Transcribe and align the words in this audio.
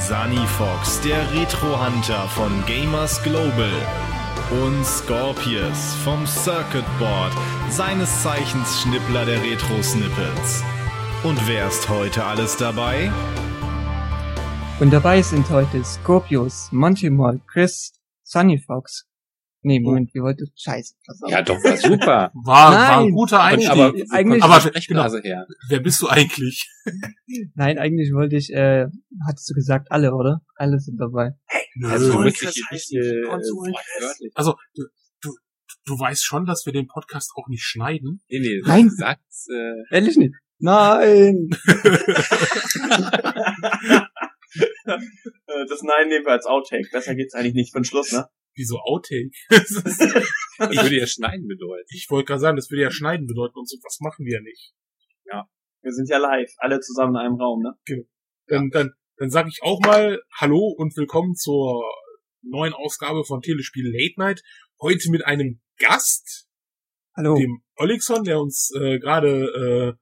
Sunny 0.00 0.46
Fox, 0.56 0.98
der 1.02 1.30
Retro-Hunter 1.32 2.26
von 2.28 2.64
Gamers 2.64 3.22
Global. 3.22 3.70
Und 4.50 4.84
Scorpius 4.84 5.94
vom 6.02 6.26
Circuit 6.26 6.86
Board, 6.98 7.32
seines 7.68 8.22
Zeichens 8.22 8.80
Schnippler 8.80 9.26
der 9.26 9.42
Retro-Snippets. 9.42 10.64
Und 11.22 11.46
wer 11.46 11.68
ist 11.68 11.88
heute 11.90 12.24
alles 12.24 12.56
dabei? 12.56 13.12
Und 14.80 14.90
dabei 14.90 15.20
sind 15.20 15.50
heute 15.50 15.84
Scorpius, 15.84 16.72
Monty 16.72 17.10
Mole, 17.10 17.40
Chris, 17.46 17.92
Sunny 18.22 18.58
Fox, 18.58 19.06
Nee, 19.62 19.80
Moment, 19.80 20.10
wie 20.14 20.20
wollte 20.20 20.46
Scheiße. 20.56 20.94
Ja, 21.28 21.42
doch, 21.42 21.56
war 21.62 21.76
super. 21.76 22.32
War, 22.44 22.72
war 22.72 23.00
ein 23.00 23.10
guter 23.12 23.42
Einstieg. 23.42 23.70
Aber, 23.70 23.92
eigentlich, 24.10 24.42
aber 24.42 24.60
Sprechblase 24.60 25.20
her. 25.22 25.46
wer 25.68 25.80
bist 25.80 26.00
du 26.00 26.08
eigentlich? 26.08 26.66
Nein, 27.54 27.78
eigentlich 27.78 28.10
wollte 28.14 28.36
ich, 28.36 28.50
äh, 28.54 28.86
hattest 29.26 29.50
du 29.50 29.54
gesagt, 29.54 29.88
alle, 29.90 30.14
oder? 30.14 30.40
Alle 30.56 30.78
sind 30.78 30.98
dabei. 30.98 31.32
Also, 31.84 32.12
du 32.12 32.18
Nö. 32.20 32.24
nicht, 32.24 32.42
nicht 32.42 32.92
äh. 32.94 33.22
Also, 34.34 34.54
du, 34.74 34.84
du, 35.22 35.34
du 35.84 35.98
weißt 35.98 36.24
schon, 36.24 36.46
dass 36.46 36.64
wir 36.64 36.72
den 36.72 36.86
Podcast 36.86 37.32
auch 37.36 37.48
nicht 37.48 37.62
schneiden. 37.62 38.22
Nee, 38.30 38.38
nee, 38.40 38.60
Nein. 38.64 38.88
sag's, 38.90 39.46
äh, 39.52 39.94
Ehrlich 39.94 40.16
nicht? 40.16 40.34
Nein! 40.58 41.50
Äh, 44.52 45.66
Das 45.68 45.82
Nein 45.82 46.08
nehmen 46.08 46.24
wir 46.24 46.32
als 46.32 46.46
Outtake. 46.46 46.88
Besser 46.90 47.14
geht's 47.14 47.34
eigentlich 47.34 47.54
nicht 47.54 47.74
den 47.74 47.84
Schluss, 47.84 48.12
ne? 48.12 48.26
Wieso 48.60 48.76
Outtake? 48.76 49.32
ich 49.50 50.82
würde 50.82 50.98
ja 50.98 51.06
schneiden 51.06 51.48
bedeuten. 51.48 51.88
ich 51.88 52.06
wollte 52.10 52.26
gerade 52.26 52.40
sagen, 52.40 52.56
das 52.56 52.70
würde 52.70 52.82
ja 52.82 52.90
schneiden 52.90 53.26
bedeuten 53.26 53.58
und 53.58 53.66
so 53.66 53.78
was 53.82 54.00
machen 54.00 54.26
wir 54.26 54.34
ja 54.34 54.42
nicht. 54.42 54.74
Wir 55.82 55.92
sind 55.92 56.10
ja 56.10 56.18
live, 56.18 56.52
alle 56.58 56.78
zusammen 56.80 57.14
in 57.14 57.22
einem 57.22 57.36
Raum, 57.36 57.62
ne? 57.62 57.72
Dann, 58.48 58.68
dann, 58.68 58.90
dann 59.16 59.30
sage 59.30 59.48
ich 59.48 59.62
auch 59.62 59.80
mal 59.80 60.20
Hallo 60.38 60.74
und 60.76 60.94
willkommen 60.94 61.34
zur 61.36 61.90
neuen 62.42 62.74
Ausgabe 62.74 63.24
von 63.24 63.40
Telespiel 63.40 63.90
Late 63.90 64.20
Night. 64.20 64.42
Heute 64.78 65.10
mit 65.10 65.24
einem 65.24 65.62
Gast, 65.78 66.48
Hallo. 67.16 67.34
dem 67.34 67.62
Olixon, 67.76 68.24
der 68.24 68.40
uns 68.40 68.70
äh, 68.78 68.98
gerade 68.98 69.46
äh, 69.46 69.92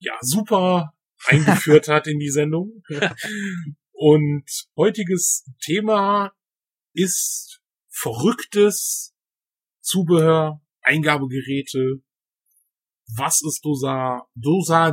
ja 0.00 0.18
super 0.20 0.94
eingeführt 1.26 1.86
hat 1.86 2.08
in 2.08 2.18
die 2.18 2.30
Sendung. 2.30 2.82
Und 3.92 4.50
heutiges 4.76 5.48
Thema 5.62 6.32
ist 6.92 7.49
verrücktes 8.00 9.14
Zubehör, 9.80 10.60
Eingabegeräte. 10.82 12.02
Was 13.16 13.42
ist 13.42 13.64
Dosa? 13.64 14.26
Dosa 14.34 14.92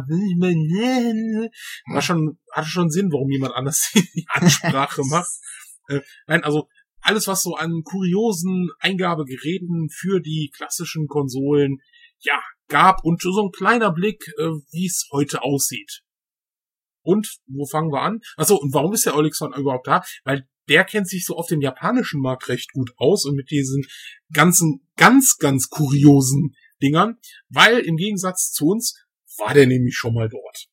war 1.92 2.02
schon, 2.02 2.40
hatte 2.52 2.68
schon 2.68 2.90
Sinn, 2.90 3.12
warum 3.12 3.30
jemand 3.30 3.54
anders 3.54 3.92
die 3.94 4.26
Ansprache 4.30 5.04
macht. 5.10 5.32
Äh, 5.88 6.02
nein, 6.26 6.44
also 6.44 6.68
alles, 7.02 7.28
was 7.28 7.44
so 7.44 7.56
an 7.56 7.84
kuriosen 7.84 8.70
Eingabegeräten 8.80 9.90
für 9.90 10.20
die 10.20 10.52
klassischen 10.56 11.08
Konsolen, 11.08 11.78
ja, 12.20 12.42
gab 12.68 13.04
und 13.04 13.22
so 13.22 13.46
ein 13.46 13.52
kleiner 13.52 13.92
Blick, 13.92 14.28
äh, 14.38 14.50
wie 14.72 14.88
es 14.88 15.08
heute 15.12 15.44
aussieht. 15.44 16.02
Und 17.04 17.38
wo 17.46 17.66
fangen 17.66 17.92
wir 17.92 18.02
an? 18.02 18.20
Achso, 18.36 18.56
und 18.58 18.74
warum 18.74 18.94
ist 18.94 19.06
der 19.06 19.16
Olixon 19.16 19.54
überhaupt 19.54 19.88
da? 19.88 20.04
Weil 20.26 20.48
der 20.70 20.84
kennt 20.84 21.08
sich 21.08 21.26
so 21.26 21.36
auf 21.36 21.48
dem 21.48 21.62
japanischen 21.62 22.22
Markt 22.22 22.50
recht 22.50 22.72
gut 22.74 22.92
aus 22.98 23.26
und 23.26 23.36
mit 23.36 23.52
diesen 23.52 23.86
ganzen, 24.34 24.88
ganz, 24.96 25.38
ganz 25.38 25.70
kuriosen 25.70 26.56
Dingern, 26.82 27.18
weil 27.50 27.80
im 27.80 27.96
Gegensatz 27.98 28.52
zu 28.52 28.68
uns 28.68 29.04
war 29.38 29.54
der 29.54 29.68
nämlich 29.68 29.96
schon 29.96 30.14
mal 30.14 30.30
dort. 30.30 30.68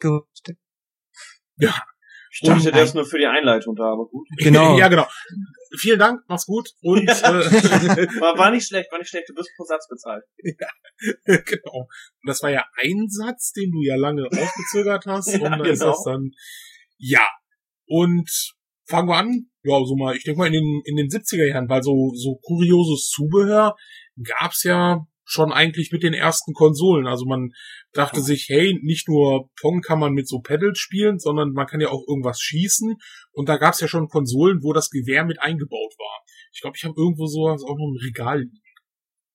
Gut. 0.00 0.56
Ja, 1.56 1.82
Ich 2.30 2.40
dachte, 2.40 2.68
Und- 2.68 2.74
der 2.74 2.82
ist 2.84 2.94
nur 2.94 3.06
für 3.06 3.18
die 3.18 3.26
Einleitung 3.26 3.76
da, 3.76 3.92
aber 3.92 4.06
gut. 4.06 4.26
Genau. 4.38 4.78
ja, 4.78 4.88
genau. 4.88 5.06
Vielen 5.78 5.98
Dank, 5.98 6.22
mach's 6.28 6.46
gut 6.46 6.70
und 6.82 7.08
äh, 7.08 7.12
War, 8.20 8.38
war 8.38 8.50
nicht 8.50 8.66
schlecht, 8.66 8.90
war 8.92 8.98
nicht 8.98 9.08
schlecht. 9.08 9.28
Du 9.28 9.34
wirst 9.34 9.50
pro 9.56 9.64
Satz 9.64 9.88
bezahlt. 9.88 10.24
genau. 11.24 11.88
Und 11.88 12.26
das 12.28 12.42
war 12.42 12.50
ja 12.50 12.64
ein 12.76 13.08
Satz, 13.08 13.52
den 13.52 13.70
du 13.72 13.82
ja 13.82 13.96
lange 13.96 14.26
aufgezögert 14.26 15.04
hast. 15.06 15.28
Ja, 15.28 15.34
und 15.34 15.42
dann 15.44 15.64
ist 15.64 15.80
genau. 15.80 15.92
das 15.92 16.02
dann, 16.04 16.30
ja. 16.98 17.26
Und 17.86 18.54
fangen 18.86 19.08
wir 19.08 19.16
an. 19.16 19.46
Ja, 19.62 19.82
so 19.84 19.96
mal, 19.96 20.16
ich 20.16 20.24
denke 20.24 20.38
mal 20.38 20.46
in 20.46 20.52
den, 20.52 20.82
in 20.84 20.96
den 20.96 21.08
70er 21.08 21.48
Jahren, 21.48 21.68
weil 21.68 21.82
so, 21.82 22.12
so 22.14 22.36
kurioses 22.42 23.08
Zubehör 23.08 23.76
gab's 24.22 24.62
ja 24.64 25.06
schon 25.24 25.52
eigentlich 25.52 25.90
mit 25.90 26.02
den 26.02 26.12
ersten 26.12 26.52
Konsolen. 26.52 27.06
Also 27.06 27.24
man 27.24 27.50
dachte 27.92 28.20
sich, 28.20 28.48
hey, 28.48 28.78
nicht 28.82 29.08
nur 29.08 29.48
Pong 29.60 29.80
kann 29.80 29.98
man 29.98 30.12
mit 30.12 30.28
so 30.28 30.40
Pedals 30.40 30.78
spielen, 30.78 31.18
sondern 31.18 31.52
man 31.52 31.66
kann 31.66 31.80
ja 31.80 31.88
auch 31.88 32.02
irgendwas 32.06 32.40
schießen. 32.40 32.96
Und 33.32 33.48
da 33.48 33.56
gab's 33.56 33.80
ja 33.80 33.88
schon 33.88 34.08
Konsolen, 34.08 34.62
wo 34.62 34.72
das 34.72 34.90
Gewehr 34.90 35.24
mit 35.24 35.40
eingebaut 35.40 35.94
war. 35.98 36.24
Ich 36.52 36.60
glaube, 36.60 36.76
ich 36.76 36.84
habe 36.84 36.94
irgendwo 36.96 37.26
sowas 37.26 37.62
auch 37.62 37.76
noch 37.76 37.88
im 37.88 38.06
Regal 38.06 38.40
liegen. 38.42 38.60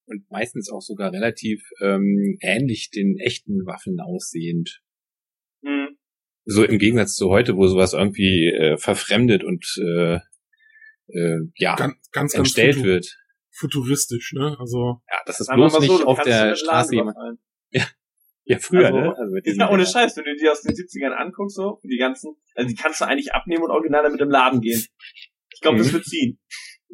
Und 0.05 0.29
meistens 0.31 0.71
auch 0.71 0.81
sogar 0.81 1.11
relativ 1.11 1.61
ähm, 1.81 2.37
ähnlich 2.41 2.89
den 2.89 3.17
echten 3.19 3.65
Waffen 3.65 3.99
aussehend. 3.99 4.81
Hm. 5.63 5.98
So 6.51 6.63
im 6.63 6.79
Gegensatz 6.79 7.13
zu 7.15 7.29
heute, 7.29 7.55
wo 7.55 7.67
sowas 7.67 7.93
irgendwie 7.93 8.47
äh, 8.47 8.77
verfremdet 8.77 9.43
und 9.43 9.65
äh, 9.77 10.15
äh, 11.07 11.37
ja, 11.55 11.75
Ganz, 11.75 11.93
ganz, 12.11 12.11
ganz 12.11 12.33
entstellt 12.33 12.77
futu- 12.77 12.83
wird. 12.85 13.17
futuristisch, 13.51 14.33
ne? 14.33 14.55
Also, 14.59 15.01
Ja, 15.11 15.17
das 15.25 15.39
ist 15.41 15.49
bloß 15.51 15.73
so, 15.73 15.79
nicht 15.79 16.03
auf 16.05 16.21
der 16.23 16.55
Straße 16.55 16.95
jemand. 16.95 17.15
überfallen. 17.17 17.37
Ja, 18.45 18.57
früher, 18.57 18.87
Also, 18.87 18.99
ne? 18.99 19.15
Also 19.15 19.31
mit 19.33 19.45
diesen 19.45 19.59
Ja, 19.59 19.69
ohne. 19.69 19.85
Scheiß, 19.85 20.17
wenn 20.17 20.23
du 20.23 20.35
die 20.35 20.49
aus 20.49 20.61
den 20.63 20.73
70ern 20.73 21.11
anguckst, 21.11 21.55
so, 21.55 21.79
die 21.83 21.97
ganzen, 21.97 22.35
also 22.55 22.67
die 22.67 22.73
kannst 22.75 22.99
du 22.99 23.05
eigentlich 23.05 23.31
abnehmen 23.33 23.63
und 23.63 23.69
original 23.69 24.01
damit 24.01 24.19
im 24.21 24.29
Laden 24.31 24.59
gehen. 24.61 24.83
Ich 25.53 25.61
glaube, 25.61 25.77
das 25.77 25.87
Mhm. 25.89 25.93
wird 25.93 26.05
ziehen. 26.05 26.39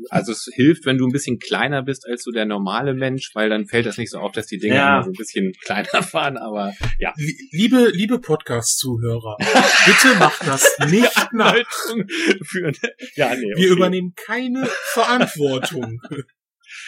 Also 0.09 0.33
es 0.33 0.47
hilft, 0.53 0.85
wenn 0.85 0.97
du 0.97 1.06
ein 1.07 1.11
bisschen 1.11 1.39
kleiner 1.39 1.81
bist 1.81 2.06
als 2.07 2.23
so 2.23 2.31
der 2.31 2.45
normale 2.45 2.94
Mensch, 2.94 3.31
weil 3.33 3.50
dann 3.50 3.66
fällt 3.66 3.85
das 3.85 3.97
nicht 3.97 4.11
so 4.11 4.19
auf, 4.19 4.33
dass 4.33 4.45
die 4.45 4.57
Dinger 4.57 4.75
Ja. 4.75 4.94
immer 4.95 5.03
so 5.06 5.09
ein 5.11 5.17
bisschen 5.17 5.53
kleiner 5.63 6.03
fahren, 6.03 6.38
aber 6.38 6.73
ja. 7.00 7.13
li- 7.17 7.38
liebe, 7.51 7.89
liebe 7.94 8.19
Podcast-Zuhörer, 8.19 9.38
bitte 9.39 10.19
macht 10.19 10.45
das 10.45 10.67
nicht 10.91 11.34
nach. 11.34 11.55
Für, 12.45 12.72
ja, 13.16 13.35
nee, 13.35 13.53
Wir 13.55 13.69
übernehmen 13.72 14.13
keine 14.16 14.66
Verantwortung. 14.94 16.00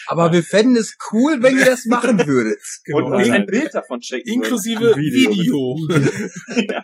Aber 0.08 0.32
wir 0.32 0.42
fänden 0.42 0.76
es 0.76 0.96
cool, 1.12 1.42
wenn 1.42 1.56
ihr 1.58 1.64
das 1.64 1.84
machen 1.86 2.26
würdet. 2.26 2.58
Und 2.92 3.04
Genau. 3.04 3.16
uns 3.16 3.30
ein 3.30 3.46
Bild 3.46 3.72
davon 3.74 4.02
schicken. 4.02 4.28
Inklusive 4.28 4.96
Video. 4.96 5.30
Video. 5.30 6.78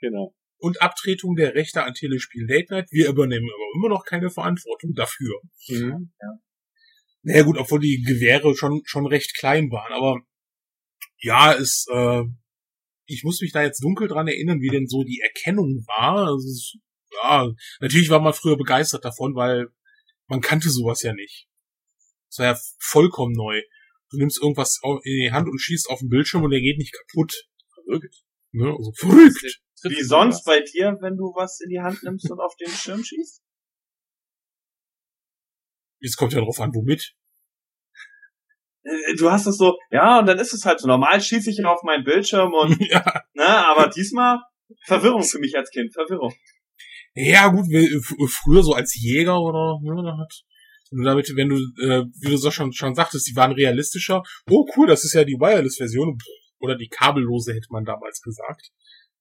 Genau. 0.00 0.34
Und 0.58 0.82
Abtretung 0.82 1.36
der 1.36 1.54
Rechte 1.54 1.82
an 1.84 1.94
Telespiel 1.94 2.46
Late 2.48 2.72
Night. 2.72 2.88
Wir 2.90 3.08
übernehmen 3.08 3.48
aber 3.48 3.76
immer 3.76 3.88
noch 3.88 4.04
keine 4.04 4.30
Verantwortung 4.30 4.94
dafür. 4.94 5.40
Mhm. 5.68 6.12
Naja 7.22 7.42
gut, 7.42 7.58
obwohl 7.58 7.80
die 7.80 8.02
Gewehre 8.02 8.56
schon, 8.56 8.82
schon 8.84 9.06
recht 9.06 9.36
klein 9.36 9.70
waren, 9.70 9.92
aber 9.92 10.20
ja, 11.18 11.52
es, 11.52 11.86
äh, 11.92 12.22
ich 13.06 13.24
muss 13.24 13.40
mich 13.40 13.52
da 13.52 13.62
jetzt 13.62 13.82
dunkel 13.82 14.08
dran 14.08 14.28
erinnern, 14.28 14.60
wie 14.60 14.68
denn 14.68 14.86
so 14.86 15.02
die 15.02 15.20
Erkennung 15.20 15.84
war. 15.86 16.28
Also, 16.28 16.78
ja, 17.22 17.50
natürlich 17.80 18.10
war 18.10 18.20
man 18.20 18.34
früher 18.34 18.56
begeistert 18.56 19.04
davon, 19.04 19.34
weil 19.34 19.68
man 20.26 20.40
kannte 20.40 20.70
sowas 20.70 21.02
ja 21.02 21.12
nicht. 21.12 21.48
Das 22.28 22.38
war 22.38 22.46
ja 22.46 22.58
vollkommen 22.78 23.32
neu. 23.32 23.60
Du 24.10 24.18
nimmst 24.18 24.40
irgendwas 24.40 24.78
in 24.84 25.00
die 25.04 25.32
Hand 25.32 25.48
und 25.48 25.58
schießt 25.58 25.90
auf 25.90 26.00
den 26.00 26.08
Bildschirm 26.08 26.42
und 26.42 26.50
der 26.50 26.60
geht 26.60 26.78
nicht 26.78 26.94
kaputt. 26.94 27.34
Verrückt. 27.74 28.22
Ne? 28.52 28.70
Also 28.70 28.92
verrückt. 28.92 29.60
Wie 29.84 30.02
sonst 30.02 30.44
bei 30.44 30.60
dir, 30.60 30.96
wenn 31.00 31.16
du 31.16 31.32
was 31.34 31.60
in 31.60 31.70
die 31.70 31.80
Hand 31.80 32.02
nimmst 32.02 32.30
und 32.30 32.40
auf 32.40 32.54
den 32.56 32.70
Schirm 32.70 33.02
schießt? 33.04 33.42
Jetzt 36.00 36.16
kommt 36.16 36.32
ja 36.32 36.40
drauf 36.40 36.60
an, 36.60 36.74
womit. 36.74 37.14
Äh, 38.84 39.14
Du 39.16 39.30
hast 39.30 39.46
es 39.46 39.56
so, 39.58 39.76
ja, 39.90 40.18
und 40.20 40.26
dann 40.26 40.38
ist 40.38 40.52
es 40.52 40.64
halt 40.64 40.80
so. 40.80 40.86
Normal 40.88 41.20
schieße 41.20 41.50
ich 41.50 41.64
auf 41.64 41.82
meinen 41.82 42.04
Bildschirm 42.04 42.52
und, 42.52 42.78
ja. 42.90 43.22
ne, 43.34 43.46
aber 43.66 43.88
diesmal 43.88 44.38
Verwirrung 44.84 45.22
für 45.22 45.38
mich 45.38 45.56
als 45.56 45.70
Kind, 45.70 45.92
Verwirrung. 45.92 46.34
Ja, 47.14 47.48
gut, 47.48 47.66
f- 47.72 48.14
früher 48.30 48.62
so 48.62 48.74
als 48.74 48.94
Jäger 48.94 49.40
oder 49.40 49.78
ne, 49.82 50.16
hat 50.18 50.44
wenn 50.90 50.98
du 51.00 51.04
damit, 51.04 51.30
wenn 51.36 51.48
du, 51.50 51.56
äh, 51.56 52.04
wie 52.20 52.30
du 52.30 52.36
so 52.38 52.50
schon, 52.50 52.72
schon 52.72 52.94
sagtest, 52.94 53.28
die 53.28 53.36
waren 53.36 53.52
realistischer. 53.52 54.22
Oh 54.48 54.66
cool, 54.76 54.86
das 54.86 55.04
ist 55.04 55.12
ja 55.12 55.24
die 55.24 55.34
Wireless-Version 55.38 56.16
oder 56.60 56.76
die 56.76 56.88
kabellose 56.88 57.52
hätte 57.52 57.68
man 57.70 57.84
damals 57.84 58.22
gesagt. 58.22 58.70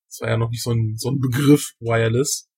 Das 0.09 0.19
war 0.21 0.29
ja 0.29 0.37
noch 0.37 0.49
nicht 0.49 0.63
so 0.63 0.71
ein, 0.71 0.95
so 0.97 1.09
ein 1.11 1.19
Begriff 1.19 1.73
Wireless. 1.79 2.49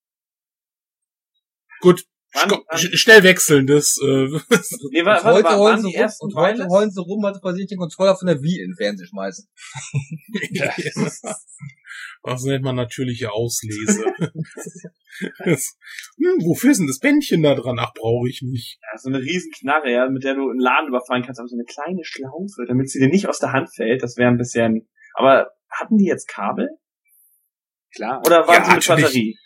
Gut, 1.81 2.03
wann- 2.33 2.49
sch- 2.77 2.95
schnell 2.97 3.23
wechseln, 3.23 3.65
das, 3.67 3.97
äh, 4.03 4.27
Nee, 4.91 5.05
warte, 5.05 5.23
heute 5.25 5.43
waren 5.45 5.59
heulen 5.59 5.81
sie 5.81 5.95
rum, 5.97 6.09
und 6.19 6.35
heute 6.35 6.67
heulen 6.67 6.91
sie 6.91 7.01
rum, 7.01 7.23
weil 7.23 7.33
sie 7.33 7.39
versehentlich 7.39 7.69
den 7.69 7.79
Controller 7.79 8.15
von 8.15 8.27
der 8.27 8.41
Wii 8.41 8.59
in 8.61 8.71
den 8.71 8.75
Fernseher 8.75 9.07
schmeißen. 9.07 9.47
was 12.21 12.43
nennt 12.43 12.63
man 12.63 12.75
natürliche 12.75 13.31
Auslese. 13.31 14.03
das, 15.45 15.77
hm, 16.17 16.45
wofür 16.45 16.71
ist 16.71 16.79
denn 16.79 16.87
das 16.87 16.99
Bändchen 16.99 17.43
da 17.43 17.55
dran? 17.55 17.79
Ach, 17.79 17.93
brauche 17.93 18.27
ich 18.29 18.41
nicht. 18.41 18.77
Ja, 18.81 18.97
so 18.97 19.09
eine 19.09 19.19
riesen 19.21 19.51
Knarre, 19.59 19.91
ja, 19.91 20.09
mit 20.09 20.23
der 20.23 20.35
du 20.35 20.49
einen 20.49 20.59
Laden 20.59 20.89
überfahren 20.89 21.23
kannst, 21.23 21.39
aber 21.39 21.47
so 21.47 21.55
eine 21.55 21.65
kleine 21.65 22.03
Schlaufe, 22.03 22.65
damit 22.67 22.89
sie 22.89 22.99
dir 22.99 23.09
nicht 23.09 23.27
aus 23.27 23.39
der 23.39 23.53
Hand 23.53 23.73
fällt. 23.73 24.03
Das 24.03 24.17
wäre 24.17 24.29
ein 24.29 24.37
bisschen. 24.37 24.87
Aber 25.13 25.51
hatten 25.69 25.97
die 25.97 26.05
jetzt 26.05 26.27
Kabel? 26.27 26.69
Klar. 27.95 28.21
Oder 28.25 28.47
waren 28.47 28.55
Ja, 28.55 28.63
sie 28.65 28.75
mit 28.75 28.87
natürlich. 28.87 29.03
Batterie? 29.03 29.37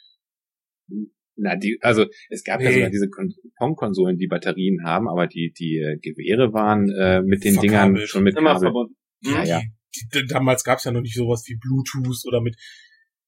Na, 1.35 1.55
die, 1.55 1.79
also 1.81 2.05
es 2.29 2.43
gab 2.43 2.61
ja 2.61 2.69
Nee. 2.69 2.75
sogar 2.75 2.89
diese 2.91 3.09
Kon- 3.09 3.33
Pong-Konsolen, 3.57 4.17
die 4.17 4.27
Batterien 4.27 4.83
haben, 4.85 5.09
aber 5.09 5.25
die, 5.27 5.51
die 5.57 5.77
äh, 5.79 5.97
Gewehre 5.99 6.53
waren 6.53 6.89
äh, 6.91 7.21
mit 7.23 7.43
den 7.43 7.55
Verkabelt. 7.55 7.95
Dingern 7.95 8.07
schon 8.07 8.23
mit 8.23 8.37
Immer 8.37 8.53
Kabel. 8.53 8.65
verbunden. 8.67 8.95
Ja, 9.21 9.39
Mhm. 9.39 9.45
ja. 9.45 9.61
Die, 9.95 10.07
die, 10.21 10.25
damals 10.27 10.63
gab 10.63 10.77
es 10.77 10.83
ja 10.85 10.91
noch 10.91 11.01
nicht 11.01 11.15
sowas 11.15 11.43
wie 11.47 11.57
Bluetooth 11.57 12.25
oder 12.27 12.41
mit 12.41 12.55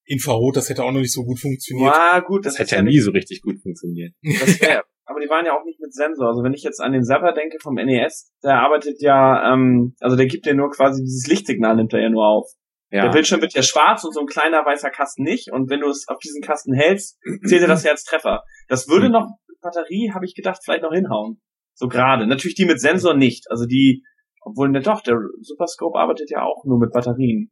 Infrarot, 0.07 0.55
das 0.55 0.69
hätte 0.69 0.83
auch 0.83 0.91
noch 0.91 0.99
nicht 0.99 1.13
so 1.13 1.23
gut 1.23 1.39
funktioniert. 1.39 1.91
Ja, 1.95 2.19
gut, 2.19 2.45
das, 2.45 2.53
Das 2.53 2.59
hätte 2.59 2.75
ja 2.75 2.83
nie 2.83 2.99
so 2.99 3.09
richtig 3.11 3.41
gut 3.41 3.59
funktioniert. 3.59 4.13
Das 4.21 4.61
wär, 4.61 4.83
aber 5.05 5.19
die 5.19 5.27
waren 5.29 5.45
ja 5.47 5.57
auch 5.59 5.65
nicht 5.65 5.79
mit 5.79 5.91
Sensor. 5.93 6.27
Also 6.27 6.43
wenn 6.43 6.53
ich 6.53 6.61
jetzt 6.61 6.79
an 6.81 6.91
den 6.91 7.03
Zapper 7.03 7.33
denke 7.33 7.57
vom 7.59 7.73
NES, 7.73 8.31
der 8.43 8.59
arbeitet 8.59 9.01
ja, 9.01 9.51
ähm, 9.51 9.95
also 9.99 10.15
der 10.15 10.27
gibt 10.27 10.45
dir 10.45 10.53
nur 10.53 10.69
quasi 10.69 11.01
dieses 11.01 11.25
Lichtsignal, 11.27 11.75
nimmt 11.75 11.93
er 11.93 12.01
ja 12.01 12.09
nur 12.11 12.27
auf. 12.27 12.51
Der 12.91 13.05
Ja, 13.05 13.11
Bildschirm 13.11 13.41
wird 13.41 13.53
ja 13.53 13.63
schwarz 13.63 14.03
und 14.03 14.13
so 14.13 14.19
ein 14.21 14.27
kleiner 14.27 14.65
weißer 14.65 14.89
Kasten 14.91 15.23
nicht. 15.23 15.51
Und 15.51 15.69
wenn 15.69 15.79
du 15.81 15.89
es 15.89 16.07
auf 16.07 16.19
diesen 16.19 16.41
Kasten 16.41 16.73
hältst, 16.73 17.19
zählt 17.45 17.61
er 17.61 17.67
das 17.67 17.83
ja 17.83 17.91
als 17.91 18.03
Treffer. 18.03 18.43
Das 18.67 18.87
würde 18.87 19.07
Hm. 19.07 19.11
noch 19.13 19.27
Batterie, 19.61 20.11
habe 20.13 20.25
ich 20.25 20.35
gedacht, 20.35 20.59
vielleicht 20.63 20.83
noch 20.83 20.93
hinhauen. 20.93 21.41
So 21.73 21.87
gerade. 21.87 22.27
Natürlich 22.27 22.55
die 22.55 22.65
mit 22.65 22.79
Sensor 22.79 23.15
nicht. 23.15 23.49
Also 23.49 23.65
die, 23.65 24.03
obwohl, 24.41 24.69
ne 24.69 24.81
doch, 24.81 25.01
der 25.01 25.17
Superscope 25.41 25.97
arbeitet 25.97 26.29
ja 26.29 26.43
auch 26.43 26.63
nur 26.65 26.79
mit 26.79 26.91
Batterien. 26.91 27.51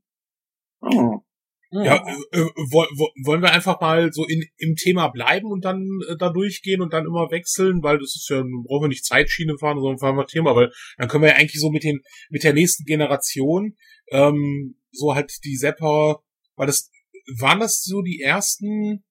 Oh. 0.81 1.19
Ja, 1.73 1.95
äh, 2.05 2.39
äh, 2.39 2.49
woll- 2.71 2.87
woll- 2.95 3.13
wollen 3.25 3.41
wir 3.41 3.51
einfach 3.51 3.81
mal 3.81 4.11
so 4.13 4.25
in, 4.25 4.45
im 4.57 4.75
Thema 4.75 5.07
bleiben 5.07 5.47
und 5.47 5.65
dann 5.65 5.83
äh, 6.07 6.15
da 6.17 6.29
durchgehen 6.29 6.81
und 6.81 6.93
dann 6.93 7.05
immer 7.07 7.31
wechseln, 7.31 7.81
weil 7.81 7.97
das 7.97 8.15
ist 8.15 8.27
ja, 8.29 8.41
brauchen 8.43 8.83
wir 8.83 8.87
nicht 8.89 9.05
Zeitschiene 9.05 9.57
fahren, 9.57 9.79
sondern 9.79 9.97
fahren 9.97 10.15
wir 10.15 10.27
Thema, 10.27 10.55
weil 10.55 10.71
dann 10.97 11.07
können 11.07 11.23
wir 11.23 11.31
ja 11.31 11.35
eigentlich 11.37 11.59
so 11.59 11.71
mit 11.71 11.83
den, 11.83 12.01
mit 12.29 12.43
der 12.43 12.53
nächsten 12.53 12.83
Generation, 12.85 13.75
ähm, 14.11 14.75
so 14.91 15.15
halt 15.15 15.31
die 15.43 15.55
Zapper, 15.57 16.21
weil 16.55 16.67
das, 16.67 16.91
waren 17.39 17.59
das 17.59 17.81
so 17.83 18.01
die 18.01 18.19
ersten 18.21 19.03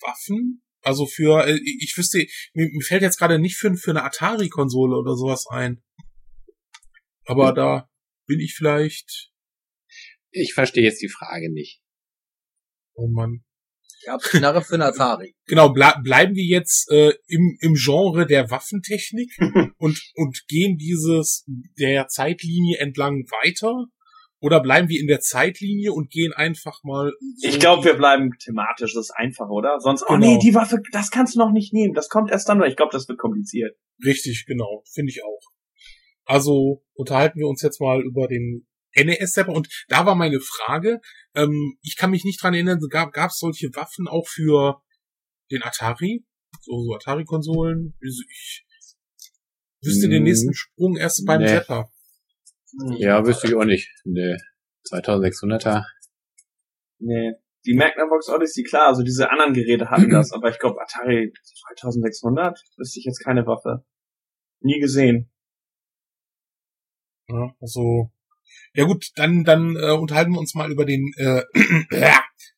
Waffen? 0.00 0.62
Also 0.82 1.06
für, 1.06 1.46
äh, 1.46 1.58
ich 1.80 1.94
wüsste, 1.96 2.18
mir, 2.52 2.68
mir 2.70 2.84
fällt 2.84 3.02
jetzt 3.02 3.18
gerade 3.18 3.38
nicht 3.38 3.56
für, 3.56 3.74
für 3.74 3.90
eine 3.90 4.04
Atari-Konsole 4.04 4.96
oder 4.96 5.16
sowas 5.16 5.46
ein. 5.50 5.82
Aber 7.24 7.52
da 7.54 7.88
bin 8.26 8.38
ich 8.38 8.54
vielleicht, 8.54 9.32
ich 10.34 10.52
verstehe 10.54 10.84
jetzt 10.84 11.02
die 11.02 11.08
Frage 11.08 11.52
nicht. 11.52 11.80
oh 12.94 13.08
Mann. 13.08 13.44
Ich 14.02 14.08
hab's 14.10 14.28
Knarre 14.30 14.60
für 14.62 14.74
eine 14.74 14.86
Atari. 14.86 15.34
Genau, 15.46 15.70
ble 15.70 15.92
bleiben 16.02 16.34
wir 16.34 16.44
jetzt 16.44 16.90
äh, 16.90 17.12
im, 17.26 17.56
im 17.60 17.74
Genre 17.74 18.26
der 18.26 18.50
Waffentechnik 18.50 19.30
und, 19.78 19.98
und 20.14 20.44
gehen 20.48 20.76
dieses 20.76 21.44
der 21.78 22.08
Zeitlinie 22.08 22.78
entlang 22.78 23.24
weiter? 23.42 23.86
Oder 24.40 24.60
bleiben 24.60 24.90
wir 24.90 25.00
in 25.00 25.06
der 25.06 25.20
Zeitlinie 25.20 25.92
und 25.94 26.10
gehen 26.10 26.34
einfach 26.34 26.80
mal. 26.82 27.12
So 27.36 27.48
Ich 27.48 27.58
glaube, 27.58 27.84
wir 27.84 27.94
bleiben 27.94 28.30
thematisch, 28.38 28.92
das 28.92 29.06
ist 29.06 29.14
einfach, 29.16 29.48
oder? 29.48 29.80
Sonst, 29.80 30.02
oh 30.02 30.14
Genau. 30.14 30.26
nee, 30.26 30.38
die 30.38 30.54
Waffe, 30.54 30.82
das 30.92 31.10
kannst 31.10 31.34
du 31.34 31.38
noch 31.38 31.50
nicht 31.50 31.72
nehmen. 31.72 31.94
Das 31.94 32.10
kommt 32.10 32.30
erst 32.30 32.46
dann, 32.50 32.62
ich 32.64 32.76
glaube, 32.76 32.92
das 32.92 33.08
wird 33.08 33.18
kompliziert. 33.18 33.74
Richtig, 34.04 34.44
genau, 34.46 34.82
finde 34.92 35.10
ich 35.12 35.22
auch. 35.24 35.40
Also 36.26 36.84
unterhalten 36.92 37.38
wir 37.38 37.46
uns 37.48 37.62
jetzt 37.62 37.80
mal 37.80 38.02
über 38.02 38.28
den 38.28 38.66
NES-Zapper 38.96 39.52
und 39.52 39.68
da 39.88 40.06
war 40.06 40.14
meine 40.14 40.40
Frage, 40.40 41.00
ähm, 41.34 41.76
ich 41.82 41.96
kann 41.96 42.10
mich 42.10 42.24
nicht 42.24 42.42
dran 42.42 42.54
erinnern, 42.54 42.78
gab 42.90 43.30
es 43.30 43.38
solche 43.38 43.68
Waffen 43.74 44.08
auch 44.08 44.26
für 44.28 44.82
den 45.50 45.62
Atari? 45.62 46.24
So, 46.60 46.82
so 46.82 46.94
Atari-Konsolen? 46.94 47.96
Ich 48.00 48.64
wüsste 49.82 50.08
den 50.08 50.18
Hm. 50.18 50.24
nächsten 50.24 50.54
Sprung 50.54 50.96
erst 50.96 51.24
beim 51.26 51.42
Nee. 51.42 51.48
Zapper. 51.48 51.90
Ja, 52.96 53.24
wüsste 53.26 53.48
ich 53.48 53.54
auch 53.54 53.64
nicht. 53.64 53.88
Nee. 54.04 54.36
2600er. 54.88 55.84
Nee. 56.98 57.34
Die 57.66 57.74
Magnavox 57.74 58.28
Odyssey, 58.28 58.62
klar, 58.62 58.88
also 58.88 59.02
diese 59.02 59.30
anderen 59.30 59.54
Geräte 59.54 59.90
hatten 59.90 60.08
das, 60.10 60.32
aber 60.32 60.50
ich 60.50 60.58
glaube, 60.58 60.80
Atari 60.80 61.32
2600 61.42 62.62
wüsste 62.76 62.98
ich 62.98 63.04
jetzt 63.06 63.24
keine 63.24 63.46
Waffe. 63.46 63.84
Nie 64.60 64.80
gesehen. 64.80 65.30
Ja, 67.28 67.54
also, 67.60 68.10
ja 68.74 68.84
gut, 68.84 69.10
dann, 69.16 69.44
dann 69.44 69.76
äh, 69.76 69.92
unterhalten 69.92 70.32
wir 70.32 70.38
uns 70.40 70.54
mal 70.54 70.70
über 70.70 70.84
den, 70.84 71.12
äh, 71.16 71.42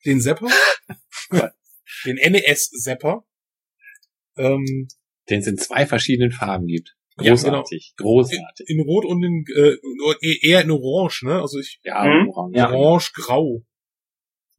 den 0.04 0.20
Zapper. 0.20 0.48
den 2.04 2.16
NES-Zapper. 2.16 3.24
Ähm, 4.36 4.88
Den 5.28 5.40
es 5.40 5.46
in 5.46 5.56
zwei 5.58 5.86
verschiedenen 5.86 6.30
Farben 6.32 6.66
gibt. 6.66 6.94
Ja, 7.18 7.30
Großartig. 7.30 7.94
Großartig. 7.96 8.66
in 8.68 8.80
Rot 8.80 9.06
und 9.06 9.22
in, 9.24 9.44
äh, 9.56 10.46
eher 10.46 10.60
in 10.62 10.70
Orange, 10.70 11.22
ne? 11.24 11.40
Also 11.40 11.58
ich, 11.58 11.80
Ja, 11.82 12.04
Mhm. 12.04 12.28
orange. 12.28 12.56
Ja. 12.58 12.70
Orange-Grau. 12.70 13.62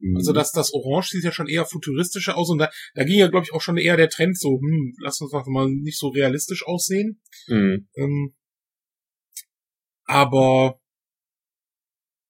Mhm. 0.00 0.16
Also 0.16 0.32
das, 0.32 0.50
das 0.52 0.72
Orange 0.72 1.10
sieht 1.10 1.24
ja 1.24 1.30
schon 1.32 1.48
eher 1.48 1.64
futuristischer 1.66 2.36
aus 2.36 2.50
und 2.50 2.58
da, 2.58 2.70
da 2.94 3.04
ging 3.04 3.18
ja, 3.18 3.28
glaube 3.28 3.44
ich, 3.44 3.52
auch 3.52 3.60
schon 3.60 3.76
eher 3.76 3.96
der 3.96 4.08
Trend 4.08 4.38
so, 4.38 4.58
hm, 4.60 4.94
lass 5.00 5.20
uns 5.20 5.32
mal 5.46 5.68
nicht 5.68 5.98
so 5.98 6.08
realistisch 6.08 6.66
aussehen. 6.66 7.20
Mhm. 7.46 7.88
Ähm, 7.96 8.34
aber 10.04 10.80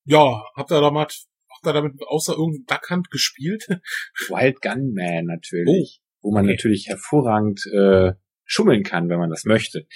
ja, 0.09 0.43
habt 0.57 0.73
ihr 0.73 0.81
damit, 0.81 1.27
habt 1.51 1.67
ihr 1.67 1.73
damit 1.73 1.95
außer 2.07 2.33
irgendeinem 2.33 2.67
Duck 2.67 2.91
Hunt 2.91 3.11
gespielt? 3.11 3.67
Wild 4.29 4.61
Gunman 4.63 5.27
natürlich. 5.27 6.01
Wo 6.21 6.33
man 6.33 6.47
natürlich 6.47 6.87
hervorragend 6.89 7.65
äh, 7.73 8.13
schummeln 8.45 8.83
kann, 8.83 9.09
wenn 9.09 9.19
man 9.19 9.31
das 9.31 9.45
möchte. 9.45 9.87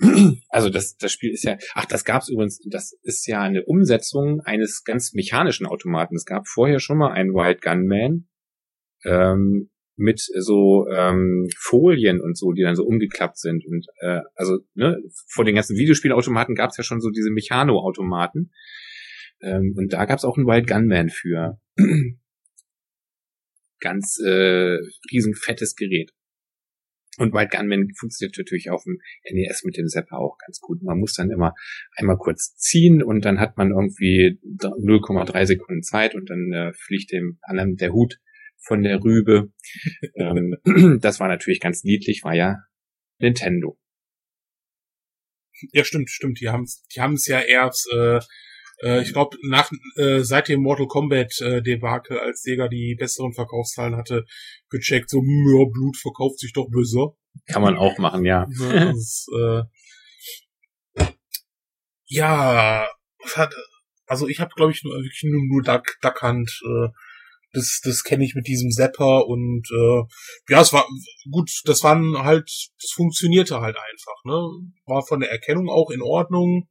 also 0.48 0.68
das, 0.68 0.96
das 0.96 1.12
Spiel 1.12 1.32
ist 1.32 1.44
ja, 1.44 1.56
ach, 1.74 1.86
das 1.86 2.04
gab's 2.04 2.28
übrigens, 2.28 2.60
das 2.68 2.92
ist 3.02 3.26
ja 3.26 3.40
eine 3.40 3.64
Umsetzung 3.64 4.40
eines 4.40 4.82
ganz 4.84 5.14
mechanischen 5.14 5.66
Automaten. 5.66 6.16
Es 6.16 6.24
gab 6.24 6.48
vorher 6.48 6.80
schon 6.80 6.98
mal 6.98 7.12
einen 7.12 7.32
Wild 7.32 7.62
Gunman 7.62 8.28
ähm, 9.04 9.70
mit 9.96 10.20
so 10.20 10.86
ähm, 10.88 11.48
Folien 11.56 12.20
und 12.20 12.36
so, 12.36 12.52
die 12.52 12.62
dann 12.62 12.76
so 12.76 12.84
umgeklappt 12.84 13.38
sind. 13.38 13.64
Und 13.64 13.86
äh, 14.00 14.20
also 14.34 14.58
ne, 14.74 14.98
vor 15.28 15.44
den 15.44 15.54
ganzen 15.54 15.76
Videospielautomaten 15.76 16.56
gab's 16.56 16.76
ja 16.76 16.84
schon 16.84 17.00
so 17.00 17.10
diese 17.10 17.30
Mechano-Automaten. 17.30 18.50
Ähm, 19.40 19.74
und 19.76 19.92
da 19.92 20.04
gab's 20.04 20.24
auch 20.24 20.36
einen 20.36 20.46
Wild 20.46 20.66
Gunman 20.66 21.10
für. 21.10 21.60
Ganz 23.80 24.18
äh, 24.24 24.78
riesen 25.12 25.34
fettes 25.34 25.76
Gerät. 25.76 26.12
Und 27.18 27.32
Wild 27.32 27.50
Gunman 27.50 27.88
funktioniert 27.98 28.36
natürlich 28.38 28.70
auf 28.70 28.84
dem 28.84 28.98
NES 29.30 29.64
mit 29.64 29.76
dem 29.76 29.88
Zapper 29.88 30.18
auch 30.18 30.36
ganz 30.38 30.60
gut. 30.60 30.82
Man 30.82 30.98
muss 30.98 31.14
dann 31.14 31.30
immer 31.30 31.54
einmal 31.96 32.16
kurz 32.16 32.54
ziehen 32.56 33.02
und 33.02 33.24
dann 33.24 33.40
hat 33.40 33.56
man 33.56 33.70
irgendwie 33.70 34.38
0,3 34.60 35.46
Sekunden 35.46 35.82
Zeit 35.82 36.14
und 36.14 36.30
dann 36.30 36.52
äh, 36.52 36.72
fliegt 36.74 37.10
dem 37.12 37.38
anderen 37.42 37.76
der 37.76 37.92
Hut 37.92 38.20
von 38.58 38.82
der 38.82 39.02
Rübe. 39.02 39.52
ähm, 40.14 40.56
das 41.00 41.18
war 41.18 41.28
natürlich 41.28 41.60
ganz 41.60 41.82
niedlich, 41.82 42.22
war 42.22 42.34
ja 42.34 42.56
Nintendo. 43.18 43.76
ja, 45.72 45.84
stimmt, 45.84 46.10
stimmt. 46.10 46.40
Die 46.40 46.48
haben 46.48 46.66
die 46.94 47.00
haben 47.00 47.14
es 47.14 47.26
ja 47.26 47.40
erst, 47.40 47.88
äh, 47.92 48.20
äh, 48.82 49.02
ich 49.02 49.12
glaube, 49.12 49.36
nach 49.42 49.70
äh, 49.96 50.20
seit 50.20 50.48
dem 50.48 50.62
Mortal 50.62 50.86
Kombat 50.86 51.40
äh, 51.40 51.62
Debakel, 51.62 52.18
als 52.18 52.42
Sega 52.42 52.68
die 52.68 52.96
besseren 52.98 53.32
Verkaufszahlen 53.32 53.96
hatte, 53.96 54.24
gecheckt, 54.70 55.10
so, 55.10 55.18
ja, 55.18 55.64
Blut 55.70 55.96
verkauft 55.96 56.38
sich 56.38 56.52
doch 56.52 56.68
besser. 56.68 57.14
Kann 57.46 57.62
man 57.62 57.76
auch 57.76 57.98
machen, 57.98 58.24
ja. 58.24 58.46
Das, 58.58 59.26
äh, 59.36 59.62
ja, 62.06 62.88
hat, 63.34 63.54
also 64.06 64.28
ich 64.28 64.40
habe, 64.40 64.50
glaube 64.56 64.72
ich, 64.72 64.82
nur, 64.82 64.94
wirklich 64.94 65.22
nur, 65.24 65.42
nur 65.44 65.62
Duck, 65.62 65.96
Duck 66.00 66.22
Hunt. 66.22 66.50
Äh, 66.64 66.88
das 67.52 67.80
das 67.82 68.04
kenne 68.04 68.24
ich 68.24 68.34
mit 68.34 68.46
diesem 68.46 68.70
Zapper 68.70 69.26
und 69.26 69.66
äh, 69.70 70.02
ja, 70.52 70.60
es 70.60 70.72
war 70.72 70.86
gut. 71.30 71.50
Das 71.64 71.82
waren 71.82 72.18
halt, 72.18 72.44
das 72.80 72.90
funktionierte 72.94 73.60
halt 73.60 73.76
einfach. 73.76 74.24
Ne, 74.24 74.70
war 74.86 75.02
von 75.06 75.20
der 75.20 75.30
Erkennung 75.30 75.68
auch 75.68 75.90
in 75.90 76.02
Ordnung. 76.02 76.68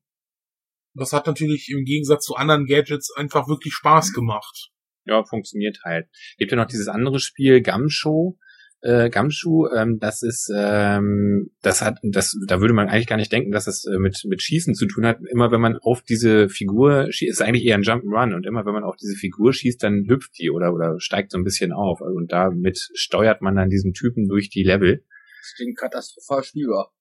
Das 0.98 1.14
hat 1.14 1.28
natürlich 1.28 1.70
im 1.70 1.86
Gegensatz 1.86 2.26
zu 2.26 2.36
anderen 2.36 2.66
Gadgets 2.66 3.14
einfach 3.16 3.48
wirklich 3.48 3.74
Spaß 3.74 4.14
gemacht. 4.14 4.72
Ja, 5.06 5.24
funktioniert 5.24 5.80
halt. 5.86 6.08
Gibt 6.38 6.52
ja 6.52 6.58
noch 6.58 6.66
dieses 6.68 6.88
andere 6.88 7.20
Spiel, 7.20 7.62
Gamshow. 7.62 8.38
äh, 8.82 9.10
Gamschuh, 9.10 9.68
ähm, 9.76 10.00
das 10.00 10.22
ist, 10.22 10.52
ähm, 10.56 11.50
das 11.62 11.82
hat, 11.82 11.98
das, 12.04 12.38
da 12.48 12.62
würde 12.62 12.74
man 12.74 12.90
eigentlich 12.90 13.08
gar 13.08 13.18
nicht 13.18 13.32
denken, 13.32 13.52
dass 13.52 13.66
das 13.66 13.86
äh, 13.86 13.98
mit 13.98 14.22
mit 14.26 14.42
Schießen 14.42 14.76
zu 14.76 14.86
tun 14.86 15.06
hat. 15.06 15.20
Immer 15.32 15.52
wenn 15.52 15.62
man 15.62 15.78
auf 15.78 16.04
diese 16.04 16.48
Figur 16.50 17.08
schießt, 17.12 17.32
ist 17.32 17.42
eigentlich 17.42 17.66
eher 17.66 17.76
ein 17.76 17.84
Jump'n'Run 17.84 18.36
und 18.36 18.46
immer 18.46 18.66
wenn 18.66 18.74
man 18.74 18.84
auf 18.84 18.96
diese 18.98 19.16
Figur 19.16 19.54
schießt, 19.54 19.82
dann 19.82 20.06
hüpft 20.08 20.38
die 20.40 20.52
oder 20.52 20.74
oder 20.74 20.96
steigt 21.00 21.32
so 21.32 21.38
ein 21.38 21.44
bisschen 21.44 21.72
auf 21.72 22.02
und 22.02 22.32
damit 22.32 22.90
steuert 22.94 23.42
man 23.42 23.56
dann 23.56 23.70
diesen 23.70 23.94
Typen 23.94 24.28
durch 24.28 24.50
die 24.50 24.64
Level. 24.64 25.04
Das 25.42 25.54
klingt 25.56 25.78
katastrophal 25.78 26.44
spielbar. 26.44 26.94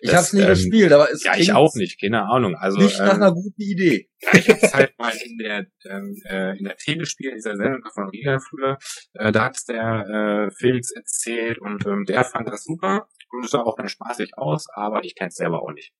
Ich 0.00 0.10
Das, 0.10 0.14
hab's 0.18 0.32
nie 0.32 0.42
ähm, 0.42 0.48
gespielt, 0.48 0.92
aber 0.92 1.10
es 1.10 1.24
Ja, 1.24 1.36
ich 1.36 1.52
auch 1.52 1.74
nicht, 1.74 2.00
keine 2.00 2.22
Ahnung. 2.24 2.54
Also 2.56 2.78
nicht 2.80 2.98
nach 2.98 3.14
ähm, 3.14 3.22
einer 3.22 3.32
guten 3.32 3.60
Idee. 3.60 4.08
Ja, 4.20 4.34
ich 4.38 4.48
hab's 4.48 4.72
halt 4.74 4.98
mal 4.98 5.12
in 5.24 5.38
der 5.38 5.66
ähm, 5.84 6.16
äh, 6.28 6.56
in 6.58 6.64
der 6.64 6.76
Telespiel, 6.76 7.30
in 7.30 7.36
dieser 7.36 7.56
Sendung 7.56 7.82
von 7.92 8.08
Riga 8.10 8.38
früher, 8.38 8.78
äh, 9.14 9.32
da 9.32 9.44
hat's 9.46 9.64
der 9.64 10.48
äh, 10.50 10.54
Felix 10.54 10.90
erzählt 10.92 11.58
und 11.58 11.84
ähm, 11.86 12.04
der 12.06 12.24
fand 12.24 12.48
das 12.48 12.64
super 12.64 13.08
und 13.30 13.44
es 13.44 13.50
sah 13.50 13.62
auch 13.62 13.76
ganz 13.76 13.90
spaßig 13.92 14.38
aus, 14.38 14.66
aber 14.74 15.04
ich 15.04 15.14
kenn's 15.14 15.36
selber 15.36 15.62
auch 15.62 15.72
nicht. 15.72 15.92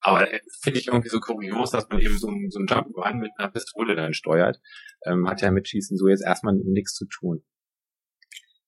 Aber 0.00 0.32
äh, 0.32 0.40
finde 0.62 0.78
ich 0.78 0.86
irgendwie 0.86 1.08
so 1.08 1.18
kurios, 1.18 1.72
dass 1.72 1.88
man 1.88 1.98
eben 2.00 2.16
so, 2.18 2.28
ein- 2.28 2.50
so 2.50 2.60
ein 2.60 2.66
Jump'n'Run 2.68 3.14
mit 3.14 3.30
einer 3.36 3.50
Pistole 3.50 3.96
dann 3.96 4.14
steuert. 4.14 4.60
Ähm, 5.04 5.28
hat 5.28 5.42
ja 5.42 5.50
mit 5.50 5.68
Schießen 5.68 5.96
so 5.96 6.06
jetzt 6.08 6.24
erstmal 6.24 6.54
nichts 6.54 6.94
zu 6.94 7.06
tun. 7.06 7.42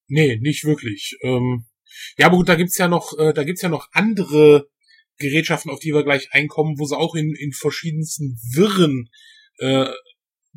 Nee, 0.09 0.39
nicht 0.41 0.65
wirklich. 0.65 1.17
Ähm, 1.23 1.67
ja, 2.19 2.27
aber 2.27 2.37
gut, 2.37 2.49
da 2.49 2.55
gibt's 2.55 2.79
ja 2.79 2.89
noch, 2.89 3.17
äh, 3.19 3.33
da 3.33 3.45
gibt's 3.45 3.63
ja 3.63 3.69
noch 3.69 3.89
andere 3.93 4.69
Gerätschaften, 5.19 5.71
auf 5.71 5.81
die 5.81 5.93
wir 5.93 6.03
gleich 6.05 6.29
einkommen, 6.33 6.79
wo 6.79 6.85
sie 6.87 6.97
auch 6.97 7.15
in, 7.15 7.35
in 7.39 7.53
verschiedensten 7.53 8.39
wirren 8.55 9.11
äh, 9.59 9.91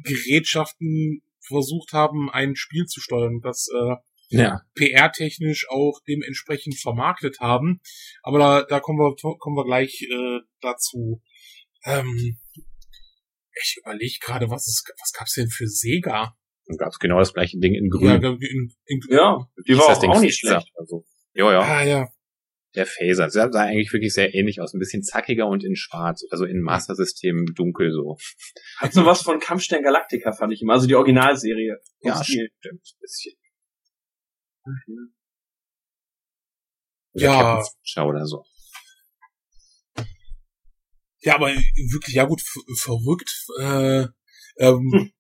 Gerätschaften 0.04 1.22
versucht 1.46 1.94
haben, 1.94 2.30
ein 2.32 2.56
Spiel 2.56 2.86
zu 2.86 3.02
steuern, 3.02 3.40
das 3.42 3.68
äh, 3.76 3.96
Ja. 4.30 4.62
PR-technisch 4.76 5.68
auch 5.70 6.00
dementsprechend 6.08 6.80
vermarktet 6.80 7.40
haben. 7.40 7.82
Aber 8.24 8.40
da, 8.40 8.64
da 8.64 8.80
kommen 8.80 9.00
wir 9.00 9.16
kommen 9.38 9.56
wir 9.58 9.66
gleich 9.66 10.02
äh, 10.10 10.40
dazu. 10.62 11.22
Ähm, 11.86 12.40
ich 13.62 13.78
überlege 13.84 14.18
gerade, 14.22 14.50
was 14.50 14.68
es, 14.68 14.84
was 15.00 15.12
gab's 15.12 15.34
denn 15.34 15.50
für 15.50 15.68
Sega? 15.68 16.36
Dann 16.68 16.78
gab's 16.78 16.98
genau 16.98 17.20
das 17.20 17.34
gleiche 17.34 17.60
Ding 17.60 17.74
in 17.76 17.90
Ja, 18.02 18.18
grün. 18.18 18.40
in, 18.42 18.74
in, 18.86 19.02
Ja, 19.10 19.46
die 19.68 19.78
war 19.78 19.90
das 19.90 19.98
auch, 19.98 20.02
Ding 20.02 20.10
auch 20.12 20.22
nicht 20.22 20.40
schlecht. 20.40 20.72
oder 20.78 21.04
so. 21.36 21.40
Ja, 21.40 21.52
ja. 21.54 21.62
ah, 21.62 21.84
ja. 21.84 22.08
Der 22.76 22.88
Phaser. 22.88 23.26
Das 23.26 23.34
sah 23.34 23.62
eigentlich 23.62 23.94
wirklich 23.94 24.14
sehr 24.14 24.34
ähnlich 24.34 24.60
aus. 24.60 24.74
Ein 24.74 24.80
bisschen 24.80 25.04
zackiger 25.04 25.48
und 25.48 25.64
in 25.64 25.76
schwarz. 25.76 26.26
Also 26.32 26.46
in 26.46 26.62
Master 26.62 26.96
System 26.96 27.46
dunkel 27.54 27.92
so. 27.92 28.18
Hat 28.78 28.94
so 28.94 29.06
was 29.06 29.22
von 29.22 29.40
Kampfstern 29.40 29.84
Galactica, 29.84 30.32
fand 30.32 30.54
ich 30.54 30.62
immer. 30.62 30.74
Also 30.74 30.88
die 30.88 30.96
Originalserie. 30.96 31.78
Ja, 32.02 32.24
Stil. 32.24 32.50
stimmt. 32.60 32.82
Ein 32.96 33.00
bisschen. 33.02 33.34
Ja. 37.14 37.64
Schau 37.84 38.08
oder 38.08 38.26
so. 38.26 38.44
Ja, 41.22 41.36
aber 41.36 41.48
wirklich, 41.48 42.16
ja 42.16 42.26
gut, 42.26 42.42
verrückt. 42.80 43.32
Äh, 43.60 44.08
ähm, 44.58 45.12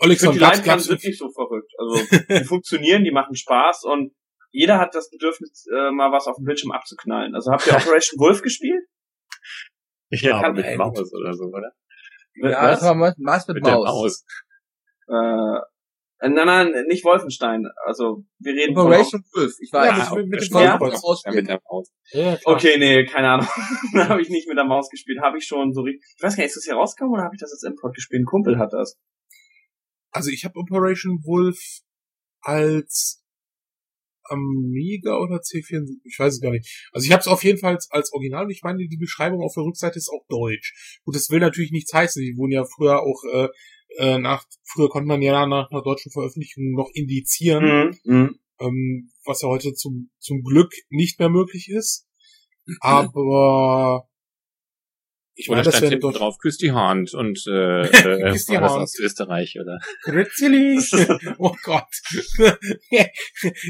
Ich 0.00 0.04
Alexander, 0.04 0.32
finde, 0.32 0.32
die 0.32 0.38
gab's, 0.38 0.56
Line 0.58 0.66
gab's, 0.66 0.84
sind 0.84 1.04
nicht 1.04 1.18
so 1.18 1.30
verrückt. 1.30 1.72
Also, 1.78 2.38
die 2.40 2.44
funktionieren, 2.44 3.04
die 3.04 3.10
machen 3.10 3.34
Spaß 3.34 3.84
und 3.84 4.12
jeder 4.50 4.78
hat 4.78 4.94
das 4.94 5.10
Bedürfnis, 5.10 5.66
äh, 5.72 5.90
mal 5.90 6.10
was 6.12 6.26
auf 6.26 6.36
dem 6.36 6.44
Bildschirm 6.44 6.72
abzuknallen. 6.72 7.34
Also 7.34 7.50
habt 7.50 7.66
ihr 7.66 7.72
Operation 7.76 8.18
Wolf 8.20 8.42
gespielt? 8.42 8.84
Ja, 10.10 10.40
kann- 10.40 10.56
aber 10.56 10.66
mit 10.66 10.78
Maus 10.78 11.12
oder 11.12 11.34
so, 11.34 11.44
oder? 11.44 11.72
Ja, 12.36 12.70
das 12.70 12.82
war 12.82 12.94
Ma- 12.94 13.14
Maß 13.18 13.48
mit, 13.48 13.56
Mit 13.56 13.66
der 13.66 13.74
Maus. 13.74 13.84
Maus. 13.88 14.24
Äh, 15.08 16.28
nein, 16.28 16.46
nein, 16.46 16.84
nicht 16.88 17.04
Wolfenstein. 17.04 17.66
Also, 17.84 18.24
wir 18.38 18.52
reden 18.54 18.74
von... 18.74 18.86
Operation 18.86 19.22
Wolf. 19.34 19.54
Ich 19.60 19.72
weiß. 19.72 19.86
Ja, 19.98 20.04
Ja, 20.04 20.14
mit, 20.14 20.28
mit 20.28 20.50
Ja. 20.50 20.78
Ja, 21.24 21.32
mit 21.32 21.48
der 21.48 21.60
Maus. 21.70 21.90
Ja, 22.12 22.36
klar. 22.36 22.54
Okay, 22.56 22.76
nee, 22.78 23.04
keine 23.06 23.30
Ahnung. 23.30 23.48
da 23.94 24.08
habe 24.08 24.22
ich 24.22 24.28
nicht 24.30 24.48
mit 24.48 24.56
der 24.56 24.64
Maus 24.64 24.88
gespielt. 24.88 25.20
Habe 25.20 25.38
ich 25.38 25.46
schon 25.46 25.72
so 25.72 25.82
richtig... 25.82 26.02
Ich 26.16 26.22
weiß 26.22 26.36
gar 26.36 26.42
nicht, 26.42 26.50
ist 26.50 26.56
das 26.56 26.64
hier 26.64 26.74
rausgekommen 26.74 27.14
oder 27.14 27.24
habe 27.24 27.34
ich 27.34 27.40
das 27.40 27.52
als 27.52 27.62
Import 27.64 27.94
gespielt? 27.94 28.22
Ein 28.22 28.26
Kumpel 28.26 28.58
hat 28.58 28.72
das. 28.72 28.98
Also 30.10 30.30
ich 30.30 30.44
habe 30.44 30.58
Operation 30.58 31.18
Wolf 31.24 31.80
als 32.40 33.22
Amiga 34.28 35.18
oder 35.18 35.36
C64, 35.36 36.00
ich 36.04 36.18
weiß 36.18 36.34
es 36.34 36.40
gar 36.40 36.50
nicht. 36.50 36.88
Also 36.92 37.06
ich 37.06 37.12
habe 37.12 37.20
es 37.20 37.26
auf 37.28 37.44
jeden 37.44 37.58
Fall 37.58 37.74
als, 37.74 37.90
als 37.90 38.12
Original 38.12 38.44
und 38.44 38.50
ich 38.50 38.62
meine, 38.62 38.86
die 38.86 38.96
Beschreibung 38.96 39.42
auf 39.42 39.54
der 39.54 39.64
Rückseite 39.64 39.98
ist 39.98 40.10
auch 40.10 40.24
deutsch. 40.28 41.00
Gut, 41.04 41.14
das 41.14 41.30
will 41.30 41.40
natürlich 41.40 41.70
nichts 41.72 41.92
heißen. 41.92 42.22
Die 42.22 42.36
wurden 42.36 42.52
ja 42.52 42.64
früher 42.64 43.02
auch 43.02 43.22
äh, 43.32 43.48
äh, 43.98 44.18
nach, 44.18 44.44
früher 44.64 44.88
konnte 44.88 45.08
man 45.08 45.22
ja 45.22 45.46
nach 45.46 45.70
einer 45.70 45.82
deutschen 45.82 46.12
Veröffentlichung 46.12 46.72
noch 46.72 46.90
indizieren, 46.92 47.96
Mhm. 48.04 48.14
Mhm. 48.14 48.38
ähm, 48.60 49.10
was 49.24 49.42
ja 49.42 49.48
heute 49.48 49.72
zum, 49.74 50.10
zum 50.18 50.42
Glück 50.42 50.72
nicht 50.90 51.18
mehr 51.18 51.30
möglich 51.30 51.68
ist. 51.70 52.06
Aber 52.80 54.06
ich 55.38 55.48
Oder 55.48 55.64
wäre 55.64 55.88
hinten 55.88 56.00
doch 56.00 56.12
drauf, 56.12 56.38
küss 56.38 56.56
die 56.56 56.72
Hand 56.72 57.14
und 57.14 57.40
äh, 57.46 57.82
äh, 57.82 58.32
Küss 58.32 58.46
die 58.46 58.54
das 58.54 58.72
Hand. 58.72 58.82
aus 58.82 58.98
Österreich, 58.98 59.56
oder? 59.60 59.78
Grizzly. 60.02 60.80
oh 61.38 61.54
Gott. 61.62 61.86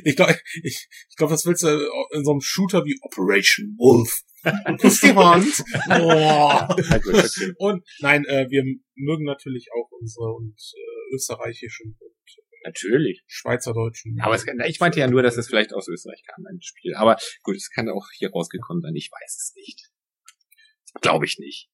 ich 0.03 0.17
glaube, 0.17 0.39
ich, 0.63 0.89
ich 1.11 1.17
glaub, 1.17 1.29
das 1.29 1.45
willst 1.45 1.65
du 1.65 1.69
in 2.13 2.25
so 2.25 2.31
einem 2.31 2.41
Shooter 2.41 2.87
wie 2.87 2.99
Operation 3.03 3.77
Wolf. 3.77 4.23
Küss 4.81 5.01
die 5.03 5.15
Hand. 5.15 5.63
Oh. 5.91 7.65
Und 7.67 7.85
nein, 8.01 8.25
äh, 8.25 8.47
wir 8.49 8.65
mögen 8.95 9.25
natürlich 9.25 9.69
auch 9.77 9.91
unsere 9.91 10.33
und 10.33 10.57
äh, 10.57 11.15
österreichischen 11.15 11.99
und 12.01 12.15
Natürlich. 12.65 13.23
schweizerdeutschen. 13.27 14.19
Aber 14.21 14.35
es, 14.35 14.45
ich 14.67 14.81
meinte 14.81 15.01
ja 15.01 15.07
nur, 15.07 15.23
dass 15.23 15.37
es 15.37 15.49
vielleicht 15.49 15.73
aus 15.73 15.87
Österreich 15.89 16.23
kam, 16.27 16.45
ein 16.47 16.61
Spiel. 16.61 16.95
Aber 16.95 17.17
gut, 17.43 17.57
es 17.57 17.71
kann 17.71 17.89
auch 17.89 18.07
hier 18.17 18.31
rausgekommen 18.31 18.83
sein. 18.83 18.95
Ich 18.95 19.11
weiß 19.13 19.37
es 19.37 19.53
nicht. 19.55 19.91
Glaube 21.01 21.25
ich 21.27 21.39
nicht. 21.39 21.69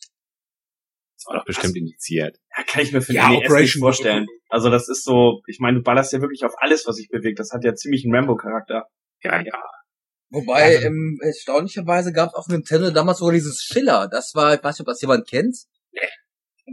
Es 1.16 1.26
war 1.26 1.36
doch 1.38 1.44
bestimmt 1.44 1.76
indiziert. 1.76 2.38
Ja, 2.56 2.64
kann 2.64 2.82
ich 2.82 2.92
mir 2.92 3.00
für 3.00 3.12
Ja, 3.12 3.22
den 3.28 3.30
NES 3.30 3.38
nicht 3.40 3.46
Operation 3.50 3.80
vorstellen. 3.80 4.26
Also 4.48 4.70
das 4.70 4.88
ist 4.88 5.04
so, 5.04 5.40
ich 5.46 5.58
meine, 5.58 5.78
du 5.78 5.82
ballerst 5.82 6.12
ja 6.12 6.20
wirklich 6.20 6.44
auf 6.44 6.54
alles, 6.58 6.86
was 6.86 6.96
sich 6.96 7.08
bewegt. 7.08 7.38
Das 7.38 7.50
hat 7.52 7.64
ja 7.64 7.74
ziemlich 7.74 8.04
einen 8.04 8.14
Rambo-Charakter. 8.14 8.86
Ja, 9.22 9.40
ja. 9.40 9.62
Wobei, 10.30 10.74
Ja. 10.74 10.80
ähm, 10.82 11.18
erstaunlicherweise 11.22 12.12
gab 12.12 12.30
es 12.30 12.34
auf 12.34 12.48
Nintendo 12.48 12.90
damals 12.90 13.18
sogar 13.18 13.32
dieses 13.34 13.62
Schiller. 13.62 14.08
Das 14.08 14.34
war, 14.34 14.54
ich 14.54 14.62
weiß 14.62 14.74
nicht, 14.78 14.80
ob 14.80 14.86
das 14.92 15.00
jemand 15.00 15.26
kennt. 15.28 15.56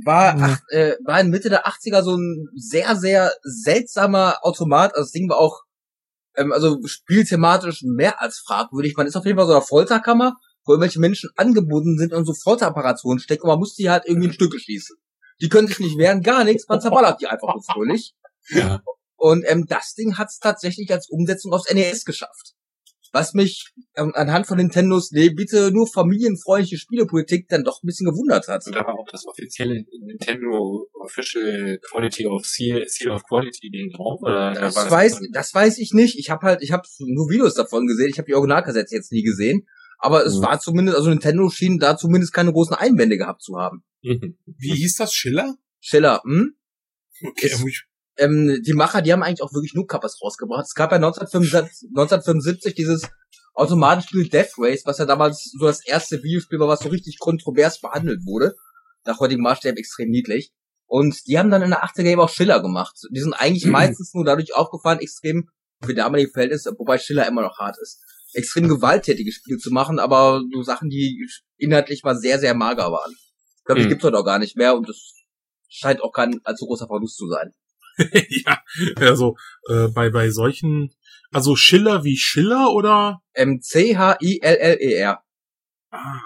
War, 0.05 0.33
Nee. 0.35 0.41
ach, 0.43 0.59
äh, 0.69 0.95
war 1.03 1.19
in 1.19 1.29
Mitte 1.29 1.49
der 1.49 1.67
80er 1.67 2.01
so 2.01 2.15
ein 2.15 2.47
sehr, 2.55 2.95
sehr 2.95 3.33
seltsamer 3.43 4.37
Automat. 4.41 4.91
Also 4.95 5.03
das 5.03 5.11
Ding 5.11 5.29
war 5.29 5.37
auch, 5.37 5.61
ähm, 6.37 6.53
also 6.53 6.79
spielthematisch 6.85 7.81
mehr 7.83 8.21
als 8.21 8.39
fragwürdig. 8.39 8.95
Man 8.95 9.05
ist 9.07 9.17
auf 9.17 9.25
jeden 9.25 9.37
Fall 9.37 9.47
so 9.47 9.51
einer 9.53 9.61
Folterkammer, 9.61 10.37
wo 10.65 10.73
irgendwelche 10.73 10.99
Menschen 10.99 11.29
angebunden 11.35 11.97
sind 11.97 12.13
und 12.13 12.25
so 12.25 12.33
Folterapparationen 12.33 13.19
stecken 13.19 13.43
und 13.43 13.49
man 13.49 13.59
muss 13.59 13.75
die 13.75 13.89
halt 13.89 14.03
irgendwie 14.05 14.27
in 14.27 14.33
Stücke 14.33 14.59
schießen. 14.59 14.95
Die 15.41 15.49
können 15.49 15.67
sich 15.67 15.79
nicht 15.79 15.97
wehren, 15.97 16.21
gar 16.21 16.43
nichts, 16.43 16.67
man 16.67 16.81
zerballert 16.81 17.21
die 17.21 17.27
einfach 17.27 17.53
nur 17.53 17.63
fröhlich. 17.63 18.13
Ja. 18.49 18.81
Und 19.17 19.45
ähm, 19.47 19.67
das 19.67 19.93
Ding 19.93 20.17
hat 20.17 20.29
es 20.29 20.39
tatsächlich 20.39 20.91
als 20.91 21.07
Umsetzung 21.07 21.53
aufs 21.53 21.71
NES 21.71 22.05
geschafft. 22.05 22.55
Was 23.13 23.33
mich 23.33 23.71
ähm, 23.95 24.13
anhand 24.15 24.47
von 24.47 24.57
Nintendos, 24.57 25.11
nee, 25.11 25.29
bitte 25.29 25.71
nur 25.71 25.85
familienfreundliche 25.85 26.77
Spielepolitik 26.77 27.47
dann 27.49 27.63
doch 27.63 27.83
ein 27.83 27.85
bisschen 27.85 28.09
gewundert 28.09 28.47
hat. 28.47 28.65
Und 28.65 28.73
da 28.75 28.79
war 28.79 28.97
auch 28.97 29.07
das 29.11 29.27
offizielle 29.27 29.83
Nintendo 29.99 30.87
Official 30.93 31.77
Quality 31.89 32.25
of 32.25 32.45
Seal, 32.45 32.83
Seal 32.87 33.11
of 33.11 33.23
Quality 33.25 33.69
Ding 33.69 33.91
drauf. 33.91 34.21
Oder 34.23 34.53
Das 34.53 34.89
weiß, 34.89 35.21
das 35.33 35.53
weiß 35.53 35.77
ich 35.77 35.93
nicht. 35.93 36.17
Ich 36.17 36.29
habe 36.29 36.47
halt, 36.47 36.63
ich 36.63 36.71
habe 36.71 36.87
nur 36.99 37.29
Videos 37.29 37.53
davon 37.53 37.85
gesehen. 37.85 38.09
Ich 38.09 38.17
habe 38.17 38.27
die 38.27 38.33
Originalkassette 38.33 38.95
jetzt 38.95 39.11
nie 39.11 39.23
gesehen. 39.23 39.67
Aber 40.03 40.25
es 40.25 40.37
Mhm. 40.37 40.41
war 40.43 40.59
zumindest, 40.59 40.97
also 40.97 41.09
Nintendo 41.09 41.49
schien 41.49 41.77
da 41.77 41.95
zumindest 41.95 42.33
keine 42.33 42.51
großen 42.51 42.75
Einwände 42.75 43.17
gehabt 43.17 43.43
zu 43.43 43.57
haben. 43.57 43.83
Mhm. 44.01 44.37
Wie 44.45 44.73
hieß 44.75 44.95
das? 44.95 45.13
Schiller? 45.13 45.55
Schiller, 45.79 46.21
hm? 46.23 46.55
Okay, 47.23 47.47
Ist- 47.47 47.63
ähm, 48.17 48.61
die 48.65 48.73
Macher, 48.73 49.01
die 49.03 49.13
haben 49.13 49.21
eigentlich 49.23 49.43
auch 49.43 49.53
wirklich 49.53 49.73
nur 49.75 49.85
Kappers 49.87 50.19
rausgebracht. 50.23 50.65
Es 50.65 50.73
gab 50.73 50.91
ja 50.91 50.97
1975, 50.97 51.89
1975 51.89 52.73
dieses 52.73 53.07
Automatenspiel 53.53 54.27
Death 54.29 54.53
Race, 54.57 54.81
was 54.85 54.97
ja 54.97 55.05
damals 55.05 55.51
so 55.57 55.65
das 55.65 55.85
erste 55.85 56.23
Videospiel 56.23 56.59
war, 56.59 56.67
was 56.67 56.79
so 56.81 56.89
richtig 56.89 57.19
kontrovers 57.19 57.79
behandelt 57.79 58.25
wurde. 58.25 58.55
Nach 59.05 59.19
heutigem 59.19 59.43
Maßstab 59.43 59.77
extrem 59.77 60.09
niedlich. 60.09 60.51
Und 60.87 61.27
die 61.27 61.37
haben 61.39 61.49
dann 61.51 61.61
in 61.61 61.69
der 61.69 61.83
80er 61.83 62.09
Jahre 62.09 62.23
auch 62.23 62.29
Schiller 62.29 62.61
gemacht. 62.61 62.95
Die 63.11 63.19
sind 63.21 63.33
eigentlich 63.33 63.65
meistens 63.71 64.13
nur 64.13 64.25
dadurch 64.25 64.55
aufgefallen, 64.55 64.99
extrem, 64.99 65.49
für 65.83 65.93
damalige 65.95 66.29
Verhältnisse, 66.31 66.73
wobei 66.77 66.97
Schiller 66.97 67.27
immer 67.27 67.41
noch 67.41 67.57
hart 67.59 67.77
ist, 67.81 67.99
extrem 68.33 68.67
gewalttätige 68.67 69.31
Spiele 69.31 69.57
zu 69.57 69.71
machen, 69.71 69.99
aber 69.99 70.41
so 70.53 70.63
Sachen, 70.63 70.89
die 70.89 71.27
inhaltlich 71.57 72.03
mal 72.03 72.15
sehr, 72.17 72.39
sehr 72.39 72.53
mager 72.53 72.91
waren. 72.91 73.13
Ich 73.57 73.63
glaube, 73.65 73.81
die 73.81 73.85
Mhm. 73.85 73.89
gibt's 73.89 74.03
heute 74.05 74.17
auch 74.17 74.25
gar 74.25 74.39
nicht 74.39 74.55
mehr 74.57 74.75
und 74.75 74.87
das 74.89 75.13
scheint 75.69 76.01
auch 76.01 76.11
kein 76.11 76.39
allzu 76.43 76.65
großer 76.65 76.87
Verlust 76.87 77.17
zu 77.17 77.27
sein. 77.29 77.53
ja, 78.45 78.61
also 78.97 79.35
äh, 79.69 79.87
bei 79.89 80.09
bei 80.09 80.29
solchen, 80.29 80.93
also 81.31 81.55
Schiller 81.55 82.03
wie 82.03 82.17
Schiller 82.17 82.71
oder? 82.71 83.21
Ähm, 83.35 83.59
C-H-I-L-L-E-R. 83.61 85.23
Ah, 85.91 86.21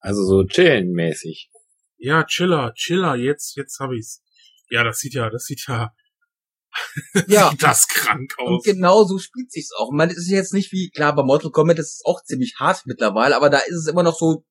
Also 0.00 0.24
so 0.24 0.44
chillen 0.44 0.92
mäßig. 0.92 1.50
ja, 1.98 2.24
Chiller, 2.24 2.72
Chiller. 2.74 3.14
Jetzt, 3.16 3.56
jetzt 3.56 3.78
hab 3.80 3.92
ich's. 3.92 4.22
Ja, 4.70 4.84
das 4.84 4.98
sieht 4.98 5.14
ja, 5.14 5.30
das 5.30 5.44
sieht 5.44 5.66
ja 5.68 5.92
Ja. 7.26 7.50
Sieht 7.50 7.62
das 7.62 7.86
krank 7.88 8.34
Und 8.38 8.46
aus. 8.56 8.62
genau 8.64 9.04
so 9.04 9.18
spielt 9.18 9.50
sich's 9.52 9.70
auch. 9.76 9.90
Man 9.92 10.10
ist 10.10 10.28
jetzt 10.30 10.54
nicht 10.54 10.72
wie, 10.72 10.90
klar, 10.90 11.14
bei 11.14 11.22
Mortal 11.22 11.50
Kombat 11.50 11.78
ist 11.78 11.94
es 11.94 12.02
auch 12.04 12.22
ziemlich 12.24 12.54
hart 12.58 12.82
mittlerweile, 12.86 13.36
aber 13.36 13.50
da 13.50 13.58
ist 13.58 13.76
es 13.76 13.86
immer 13.88 14.02
noch 14.02 14.16
so, 14.18 14.44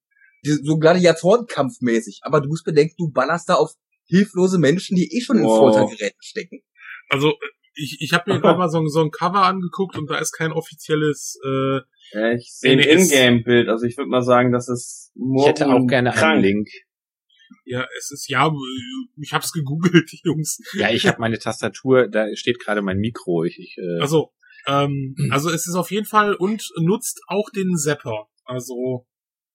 so 0.44 0.78
Gladiatorenkampfmäßig. 0.78 2.22
Aber 2.24 2.42
du 2.42 2.48
musst 2.50 2.66
bedenken, 2.66 2.96
du 2.98 3.12
ballerst 3.12 3.50
da 3.50 3.56
auf 3.56 3.72
hilflose 4.06 4.58
Menschen, 4.60 4.96
die 4.96 5.16
eh 5.16 5.22
schon 5.22 5.38
in 5.38 5.46
Wow. 5.46 5.58
Foltergeräten 5.74 6.20
stecken. 6.22 6.62
Also 7.10 7.34
ich, 7.74 7.98
ich 8.02 8.14
habe 8.14 8.32
mir 8.34 8.40
gerade 8.42 8.58
mal 8.60 8.70
so, 8.70 8.86
so 8.88 9.02
ein 9.02 9.12
Cover 9.12 9.44
angeguckt 9.44 9.98
und 9.98 10.10
da 10.10 10.18
ist 10.18 10.32
kein 10.34 10.52
offizielles 10.52 11.40
äh, 11.46 11.80
Ja, 12.14 12.32
ich 12.34 12.52
sehe 12.54 12.74
ein 12.74 12.80
ist- 12.80 13.12
Ingame-Bild, 13.12 13.70
also 13.70 13.86
ich 13.86 13.98
würde 13.98 14.10
mal 14.10 14.22
sagen, 14.24 14.52
das 14.52 14.68
ist 14.68 15.12
Ich 15.40 15.46
hätte 15.48 15.68
auch 15.68 15.86
gerne 15.88 16.12
krank. 16.12 16.24
einen 16.34 16.42
Link. 16.44 16.68
Ja, 17.66 17.88
es 17.98 18.12
ist 18.12 18.30
ja, 18.30 18.52
ich 19.18 19.34
hab's 19.34 19.52
gegoogelt, 19.52 20.12
Jungs. 20.24 20.60
Ja, 20.74 20.90
ich 20.90 21.08
habe 21.08 21.20
meine 21.20 21.40
Tastatur, 21.40 22.08
da 22.08 22.28
steht 22.36 22.60
gerade 22.60 22.82
mein 22.82 22.98
Mikro. 22.98 23.44
Ich, 23.44 23.60
ich 23.60 23.78
äh, 23.78 24.02
Also, 24.02 24.34
ähm, 24.68 25.16
also 25.32 25.50
es 25.50 25.68
ist 25.68 25.76
auf 25.76 25.92
jeden 25.92 26.06
Fall 26.06 26.36
und 26.36 26.64
nutzt 26.78 27.22
auch 27.28 27.50
den 27.50 27.76
Zapper. 27.78 28.28
Also 28.46 29.08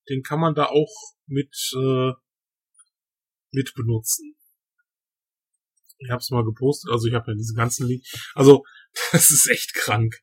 den 0.09 0.23
kann 0.23 0.41
man 0.41 0.55
da 0.55 0.67
auch 0.67 0.93
mit 1.27 1.55
äh, 1.77 2.13
mit 3.53 3.73
benutzen. 3.75 4.37
Ich 5.99 6.11
hab's 6.11 6.31
mal 6.31 6.45
gepostet, 6.45 6.91
also 6.93 7.07
ich 7.09 7.15
habe 7.15 7.31
ja 7.31 7.37
diese 7.37 7.55
ganzen 7.55 7.87
Link. 7.89 8.03
Also 8.35 8.65
das 9.13 9.31
ist 9.31 9.49
echt 9.51 9.75
krank. 9.75 10.15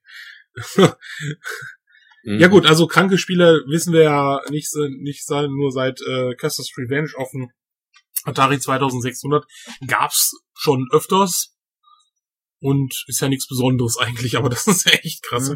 mhm. 2.24 2.39
Ja 2.39 2.48
gut, 2.48 2.65
also 2.65 2.88
kranke 2.88 3.18
Spiele 3.18 3.63
wissen 3.68 3.94
wir 3.94 4.03
ja 4.03 4.42
nicht, 4.50 4.70
nicht 5.00 5.25
nur 5.50 5.72
seit 5.72 6.00
äh, 6.01 6.36
Custer's 6.36 6.72
Revenge 6.77 7.12
dem 7.32 7.51
Atari 8.24 8.60
2600 8.60 9.46
gab's 9.88 10.34
schon 10.53 10.88
öfters 10.92 11.58
und 12.60 13.03
ist 13.08 13.22
ja 13.22 13.30
nichts 13.30 13.48
Besonderes 13.48 13.98
eigentlich, 14.00 14.38
aber 14.38 14.50
das 14.50 14.68
ist 14.68 14.86
ja 14.86 14.94
echt 14.94 15.24
krass. 15.24 15.51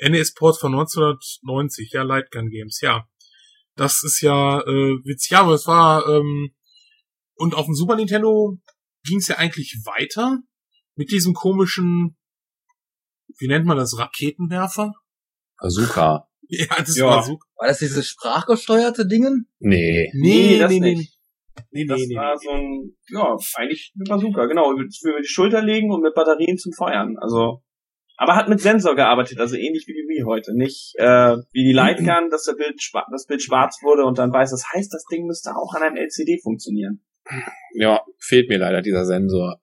NES-Port 0.00 0.58
von 0.58 0.72
1990, 0.74 1.92
ja, 1.92 2.02
Lightgun 2.02 2.50
Games, 2.50 2.80
ja. 2.80 3.06
Das 3.76 4.02
ist 4.02 4.20
ja 4.20 4.60
äh, 4.60 4.98
witzig, 5.04 5.30
ja, 5.30 5.40
aber 5.40 5.54
es 5.54 5.66
war 5.66 6.06
ähm, 6.08 6.54
und 7.34 7.54
auf 7.54 7.64
dem 7.66 7.74
Super 7.74 7.96
Nintendo 7.96 8.58
ging's 9.04 9.28
ja 9.28 9.36
eigentlich 9.36 9.80
weiter 9.84 10.38
mit 10.94 11.10
diesem 11.10 11.32
komischen, 11.34 12.16
wie 13.38 13.48
nennt 13.48 13.64
man 13.64 13.76
das, 13.76 13.98
Raketenwerfer? 13.98 14.92
Bazooka. 15.58 16.28
Ja, 16.54 16.66
das 16.76 16.96
Ja. 16.96 17.06
war 17.06 17.22
so. 17.22 17.38
War 17.56 17.68
das 17.68 17.78
diese 17.78 18.02
sprachgesteuerte 18.02 19.06
Dingen? 19.06 19.48
Nee. 19.58 20.10
Nee, 20.12 20.58
das 20.58 20.70
nee, 20.70 20.80
nicht. 20.80 21.18
Nee, 21.70 21.86
Das 21.86 21.98
nee, 22.00 22.06
nee. 22.08 22.16
war 22.16 22.36
so 22.38 22.50
ein, 22.50 22.96
ja, 23.08 23.36
eigentlich 23.56 23.92
eine 23.94 24.04
Bazooka, 24.08 24.46
genau, 24.46 24.72
über 24.72 24.84
die 24.84 25.26
Schulter 25.26 25.62
legen 25.62 25.90
und 25.90 26.02
mit 26.02 26.14
Batterien 26.14 26.58
zum 26.58 26.72
Feuern. 26.72 27.16
Also, 27.18 27.62
aber 28.16 28.36
hat 28.36 28.48
mit 28.48 28.60
Sensor 28.60 28.94
gearbeitet, 28.94 29.38
also 29.40 29.56
ähnlich 29.56 29.86
wie 29.86 29.94
die 29.94 30.06
Wii 30.08 30.24
heute. 30.26 30.54
Nicht 30.56 30.94
äh, 30.96 31.36
wie 31.52 31.64
die 31.64 31.72
Lightgun, 31.72 32.30
dass 32.30 32.44
der 32.44 32.54
Bild 32.54 32.80
das 33.10 33.26
Bild 33.26 33.42
schwarz 33.42 33.78
wurde 33.82 34.04
und 34.04 34.18
dann 34.18 34.32
weiß, 34.32 34.50
das 34.50 34.64
heißt, 34.72 34.92
das 34.92 35.04
Ding 35.10 35.26
müsste 35.26 35.50
auch 35.56 35.74
an 35.74 35.82
einem 35.82 35.96
LCD 35.96 36.38
funktionieren. 36.42 37.02
Ja, 37.74 38.02
fehlt 38.18 38.48
mir 38.48 38.58
leider 38.58 38.82
dieser 38.82 39.04
Sensor. 39.04 39.60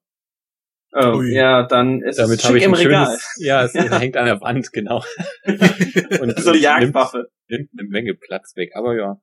Ähm, 0.96 1.14
Ui. 1.16 1.32
ja, 1.34 1.68
dann 1.68 2.02
ist 2.02 2.18
Damit 2.18 2.40
es 2.40 2.46
habe 2.46 2.54
schick 2.60 2.62
ich 2.62 2.66
im 2.68 2.74
ein 2.74 2.80
Regal. 2.80 3.06
schönes, 3.06 3.36
ja, 3.38 3.64
es 3.64 3.74
hängt 4.02 4.18
an 4.18 4.26
der 4.26 4.42
Wand, 4.42 4.74
genau. 4.74 5.04
Und 5.46 6.40
so 6.40 6.50
eine 6.50 6.52
nimmt, 6.52 6.62
Jagdwaffe. 6.64 7.30
nimmt 7.48 7.70
eine 7.78 7.88
Menge 7.88 8.16
Platz 8.16 8.56
weg, 8.56 8.72
aber 8.74 8.96
ja. 8.98 9.22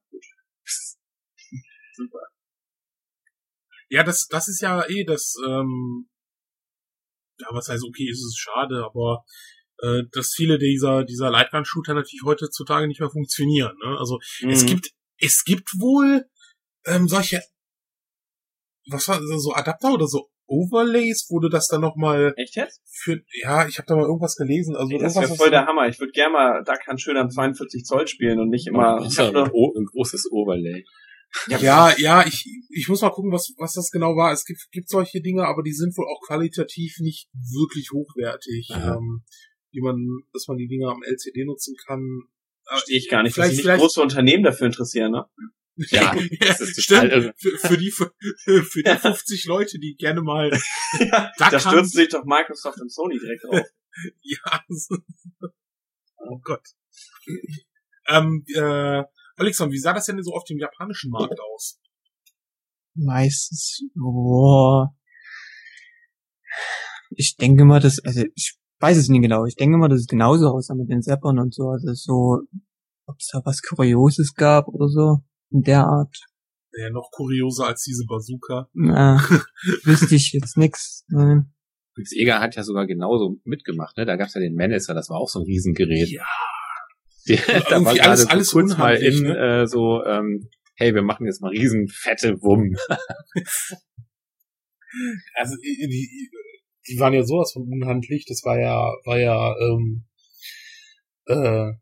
Super. 1.94 2.20
Ja, 3.88 4.02
das, 4.02 4.26
das 4.28 4.49
ist 4.49 4.61
ja 4.61 4.85
eh 4.88 5.05
das, 5.05 5.35
ähm, 5.47 6.09
ja, 7.38 7.49
was 7.50 7.69
heißt, 7.69 7.85
okay, 7.85 8.09
ist 8.11 8.25
es 8.25 8.37
schade, 8.37 8.85
aber 8.85 9.25
äh, 9.83 10.02
dass 10.12 10.33
viele 10.35 10.59
dieser, 10.59 11.05
dieser 11.05 11.31
Lightgun-Shooter 11.31 11.95
natürlich 11.95 12.23
heutzutage 12.25 12.88
nicht 12.88 13.00
mehr 13.00 13.11
funktionieren. 13.11 13.76
Ne? 13.85 13.97
Also 13.99 14.19
es 14.49 14.62
Mhm. 14.62 14.66
gibt, 14.66 14.90
es 15.19 15.45
gibt 15.45 15.69
wohl 15.78 16.25
ähm, 16.87 17.09
solche, 17.09 17.43
was 18.88 19.07
war 19.09 19.21
so 19.38 19.52
Adapter 19.52 19.93
oder 19.95 20.07
so 20.07 20.31
Overlays, 20.49 21.26
du 21.40 21.49
das 21.49 21.66
dann 21.69 21.81
nochmal 21.81 22.33
Echt 22.37 22.55
jetzt? 22.57 22.81
für, 22.87 23.21
ja, 23.43 23.66
ich 23.66 23.78
habe 23.78 23.87
da 23.87 23.97
mal 23.97 24.05
irgendwas 24.07 24.37
gelesen. 24.37 24.76
Also 24.76 24.93
Ey, 24.93 24.99
das 24.99 25.17
wäre 25.17 25.34
voll 25.34 25.50
der 25.50 25.67
Hammer. 25.67 25.89
Ich 25.89 25.99
würde 25.99 26.13
gerne 26.13 26.32
mal 26.32 26.65
Duck 26.65 26.87
Hunt 26.87 27.00
schön 27.00 27.17
am 27.17 27.30
42 27.30 27.84
Zoll 27.84 28.06
spielen 28.06 28.39
und 28.39 28.49
nicht 28.49 28.69
immer. 28.69 29.02
ja 29.02 29.28
ein, 29.32 29.37
ein 29.37 29.84
großes 29.87 30.30
Overlay. 30.30 30.84
Ja, 31.49 31.95
ja, 31.99 32.26
ich, 32.26 32.47
ich 32.71 32.89
muss 32.89 33.02
mal 33.02 33.10
gucken, 33.10 33.30
was, 33.32 33.52
was 33.58 33.75
das 33.75 33.91
genau 33.91 34.17
war. 34.17 34.32
Es 34.32 34.45
gibt, 34.45 34.60
gibt 34.73 34.89
solche 34.89 35.21
Dinge, 35.21 35.47
aber 35.47 35.62
die 35.62 35.73
sind 35.73 35.97
wohl 35.97 36.06
auch 36.06 36.21
qualitativ 36.26 36.97
nicht 37.00 37.28
wirklich 37.34 37.91
hochwertig, 37.93 38.71
Aha. 38.73 38.97
ähm, 38.97 39.23
die 39.73 39.80
man, 39.82 40.06
dass 40.32 40.47
man 40.49 40.56
die 40.56 40.67
Dinge 40.69 40.89
am 40.89 41.02
LCD 41.02 41.45
nutzen 41.45 41.75
kann. 41.86 42.00
Aber 42.65 42.78
Verstehe 42.78 42.99
ich 42.99 43.08
gar 43.08 43.23
nicht, 43.23 43.30
dass 43.30 43.34
Vielleicht- 43.34 43.50
sich 43.50 43.58
nicht 43.58 43.65
vielleicht- 43.65 43.80
große 43.80 44.00
Unternehmen 44.02 44.45
dafür 44.45 44.67
interessieren, 44.67 45.12
ne? 45.12 45.26
Ja, 45.91 46.15
das 46.41 46.60
ist 46.62 46.89
total 46.89 47.10
irre. 47.10 47.34
Für, 47.36 47.58
für 47.58 47.76
die, 47.76 47.91
für, 47.91 48.10
für 48.65 48.82
die 48.82 48.97
50 48.99 49.45
Leute, 49.45 49.78
die 49.78 49.95
gerne 49.95 50.23
mal, 50.23 50.50
Ja, 50.99 51.32
Da 51.36 51.50
da 51.50 51.60
stürzen 51.60 51.89
sich 51.99 52.08
doch 52.08 52.25
Microsoft 52.25 52.80
und 52.80 52.91
Sony 52.91 53.19
direkt 53.19 53.45
drauf. 53.45 53.60
ja, 54.23 54.65
oh 56.19 56.39
Gott. 56.43 56.62
Ähm, 58.08 58.45
äh, 58.54 59.02
Alexander, 59.36 59.72
wie 59.72 59.78
sah 59.78 59.92
das 59.92 60.06
denn 60.06 60.22
so 60.22 60.32
auf 60.32 60.44
dem 60.44 60.58
japanischen 60.58 61.10
Markt 61.10 61.38
aus? 61.40 61.78
Meistens, 62.94 63.82
boah. 63.94 64.94
Ich 67.10 67.36
denke 67.36 67.64
mal, 67.64 67.80
dass, 67.80 67.99
also 68.00 68.25
ich 68.34 68.58
weiß 68.80 68.96
es 68.96 69.08
nie 69.08 69.20
genau. 69.20 69.44
Ich 69.44 69.56
denke 69.56 69.76
mal, 69.76 69.88
dass 69.88 70.00
es 70.00 70.06
genauso 70.06 70.49
aussah 70.49 70.75
mit 70.75 70.90
den 70.90 71.02
Zappern 71.02 71.38
und 71.38 71.54
so. 71.54 71.68
Also 71.68 71.92
so, 71.92 72.40
ob 73.06 73.16
es 73.18 73.28
da 73.32 73.42
was 73.44 73.62
Kurioses 73.62 74.34
gab 74.34 74.68
oder 74.68 74.88
so 74.88 75.18
in 75.50 75.62
der 75.62 75.84
Art. 75.84 76.16
Ja, 76.72 76.90
noch 76.90 77.10
kurioser 77.10 77.66
als 77.66 77.84
diese 77.84 78.04
Bazooka. 78.06 78.68
Na, 78.75 79.18
wüsste 79.84 80.14
ich 80.14 80.32
jetzt 80.32 80.56
nix. 80.56 81.04
Nein. 81.08 81.52
Sega 82.04 82.40
hat 82.40 82.56
ja 82.56 82.62
sogar 82.62 82.86
genauso 82.86 83.36
mitgemacht, 83.44 83.96
ne? 83.96 84.04
Da 84.04 84.16
gab's 84.16 84.34
ja 84.34 84.40
den 84.40 84.54
Manager, 84.54 84.92
das 84.92 85.08
war 85.08 85.18
auch 85.18 85.28
so 85.28 85.40
ein 85.40 85.46
Riesengerät. 85.46 86.10
Ja. 86.10 86.26
Die, 87.28 87.36
da 87.69 87.84
war 87.84 88.00
alles- 88.00 88.23
so 88.23 88.28
alles 88.28 88.50
kurz 88.52 88.76
mal 88.76 88.97
in 88.97 89.23
ne? 89.23 89.62
äh, 89.62 89.67
so, 89.67 90.04
ähm, 90.04 90.49
hey, 90.76 90.95
wir 90.95 91.02
machen 91.02 91.26
jetzt 91.26 91.41
mal 91.41 91.49
riesen 91.50 91.89
fette 91.89 92.41
Wumm. 92.43 92.76
Also 95.34 95.56
die, 95.56 95.86
die, 95.89 96.30
die 96.89 96.99
waren 96.99 97.12
ja 97.12 97.23
sowas 97.23 97.52
von 97.52 97.65
unhandlich, 97.71 98.25
das 98.26 98.43
war 98.45 98.58
ja, 98.58 98.76
war 99.04 99.19
ja 99.19 99.54
ähm, 99.58 100.06
äh, 101.26 101.73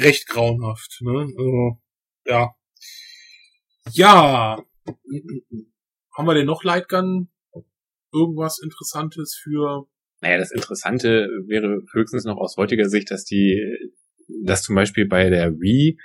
recht 0.00 0.26
grauenhaft, 0.26 0.98
ne? 1.02 1.20
Also, 1.36 1.80
ja. 2.26 2.50
Ja. 3.92 4.64
Haben 6.16 6.26
wir 6.26 6.34
denn 6.34 6.46
noch 6.46 6.64
Lightgun? 6.64 7.28
Irgendwas 8.12 8.58
Interessantes 8.62 9.38
für 9.40 9.86
Naja, 10.20 10.38
das 10.38 10.50
Interessante 10.50 11.28
wäre 11.46 11.82
höchstens 11.92 12.24
noch 12.24 12.36
aus 12.36 12.56
heutiger 12.56 12.88
Sicht, 12.88 13.10
dass 13.10 13.24
die, 13.24 13.60
dass 14.44 14.62
zum 14.62 14.74
Beispiel 14.74 15.06
bei 15.06 15.30
der 15.30 15.52
Wii 15.52 15.98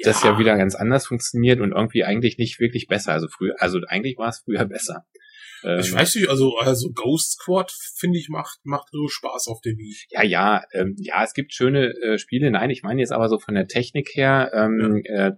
das 0.00 0.22
ja 0.24 0.38
wieder 0.38 0.56
ganz 0.56 0.74
anders 0.74 1.06
funktioniert 1.06 1.60
und 1.60 1.72
irgendwie 1.72 2.04
eigentlich 2.04 2.38
nicht 2.38 2.58
wirklich 2.58 2.88
besser. 2.88 3.12
Also 3.12 3.28
früher, 3.28 3.54
also 3.58 3.78
eigentlich 3.86 4.18
war 4.18 4.28
es 4.28 4.40
früher 4.40 4.64
besser. 4.66 5.06
Ich 5.62 5.90
Ähm, 5.90 5.94
weiß 5.94 6.16
nicht, 6.16 6.28
also, 6.28 6.58
also 6.58 6.90
Ghost 6.92 7.32
Squad, 7.32 7.72
finde 7.96 8.18
ich, 8.18 8.28
macht, 8.28 8.58
macht 8.64 8.88
irre 8.92 9.08
Spaß 9.08 9.46
auf 9.48 9.60
der 9.62 9.72
Wii. 9.72 9.96
Ja, 10.10 10.22
ja, 10.22 10.62
ähm, 10.72 10.94
ja, 10.98 11.24
es 11.24 11.32
gibt 11.32 11.54
schöne 11.54 11.94
äh, 12.02 12.18
Spiele. 12.18 12.50
Nein, 12.50 12.68
ich 12.68 12.82
meine 12.82 13.00
jetzt 13.00 13.12
aber 13.12 13.28
so 13.28 13.38
von 13.38 13.54
der 13.54 13.66
Technik 13.66 14.10
her, 14.14 14.50
ähm, 14.52 15.00
äh, 15.04 15.32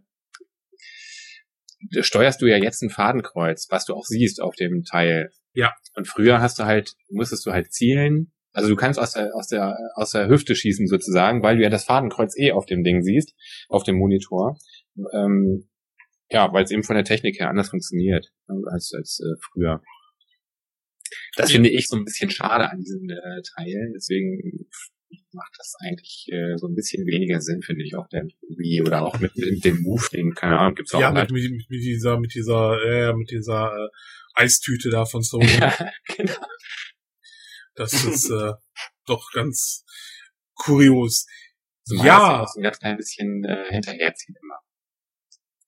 da 1.92 2.02
steuerst 2.02 2.42
du 2.42 2.46
ja 2.46 2.56
jetzt 2.56 2.82
ein 2.82 2.90
Fadenkreuz, 2.90 3.68
was 3.70 3.84
du 3.84 3.94
auch 3.94 4.04
siehst 4.04 4.40
auf 4.40 4.56
dem 4.56 4.82
Teil. 4.82 5.30
Ja. 5.52 5.74
Und 5.94 6.08
früher 6.08 6.40
hast 6.40 6.58
du 6.58 6.64
halt, 6.64 6.94
musstest 7.08 7.46
du 7.46 7.52
halt 7.52 7.72
zielen. 7.72 8.32
Also 8.56 8.70
du 8.70 8.76
kannst 8.76 8.98
aus 8.98 9.12
der, 9.12 9.34
aus 9.34 9.48
der, 9.48 9.76
aus 9.96 10.12
der 10.12 10.28
Hüfte 10.28 10.56
schießen 10.56 10.86
sozusagen, 10.86 11.42
weil 11.42 11.58
du 11.58 11.62
ja 11.62 11.68
das 11.68 11.84
Fadenkreuz 11.84 12.38
eh 12.38 12.52
auf 12.52 12.64
dem 12.64 12.84
Ding 12.84 13.02
siehst, 13.02 13.34
auf 13.68 13.82
dem 13.82 13.96
Monitor. 13.96 14.56
Ähm, 15.12 15.68
ja, 16.30 16.50
weil 16.54 16.64
es 16.64 16.70
eben 16.70 16.82
von 16.82 16.96
der 16.96 17.04
Technik 17.04 17.38
her 17.38 17.50
anders 17.50 17.68
funktioniert 17.68 18.32
äh, 18.48 18.54
als, 18.72 18.92
als 18.96 19.20
äh, 19.20 19.36
früher. 19.42 19.82
Das 21.36 21.52
finde 21.52 21.68
ich 21.68 21.86
so 21.86 21.96
ein 21.96 22.04
bisschen 22.04 22.30
schade 22.30 22.70
an 22.70 22.80
diesen 22.80 23.10
äh, 23.10 23.42
Teilen. 23.54 23.92
Deswegen 23.94 24.66
macht 25.32 25.52
das 25.58 25.74
eigentlich 25.80 26.26
äh, 26.32 26.56
so 26.56 26.66
ein 26.66 26.74
bisschen 26.74 27.06
weniger 27.06 27.42
Sinn, 27.42 27.60
finde 27.60 27.84
ich, 27.84 27.94
auf 27.94 28.08
der 28.08 28.26
Wii 28.56 28.80
oder 28.80 29.02
auch 29.02 29.20
mit, 29.20 29.36
mit 29.36 29.64
dem 29.66 29.82
Move-Ding. 29.82 30.32
Keine 30.32 30.58
Ahnung, 30.58 30.76
gibt's 30.76 30.94
auch 30.94 31.00
Ja, 31.00 31.12
mit, 31.12 31.30
mit, 31.30 31.52
mit 31.68 31.82
dieser, 31.82 32.18
mit 32.18 32.34
dieser, 32.34 32.82
äh, 32.82 33.12
mit 33.12 33.30
dieser 33.30 33.76
äh, 33.76 33.88
Eistüte 34.34 34.88
da 34.88 35.04
von 35.04 35.22
Sony. 35.22 35.46
Ja, 35.60 35.76
genau. 36.16 36.32
Das 37.76 37.92
ist 37.92 38.30
äh, 38.30 38.52
doch 39.06 39.30
ganz 39.32 39.84
kurios. 40.54 41.26
Zumal 41.84 42.06
Ja. 42.06 42.38
das 42.40 42.52
so 42.54 42.60
ein 42.60 42.62
ganz 42.64 42.78
klein 42.78 42.96
bisschen 42.96 43.44
äh, 43.44 43.70
hinterherzieht 43.70 44.36
immer. 44.42 44.58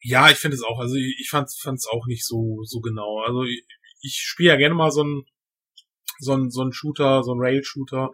Ja, 0.01 0.31
ich 0.31 0.37
finde 0.37 0.57
es 0.57 0.63
auch. 0.63 0.79
Also 0.81 0.97
ich, 0.97 1.17
ich 1.21 1.29
fand 1.31 1.49
es 1.49 1.87
auch 1.91 2.07
nicht 2.07 2.27
so 2.27 2.63
so 2.65 2.81
genau. 2.81 3.21
Also 3.27 3.45
ich, 3.45 3.65
ich 4.01 4.21
spiele 4.25 4.51
ja 4.51 4.57
gerne 4.57 4.75
mal 4.75 4.91
so 4.91 5.05
ein 5.05 5.25
so 6.21 6.35
ein, 6.35 6.51
so 6.51 6.63
ein 6.63 6.73
Shooter, 6.73 7.23
so 7.23 7.33
ein 7.33 7.41
Rail-Shooter. 7.41 8.11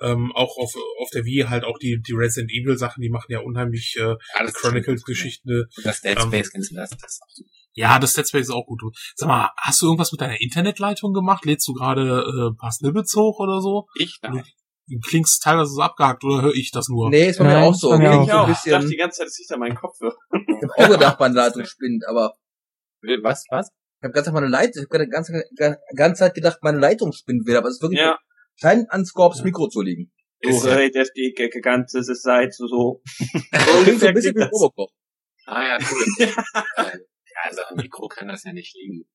Ähm, 0.00 0.30
auch 0.34 0.56
auf, 0.58 0.74
auf 1.00 1.08
der 1.10 1.24
Wii 1.24 1.46
halt 1.48 1.64
auch 1.64 1.78
die, 1.78 2.00
die 2.06 2.12
Resident 2.12 2.50
Evil 2.50 2.76
Sachen, 2.76 3.00
die 3.00 3.08
machen 3.08 3.30
ja 3.30 3.40
unheimlich 3.40 3.96
äh, 3.98 4.14
Alles 4.34 4.54
Chronicles-Geschichten. 4.54 5.64
Und 5.76 5.86
das 5.86 6.02
Dead 6.02 6.16
Ähm, 6.18 6.28
Space 6.28 6.50
kennst 6.50 6.70
du 6.70 6.76
das? 6.76 6.90
das 6.90 7.12
ist 7.14 7.22
auch 7.22 7.30
super. 7.30 7.50
Ja, 7.72 7.98
das 7.98 8.14
Dead 8.14 8.28
Space 8.28 8.46
ist 8.48 8.50
auch 8.50 8.66
gut. 8.66 8.80
Sag 9.14 9.28
mal, 9.28 9.50
hast 9.56 9.80
du 9.80 9.86
irgendwas 9.86 10.12
mit 10.12 10.20
deiner 10.20 10.40
Internetleitung 10.40 11.12
gemacht? 11.12 11.44
Lädst 11.44 11.66
du 11.68 11.72
gerade 11.74 12.24
äh, 12.26 12.50
ein 12.50 12.56
paar 12.56 12.72
Snippets 12.72 13.14
hoch 13.16 13.38
oder 13.38 13.60
so? 13.60 13.86
Ich? 13.98 14.18
Nein. 14.22 14.44
Du 14.88 15.00
klingst 15.00 15.42
teilweise 15.42 15.72
so 15.72 15.80
abgehakt 15.80 16.22
oder 16.24 16.42
höre 16.42 16.54
ich 16.54 16.70
das 16.70 16.88
nur? 16.88 17.10
Nee, 17.10 17.28
ist 17.30 17.38
bei 17.38 17.44
mir 17.44 17.58
auch 17.58 17.74
so. 17.74 17.96
mir 17.98 18.22
Ich 18.22 18.32
auch. 18.32 18.48
Ich 18.48 18.70
dachte 18.70 18.86
die 18.88 18.96
ganze 18.96 19.18
Zeit, 19.18 19.26
es 19.26 19.38
liegt 19.38 19.50
an 19.52 19.60
meinem 19.60 19.74
Kopf. 19.74 19.96
Ich 20.00 20.62
hab 20.62 20.78
auch 20.78 20.88
gedacht, 20.88 21.20
meine 21.20 21.34
Leitung 21.34 21.64
spinnt, 21.64 22.04
aber 22.08 22.34
Was? 23.22 23.44
Was? 23.50 23.70
ich 23.98 24.04
habe 24.04 24.12
ganz 24.12 24.30
meine 24.30 24.46
Leitung, 24.48 24.84
ich 24.84 24.90
habe 24.92 25.04
die 25.04 25.10
ganze, 25.10 25.42
ganze 25.96 26.20
Zeit 26.20 26.34
gedacht, 26.34 26.58
meine 26.62 26.78
Leitung 26.78 27.12
spinnt 27.12 27.46
wieder, 27.46 27.58
aber 27.58 27.68
es 27.68 27.76
ist 27.76 27.82
wirklich 27.82 28.00
Ja. 28.00 28.18
Scheint 28.56 28.90
an 28.90 29.04
Scorps 29.04 29.42
Mikro 29.42 29.68
zu 29.68 29.82
liegen. 29.82 30.12
Du 30.42 30.50
Ist 30.50 30.64
ja- 30.66 30.74
redest 30.74 31.12
die 31.16 31.32
ganze 31.62 32.02
Zeit 32.02 32.54
so. 32.54 32.66
so. 32.66 33.02
So 33.52 33.82
klingt 33.84 34.00
so 34.00 34.06
ein 34.06 34.14
bisschen 34.14 34.34
wie. 34.34 34.42
Robocop. 34.42 34.90
Ah 35.46 35.62
ja, 35.62 35.78
cool. 35.78 36.04
ja, 36.26 36.92
also 37.44 37.62
am 37.68 37.76
Mikro 37.76 38.08
kann 38.08 38.28
das 38.28 38.44
ja 38.44 38.52
nicht 38.52 38.74
liegen. 38.76 39.06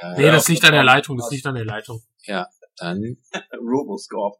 Äh, 0.00 0.14
Nee, 0.16 0.26
das 0.30 0.48
liegt 0.48 0.64
an 0.64 0.72
der 0.72 0.84
Leitung, 0.84 1.16
das 1.18 1.30
liegt 1.30 1.44
an 1.46 1.54
der 1.56 1.64
Leitung. 1.64 2.00
Dann 2.76 3.16
Roboscorp. 3.58 4.36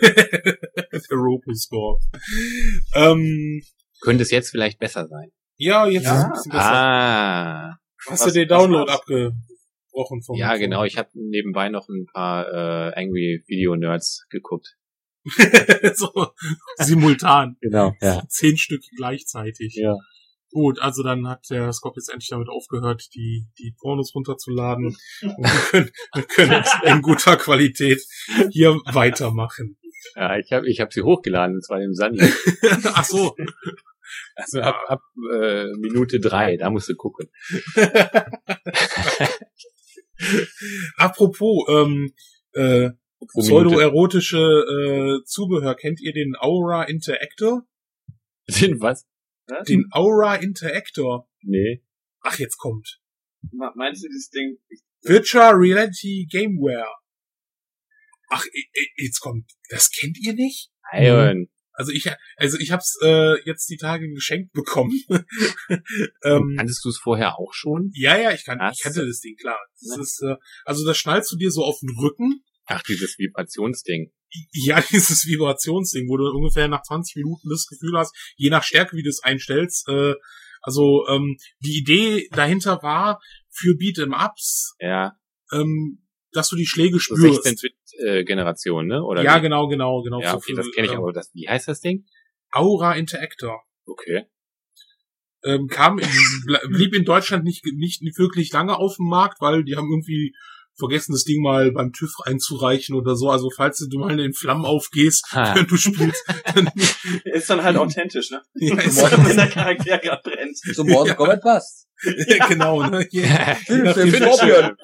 der 0.00 0.56
Roboscore. 1.10 2.00
Ähm, 2.94 3.62
könnte 4.00 4.22
es 4.22 4.30
jetzt 4.30 4.50
vielleicht 4.50 4.78
besser 4.78 5.06
sein. 5.08 5.30
ja, 5.56 5.86
jetzt 5.86 6.04
Ja. 6.04 6.12
ist 6.12 6.18
es 6.18 6.24
ein 6.24 6.30
bisschen 6.32 6.52
besser. 6.52 6.64
Ah. 6.72 7.78
Hast 8.08 8.24
Was- 8.26 8.32
du 8.32 8.38
den 8.40 8.48
Download 8.48 8.90
war's? 8.90 9.32
Abgebrochen 9.96 10.22
vom 10.22 10.36
Ja, 10.36 10.56
genau. 10.56 10.84
Ich 10.84 10.98
habe 10.98 11.08
nebenbei 11.14 11.68
noch 11.68 11.88
ein 11.88 12.06
paar 12.12 12.46
äh, 12.48 12.92
Angry 12.94 13.42
Video 13.46 13.74
Nerds 13.76 14.26
geguckt. 14.30 14.76
so, 15.94 16.28
simultan. 16.76 17.56
Genau. 17.60 17.94
Ja. 18.00 18.22
Zehn 18.28 18.56
Stück 18.56 18.82
gleichzeitig. 18.96 19.74
Ja. 19.74 19.96
Gut, 20.52 20.80
also 20.80 21.02
dann 21.02 21.28
hat 21.28 21.44
der 21.50 21.72
Scop 21.72 21.96
jetzt 21.96 22.08
endlich 22.08 22.28
damit 22.30 22.48
aufgehört, 22.48 23.08
die, 23.14 23.46
die 23.58 23.74
Pornos 23.78 24.14
runterzuladen. 24.14 24.96
Und 25.22 25.44
wir 25.44 25.70
können, 25.70 25.90
wir 26.14 26.22
können 26.22 26.52
jetzt 26.52 26.76
in 26.84 27.02
guter 27.02 27.36
Qualität 27.36 28.00
hier 28.50 28.78
weitermachen. 28.86 29.76
Ja, 30.14 30.38
ich 30.38 30.52
habe 30.52 30.68
ich 30.68 30.80
hab 30.80 30.92
sie 30.92 31.02
hochgeladen, 31.02 31.56
und 31.56 31.64
zwar 31.64 31.82
im 31.82 31.94
Sunny. 31.94 32.20
Ach 32.94 33.04
so. 33.04 33.34
Also 34.36 34.60
ab, 34.60 34.76
ab 34.86 35.00
äh, 35.32 35.66
Minute 35.78 36.20
drei, 36.20 36.56
da 36.56 36.70
musst 36.70 36.88
du 36.88 36.94
gucken. 36.94 37.28
Apropos, 40.96 41.66
ähm, 41.68 42.12
äh, 42.52 42.90
pseudoerotische 43.38 44.38
äh, 44.38 45.24
Zubehör. 45.24 45.74
Kennt 45.74 46.00
ihr 46.00 46.12
den 46.12 46.34
Aura 46.38 46.84
Interactor? 46.84 47.66
Den 48.60 48.80
was? 48.80 49.06
Den 49.68 49.86
Aura 49.90 50.36
Interactor. 50.36 51.28
Nee. 51.42 51.82
Ach, 52.20 52.38
jetzt 52.38 52.56
kommt. 52.58 53.00
Meinst 53.52 54.04
du 54.04 54.08
dieses 54.08 54.30
Ding? 54.30 54.58
Virtual 55.02 55.54
Reality 55.54 56.26
Gameware. 56.30 56.94
Ach, 58.28 58.44
jetzt 58.96 59.20
kommt. 59.20 59.52
Das 59.68 59.90
kennt 59.90 60.18
ihr 60.18 60.34
nicht? 60.34 60.70
Iron. 60.92 61.48
Also 61.78 61.92
ich, 61.92 62.10
also 62.36 62.58
ich 62.58 62.72
hab's 62.72 62.96
äh, 63.02 63.40
jetzt 63.44 63.68
die 63.68 63.76
Tage 63.76 64.08
geschenkt 64.08 64.52
bekommen. 64.52 64.92
ähm, 66.24 66.54
Kanntest 66.56 66.84
du 66.84 66.88
es 66.88 66.98
vorher 66.98 67.38
auch 67.38 67.52
schon? 67.52 67.90
ja, 67.94 68.16
ja, 68.18 68.32
ich 68.32 68.44
kann, 68.44 68.58
ich 68.72 68.80
kannte 68.82 69.00
so. 69.00 69.06
das 69.06 69.20
Ding 69.20 69.36
klar. 69.36 69.58
Das 69.74 69.96
Ja. 69.96 70.02
ist, 70.02 70.22
äh, 70.22 70.36
also 70.64 70.84
das 70.86 70.96
schnallst 70.98 71.30
du 71.32 71.36
dir 71.36 71.50
so 71.50 71.62
auf 71.64 71.78
den 71.80 71.90
Rücken. 71.98 72.42
Ach, 72.66 72.82
dieses 72.82 73.18
Vibrationsding. 73.18 74.10
Ja, 74.52 74.80
dieses 74.90 75.26
Vibrationsding, 75.26 76.08
wo 76.08 76.16
du 76.16 76.26
ungefähr 76.30 76.68
nach 76.68 76.82
20 76.82 77.16
Minuten 77.16 77.48
das 77.48 77.66
Gefühl 77.66 77.96
hast, 77.96 78.14
je 78.36 78.50
nach 78.50 78.64
Stärke, 78.64 78.96
wie 78.96 79.02
du 79.02 79.10
es 79.10 79.22
einstellst. 79.22 79.88
Äh, 79.88 80.14
also 80.62 81.06
ähm, 81.08 81.36
die 81.60 81.78
Idee 81.78 82.28
dahinter 82.32 82.82
war 82.82 83.20
für 83.50 83.74
Beat'em 83.76 84.12
Ups, 84.14 84.74
Ja. 84.80 85.12
ähm, 85.52 86.05
dass 86.36 86.48
du 86.48 86.56
die 86.56 86.66
Schläge 86.66 86.98
So 86.98 87.16
spürst. 87.16 87.46
16-Bit-Generation, 87.46 88.86
ne? 88.86 89.02
Oder 89.02 89.22
ja, 89.22 89.36
wie? 89.38 89.42
genau, 89.42 89.68
genau, 89.68 90.02
genau. 90.02 90.20
Ja, 90.20 90.32
So 90.32 90.36
okay, 90.38 90.52
für, 90.52 90.56
das 90.56 90.70
kenne 90.72 90.86
ich 90.86 90.92
ähm, 90.92 90.98
aber. 91.00 91.12
Das, 91.12 91.30
wie 91.34 91.48
heißt 91.48 91.68
das 91.68 91.80
Ding? 91.80 92.04
Aura 92.52 92.94
Interactor. 92.94 93.62
Okay. 93.86 94.24
ähm, 95.44 95.68
kam 95.68 95.98
in, 95.98 96.08
blieb 96.70 96.94
in 96.94 97.04
Deutschland 97.04 97.44
nicht, 97.44 97.64
nicht 97.64 98.02
wirklich 98.18 98.52
lange 98.52 98.76
auf 98.76 98.96
dem 98.96 99.06
Markt, 99.08 99.40
weil 99.40 99.62
die 99.64 99.76
haben 99.76 99.88
irgendwie 99.90 100.34
vergessen, 100.78 101.12
das 101.12 101.24
Ding 101.24 101.40
mal 101.42 101.72
beim 101.72 101.92
TÜV 101.92 102.12
einzureichen 102.24 102.94
oder 102.96 103.16
so. 103.16 103.30
Also 103.30 103.50
falls 103.54 103.78
du 103.78 103.98
mal 103.98 104.18
in 104.18 104.34
Flammen 104.34 104.64
aufgehst, 104.64 105.24
Ha. 105.32 105.54
wenn 105.54 105.66
du 105.68 105.76
spielst, 105.76 106.24
dann 106.54 106.70
Ist 107.24 107.48
dann 107.48 107.62
halt 107.62 107.76
authentisch, 107.76 108.30
ne? 108.30 108.42
ja, 108.54 108.76
ist, 108.76 108.96
Wenn 108.96 109.36
der 109.36 109.48
Charakter 109.48 109.98
gerade 109.98 110.22
brennt. 110.22 110.58
So 110.74 110.84
Mortal 110.84 111.16
Kombat 111.16 111.40
passt. 111.42 111.86
ja, 112.26 112.46
genau. 112.46 112.82
Ne? 112.88 113.06
Ja, 113.10 113.22
Ja, 113.22 113.54
Film, 113.54 113.94
Film, 113.94 114.14
Scorpion. 114.34 114.76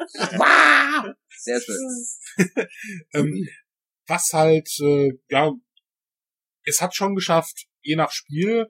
Sehr 1.42 1.60
schön. 1.60 2.06
ähm, 3.14 3.48
was 4.06 4.30
halt, 4.32 4.68
äh, 4.80 5.10
ja, 5.28 5.52
es 6.64 6.80
hat 6.80 6.94
schon 6.94 7.16
geschafft, 7.16 7.66
je 7.80 7.96
nach 7.96 8.12
Spiel, 8.12 8.68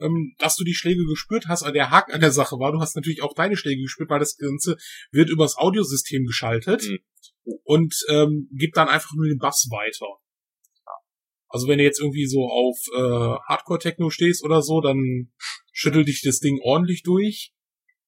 ähm, 0.00 0.34
dass 0.38 0.56
du 0.56 0.64
die 0.64 0.74
Schläge 0.74 1.02
gespürt 1.06 1.46
hast. 1.48 1.62
Aber 1.62 1.72
der 1.72 1.90
Haken 1.90 2.12
an 2.12 2.20
der 2.20 2.32
Sache 2.32 2.56
war, 2.58 2.72
du 2.72 2.80
hast 2.80 2.94
natürlich 2.94 3.22
auch 3.22 3.34
deine 3.34 3.56
Schläge 3.56 3.80
gespürt, 3.82 4.10
weil 4.10 4.18
das 4.18 4.36
Ganze 4.36 4.76
wird 5.12 5.30
übers 5.30 5.56
Audiosystem 5.56 6.26
geschaltet 6.26 6.82
Mhm. 6.82 6.98
und 7.64 7.94
ähm, 8.10 8.50
gibt 8.52 8.76
dann 8.76 8.88
einfach 8.88 9.12
nur 9.14 9.26
den 9.26 9.38
Bass 9.38 9.68
weiter. 9.70 10.06
Also 11.48 11.66
wenn 11.68 11.78
du 11.78 11.84
jetzt 11.84 12.00
irgendwie 12.00 12.26
so 12.26 12.48
auf 12.48 12.78
äh, 12.94 13.38
Hardcore-Techno 13.48 14.10
stehst 14.10 14.44
oder 14.44 14.60
so, 14.60 14.82
dann 14.82 15.32
schüttelt 15.72 16.06
dich 16.06 16.22
das 16.22 16.38
Ding 16.38 16.60
ordentlich 16.62 17.02
durch. 17.02 17.54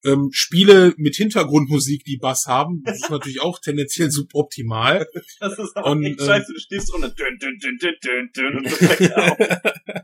Ähm, 0.05 0.29
Spiele 0.31 0.93
mit 0.97 1.15
Hintergrundmusik, 1.15 2.03
die 2.03 2.17
Bass 2.17 2.45
haben, 2.45 2.83
das 2.83 2.97
ist 2.97 3.09
natürlich 3.09 3.41
auch 3.41 3.59
tendenziell 3.59 4.11
suboptimal. 4.11 5.07
Das 5.39 5.57
ist 5.57 5.75
aber 5.75 5.91
Und, 5.91 6.03
echt 6.03 6.19
ähm, 6.19 6.25
scheiße. 6.25 6.53
Du 6.53 6.59
stehst 6.59 6.91
drunter. 6.91 7.09
Dün, 7.09 7.37
dün, 7.39 7.57
dün, 7.59 7.77
dün, 7.77 7.95
dün, 8.03 8.31
dün, 8.35 8.57
und 8.57 8.65
das 8.65 10.03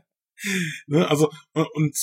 ne, 0.86 1.08
also 1.08 1.30
und, 1.52 1.66
und 1.74 1.96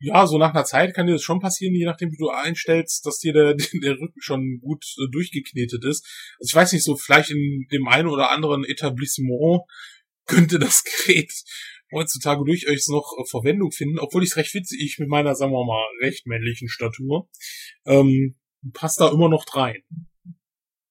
ja, 0.00 0.26
so 0.26 0.38
nach 0.38 0.54
einer 0.54 0.64
Zeit 0.64 0.94
kann 0.94 1.06
dir 1.06 1.12
das 1.12 1.22
schon 1.22 1.40
passieren, 1.40 1.74
je 1.74 1.84
nachdem, 1.84 2.10
wie 2.10 2.16
du 2.16 2.30
einstellst, 2.30 3.04
dass 3.04 3.18
dir 3.18 3.32
der, 3.32 3.54
der 3.82 3.98
Rücken 3.98 4.20
schon 4.20 4.58
gut 4.60 4.84
äh, 4.98 5.10
durchgeknetet 5.10 5.84
ist. 5.84 6.06
Also 6.40 6.48
ich 6.48 6.54
weiß 6.54 6.72
nicht, 6.72 6.84
so 6.84 6.96
vielleicht 6.96 7.30
in 7.30 7.66
dem 7.70 7.86
einen 7.86 8.08
oder 8.08 8.30
anderen 8.30 8.64
Etablissement 8.64 9.62
könnte 10.26 10.58
das 10.58 10.84
Gerät 10.84 11.32
heutzutage 11.92 12.44
durchaus 12.44 12.88
noch 12.88 13.16
äh, 13.18 13.24
Verwendung 13.28 13.72
finden, 13.72 13.98
obwohl 13.98 14.22
ich 14.22 14.30
es 14.30 14.36
recht 14.36 14.54
witzig, 14.54 14.80
ich 14.82 14.98
mit 14.98 15.08
meiner, 15.08 15.34
sagen 15.34 15.52
wir 15.52 15.64
mal, 15.64 15.84
recht 16.02 16.26
männlichen 16.26 16.68
Statur, 16.68 17.28
ähm, 17.86 18.38
passt 18.72 19.00
da 19.00 19.10
immer 19.10 19.28
noch 19.28 19.44
rein. 19.54 19.82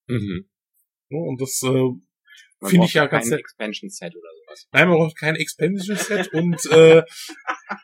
Mhm. 0.08 0.50
Ne? 1.10 1.18
Und 1.18 1.42
das 1.42 1.62
äh, 1.64 1.90
Finde 2.68 2.88
ich 2.88 2.94
ja 2.94 3.08
kein 3.08 3.20
ganz 3.20 3.30
nett. 3.30 3.40
Expansion 3.40 3.90
Set 3.90 4.14
oder 4.14 4.30
sowas. 4.44 4.68
Nein, 4.74 4.90
man 4.90 4.98
braucht 4.98 5.18
kein 5.18 5.36
Expansion 5.36 5.96
Set 5.96 6.34
und 6.34 6.66
äh, 6.72 7.04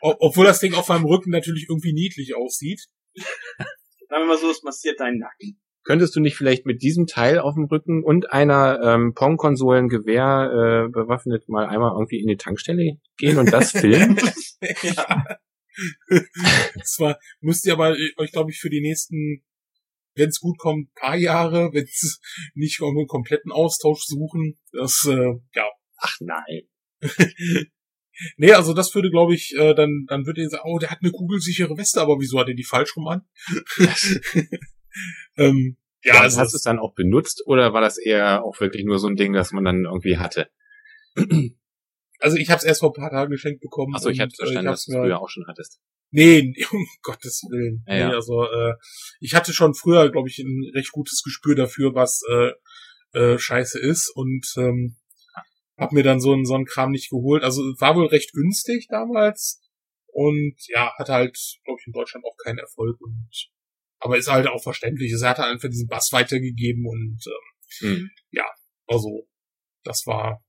ob- 0.02 0.18
obwohl 0.20 0.44
das 0.44 0.60
Ding 0.60 0.74
auf 0.74 0.88
meinem 0.88 1.06
Rücken 1.06 1.30
natürlich 1.30 1.66
irgendwie 1.70 1.94
niedlich 1.94 2.34
aussieht. 2.34 2.86
Sagen 3.14 4.22
wir 4.22 4.26
mal 4.26 4.38
so, 4.38 4.50
es 4.50 4.62
massiert 4.62 5.00
deinen 5.00 5.18
Nacken. 5.18 5.58
Könntest 5.86 6.16
du 6.16 6.20
nicht 6.20 6.34
vielleicht 6.34 6.66
mit 6.66 6.82
diesem 6.82 7.06
Teil 7.06 7.38
auf 7.38 7.54
dem 7.54 7.66
Rücken 7.66 8.02
und 8.02 8.32
einer 8.32 8.80
ähm, 8.82 9.14
Pong-Konsolen-Gewehr 9.14 10.86
äh, 10.86 10.90
bewaffnet 10.90 11.48
mal 11.48 11.66
einmal 11.66 11.92
irgendwie 11.92 12.18
in 12.18 12.26
die 12.26 12.36
Tankstelle 12.36 12.98
gehen 13.16 13.38
und 13.38 13.52
das 13.52 13.70
filmen? 13.70 14.18
ja. 14.82 15.24
Zwar 16.82 17.20
müsst 17.38 17.66
ihr 17.66 17.74
aber 17.74 17.94
euch, 18.16 18.32
glaube 18.32 18.50
ich, 18.50 18.58
für 18.58 18.68
die 18.68 18.80
nächsten, 18.80 19.44
wenn 20.16 20.30
es 20.30 20.40
gut 20.40 20.58
kommt, 20.58 20.92
paar 20.94 21.14
Jahre, 21.14 21.70
wenn 21.72 21.84
es 21.84 22.20
nicht 22.54 22.80
um 22.80 22.98
einen 22.98 23.06
kompletten 23.06 23.52
Austausch 23.52 24.06
suchen. 24.06 24.58
Das, 24.72 25.06
äh, 25.08 25.34
ja. 25.54 25.70
Ach 25.98 26.16
nein. 26.20 26.62
Nee, 28.38 28.52
also 28.52 28.72
das 28.72 28.94
würde, 28.94 29.10
glaube 29.10 29.34
ich, 29.34 29.54
äh, 29.58 29.74
dann, 29.74 30.06
dann 30.08 30.24
würde 30.24 30.40
ihr 30.40 30.48
sagen, 30.48 30.62
oh, 30.64 30.78
der 30.78 30.90
hat 30.90 31.00
eine 31.02 31.12
kugelsichere 31.12 31.76
Weste, 31.76 32.00
aber 32.00 32.16
wieso 32.18 32.38
hat 32.38 32.48
er 32.48 32.54
die 32.54 32.64
falsch 32.64 32.96
rum 32.96 33.08
an? 33.08 33.28
Ähm, 35.36 35.76
ja, 36.02 36.14
Ja, 36.14 36.20
also 36.20 36.38
hast 36.38 36.52
du 36.52 36.56
es 36.56 36.62
dann 36.62 36.78
auch 36.78 36.94
benutzt 36.94 37.42
oder 37.46 37.72
war 37.72 37.80
das 37.80 37.98
eher 37.98 38.44
auch 38.44 38.60
wirklich 38.60 38.84
nur 38.84 38.98
so 38.98 39.08
ein 39.08 39.16
Ding, 39.16 39.32
das 39.32 39.52
man 39.52 39.64
dann 39.64 39.84
irgendwie 39.84 40.18
hatte? 40.18 40.48
also 42.20 42.36
ich 42.36 42.50
habe 42.50 42.58
es 42.58 42.64
erst 42.64 42.80
vor 42.80 42.90
ein 42.90 43.00
paar 43.00 43.10
Tagen 43.10 43.30
geschenkt 43.30 43.60
bekommen. 43.60 43.94
Achso, 43.94 44.08
ich 44.08 44.20
hatte 44.20 44.36
verstanden, 44.36 44.68
äh, 44.68 44.70
dass 44.70 44.86
ich 44.86 44.92
du 44.92 44.98
es 44.98 45.04
früher 45.04 45.20
auch 45.20 45.30
schon 45.30 45.46
hattest. 45.46 45.80
Nee, 46.12 46.54
um 46.70 46.86
Gottes 47.02 47.42
Willen. 47.50 47.84
Ja, 47.88 47.96
ja. 47.96 48.08
Nee, 48.08 48.14
also 48.14 48.44
äh, 48.44 48.74
ich 49.18 49.34
hatte 49.34 49.52
schon 49.52 49.74
früher, 49.74 50.08
glaube 50.12 50.28
ich, 50.28 50.38
ein 50.38 50.70
recht 50.72 50.92
gutes 50.92 51.20
Gespür 51.24 51.56
dafür, 51.56 51.96
was 51.96 52.22
äh, 52.30 52.52
äh, 53.18 53.38
scheiße 53.38 53.80
ist 53.80 54.12
und 54.14 54.46
ähm, 54.56 54.96
hab 55.76 55.92
mir 55.92 56.04
dann 56.04 56.20
so 56.20 56.32
einen 56.32 56.46
so 56.46 56.54
einen 56.54 56.64
Kram 56.64 56.92
nicht 56.92 57.10
geholt. 57.10 57.42
Also 57.42 57.60
war 57.80 57.96
wohl 57.96 58.06
recht 58.06 58.32
günstig 58.32 58.86
damals 58.88 59.60
und 60.06 60.54
ja, 60.68 60.92
hatte 60.96 61.12
halt, 61.12 61.36
glaube 61.64 61.78
ich, 61.80 61.86
in 61.86 61.92
Deutschland 61.92 62.24
auch 62.24 62.36
keinen 62.42 62.58
Erfolg 62.58 63.00
und 63.00 63.28
aber 64.06 64.16
ist 64.18 64.28
halt 64.28 64.46
auch 64.46 64.62
verständlich. 64.62 65.12
Es 65.12 65.22
hat 65.22 65.38
halt 65.38 65.52
einfach 65.52 65.68
diesen 65.68 65.88
Bass 65.88 66.12
weitergegeben 66.12 66.86
und 66.86 67.18
ähm, 67.26 67.46
Hm. 67.80 68.10
also 68.86 69.26
das 69.84 70.06
war 70.06 70.44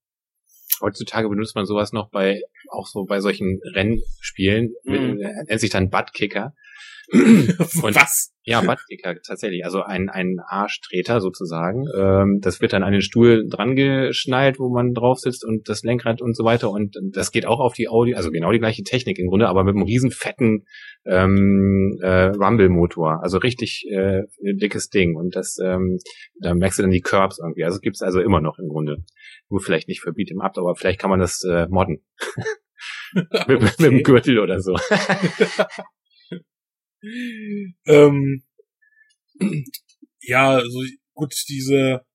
Heutzutage 0.82 1.30
benutzt 1.30 1.56
man 1.56 1.66
sowas 1.66 1.92
noch 1.94 2.10
bei, 2.10 2.42
auch 2.70 2.88
so 2.88 3.06
bei 3.06 3.20
solchen 3.20 3.60
Rennspielen, 3.74 4.74
Mhm. 4.86 4.94
mit- 4.94 5.22
äh, 5.22 5.44
nennt 5.48 5.60
sich 5.60 5.70
dann 5.72 5.90
Buttkicker. 5.90 6.54
Und- 7.14 7.96
was? 7.96 8.34
Ja, 8.44 8.60
Buttkicker, 8.62 9.16
tatsächlich. 9.26 9.64
Also 9.66 9.82
ein, 9.82 10.10
ein 10.10 10.38
Arschtreter 10.46 11.20
sozusagen. 11.22 11.86
Ähm, 11.98 12.40
das 12.42 12.60
wird 12.62 12.74
dann 12.74 12.84
an 12.84 12.92
den 12.94 13.02
Stuhl 13.02 13.46
dran 13.50 13.76
geschnallt, 13.76 14.60
wo 14.60 14.70
man 14.70 14.94
drauf 14.94 15.20
sitzt 15.20 15.46
und 15.46 15.68
das 15.70 15.84
Lenkrad 15.84 16.22
und 16.22 16.36
so 16.36 16.44
weiter. 16.46 16.70
Und 16.70 16.96
das 17.14 17.32
geht 17.32 17.46
auch 17.46 17.60
auf 17.60 17.74
die 17.74 17.88
Audi, 17.90 18.16
also 18.16 18.30
genau 18.32 18.52
die 18.52 18.60
gleiche 18.60 18.84
Technik 18.84 19.20
im 19.20 19.28
Grunde, 19.28 19.48
aber 19.48 19.64
mit 19.64 19.76
einem 19.76 19.84
riesen 19.86 20.12
fetten 20.12 20.66
ähm, 21.06 21.98
äh, 22.02 22.28
Rumble-Motor. 22.28 23.22
Also 23.24 23.38
richtig 23.38 23.86
äh, 23.90 24.24
dickes 24.42 24.90
Ding. 24.90 25.16
Und 25.16 25.36
das, 25.36 25.58
ähm, 25.64 25.98
da 26.42 26.54
merkst 26.54 26.80
du 26.80 26.84
dann 26.84 26.92
die 26.92 27.02
Curbs 27.02 27.40
irgendwie. 27.42 27.64
Also 27.64 27.80
gibt's 27.80 28.02
also 28.02 28.20
immer 28.22 28.42
noch 28.42 28.60
im 28.60 28.68
Grunde. 28.68 28.98
Nur 29.50 29.62
vielleicht 29.62 29.88
nicht 29.88 30.02
Beat'em 30.02 30.42
Up, 30.42 30.58
aber 30.58 30.76
vielleicht 30.76 31.00
kann 31.00 31.10
man 31.10 31.20
das 31.20 31.44
äh, 31.44 31.68
modden. 31.68 32.04
mit, 33.48 33.62
mit 33.62 33.80
dem 33.80 34.04
Gürtel 34.04 34.40
oder 34.40 34.60
so. 34.60 34.76
ähm, 37.86 38.44
ja, 40.22 40.50
also 40.50 40.84
gut, 41.14 41.34
diese 41.48 42.06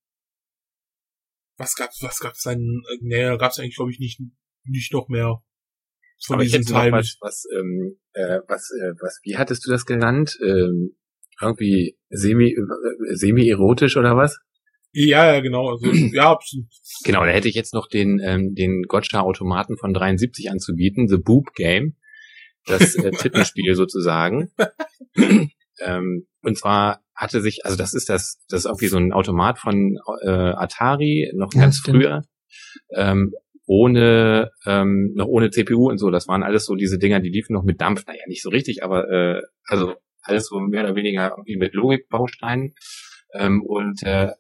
was 1.63 1.77
gab's, 1.77 2.03
was 2.03 2.19
gab's 2.19 2.43
dann, 2.43 2.59
äh, 2.59 2.99
nee, 3.01 3.37
gab's 3.37 3.59
eigentlich, 3.59 3.77
glaube 3.77 3.93
ich, 3.93 3.99
nicht, 3.99 4.21
nicht 4.65 4.93
noch 4.93 5.09
mehr 5.09 5.43
von 6.25 6.35
Aber 6.35 6.45
ich 6.45 6.53
hätte 6.53 6.73
noch 6.73 6.81
Teilen. 6.81 6.93
was, 6.93 7.17
was, 7.21 7.45
ähm, 7.57 7.99
äh, 8.13 8.41
was, 8.49 8.71
äh, 8.71 8.95
was, 9.01 9.21
wie 9.23 9.37
hattest 9.37 9.67
du 9.67 9.71
das 9.71 9.85
genannt? 9.85 10.39
Ähm, 10.43 10.97
irgendwie 11.41 11.99
semi, 12.11 12.53
äh, 12.53 13.15
semi-erotisch 13.15 13.97
oder 13.97 14.17
was? 14.17 14.39
Ja, 14.93 15.35
ja, 15.35 15.41
genau, 15.41 15.71
also, 15.71 15.87
ja, 16.13 16.31
absolut. 16.31 16.67
Genau, 17.05 17.25
da 17.25 17.31
hätte 17.31 17.49
ich 17.49 17.55
jetzt 17.55 17.75
noch 17.75 17.89
den, 17.89 18.21
ähm, 18.23 18.55
den 18.55 18.83
Gotcha-Automaten 18.83 19.77
von 19.77 19.95
73 19.95 20.51
anzubieten, 20.51 21.09
The 21.09 21.19
Boob 21.19 21.55
Game. 21.55 21.97
Das 22.67 22.95
äh, 22.95 23.11
Tittenspiel 23.19 23.75
sozusagen. 23.75 24.51
ähm, 25.81 26.27
und 26.43 26.59
zwar 26.59 27.01
hatte 27.15 27.41
sich, 27.41 27.65
also 27.65 27.77
das 27.77 27.95
ist 27.95 28.09
das, 28.09 28.39
das 28.49 28.61
ist 28.61 28.67
irgendwie 28.67 28.89
so 28.89 28.99
ein 28.99 29.13
Automat 29.13 29.59
von 29.59 29.99
äh, 30.25 30.29
Atari, 30.31 31.31
noch 31.35 31.53
Ja, 31.55 31.63
ganz 31.63 31.79
stimmt. 31.79 32.03
früher. 32.03 32.23
Ähm, 32.95 33.33
ohne 33.67 34.51
ähm, 34.67 35.13
noch 35.15 35.27
ohne 35.27 35.51
CPU 35.51 35.89
und 35.89 35.99
so. 35.99 36.11
Das 36.11 36.29
waren 36.29 36.43
alles 36.43 36.67
so 36.67 36.75
diese 36.75 36.99
Dinger, 36.99 37.21
die 37.21 37.31
liefen 37.31 37.55
noch 37.55 37.63
mit 37.63 37.81
Dampf. 37.81 38.07
Naja, 38.07 38.23
nicht 38.27 38.43
so 38.43 38.51
richtig, 38.51 38.83
aber 38.83 39.09
äh, 39.11 39.41
also 39.65 39.95
alles 40.23 40.47
so 40.47 40.59
mehr 40.61 40.85
oder 40.85 40.95
weniger 40.97 41.31
irgendwie 41.31 41.57
mit 41.57 41.73
Logikbausteinen. 41.75 42.75
Ähm, 43.35 43.63
und 43.63 44.03
äh, 44.03 44.33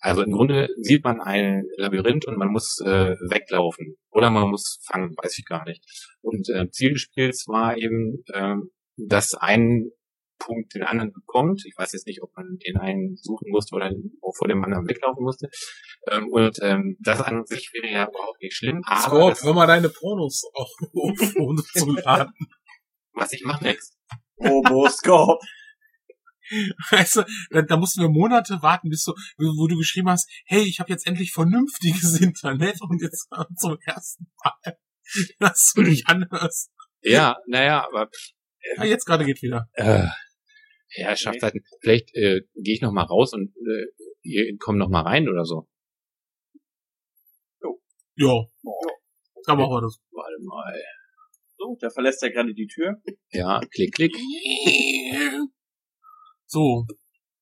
also 0.00 0.22
im 0.22 0.32
Grunde 0.32 0.68
sieht 0.80 1.04
man 1.04 1.20
ein 1.20 1.64
Labyrinth 1.76 2.26
und 2.26 2.36
man 2.36 2.48
muss 2.48 2.78
äh, 2.84 3.16
weglaufen 3.30 3.96
oder 4.10 4.30
man 4.30 4.50
muss 4.50 4.80
fangen, 4.84 5.14
weiß 5.16 5.38
ich 5.38 5.46
gar 5.46 5.64
nicht. 5.64 5.82
Und 6.20 6.48
äh, 6.50 6.70
Ziel 6.70 6.92
des 6.92 7.02
Spiels 7.02 7.46
war 7.48 7.76
eben, 7.76 8.22
ähm, 8.34 8.70
dass 8.96 9.34
ein 9.34 9.90
Punkt 10.38 10.74
den 10.74 10.82
anderen 10.82 11.12
bekommt. 11.12 11.64
Ich 11.64 11.74
weiß 11.76 11.92
jetzt 11.92 12.06
nicht, 12.06 12.22
ob 12.22 12.36
man 12.36 12.58
den 12.66 12.76
einen 12.76 13.16
suchen 13.16 13.50
musste 13.50 13.76
oder 13.76 13.90
auch 14.20 14.36
vor 14.36 14.48
dem 14.48 14.62
anderen 14.62 14.88
weglaufen 14.88 15.22
musste. 15.22 15.48
Ähm, 16.10 16.28
und 16.28 16.58
ähm, 16.60 16.96
das 17.00 17.20
an 17.20 17.46
sich 17.46 17.70
wäre 17.72 17.92
ja 17.92 18.08
überhaupt 18.08 18.42
nicht 18.42 18.54
schlimm. 18.54 18.82
Aber 18.84 19.00
Scorp, 19.00 19.42
hör 19.42 19.54
mal 19.54 19.66
deine 19.66 19.88
Pornos 19.88 20.42
auf, 20.52 20.70
um 20.92 21.56
zu 21.56 21.90
laden. 22.04 22.32
was 23.14 23.32
ich 23.32 23.44
mache 23.44 23.64
next. 23.64 23.96
Robo-Scope. 24.38 25.44
Weißt 26.90 27.16
du, 27.16 27.24
da, 27.50 27.62
da 27.62 27.76
mussten 27.76 28.00
wir 28.02 28.08
Monate 28.08 28.60
warten, 28.62 28.88
bis 28.88 29.04
du, 29.04 29.12
wo 29.38 29.66
du 29.66 29.76
geschrieben 29.76 30.08
hast, 30.10 30.30
hey, 30.46 30.62
ich 30.62 30.80
habe 30.80 30.90
jetzt 30.90 31.06
endlich 31.06 31.32
vernünftiges 31.32 32.20
Internet 32.20 32.80
und 32.82 33.02
jetzt 33.02 33.28
zum 33.58 33.78
ersten 33.84 34.26
Mal, 34.44 34.76
dass 35.38 35.72
du 35.74 35.82
dich 35.82 36.06
anhörst. 36.06 36.70
Ja, 37.02 37.36
naja, 37.46 37.86
aber 37.86 38.08
Ja, 38.76 38.84
jetzt 38.84 39.04
gerade 39.04 39.24
geht 39.24 39.42
wieder. 39.42 39.68
äh, 39.74 40.06
ja, 40.96 41.16
schafft 41.16 41.42
halt. 41.42 41.54
Vielleicht 41.80 42.14
äh, 42.14 42.42
gehe 42.54 42.74
ich 42.74 42.80
noch 42.80 42.92
mal 42.92 43.02
raus 43.04 43.32
und 43.32 43.52
äh, 43.56 43.86
ihr 44.22 44.56
kommt 44.58 44.78
noch 44.78 44.88
mal 44.88 45.02
rein 45.02 45.28
oder 45.28 45.44
so. 45.44 45.68
Ja. 48.16 48.44
Kann 49.44 49.58
man 49.58 49.66
heute. 49.66 49.86
Warte 50.12 50.44
mal. 50.44 50.80
So, 51.56 51.76
der 51.82 51.90
verlässt 51.90 52.22
ja 52.22 52.28
gerade 52.28 52.54
die 52.54 52.66
Tür. 52.66 53.02
Ja, 53.30 53.60
klick, 53.72 53.94
klick. 53.94 54.14
So. 56.54 56.86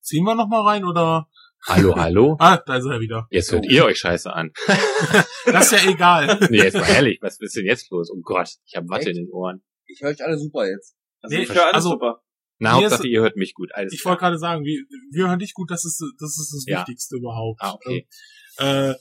Ziehen 0.01 0.25
wir 0.25 0.35
noch 0.35 0.49
mal 0.49 0.63
rein 0.63 0.85
oder? 0.87 1.29
Hallo, 1.69 1.95
hallo. 1.95 2.37
Ah, 2.41 2.57
da 2.65 2.77
ist 2.77 2.87
er 2.87 2.99
wieder. 2.99 3.27
Jetzt 3.31 3.53
hört 3.53 3.67
ihr 3.67 3.85
euch 3.85 3.99
scheiße 3.99 4.33
an. 4.33 4.53
Das 5.45 5.71
ist 5.71 5.85
ja 5.85 5.91
egal. 5.91 6.39
Nee, 6.51 6.63
jetzt 6.63 6.75
mal 6.79 6.89
ehrlich, 6.89 7.19
was 7.21 7.39
ist 7.39 7.55
denn 7.55 7.67
jetzt 7.67 7.91
los? 7.91 8.11
Oh 8.11 8.21
Gott, 8.23 8.49
ich 8.65 8.75
habe 8.75 8.89
Watte 8.89 9.11
Echt? 9.11 9.19
in 9.19 9.27
den 9.27 9.31
Ohren. 9.33 9.63
Ich 9.87 10.01
höre 10.01 10.11
euch 10.13 10.25
alle 10.25 10.39
super 10.39 10.67
jetzt. 10.67 10.97
Also 11.21 11.37
Nee, 11.37 11.43
ich 11.43 11.51
höre 11.51 11.63
alles 11.65 11.75
also- 11.75 11.91
super. 11.91 12.23
Na, 12.59 12.71
ist- 12.79 12.85
Hauptsache, 12.85 13.07
ihr 13.09 13.21
hört 13.21 13.37
mich 13.37 13.53
gut. 13.53 13.69
Alles 13.75 13.93
Ich 13.93 14.03
wollte 14.07 14.21
gerade 14.21 14.39
sagen, 14.39 14.65
wir, 14.65 14.83
wir 15.11 15.29
hören 15.29 15.39
dich 15.39 15.53
gut, 15.53 15.71
das 15.71 15.85
ist, 15.85 16.03
das 16.19 16.39
ist 16.39 16.55
das 16.55 16.65
Ja. 16.67 16.79
Wichtigste 16.79 17.17
überhaupt. 17.17 17.61
Ah, 17.61 17.73
okay. 17.75 18.09
Äh, 18.57 18.95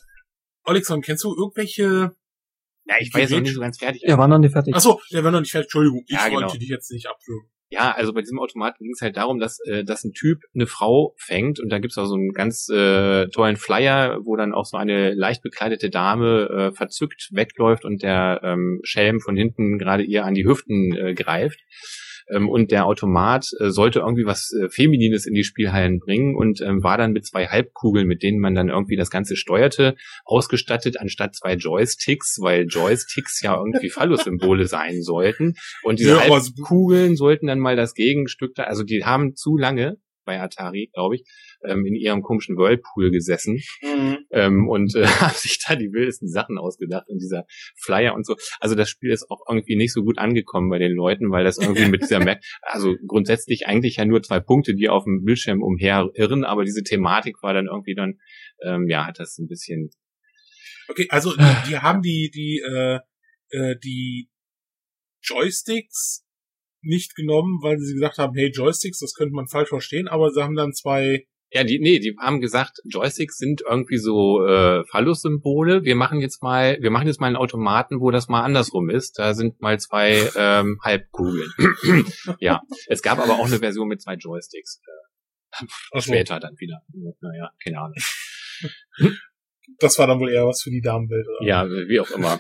Olexon, 0.66 1.02
kennst 1.02 1.24
du 1.24 1.34
irgendwelche, 1.34 2.12
Ja, 2.86 2.96
ich 3.00 3.14
war 3.14 3.22
jetzt 3.22 3.32
noch 3.32 3.40
nicht 3.40 3.54
so 3.54 3.62
ganz 3.62 3.78
fertig. 3.78 4.02
Ja, 4.06 4.18
war 4.18 4.28
noch 4.28 4.40
nicht 4.40 4.52
fertig. 4.52 4.76
achso, 4.76 5.00
der 5.14 5.24
war 5.24 5.32
noch 5.32 5.40
nicht 5.40 5.52
fertig, 5.52 5.68
Entschuldigung, 5.68 6.04
ich 6.06 6.14
Ja, 6.16 6.28
genau. 6.28 6.42
wollte 6.42 6.60
dich 6.60 6.70
jetzt 6.70 6.92
nicht 6.92 7.08
abwürgen. 7.08 7.50
Ja, 7.72 7.92
also 7.92 8.12
bei 8.12 8.20
diesem 8.20 8.38
Automaten 8.38 8.84
ging 8.84 8.92
es 8.92 9.02
halt 9.02 9.16
darum, 9.16 9.40
dass, 9.40 9.60
äh, 9.66 9.86
dass 9.86 10.04
ein 10.04 10.12
Typ 10.12 10.40
eine 10.54 10.68
Frau 10.68 11.16
fängt 11.18 11.62
und 11.62 11.70
da 11.70 11.80
gibt's 11.80 11.98
auch 11.98 12.06
so 12.06 12.16
einen 12.16 12.34
ganz 12.34 12.68
äh, 12.68 13.28
tollen 13.30 13.56
Flyer, 13.56 14.20
wo 14.24 14.36
dann 14.36 14.54
auch 14.54 14.66
so 14.66 14.76
eine 14.76 15.14
leicht 15.14 15.42
bekleidete 15.42 15.90
Dame 15.90 16.50
äh, 16.50 16.76
verzückt 16.76 17.30
wegläuft 17.32 17.86
und 17.86 18.04
der 18.04 18.42
ähm, 18.44 18.82
Schelm 18.84 19.22
von 19.22 19.38
hinten 19.38 19.78
gerade 19.78 20.04
ihr 20.04 20.26
an 20.26 20.34
die 20.34 20.46
Hüften 20.46 20.94
äh, 20.98 21.14
greift. 21.14 21.62
Ähm, 22.30 22.50
und 22.50 22.72
der 22.72 22.86
Automat 22.86 23.48
äh, 23.60 23.70
sollte 23.70 24.00
irgendwie 24.00 24.26
was 24.26 24.52
äh, 24.54 24.70
Feminines 24.70 25.26
in 25.26 25.34
die 25.34 25.44
Spielhallen 25.44 26.00
bringen 26.00 26.36
und 26.36 26.62
ähm, 26.62 26.84
war 26.84 26.98
dann 26.98 27.12
mit 27.12 27.26
zwei 27.26 27.48
Halbkugeln, 27.48 28.08
mit 28.08 28.24
denen 28.24 28.40
man 28.40 28.56
dann 28.56 28.70
irgendwie 28.70 28.96
das 28.96 29.10
Ganze 29.10 29.36
steuerte, 29.36 29.96
ausgestattet 30.26 31.00
anstatt 31.00 31.36
zwei 31.36 31.56
Joysticks, 31.56 32.38
weil 32.42 32.66
Joysticks 32.68 33.42
ja 33.42 33.58
irgendwie 33.58 33.90
Phallus-Symbole 33.92 34.68
sein 34.68 35.02
sollten. 35.02 35.56
Und 35.84 36.00
diese 36.00 36.12
Ja, 36.12 36.30
Halbkugeln 36.30 37.16
sollten 37.16 37.48
dann 37.48 37.60
mal 37.60 37.76
das 37.76 37.94
Gegenstück 37.94 38.56
da, 38.56 38.64
also 38.64 38.84
die 38.84 39.06
haben 39.06 39.36
zu 39.36 39.58
lange 39.58 39.98
bei 40.26 40.40
Atari, 40.40 40.90
glaube 40.94 41.16
ich, 41.16 41.24
ähm, 41.64 41.86
in 41.86 41.96
ihrem 41.96 42.22
komischen 42.22 42.58
Whirlpool 42.58 43.12
gesessen 43.12 43.62
Mhm. 43.82 44.18
ähm, 44.32 44.70
und 44.70 44.96
äh, 44.96 45.06
haben 45.06 45.36
sich 45.36 45.60
da 45.66 45.76
die 45.76 45.92
wildesten 45.92 46.28
Sachen 46.28 46.58
ausgedacht 46.58 47.10
und 47.10 47.20
dieser 47.20 47.46
Flyer 47.78 48.14
und 48.16 48.26
so. 48.26 48.36
Also 48.60 48.76
das 48.76 48.90
Spiel 48.90 49.12
ist 49.12 49.30
auch 49.30 49.42
irgendwie 49.48 49.76
nicht 49.76 49.94
so 49.94 50.04
gut 50.04 50.18
angekommen 50.18 50.70
bei 50.70 50.80
den 50.80 50.94
Leuten, 50.94 51.32
weil 51.32 51.44
das 51.44 51.58
irgendwie 51.58 51.88
mit 51.88 52.02
dieser 52.02 52.20
Merk 52.20 52.42
also 52.62 52.96
grundsätzlich 53.08 53.68
eigentlich 53.68 53.98
ja 53.98 54.06
nur 54.06 54.22
zwei 54.24 54.40
Punkte, 54.40 54.76
die 54.76 54.90
auf 54.90 55.04
dem 55.04 55.24
Bildschirm 55.24 55.62
umherirren, 55.62 56.44
aber 56.44 56.64
diese 56.64 56.84
Thematik 56.84 57.42
war 57.42 57.54
dann 57.54 57.68
irgendwie 57.68 57.96
dann, 57.96 58.20
ähm, 58.64 58.88
ja, 58.88 59.06
hat 59.06 59.20
das 59.20 59.38
ein 59.38 59.48
bisschen, 59.48 59.92
Okay, 60.88 61.08
also 61.10 61.32
die, 61.36 61.70
die 61.70 61.78
haben 61.78 62.02
die, 62.02 62.32
die, 62.34 62.62
äh, 62.66 63.00
äh, 63.52 63.76
die 63.84 64.30
Joysticks 65.24 66.26
nicht 66.84 67.16
genommen, 67.16 67.60
weil 67.62 67.78
sie 67.80 67.94
gesagt 67.94 68.18
haben, 68.18 68.36
hey, 68.36 68.50
Joysticks, 68.50 69.00
das 69.00 69.14
könnte 69.14 69.36
man 69.36 69.48
falsch 69.48 69.70
verstehen, 69.70 70.08
aber 70.08 70.32
sie 70.32 70.42
haben 70.42 70.56
dann 70.56 70.74
zwei, 70.74 71.28
ja, 71.52 71.64
die, 71.66 71.80
nee, 71.80 72.00
die 72.00 72.16
haben 72.18 72.40
gesagt, 72.40 72.82
Joysticks 72.86 73.38
sind 73.38 73.62
irgendwie 73.62 73.98
so 73.98 74.46
äh, 74.46 74.86
Phallus-Symbole. 74.86 75.84
Wir 75.84 75.96
machen 75.96 76.22
jetzt 76.22 76.42
mal, 76.42 76.78
wir 76.82 76.92
machen 76.92 77.08
jetzt 77.08 77.20
mal 77.20 77.28
einen 77.28 77.36
Automaten, 77.36 78.00
wo 78.00 78.10
das 78.10 78.30
mal 78.30 78.42
andersrum 78.42 78.90
ist. 78.90 79.20
Da 79.20 79.34
sind 79.34 79.62
mal 79.62 79.80
zwei 79.80 80.30
ähm, 80.36 80.80
Halbkugeln. 80.84 81.52
ja, 82.40 82.62
es 82.88 83.02
gab 83.02 83.20
aber 83.20 83.34
auch 83.34 83.48
eine 83.48 83.60
Version 83.60 83.90
mit 83.90 84.02
zwei 84.02 84.16
Joysticks. 84.16 84.82
also, 85.92 86.12
Später 86.12 86.40
dann 86.40 86.56
wieder. 86.58 86.82
Naja, 87.20 87.52
keine 87.62 87.80
Ahnung. 87.80 87.98
das 89.80 89.98
war 89.98 90.08
dann 90.08 90.20
wohl 90.20 90.32
eher 90.32 90.46
was 90.46 90.62
für 90.62 90.70
die 90.70 90.82
Damenwelt, 90.82 91.28
oder? 91.28 91.48
Ja, 91.48 91.66
wie 91.66 92.00
auch 92.00 92.10
immer. 92.12 92.38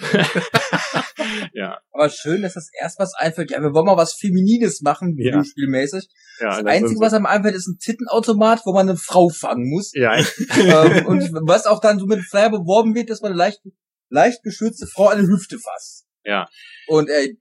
ja, 1.53 1.79
Aber 1.91 2.09
schön, 2.09 2.41
dass 2.41 2.53
das 2.53 2.69
erst 2.79 2.99
was 2.99 3.13
einfällt. 3.13 3.51
Ja, 3.51 3.61
wir 3.61 3.73
wollen 3.73 3.85
mal 3.85 3.97
was 3.97 4.13
Feminines 4.13 4.81
machen, 4.81 5.15
Ja. 5.17 5.25
Videospielmäßig. 5.31 6.07
ja. 6.39 6.49
Das 6.49 6.65
Einzige, 6.65 6.99
was 6.99 7.13
einem 7.13 7.25
einfällt, 7.25 7.55
ist 7.55 7.67
ein 7.67 7.77
Tittenautomat, 7.79 8.61
wo 8.65 8.73
man 8.73 8.89
eine 8.89 8.97
Frau 8.97 9.29
fangen 9.29 9.69
muss. 9.69 9.91
ja, 9.93 10.15
ähm, 10.17 11.05
und 11.05 11.21
was 11.47 11.65
auch 11.65 11.79
dann 11.79 11.99
so 11.99 12.05
mit 12.05 12.21
Flyer 12.21 12.49
beworben 12.49 12.95
wird, 12.95 13.09
dass 13.09 13.21
man 13.21 13.31
eine 13.31 13.37
leicht, 13.39 13.61
leicht 14.09 14.43
geschützte 14.43 14.87
Frau 14.87 15.07
an 15.07 15.19
die 15.21 15.27
Hüfte 15.27 15.57
fasst. 15.59 16.05
Ja. 16.23 16.47
Und 16.87 17.09
ey, 17.09 17.39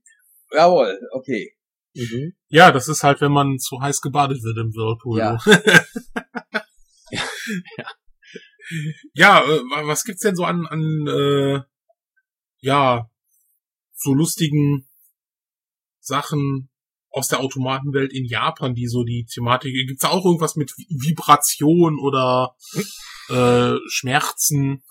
jawohl, 0.52 0.98
okay. 1.12 1.54
mhm. 1.94 2.32
Ja, 2.48 2.72
das 2.72 2.88
ist 2.88 3.02
halt, 3.02 3.20
wenn 3.20 3.32
man 3.32 3.58
zu 3.58 3.80
heiß 3.80 4.00
gebadet 4.00 4.42
wird 4.42 4.58
im 4.58 4.72
Whirlpool. 4.74 5.18
Ja. 5.18 5.38
ja. 7.10 7.20
Ja, 7.76 7.84
äh, 9.44 9.60
wa- 9.70 9.86
was 9.86 10.04
gibt's 10.04 10.22
denn 10.22 10.36
so 10.36 10.44
an, 10.44 10.66
an 10.66 11.06
äh, 11.06 11.60
ja, 12.60 13.10
so 13.94 14.14
lustigen 14.14 14.86
Sachen 16.00 16.70
aus 17.10 17.28
der 17.28 17.40
Automatenwelt 17.40 18.12
in 18.12 18.24
Japan, 18.24 18.74
die 18.74 18.86
so 18.86 19.02
die 19.04 19.26
Thematik, 19.26 19.72
gibt's 19.86 20.02
da 20.02 20.10
auch 20.10 20.24
irgendwas 20.24 20.56
mit 20.56 20.70
Vi- 20.76 21.08
Vibration 21.08 21.98
oder 21.98 22.54
äh, 23.28 23.76
Schmerzen. 23.88 24.82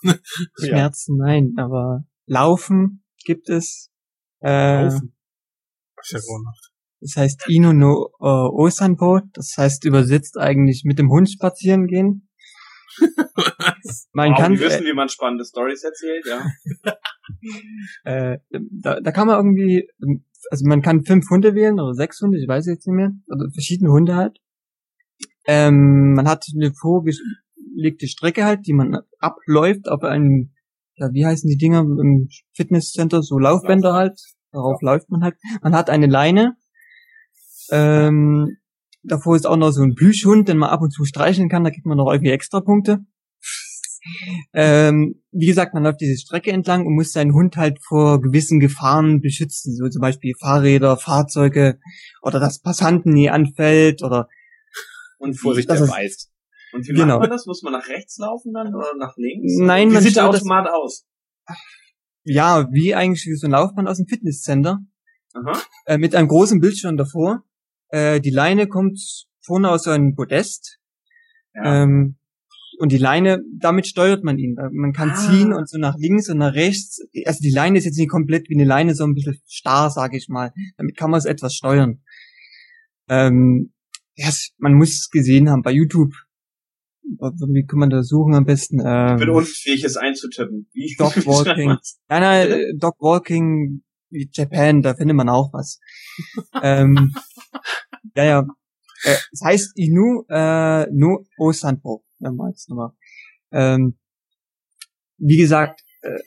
Schmerzen, 0.57 1.17
nein, 1.17 1.53
aber 1.57 2.03
Laufen 2.25 3.03
gibt 3.23 3.49
es. 3.49 3.89
Äh, 4.41 4.83
Laufen. 4.83 5.15
Hab 5.95 6.03
ich 6.05 6.11
ja 6.11 6.19
gemacht. 6.19 6.71
Das 7.01 7.15
heißt 7.15 7.43
Ino 7.49 7.71
no 7.73 8.09
äh, 8.19 8.25
Osanpo, 8.25 9.21
das 9.33 9.53
heißt 9.57 9.85
übersetzt 9.85 10.37
eigentlich 10.37 10.83
mit 10.83 10.99
dem 10.99 11.09
Hund 11.09 11.29
spazieren 11.31 11.87
gehen. 11.87 12.28
Man 14.13 14.31
wow, 14.31 14.39
kann 14.39 14.59
wir 14.59 14.67
wissen, 14.67 14.85
wie 14.85 14.93
man 14.93 15.09
spannende 15.09 15.45
Stories 15.45 15.83
erzählt, 15.83 16.25
ja. 16.25 16.45
äh, 18.03 18.39
da, 18.71 18.99
da 18.99 19.11
kann 19.11 19.27
man 19.27 19.37
irgendwie, 19.37 19.87
also 20.51 20.65
man 20.67 20.81
kann 20.81 21.05
fünf 21.05 21.29
Hunde 21.29 21.55
wählen 21.55 21.79
oder 21.79 21.93
sechs 21.93 22.19
Hunde, 22.21 22.39
ich 22.39 22.47
weiß 22.47 22.65
jetzt 22.67 22.87
nicht 22.87 22.95
mehr, 22.95 23.11
also 23.29 23.49
verschiedene 23.51 23.91
Hunde 23.91 24.15
halt. 24.15 24.39
Ähm, 25.45 26.13
man 26.13 26.27
hat 26.27 26.45
eine 26.53 26.73
vorgelegte 26.73 28.07
Strecke 28.07 28.45
halt, 28.45 28.67
die 28.67 28.73
man 28.73 28.99
abläuft 29.19 29.89
auf 29.89 30.03
einem, 30.03 30.53
ja, 30.95 31.11
wie 31.13 31.25
heißen 31.25 31.49
die 31.49 31.57
Dinger 31.57 31.79
im 31.79 32.29
Fitnesscenter, 32.53 33.21
so 33.23 33.39
Laufbänder 33.39 33.93
halt, 33.93 34.19
darauf 34.51 34.81
läuft 34.81 35.09
man 35.09 35.23
halt. 35.23 35.35
Man 35.61 35.75
hat 35.75 35.89
eine 35.89 36.07
Leine, 36.07 36.55
ähm, 37.71 38.57
davor 39.03 39.35
ist 39.35 39.45
auch 39.47 39.57
noch 39.57 39.71
so 39.71 39.81
ein 39.83 39.95
Plüschhund, 39.95 40.47
den 40.47 40.57
man 40.57 40.69
ab 40.69 40.81
und 40.81 40.91
zu 40.91 41.05
streicheln 41.05 41.49
kann, 41.49 41.63
da 41.63 41.71
kriegt 41.71 41.85
man 41.85 41.97
noch 41.97 42.11
irgendwie 42.11 42.31
extra 42.31 42.61
Punkte. 42.61 42.99
Ähm, 44.53 45.21
wie 45.31 45.45
gesagt, 45.47 45.73
man 45.73 45.83
läuft 45.83 45.99
diese 45.99 46.17
Strecke 46.17 46.51
entlang 46.51 46.85
und 46.85 46.95
muss 46.95 47.11
seinen 47.11 47.33
Hund 47.33 47.57
halt 47.57 47.79
vor 47.83 48.21
gewissen 48.21 48.61
Gefahren 48.61 49.19
beschützen, 49.19 49.75
so 49.75 49.89
zum 49.89 49.99
Beispiel 50.01 50.33
Fahrräder, 50.39 50.95
Fahrzeuge 50.95 51.79
oder 52.21 52.39
dass 52.39 52.61
Passanten 52.61 53.11
nie 53.13 53.29
anfällt 53.29 54.01
oder 54.01 54.29
Und 55.17 55.33
Vorsicht, 55.37 55.69
Das 55.69 55.79
der 55.79 55.85
ist- 55.87 55.91
beißt. 55.91 56.31
Und 56.71 56.87
wie 56.87 56.93
Genau. 56.93 57.05
macht 57.19 57.19
man 57.21 57.29
das? 57.31 57.45
Muss 57.45 57.61
man 57.61 57.73
nach 57.73 57.87
rechts 57.89 58.17
laufen 58.19 58.53
dann 58.53 58.73
oder 58.73 58.95
nach 58.97 59.15
links? 59.17 59.53
Nein, 59.59 59.89
wie 59.89 59.93
man 59.95 60.01
sieht 60.03 60.15
der 60.15 60.29
Automat 60.29 60.69
aus? 60.71 61.05
ja, 62.23 62.69
wie 62.71 62.95
eigentlich 62.95 63.27
so 63.39 63.47
ein 63.47 63.51
Laufband 63.51 63.87
aus 63.89 63.97
dem 63.97 64.07
Fitnesscenter 64.07 64.79
Aha. 65.33 65.61
äh, 65.85 65.97
mit 65.97 66.15
einem 66.15 66.29
großen 66.29 66.61
Bildschirm 66.61 66.95
davor. 66.95 67.43
Äh, 67.89 68.21
die 68.21 68.29
Leine 68.31 68.67
kommt 68.67 68.99
vorne 69.41 69.69
aus 69.71 69.83
so 69.83 69.89
einem 69.91 70.15
Podest. 70.15 70.79
Ja. 71.55 71.83
Ähm, 71.83 72.15
und 72.79 72.91
die 72.93 72.97
Leine, 72.97 73.41
damit 73.59 73.87
steuert 73.87 74.23
man 74.23 74.37
ihn. 74.37 74.55
Äh, 74.57 74.69
Man 74.71 74.93
kann 74.93 75.09
Ah. 75.11 75.15
ziehen 75.15 75.51
und 75.53 75.67
so 75.67 75.77
nach 75.77 75.95
links 75.97 76.29
und 76.29 76.37
nach 76.37 76.53
rechts. 76.53 76.99
Also 77.25 77.39
die 77.41 77.51
Leine 77.51 77.77
ist 77.77 77.85
jetzt 77.85 77.97
nicht 77.97 78.09
komplett 78.09 78.47
wie 78.49 78.55
eine 78.55 78.63
Leine, 78.63 78.95
so 78.95 79.03
ein 79.05 79.15
bisschen 79.15 79.41
starr, 79.47 79.89
sage 79.89 80.15
ich 80.17 80.29
mal. 80.29 80.53
Damit 80.77 80.95
kann 80.95 81.11
man 81.11 81.17
es 81.17 81.25
etwas 81.25 81.53
steuern. 81.55 82.01
Ähm, 83.09 83.73
ja, 84.15 84.27
es- 84.29 84.51
man 84.57 84.73
muss 84.75 84.91
es 84.93 85.09
gesehen 85.09 85.49
haben 85.49 85.61
bei 85.61 85.71
YouTube. 85.71 86.13
Wie 87.03 87.65
kann 87.65 87.79
man 87.79 87.89
das 87.89 88.07
suchen 88.07 88.35
am 88.35 88.45
besten? 88.45 88.79
Ich 88.79 88.83
bin 89.19 89.29
Ähm, 89.29 89.35
unfähig, 89.35 89.83
es 89.83 89.97
einzutippen. 89.97 90.69
Wie 90.73 90.95
Dog 90.97 91.15
wie 91.17 91.21
schreibt 91.21 91.47
Walking. 91.47 91.65
man's? 91.69 91.99
Nein, 92.07 92.21
nein, 92.21 92.51
äh, 92.51 92.73
Dog 92.77 92.95
Walking 92.99 93.81
wie 94.09 94.29
Japan, 94.31 94.81
da 94.81 94.93
findet 94.95 95.15
man 95.15 95.29
auch 95.29 95.51
was. 95.53 95.79
ähm, 96.63 97.13
ja, 98.15 98.23
ja. 98.23 98.47
Äh, 99.03 99.15
es 99.31 99.41
heißt 99.43 99.77
Inu 99.77 100.23
äh, 100.29 100.85
no 100.91 101.25
Osanpo. 101.37 102.03
Ja, 102.19 102.31
mal 102.31 102.49
jetzt 102.49 102.69
nochmal. 102.69 102.91
Ähm, 103.51 103.97
wie 105.17 105.37
gesagt, 105.37 105.81
äh, 106.01 106.19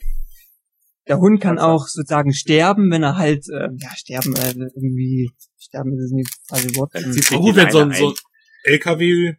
der 1.07 1.19
Hund 1.19 1.41
kann 1.41 1.59
auch 1.59 1.87
sozusagen 1.87 2.33
sterben, 2.33 2.89
wenn 2.89 3.03
er 3.03 3.17
halt, 3.17 3.45
äh, 3.49 3.67
ja, 3.77 3.89
sterben, 3.95 4.33
äh, 4.35 4.53
irgendwie, 4.75 5.29
sterben 5.57 5.97
ist 5.99 6.11
nicht 6.13 6.29
das 6.29 6.47
falsche 6.61 6.75
Wort. 6.77 6.95
Dann 6.95 7.03
Ähm, 7.03 7.11
die 7.13 7.55
wenn 7.55 7.71
so 7.71 7.79
ein, 7.79 7.91
so 7.93 8.09
ein 8.09 8.13
LKW, 8.63 9.33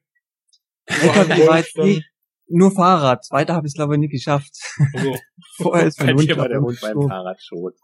LKW 0.86 1.64
dann- 1.74 1.86
nie- 1.86 2.04
nur 2.46 2.70
Fahrrad. 2.72 3.26
Weiter 3.30 3.54
habe 3.54 3.66
ich 3.66 3.70
es 3.70 3.74
glaube 3.74 3.94
ich 3.94 4.00
nicht 4.00 4.12
geschafft. 4.12 4.52
also, 4.92 5.16
Vorher 5.56 5.86
ist 5.86 5.98
Bei 5.98 6.04
mein 6.06 6.16
Hund 6.16 6.36
war 6.36 6.48
der 6.48 6.58
glaub 6.58 6.68
Hund 6.68 6.80
beim. 6.82 7.08
Fahrrad 7.08 7.40
tot. 7.48 7.74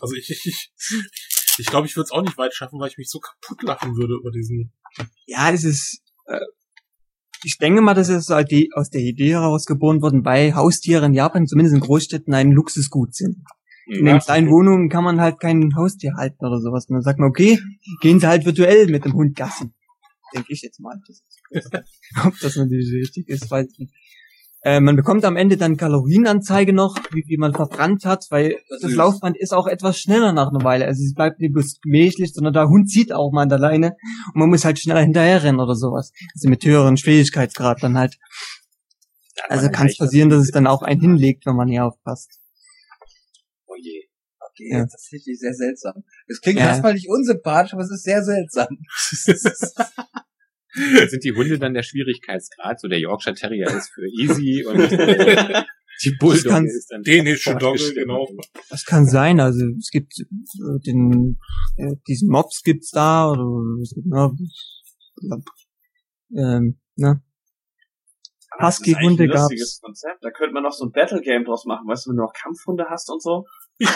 Also 0.00 0.14
ich, 0.14 0.30
ich, 0.30 0.44
ich, 0.46 0.70
ich 1.58 1.66
glaube, 1.66 1.86
ich 1.86 1.96
würde 1.96 2.04
es 2.06 2.10
auch 2.12 2.22
nicht 2.22 2.38
weit 2.38 2.54
schaffen, 2.54 2.78
weil 2.80 2.88
ich 2.88 2.98
mich 2.98 3.10
so 3.10 3.20
kaputt 3.20 3.62
lachen 3.62 3.96
würde 3.96 4.14
über 4.14 4.30
diesen. 4.30 4.72
Ja, 5.26 5.50
es 5.50 5.64
ist, 5.64 6.02
äh, 6.26 6.38
ich 7.44 7.58
denke 7.58 7.80
mal, 7.80 7.94
das 7.94 8.08
ist 8.08 8.30
aus 8.30 8.44
die- 8.44 8.70
aus 8.74 8.90
der 8.90 9.00
Idee 9.00 9.32
heraus 9.32 9.66
geboren 9.66 10.00
worden, 10.02 10.24
weil 10.24 10.54
Haustiere 10.54 11.04
in 11.06 11.14
Japan, 11.14 11.46
zumindest 11.46 11.74
in 11.74 11.80
Großstädten, 11.80 12.32
ein 12.34 12.52
Luxusgut 12.52 13.14
sind. 13.14 13.38
In 13.86 14.04
den 14.04 14.14
kleinen 14.20 14.48
Wohnungen 14.50 14.88
kann 14.88 15.02
man 15.02 15.20
halt 15.20 15.40
kein 15.40 15.74
Haustier 15.74 16.14
halten 16.16 16.44
oder 16.46 16.60
sowas. 16.60 16.86
Und 16.88 16.94
dann 16.94 17.02
sagt 17.02 17.18
man, 17.18 17.28
okay, 17.28 17.58
gehen 18.00 18.20
Sie 18.20 18.26
halt 18.28 18.44
virtuell 18.46 18.86
mit 18.86 19.04
dem 19.04 19.12
Hund 19.14 19.34
gassen. 19.36 19.74
Denke 20.32 20.52
ich 20.52 20.62
jetzt 20.62 20.78
mal. 20.78 20.94
Das 21.06 21.22
ist, 21.50 21.70
ob 22.24 22.38
das 22.40 22.56
natürlich 22.56 22.92
richtig 22.92 23.28
ist, 23.28 23.50
weiß 23.50 23.66
ich 23.72 23.78
nicht. 23.80 23.92
Äh, 24.64 24.78
man 24.80 24.94
bekommt 24.94 25.24
am 25.24 25.36
Ende 25.36 25.56
dann 25.56 25.76
Kalorienanzeige 25.76 26.72
noch, 26.72 26.96
wie 27.12 27.24
viel 27.24 27.36
man 27.38 27.52
verbrannt 27.52 28.04
hat, 28.04 28.26
weil 28.30 28.56
das, 28.68 28.82
ist- 28.84 28.94
Laufband 28.94 29.36
ist 29.36 29.52
auch 29.52 29.66
etwas 29.66 29.98
schneller 29.98 30.32
nach 30.32 30.50
einer 30.50 30.62
Weile. 30.62 30.86
Also 30.86 31.02
es 31.04 31.14
bleibt 31.14 31.40
nicht 31.40 31.52
bloß 31.52 31.80
gemächlich, 31.80 32.32
sondern 32.32 32.52
der 32.52 32.68
Hund 32.68 32.88
zieht 32.88 33.12
auch 33.12 33.32
mal 33.32 33.42
an 33.42 33.48
der 33.48 33.58
Leine 33.58 33.96
und 34.32 34.36
man 34.40 34.48
muss 34.50 34.64
halt 34.64 34.78
schneller 34.78 35.00
hinterherrennen 35.00 35.60
oder 35.60 35.74
sowas. 35.74 36.12
Also 36.34 36.48
mit 36.48 36.64
höheren 36.64 36.96
Schwierigkeitsgrad 36.96 37.82
dann 37.82 37.98
halt. 37.98 38.16
hat 39.42 39.50
Also 39.50 39.68
kann 39.68 39.88
es 39.88 39.98
passieren, 39.98 40.28
dass 40.30 40.42
es 40.44 40.52
dann 40.52 40.68
auch 40.68 40.82
einen 40.82 41.00
hinlegt, 41.00 41.44
wenn 41.46 41.56
man 41.56 41.68
nicht 41.68 41.80
aufpasst. 41.80 42.30
Oh 43.66 43.74
je. 43.76 44.04
Okay, 44.52 44.70
Ja. 44.70 44.84
das 44.84 44.94
ist 44.94 45.12
richtig 45.12 45.40
sehr 45.40 45.54
seltsam. 45.54 46.04
Es 46.28 46.40
klingt 46.40 46.60
Ja. 46.60 46.66
erstmal 46.66 46.94
nicht 46.94 47.08
unsympathisch, 47.08 47.72
aber 47.72 47.82
es 47.82 47.90
ist 47.90 48.04
sehr 48.04 48.22
seltsam. 48.22 48.68
Sind 51.08 51.24
die 51.24 51.32
Hunde 51.32 51.58
dann 51.58 51.74
der 51.74 51.82
Schwierigkeitsgrad? 51.82 52.80
So 52.80 52.88
der 52.88 52.98
Yorkshire 52.98 53.34
Terrier 53.34 53.66
ist 53.68 53.90
für 53.92 54.06
easy 54.20 54.64
und 54.64 54.80
äh, 54.92 55.62
die 56.04 56.16
Bulldogge 56.18 56.48
kann- 56.48 56.66
ist 56.66 56.88
dann 56.90 57.02
Dänische 57.02 57.54
Dogge, 57.56 57.92
genau. 57.94 58.26
Das 58.70 58.84
kann 58.84 59.06
sein, 59.06 59.38
also 59.40 59.60
es 59.78 59.90
gibt 59.90 60.12
äh, 60.18 60.80
den 60.86 61.38
äh, 61.76 61.96
diesen 62.08 62.28
Mops 62.28 62.62
gibt's 62.62 62.90
da 62.90 63.30
oder 63.30 63.44
es 63.82 63.94
gibt 63.94 64.06
ne, 64.06 64.32
ähm, 66.36 66.80
ne? 66.96 67.22
Husky-Hunde 68.60 69.28
gab's. 69.28 69.80
Konzept. 69.80 70.22
Da 70.22 70.30
könnte 70.30 70.52
man 70.52 70.62
noch 70.62 70.72
so 70.72 70.84
ein 70.84 70.92
Battle 70.92 71.22
Game 71.22 71.44
draus 71.44 71.64
machen, 71.64 71.88
weißt 71.88 72.04
du, 72.06 72.10
wenn 72.10 72.16
du 72.16 72.22
noch 72.22 72.34
Kampfhunde 72.34 72.84
hast 72.90 73.10
und 73.10 73.22
so. 73.22 73.44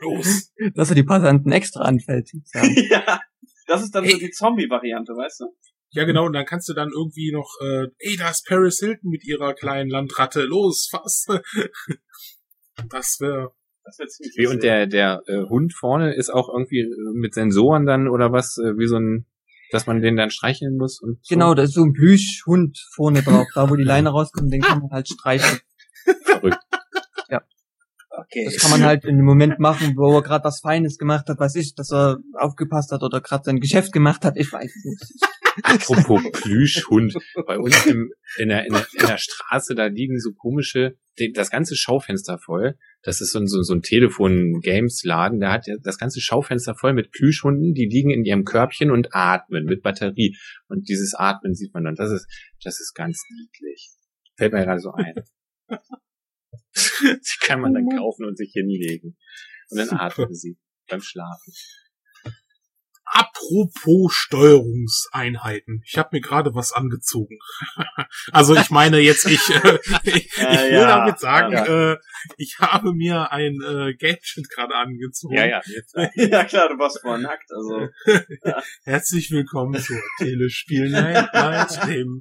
Los. 0.00 0.52
Dass 0.74 0.88
er 0.90 0.94
die 0.96 1.04
Passanten 1.04 1.52
extra 1.52 1.82
anfällt. 1.82 2.30
Ja. 2.54 3.20
Das 3.66 3.82
ist 3.82 3.94
dann 3.94 4.04
so 4.04 4.10
Hey. 4.10 4.18
die 4.18 4.30
Zombie-Variante, 4.30 5.12
weißt 5.12 5.40
du? 5.40 5.46
Ja, 5.90 6.04
genau, 6.04 6.26
und 6.26 6.32
dann 6.32 6.44
kannst 6.44 6.68
du 6.68 6.74
dann 6.74 6.90
irgendwie 6.90 7.30
noch, 7.32 7.48
äh, 7.62 7.86
ey, 7.98 8.16
da 8.16 8.30
ist 8.30 8.46
Paris 8.46 8.80
Hilton 8.80 9.10
mit 9.10 9.24
ihrer 9.24 9.54
kleinen 9.54 9.88
Landratte. 9.88 10.42
Los, 10.44 10.88
fass. 10.90 11.26
Das 12.90 13.18
wäre. 13.20 13.52
Das 13.84 13.98
wird 13.98 14.10
ziemlich 14.10 14.34
Wie, 14.36 14.46
und 14.46 14.62
der, 14.62 14.86
der 14.86 15.22
äh, 15.26 15.42
Hund 15.48 15.74
vorne 15.74 16.14
ist 16.14 16.30
auch 16.30 16.48
irgendwie 16.48 16.80
äh, 16.80 17.12
mit 17.12 17.34
Sensoren 17.34 17.86
dann 17.86 18.08
oder 18.08 18.32
was, 18.32 18.56
äh, 18.58 18.76
wie 18.78 18.88
so 18.88 18.96
ein, 18.96 19.26
dass 19.70 19.86
man 19.86 20.00
den 20.00 20.16
dann 20.16 20.30
streicheln 20.30 20.76
muss 20.76 21.00
und 21.00 21.18
so. 21.22 21.34
Genau, 21.34 21.54
da 21.54 21.62
ist 21.62 21.74
so 21.74 21.84
ein 21.84 21.92
Plüschhund 21.92 22.78
vorne 22.94 23.22
drauf, 23.22 23.46
da 23.54 23.68
wo 23.68 23.76
die 23.76 23.84
Leine 23.84 24.08
rauskommt, 24.08 24.52
den 24.52 24.62
kann 24.62 24.80
man 24.80 24.90
halt 24.90 25.08
streicheln. 25.08 25.60
Okay. 28.34 28.46
Das 28.46 28.58
kann 28.58 28.72
man 28.72 28.82
halt 28.82 29.04
in 29.04 29.16
dem 29.16 29.24
Moment 29.24 29.60
machen, 29.60 29.94
wo 29.96 30.16
er 30.16 30.22
gerade 30.22 30.44
was 30.44 30.60
Feines 30.60 30.98
gemacht 30.98 31.28
hat, 31.28 31.38
weiß 31.38 31.54
ich, 31.54 31.74
dass 31.76 31.92
er 31.92 32.18
aufgepasst 32.32 32.90
hat 32.90 33.02
oder 33.02 33.20
gerade 33.20 33.44
sein 33.44 33.60
Geschäft 33.60 33.92
gemacht 33.92 34.24
hat, 34.24 34.36
ich 34.36 34.52
weiß 34.52 34.74
es 34.74 34.84
nicht. 34.84 35.30
Apropos 35.62 36.20
Plüschhund. 36.32 37.14
Bei 37.46 37.58
uns 37.60 37.86
im, 37.86 38.10
in, 38.38 38.48
der, 38.48 38.66
in, 38.66 38.72
der, 38.72 38.86
in 38.92 39.06
der 39.06 39.18
Straße, 39.18 39.76
da 39.76 39.86
liegen 39.86 40.18
so 40.18 40.32
komische, 40.32 40.96
das 41.34 41.50
ganze 41.50 41.76
Schaufenster 41.76 42.38
voll. 42.38 42.76
Das 43.02 43.20
ist 43.20 43.30
so 43.30 43.38
ein, 43.38 43.46
so, 43.46 43.62
so 43.62 43.72
ein 43.72 43.82
Telefon-Games-Laden. 43.82 45.38
Da 45.38 45.52
hat 45.52 45.68
ja 45.68 45.76
das 45.80 45.98
ganze 45.98 46.20
Schaufenster 46.20 46.74
voll 46.74 46.92
mit 46.92 47.12
Plüschhunden, 47.12 47.72
die 47.72 47.86
liegen 47.86 48.10
in 48.10 48.24
ihrem 48.24 48.44
Körbchen 48.44 48.90
und 48.90 49.14
atmen 49.14 49.64
mit 49.64 49.82
Batterie. 49.82 50.36
Und 50.66 50.88
dieses 50.88 51.14
Atmen 51.14 51.54
sieht 51.54 51.72
man 51.72 51.84
dann. 51.84 51.94
Das 51.94 52.10
ist, 52.10 52.26
das 52.64 52.80
ist 52.80 52.94
ganz 52.94 53.22
niedlich. 53.30 53.90
Fällt 54.36 54.52
mir 54.52 54.64
gerade 54.64 54.80
so 54.80 54.90
ein. 54.90 55.14
Die 57.02 57.46
kann 57.46 57.60
man 57.60 57.74
dann 57.74 57.88
kaufen 57.88 58.26
und 58.26 58.36
sich 58.36 58.52
hinlegen. 58.52 59.16
Und 59.70 59.78
dann 59.78 59.90
atmen 59.90 60.34
sie 60.34 60.58
beim 60.88 61.00
Schlafen. 61.00 61.52
Apropos 63.14 64.12
Steuerungseinheiten. 64.12 65.82
Ich 65.86 65.96
habe 65.98 66.08
mir 66.10 66.20
gerade 66.20 66.52
was 66.56 66.72
angezogen. 66.72 67.38
also 68.32 68.56
ich 68.56 68.70
meine 68.70 68.98
jetzt, 68.98 69.24
ich, 69.26 69.48
äh, 69.50 69.78
ich, 70.02 70.14
ich 70.36 70.38
will 70.38 70.72
ja, 70.72 70.98
damit 70.98 71.20
sagen, 71.20 71.52
ja. 71.52 71.92
Äh, 71.92 71.96
ich 72.38 72.56
habe 72.58 72.92
mir 72.92 73.30
ein 73.30 73.60
äh, 73.62 73.94
Gadget 73.94 74.50
gerade 74.50 74.74
angezogen. 74.74 75.36
Ja, 75.36 75.46
ja. 75.46 75.62
Ja 76.16 76.44
klar, 76.44 76.68
du 76.70 76.78
warst 76.78 77.02
vorher 77.02 77.22
nackt, 77.22 77.48
also. 77.50 77.88
Herzlich 78.82 79.30
willkommen 79.30 79.80
zur 79.80 80.00
Telespiel 80.18 80.90
Night, 80.90 81.28
dem 81.86 82.20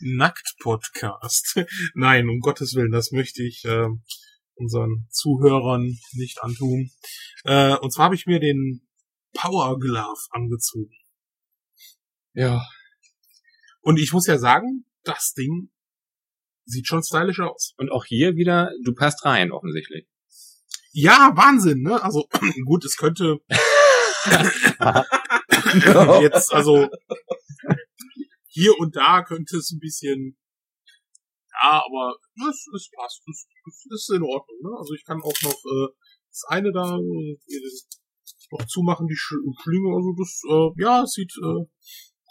Nackt-Podcast. 0.00 1.64
Nein, 1.94 2.28
um 2.28 2.40
Gottes 2.40 2.74
Willen, 2.74 2.92
das 2.92 3.12
möchte 3.12 3.42
ich 3.42 3.64
äh, 3.64 3.86
unseren 4.56 5.06
Zuhörern 5.08 5.96
nicht 6.12 6.42
antun. 6.42 6.90
Äh, 7.44 7.76
und 7.76 7.94
zwar 7.94 8.04
habe 8.06 8.14
ich 8.14 8.26
mir 8.26 8.40
den 8.40 8.82
Power 9.34 9.78
Glove 9.78 10.22
angezogen. 10.30 10.96
ja. 12.32 12.64
Und 13.80 13.98
ich 13.98 14.12
muss 14.12 14.26
ja 14.26 14.38
sagen, 14.38 14.86
das 15.02 15.34
Ding 15.34 15.70
sieht 16.64 16.86
schon 16.86 17.02
stylisch 17.02 17.40
aus. 17.40 17.74
Und 17.76 17.92
auch 17.92 18.06
hier 18.06 18.36
wieder, 18.36 18.72
du 18.84 18.94
passt 18.94 19.26
rein, 19.26 19.52
offensichtlich. 19.52 20.08
Ja, 20.92 21.32
Wahnsinn, 21.34 21.82
ne? 21.82 22.02
Also 22.02 22.26
gut, 22.66 22.84
es 22.84 22.96
könnte 22.96 23.40
jetzt, 26.22 26.52
also 26.52 26.88
hier 28.46 28.78
und 28.78 28.96
da 28.96 29.22
könnte 29.22 29.58
es 29.58 29.70
ein 29.72 29.80
bisschen, 29.80 30.38
ja, 31.50 31.82
aber 31.84 32.16
es, 32.48 32.66
es 32.74 32.88
passt, 32.96 33.20
es, 33.28 33.46
es 33.66 33.86
ist 33.90 34.10
in 34.10 34.22
Ordnung, 34.22 34.58
ne? 34.62 34.70
Also 34.78 34.94
ich 34.94 35.04
kann 35.04 35.20
auch 35.20 35.42
noch 35.42 35.62
äh, 35.64 35.88
das 36.30 36.44
eine 36.48 36.72
da 36.72 36.96
äh, 36.96 37.38
noch 38.50 38.66
zumachen, 38.66 39.06
die 39.06 39.16
Sch 39.16 39.34
Schlinge, 39.62 39.94
also 39.94 40.14
das, 40.18 40.42
äh, 40.48 40.82
ja, 40.82 41.06
sieht 41.06 41.32
äh, 41.42 41.64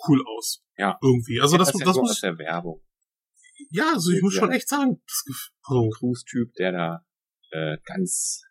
cool 0.08 0.24
aus. 0.38 0.64
Ja. 0.78 0.98
Irgendwie. 1.02 1.40
Also 1.42 1.58
das, 1.58 1.70
ist 1.70 1.80
ja 1.80 1.86
das 1.86 1.98
muss 1.98 2.12
aus 2.12 2.22
der 2.22 2.38
Werbung. 2.38 2.82
Ja, 3.70 3.94
also 3.94 4.12
ich 4.12 4.22
muss 4.22 4.34
schon 4.34 4.52
echt 4.52 4.68
sagen, 4.68 5.02
das, 5.06 5.52
also, 5.64 5.90
Cruise-Typ, 5.90 6.54
der 6.56 6.72
da 6.72 7.06
äh, 7.52 7.78
ganz 7.86 8.42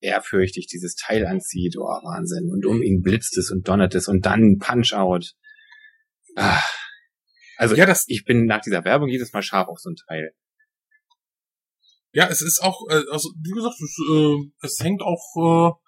ehrfürchtig 0.00 0.66
dieses 0.66 0.94
Teil 0.94 1.26
anzieht. 1.26 1.76
Oh, 1.78 1.82
Wahnsinn. 1.82 2.50
Und 2.50 2.64
um 2.66 2.82
ihn 2.82 3.02
blitzt 3.02 3.36
es 3.36 3.50
und 3.50 3.66
donnert 3.68 3.94
es 3.94 4.08
und 4.08 4.24
dann 4.26 4.58
Punch-Out. 4.58 5.34
Ah. 6.36 6.62
Also 7.56 7.74
ja, 7.74 7.86
das, 7.86 8.04
ich 8.06 8.24
bin 8.24 8.46
nach 8.46 8.60
dieser 8.60 8.84
Werbung 8.84 9.08
jedes 9.08 9.32
Mal 9.32 9.42
scharf 9.42 9.68
auf 9.68 9.80
so 9.80 9.90
ein 9.90 9.96
Teil. 10.06 10.32
ja, 12.12 12.28
es 12.28 12.40
ist 12.40 12.62
auch, 12.62 12.88
äh, 12.88 13.02
also 13.10 13.32
wie 13.42 13.50
gesagt, 13.50 13.74
es, 13.80 13.98
äh, 14.12 14.66
es 14.66 14.78
hängt 14.80 15.02
auch 15.02 15.24
äh, 15.36 15.87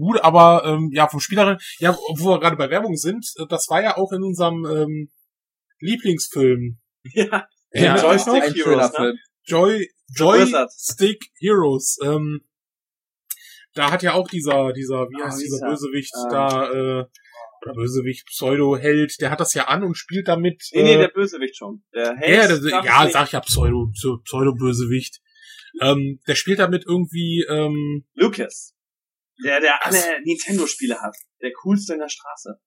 gut, 0.00 0.20
aber 0.22 0.64
ähm, 0.64 0.90
ja, 0.92 1.08
vom 1.08 1.20
Spieler, 1.20 1.58
ja, 1.78 1.96
wo 2.16 2.30
wir 2.30 2.40
gerade 2.40 2.56
bei 2.56 2.70
Werbung 2.70 2.96
sind, 2.96 3.26
äh, 3.38 3.46
das 3.48 3.68
war 3.68 3.82
ja 3.82 3.96
auch 3.96 4.12
in 4.12 4.22
unserem 4.22 4.64
ähm, 4.66 5.10
Lieblingsfilm. 5.80 6.78
Ja, 7.14 7.46
Ja. 7.72 7.96
Joystick 7.96 8.42
ein 8.42 8.54
schöner 8.56 8.76
Heroes, 8.90 8.98
ne? 8.98 9.14
Joy, 9.44 9.88
Joy 10.14 10.40
Wizard. 10.40 10.70
Stick 10.72 11.24
Heroes. 11.38 11.96
Ähm, 12.04 12.40
da 13.74 13.90
hat 13.90 14.02
ja 14.02 14.14
auch 14.14 14.28
dieser, 14.28 14.72
dieser, 14.72 15.08
wie 15.08 15.22
Ah, 15.22 15.26
heißt 15.26 15.38
wie 15.38 15.44
dieser 15.44 15.64
er? 15.64 15.70
Bösewicht 15.70 16.12
Ähm. 16.24 16.28
da, 16.30 16.70
äh, 16.72 17.04
oder 17.62 17.74
Bösewicht, 17.74 18.26
Pseudo-Held, 18.26 19.14
der 19.20 19.30
hat 19.30 19.38
das 19.40 19.54
ja 19.54 19.68
an 19.68 19.84
und 19.84 19.94
spielt 19.94 20.28
damit. 20.28 20.62
Nee, 20.72 20.82
nee, 20.82 20.94
äh, 20.94 20.98
der 20.98 21.08
Bösewicht 21.08 21.56
schon. 21.56 21.82
Der 21.94 22.06
Ja, 22.06 22.16
Held. 22.16 22.50
das, 22.50 22.60
darf 22.70 22.84
ja, 22.84 23.08
sag 23.10 23.26
ich 23.26 23.32
ja 23.32 23.40
Pseudo, 23.40 23.90
Pseudo- 23.92 24.22
Pseudo-Bösewicht. 24.24 25.20
Ähm, 25.80 26.20
der 26.26 26.34
spielt 26.34 26.58
damit 26.58 26.84
irgendwie, 26.86 27.44
ähm. 27.48 28.04
Lucas. 28.14 28.74
Der, 29.44 29.60
der 29.60 29.84
alle 29.86 30.22
Nintendo-Spiele 30.24 31.00
hat. 31.00 31.16
Der 31.42 31.52
coolste 31.62 31.94
in 31.94 32.00
der 32.00 32.08
Straße. 32.08 32.60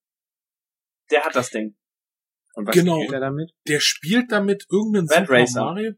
Der 1.12 1.24
hat 1.24 1.36
das 1.36 1.50
Ding. 1.50 1.76
Und 2.56 2.68
was 2.68 2.76
Genau. 2.76 2.98
spielt 2.98 3.14
er 3.14 3.20
damit? 3.20 3.52
der 3.68 3.80
spielt 3.80 4.32
damit 4.32 4.66
irgendeinen 4.72 5.08
Red 5.10 5.28
Super 5.28 5.40
Racer. 5.40 5.66
Mario. 5.66 5.92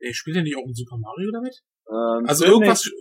Der 0.00 0.12
spielt 0.14 0.36
ja 0.36 0.42
nicht 0.42 0.56
auch 0.56 0.64
einen 0.64 0.74
Super 0.74 0.96
Mario 0.98 1.30
damit? 1.32 1.60
Ähm, 1.88 2.26
Also 2.28 2.44
irgendwas, 2.44 2.84
nicht. 2.84 2.94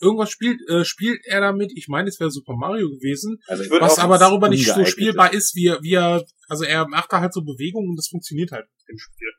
irgendwas 0.00 0.30
spielt, 0.30 0.60
äh, 0.68 0.84
spielt 0.84 1.20
er 1.26 1.40
damit. 1.40 1.72
Ich 1.76 1.86
meine, 1.88 2.08
es 2.08 2.18
wäre 2.18 2.30
Super 2.30 2.54
Mario 2.56 2.88
gewesen. 2.88 3.38
Also 3.46 3.64
was 3.80 3.98
aber 3.98 4.18
darüber 4.18 4.48
nicht 4.48 4.66
so 4.66 4.84
spielbar 4.84 5.32
ist, 5.32 5.54
wie 5.54 5.68
er, 5.68 5.82
wie 5.82 5.94
er, 5.94 6.24
also 6.48 6.64
er 6.64 6.88
macht 6.88 7.12
da 7.12 7.20
halt 7.20 7.32
so 7.32 7.42
Bewegungen 7.42 7.90
und 7.90 7.96
das 7.96 8.08
funktioniert 8.08 8.50
halt 8.50 8.66
im 8.88 8.98
Spiel. 8.98 9.30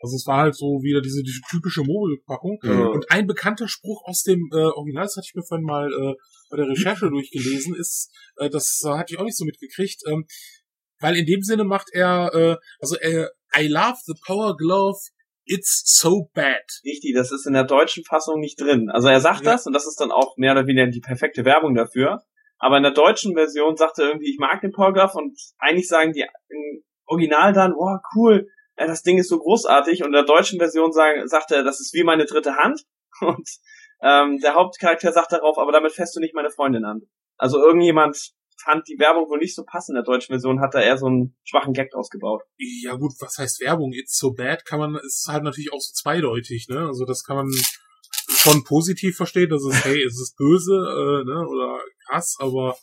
Also 0.00 0.16
es 0.16 0.26
war 0.26 0.38
halt 0.38 0.56
so 0.56 0.80
wieder 0.82 1.00
diese, 1.02 1.22
diese 1.22 1.40
typische 1.50 1.82
Mogelpackung. 1.82 2.58
Und 2.90 3.10
ein 3.10 3.26
bekannter 3.26 3.68
Spruch 3.68 4.02
aus 4.04 4.22
dem 4.22 4.48
äh, 4.52 4.56
Original, 4.56 5.04
das 5.04 5.16
hatte 5.16 5.26
ich 5.28 5.34
mir 5.34 5.42
vorhin 5.42 5.66
mal 5.66 5.92
äh, 5.92 6.14
bei 6.50 6.56
der 6.56 6.68
Recherche 6.68 7.10
durchgelesen, 7.10 7.74
ist, 7.74 8.10
äh, 8.36 8.48
das 8.50 8.80
äh, 8.84 8.90
hatte 8.90 9.12
ich 9.14 9.20
auch 9.20 9.24
nicht 9.24 9.36
so 9.36 9.44
mitgekriegt, 9.44 10.02
ähm, 10.08 10.26
weil 11.00 11.16
in 11.16 11.26
dem 11.26 11.42
Sinne 11.42 11.64
macht 11.64 11.88
er, 11.92 12.30
äh, 12.34 12.56
also 12.80 12.96
er, 12.96 13.30
I 13.56 13.66
love 13.68 13.98
the 14.06 14.14
power 14.26 14.56
glove, 14.56 14.98
it's 15.44 15.82
so 15.84 16.30
bad. 16.34 16.64
Richtig, 16.84 17.14
das 17.14 17.32
ist 17.32 17.46
in 17.46 17.54
der 17.54 17.64
deutschen 17.64 18.04
Fassung 18.04 18.40
nicht 18.40 18.60
drin. 18.60 18.88
Also 18.90 19.08
er 19.08 19.20
sagt 19.20 19.44
Ja. 19.44 19.52
das 19.52 19.66
und 19.66 19.72
das 19.72 19.86
ist 19.86 20.00
dann 20.00 20.12
auch 20.12 20.36
mehr 20.36 20.52
oder 20.52 20.66
weniger 20.66 20.86
die 20.86 21.00
perfekte 21.00 21.44
Werbung 21.44 21.74
dafür. 21.74 22.22
Aber 22.58 22.76
in 22.76 22.82
der 22.82 22.92
deutschen 22.92 23.34
Version 23.34 23.76
sagt 23.76 23.98
er 23.98 24.08
irgendwie, 24.08 24.30
ich 24.30 24.38
mag 24.38 24.60
den 24.60 24.70
Powerglove 24.70 25.14
und 25.16 25.38
eigentlich 25.58 25.88
sagen 25.88 26.12
die 26.12 26.20
im 26.20 26.84
Original 27.06 27.52
dann, 27.52 27.72
wow, 27.72 28.00
cool, 28.14 28.46
äh, 28.46 28.50
das 28.86 29.02
Ding 29.02 29.18
ist 29.18 29.28
so 29.28 29.38
großartig. 29.38 30.02
Und 30.02 30.08
in 30.08 30.12
der 30.12 30.24
deutschen 30.24 30.58
Version 30.58 30.92
sagen, 30.92 31.26
sagt 31.26 31.50
er, 31.52 31.62
das 31.64 31.80
ist 31.80 31.94
wie 31.94 32.04
meine 32.04 32.26
dritte 32.26 32.56
Hand. 32.56 32.82
Und 33.20 33.48
ähm, 34.02 34.38
der 34.38 34.54
Hauptcharakter 34.54 35.12
sagt 35.12 35.32
darauf, 35.32 35.58
aber 35.58 35.72
damit 35.72 35.92
fässt 35.92 36.16
du 36.16 36.20
nicht 36.20 36.34
meine 36.34 36.50
Freundin 36.50 36.84
an. 36.84 37.02
Also 37.36 37.62
irgendjemand 37.62 38.32
fand 38.62 38.86
die 38.88 38.98
Werbung 38.98 39.28
wohl 39.28 39.38
nicht 39.38 39.54
so 39.54 39.64
passend. 39.64 39.96
In 39.96 40.04
der 40.04 40.12
deutschen 40.12 40.32
Version 40.32 40.60
hat 40.60 40.74
er 40.74 40.82
eher 40.82 40.98
so 40.98 41.06
einen 41.06 41.36
schwachen 41.44 41.72
Gag 41.72 41.94
ausgebaut. 41.94 42.42
Ja 42.58 42.94
gut, 42.94 43.12
was 43.20 43.38
heißt 43.38 43.60
Werbung? 43.60 43.92
It's 43.92 44.18
so 44.18 44.32
bad 44.32 44.64
kann 44.64 44.78
man, 44.78 44.96
ist 44.96 45.26
halt 45.28 45.44
natürlich 45.44 45.72
auch 45.72 45.80
so 45.80 45.92
zweideutig, 45.94 46.68
ne? 46.68 46.86
Also 46.86 47.04
das 47.04 47.24
kann 47.24 47.36
man 47.36 47.50
schon 48.28 48.64
positiv 48.64 49.16
verstehen, 49.16 49.50
dass 49.50 49.62
es, 49.64 49.84
hey, 49.84 50.02
es 50.04 50.20
ist 50.20 50.36
böse, 50.36 50.72
äh, 50.72 51.24
ne, 51.24 51.46
oder 51.46 51.80
krass, 52.06 52.36
aber 52.38 52.76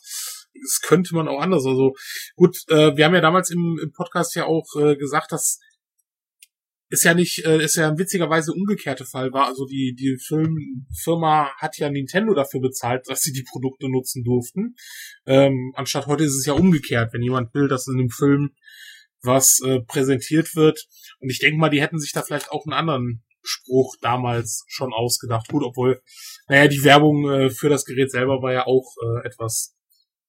das 0.60 0.80
könnte 0.82 1.14
man 1.14 1.28
auch 1.28 1.40
anders. 1.40 1.64
Also 1.66 1.94
gut, 2.36 2.56
äh, 2.68 2.96
wir 2.96 3.04
haben 3.04 3.14
ja 3.14 3.20
damals 3.20 3.50
im, 3.50 3.78
im 3.82 3.92
Podcast 3.92 4.34
ja 4.34 4.44
auch 4.44 4.66
äh, 4.76 4.96
gesagt, 4.96 5.32
dass 5.32 5.58
ist 6.90 7.04
ja 7.04 7.14
nicht, 7.14 7.44
äh, 7.44 7.62
ist 7.62 7.76
ja 7.76 7.96
witzigerweise 7.98 8.52
umgekehrte 8.52 9.04
Fall 9.04 9.32
war. 9.32 9.46
Also 9.46 9.66
die, 9.66 9.94
die 9.94 10.16
Filmfirma 10.18 11.52
hat 11.58 11.78
ja 11.78 11.90
Nintendo 11.90 12.34
dafür 12.34 12.60
bezahlt, 12.60 13.08
dass 13.08 13.20
sie 13.20 13.32
die 13.32 13.44
Produkte 13.44 13.90
nutzen 13.90 14.24
durften. 14.24 14.74
Ähm, 15.26 15.72
anstatt 15.76 16.06
heute 16.06 16.24
ist 16.24 16.34
es 16.34 16.46
ja 16.46 16.54
umgekehrt, 16.54 17.12
wenn 17.12 17.22
jemand 17.22 17.52
will, 17.54 17.68
dass 17.68 17.88
in 17.88 17.98
dem 17.98 18.10
Film 18.10 18.54
was 19.22 19.60
äh, 19.64 19.80
präsentiert 19.80 20.54
wird. 20.56 20.86
Und 21.20 21.30
ich 21.30 21.40
denke 21.40 21.58
mal, 21.58 21.70
die 21.70 21.82
hätten 21.82 21.98
sich 21.98 22.12
da 22.12 22.22
vielleicht 22.22 22.50
auch 22.50 22.64
einen 22.64 22.72
anderen 22.72 23.24
Spruch 23.42 23.96
damals 24.00 24.64
schon 24.68 24.92
ausgedacht. 24.92 25.48
Gut, 25.48 25.64
obwohl, 25.64 26.00
naja, 26.48 26.68
die 26.68 26.84
Werbung 26.84 27.28
äh, 27.28 27.50
für 27.50 27.68
das 27.68 27.84
Gerät 27.84 28.10
selber 28.10 28.42
war 28.42 28.52
ja 28.52 28.66
auch 28.66 28.94
äh, 29.02 29.26
etwas 29.26 29.76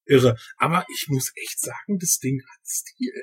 irre. 0.06 0.36
Aber 0.58 0.86
ich 0.94 1.08
muss 1.08 1.32
echt 1.36 1.60
sagen, 1.60 1.98
das 2.00 2.18
Ding 2.20 2.42
hat 2.42 2.66
Stil. 2.66 3.14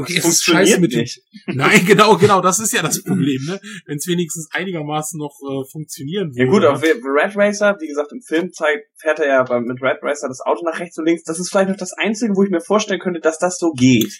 Okay, 0.00 0.16
es 0.18 0.24
ist 0.24 0.44
scheiße 0.44 0.80
mit 0.80 0.92
dem, 0.92 1.00
nicht. 1.00 1.20
Nein, 1.46 1.84
genau, 1.86 2.16
genau, 2.16 2.40
das 2.40 2.58
ist 2.58 2.72
ja 2.72 2.82
das 2.82 3.02
Problem, 3.02 3.44
ne? 3.46 3.60
Wenn 3.86 3.96
es 3.96 4.06
wenigstens 4.06 4.48
einigermaßen 4.52 5.18
noch 5.18 5.34
äh, 5.48 5.64
funktionieren 5.70 6.30
Ja 6.34 6.44
würde. 6.46 6.50
gut, 6.50 6.64
auf 6.66 6.82
Red 6.82 7.36
Racer, 7.36 7.76
wie 7.80 7.88
gesagt, 7.88 8.12
im 8.12 8.20
Film 8.22 8.52
zeigt, 8.52 8.88
fährt 9.00 9.18
er 9.20 9.26
ja 9.26 9.60
mit 9.60 9.80
Red 9.82 9.98
Racer 10.02 10.28
das 10.28 10.40
Auto 10.40 10.64
nach 10.64 10.78
rechts 10.80 10.96
und 10.98 11.06
links. 11.06 11.22
Das 11.24 11.38
ist 11.38 11.50
vielleicht 11.50 11.68
noch 11.70 11.76
das 11.76 11.92
Einzige, 11.92 12.34
wo 12.36 12.42
ich 12.42 12.50
mir 12.50 12.60
vorstellen 12.60 13.00
könnte, 13.00 13.20
dass 13.20 13.38
das 13.38 13.58
so 13.58 13.72
geht. 13.72 14.12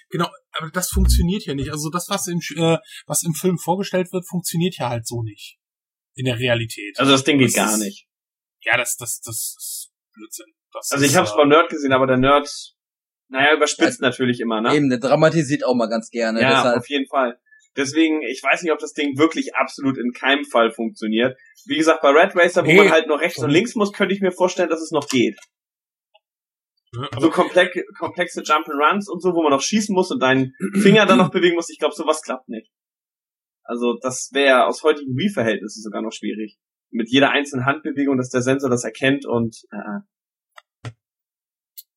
aber 0.52 0.70
das 0.72 0.90
funktioniert 0.90 1.44
ja 1.46 1.54
nicht. 1.54 1.70
Also 1.70 1.90
das, 1.90 2.08
was 2.08 2.26
im, 2.28 2.40
äh, 2.56 2.78
was 3.06 3.22
im 3.22 3.34
Film 3.34 3.58
vorgestellt 3.58 4.12
wird, 4.12 4.26
funktioniert 4.28 4.76
ja 4.78 4.88
halt 4.88 5.06
so 5.06 5.22
nicht. 5.22 5.58
In 6.14 6.24
der 6.26 6.38
Realität. 6.38 6.98
Also 6.98 7.12
das 7.12 7.24
Ding 7.24 7.38
geht 7.38 7.48
Das 7.48 7.54
gar 7.54 7.72
ist- 7.72 7.78
nicht. 7.80 8.06
ja, 8.64 8.76
das, 8.76 8.96
das, 8.96 9.20
das 9.20 9.54
ist 9.58 9.90
Blödsinn. 10.12 10.46
Das 10.72 10.90
Also 10.92 11.04
ich 11.04 11.16
habe 11.16 11.26
es 11.26 11.32
äh, 11.32 11.36
beim 11.36 11.48
Nerd 11.48 11.68
gesehen, 11.70 11.92
aber 11.92 12.06
der 12.06 12.16
Nerd, 12.16 12.48
naja, 13.30 13.54
überspitzt 13.54 14.00
natürlich 14.00 14.40
immer, 14.40 14.60
ne? 14.60 14.74
Eben, 14.74 14.88
der 14.90 14.98
dramatisiert 14.98 15.64
auch 15.64 15.74
mal 15.74 15.88
ganz 15.88 16.10
gerne. 16.10 16.40
ja, 16.40 16.50
deshalb, 16.50 16.78
auf 16.78 16.88
jeden 16.88 17.06
Fall. 17.06 17.38
Deswegen, 17.76 18.20
ich 18.22 18.42
weiß 18.42 18.62
nicht, 18.62 18.72
ob 18.72 18.78
das 18.80 18.92
Ding 18.92 19.16
wirklich 19.16 19.54
absolut 19.54 19.96
in 19.96 20.12
keinem 20.12 20.44
Fall 20.44 20.72
funktioniert. 20.72 21.38
Wie 21.66 21.76
gesagt, 21.76 22.02
bei 22.02 22.10
Red 22.10 22.34
Racer, 22.34 22.62
wo 22.64 22.66
Nee. 22.66 22.76
man 22.76 22.90
halt 22.90 23.06
noch 23.06 23.20
rechts 23.20 23.42
und 23.42 23.50
links 23.50 23.76
muss, 23.76 23.92
könnte 23.92 24.14
ich 24.14 24.20
mir 24.20 24.32
vorstellen, 24.32 24.68
dass 24.68 24.82
es 24.82 24.90
noch 24.90 25.08
geht. 25.08 25.38
aber 26.92 27.20
So 27.20 27.30
komplex, 27.30 27.76
komplexe 27.98 28.40
Jump'n'Runs 28.42 29.08
und 29.08 29.20
so, 29.22 29.34
wo 29.34 29.42
man 29.42 29.52
noch 29.52 29.62
schießen 29.62 29.94
muss 29.94 30.10
und 30.10 30.20
deinen 30.20 30.52
Finger 30.82 31.06
dann 31.06 31.18
noch 31.18 31.30
bewegen 31.30 31.54
muss, 31.54 31.70
ich 31.70 31.78
glaube, 31.78 31.94
sowas 31.94 32.22
klappt 32.22 32.48
nicht. 32.48 32.70
Also 33.62 33.96
das 34.02 34.30
wäre 34.32 34.66
aus 34.66 34.82
heutigen 34.82 35.16
Wii-Verhältnissen 35.16 35.82
sogar 35.82 36.02
noch 36.02 36.12
schwierig. 36.12 36.58
Mit 36.90 37.08
jeder 37.08 37.30
einzelnen 37.30 37.66
Handbewegung, 37.66 38.16
dass 38.18 38.30
der 38.30 38.42
Sensor 38.42 38.68
das 38.68 38.82
erkennt 38.82 39.24
und 39.26 39.56
äh, 39.70 40.00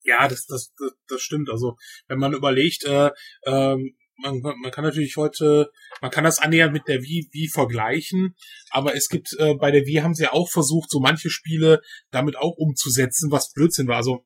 Ja, 0.04 0.28
das, 0.28 0.46
das, 0.46 0.74
das, 0.78 0.92
das 1.08 1.22
stimmt. 1.22 1.50
Also, 1.50 1.78
wenn 2.08 2.20
man 2.20 2.34
überlegt, 2.34 2.84
äh, 2.86 3.12
ähm, 3.46 3.96
man, 4.18 4.42
man 4.42 4.72
kann 4.72 4.84
natürlich 4.84 5.18
heute, 5.18 5.72
man 6.02 6.12
kann 6.12 6.24
das 6.24 6.40
annähernd 6.40 6.74
mit 6.74 6.88
der 6.88 7.02
Wii, 7.02 7.30
Wii 7.32 7.48
vergleichen, 7.50 8.36
aber 8.70 8.96
es 8.96 9.10
gibt, 9.10 9.34
äh, 9.40 9.56
bei 9.56 9.72
der 9.72 9.86
Wii 9.86 10.02
haben 10.02 10.14
sie 10.14 10.24
ja 10.24 10.34
auch 10.34 10.50
versucht, 10.50 10.90
so 10.90 11.00
manche 11.00 11.30
Spiele 11.30 11.82
damit 12.12 12.38
auch 12.38 12.56
umzusetzen, 12.58 13.32
was 13.32 13.52
Blödsinn 13.54 13.88
war. 13.88 13.98
Also, 13.98 14.26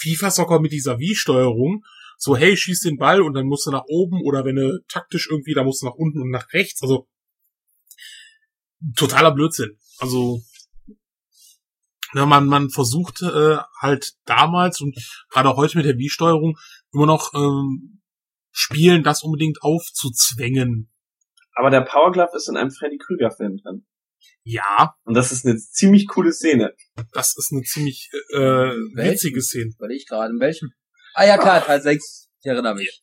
FIFA 0.00 0.30
Soccer 0.30 0.60
mit 0.60 0.72
dieser 0.72 0.98
Wii-Steuerung, 0.98 1.84
so, 2.18 2.36
hey, 2.36 2.56
schieß 2.56 2.80
den 2.80 2.96
Ball 2.96 3.20
und 3.20 3.34
dann 3.34 3.46
musst 3.46 3.66
du 3.66 3.70
nach 3.70 3.84
oben 3.86 4.22
oder 4.22 4.44
wenn 4.44 4.56
du 4.56 4.80
taktisch 4.88 5.28
irgendwie, 5.30 5.54
da 5.54 5.64
musst 5.64 5.82
du 5.82 5.86
nach 5.86 5.94
unten 5.94 6.20
und 6.20 6.30
nach 6.30 6.52
rechts. 6.52 6.82
Also, 6.82 7.08
totaler 8.96 9.32
Blödsinn. 9.32 9.78
Also, 9.98 10.42
na, 12.14 12.26
man, 12.26 12.46
man 12.46 12.70
versucht 12.70 13.22
äh, 13.22 13.58
halt 13.80 14.12
damals 14.24 14.80
und 14.80 14.96
gerade 15.30 15.54
heute 15.56 15.76
mit 15.76 15.86
der 15.86 15.98
Wii-Steuerung 15.98 16.56
immer 16.92 17.06
noch 17.06 17.32
ähm, 17.34 18.00
Spielen 18.56 19.02
das 19.02 19.22
unbedingt 19.24 19.58
aufzuzwängen. 19.62 20.88
aber 21.54 21.70
der 21.70 21.80
Power 21.80 22.12
Glove 22.12 22.36
ist 22.36 22.48
in 22.48 22.56
einem 22.56 22.70
Freddy 22.70 22.98
Krüger 22.98 23.30
Film 23.32 23.56
drin. 23.56 23.84
Ja, 24.44 24.94
Und 25.04 25.14
das 25.14 25.32
ist 25.32 25.44
eine 25.44 25.56
ziemlich 25.56 26.06
coole 26.06 26.32
Szene. 26.32 26.74
das 27.12 27.36
ist 27.36 27.50
eine 27.52 27.62
ziemlich 27.62 28.10
äh, 28.32 28.38
witzige 28.38 29.42
Szene. 29.42 29.72
überlege 29.76 29.98
ich 29.98 30.06
gerade, 30.06 30.32
in 30.32 30.40
welchem? 30.40 30.70
Ah 31.14 31.24
ja, 31.24 31.36
klar, 31.38 31.64
Teil 31.64 31.80
6, 31.82 32.28
ich 32.40 32.46
erinnere 32.46 32.74
mich. 32.74 33.02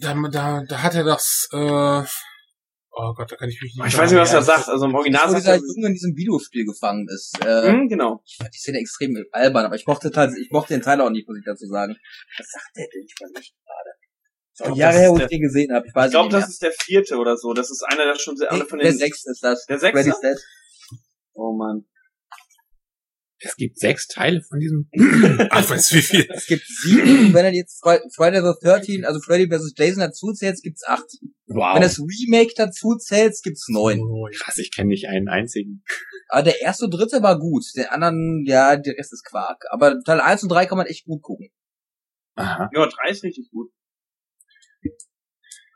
da, 0.00 0.14
da, 0.30 0.62
da 0.68 0.82
hat 0.82 0.94
er 0.94 1.04
das, 1.04 1.48
äh, 1.52 2.02
oh 2.96 3.12
Gott, 3.14 3.30
da 3.30 3.36
kann 3.36 3.48
ich 3.48 3.60
mich 3.60 3.74
nicht 3.74 3.86
Ich 3.86 3.98
weiß 3.98 4.10
nicht, 4.10 4.20
was 4.20 4.32
er 4.32 4.42
sagt. 4.42 4.68
Also 4.68 4.86
im 4.86 4.94
Original 4.94 5.26
dieser 5.28 5.40
sagt 5.40 5.62
er, 5.62 5.74
Junge 5.74 5.88
in 5.88 5.92
diesem 5.94 6.16
Videospiel 6.16 6.64
gefangen 6.64 7.06
ist. 7.08 7.34
Äh, 7.44 7.70
hm, 7.70 7.88
genau. 7.88 8.22
Ich 8.24 8.36
fand 8.36 8.54
die 8.54 8.58
Szene 8.58 8.78
extrem 8.78 9.16
albern, 9.32 9.66
aber 9.66 9.76
ich 9.76 9.86
mochte, 9.86 10.10
teils- 10.10 10.36
ich 10.36 10.50
mochte 10.50 10.74
den 10.74 10.82
Teil 10.82 11.00
auch 11.00 11.10
nicht, 11.10 11.26
muss 11.28 11.38
ich 11.38 11.44
dazu 11.44 11.66
sagen. 11.66 11.96
Was 12.38 12.46
sagt 12.50 12.76
der 12.76 12.86
denn? 12.92 13.04
Ich 13.06 13.14
weiß 13.20 13.30
nicht 13.36 13.54
gerade. 13.64 13.90
So, 14.56 14.64
glaub, 14.66 14.76
Jahre 14.78 14.92
das 14.92 15.00
her, 15.00 15.06
ist 15.08 15.12
wo 15.12 15.16
der- 15.18 15.24
ich 15.26 15.30
den 15.30 15.40
gesehen 15.42 15.72
habe. 15.74 15.86
Ich 15.88 15.94
weiß 15.94 16.06
Ich 16.06 16.10
glaube, 16.12 16.28
das 16.30 16.40
mehr. 16.42 16.48
ist 16.48 16.62
der 16.62 16.72
vierte 16.72 17.16
oder 17.16 17.36
so. 17.36 17.52
Das 17.52 17.70
ist 17.70 17.82
einer, 17.82 18.04
der 18.04 18.18
schon 18.18 18.36
sehr, 18.36 18.52
alle 18.52 18.64
von 18.66 18.78
der 18.78 18.90
den, 18.90 18.98
sechste 18.98 19.30
ist 19.30 19.42
das. 19.42 19.66
Der 19.66 19.78
sechste? 19.78 20.36
Oh 21.32 21.52
man. 21.56 21.84
Es 23.44 23.56
gibt 23.56 23.78
sechs 23.78 24.06
Teile 24.08 24.40
von 24.42 24.58
diesem. 24.58 24.88
Ach, 25.50 25.64
du, 25.66 25.74
wie 25.74 26.02
viel? 26.02 26.26
Es 26.30 26.46
gibt 26.46 26.64
sieben, 26.66 27.32
wenn 27.34 27.44
er 27.44 27.52
jetzt 27.52 27.82
Fri- 27.82 28.00
Friday 28.14 28.40
the 28.42 28.54
13, 28.62 29.04
also 29.04 29.20
Freddy 29.20 29.48
vs. 29.48 29.74
Jason 29.76 30.00
dazu 30.00 30.32
zählt, 30.32 30.60
gibt's 30.62 30.84
acht. 30.86 31.06
Wow. 31.46 31.74
Wenn 31.74 31.82
das 31.82 31.98
Remake 31.98 32.52
dazu 32.56 32.96
zählt, 32.96 33.34
gibt's 33.42 33.68
neun. 33.68 34.00
Krass, 34.34 34.58
ich 34.58 34.74
kenne 34.74 34.88
nicht 34.88 35.08
einen 35.08 35.28
einzigen. 35.28 35.84
Aber 36.28 36.42
der 36.42 36.60
erste 36.62 36.86
und 36.86 36.92
dritte 36.92 37.22
war 37.22 37.38
gut. 37.38 37.64
Den 37.76 37.86
anderen, 37.86 38.44
ja, 38.46 38.76
der 38.76 38.94
Rest 38.96 39.12
ist 39.12 39.24
Quark. 39.24 39.64
Aber 39.70 40.00
Teil 40.04 40.20
1 40.20 40.42
und 40.44 40.48
3 40.48 40.66
kann 40.66 40.78
man 40.78 40.86
echt 40.86 41.04
gut 41.04 41.22
gucken. 41.22 41.50
Aha. 42.36 42.68
Ja, 42.74 42.86
drei 42.86 43.10
ist 43.10 43.22
richtig 43.22 43.48
gut. 43.50 43.70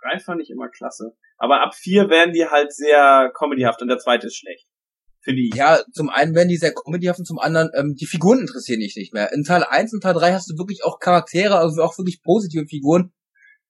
Drei 0.02 0.18
fand 0.18 0.40
ich 0.42 0.50
immer 0.50 0.68
klasse. 0.68 1.12
Aber 1.36 1.60
ab 1.62 1.74
vier 1.74 2.08
werden 2.08 2.32
die 2.32 2.46
halt 2.46 2.72
sehr 2.72 3.30
comedyhaft 3.34 3.82
und 3.82 3.88
der 3.88 3.98
zweite 3.98 4.26
ist 4.26 4.36
schlecht. 4.36 4.66
Finde 5.28 5.42
ich. 5.42 5.54
Ja, 5.54 5.82
zum 5.92 6.08
einen 6.08 6.34
werden 6.34 6.48
die 6.48 6.56
sehr 6.56 6.72
comedyhaft 6.72 7.18
und 7.18 7.26
zum 7.26 7.38
anderen, 7.38 7.68
ähm, 7.76 7.94
die 7.94 8.06
Figuren 8.06 8.38
interessieren 8.40 8.80
dich 8.80 8.96
nicht 8.96 9.12
mehr. 9.12 9.30
In 9.32 9.44
Teil 9.44 9.62
1 9.62 9.92
und 9.92 10.00
Teil 10.02 10.14
3 10.14 10.32
hast 10.32 10.48
du 10.50 10.56
wirklich 10.56 10.84
auch 10.84 10.98
Charaktere, 11.00 11.58
also 11.58 11.82
auch 11.82 11.98
wirklich 11.98 12.22
positive 12.22 12.64
Figuren, 12.66 13.12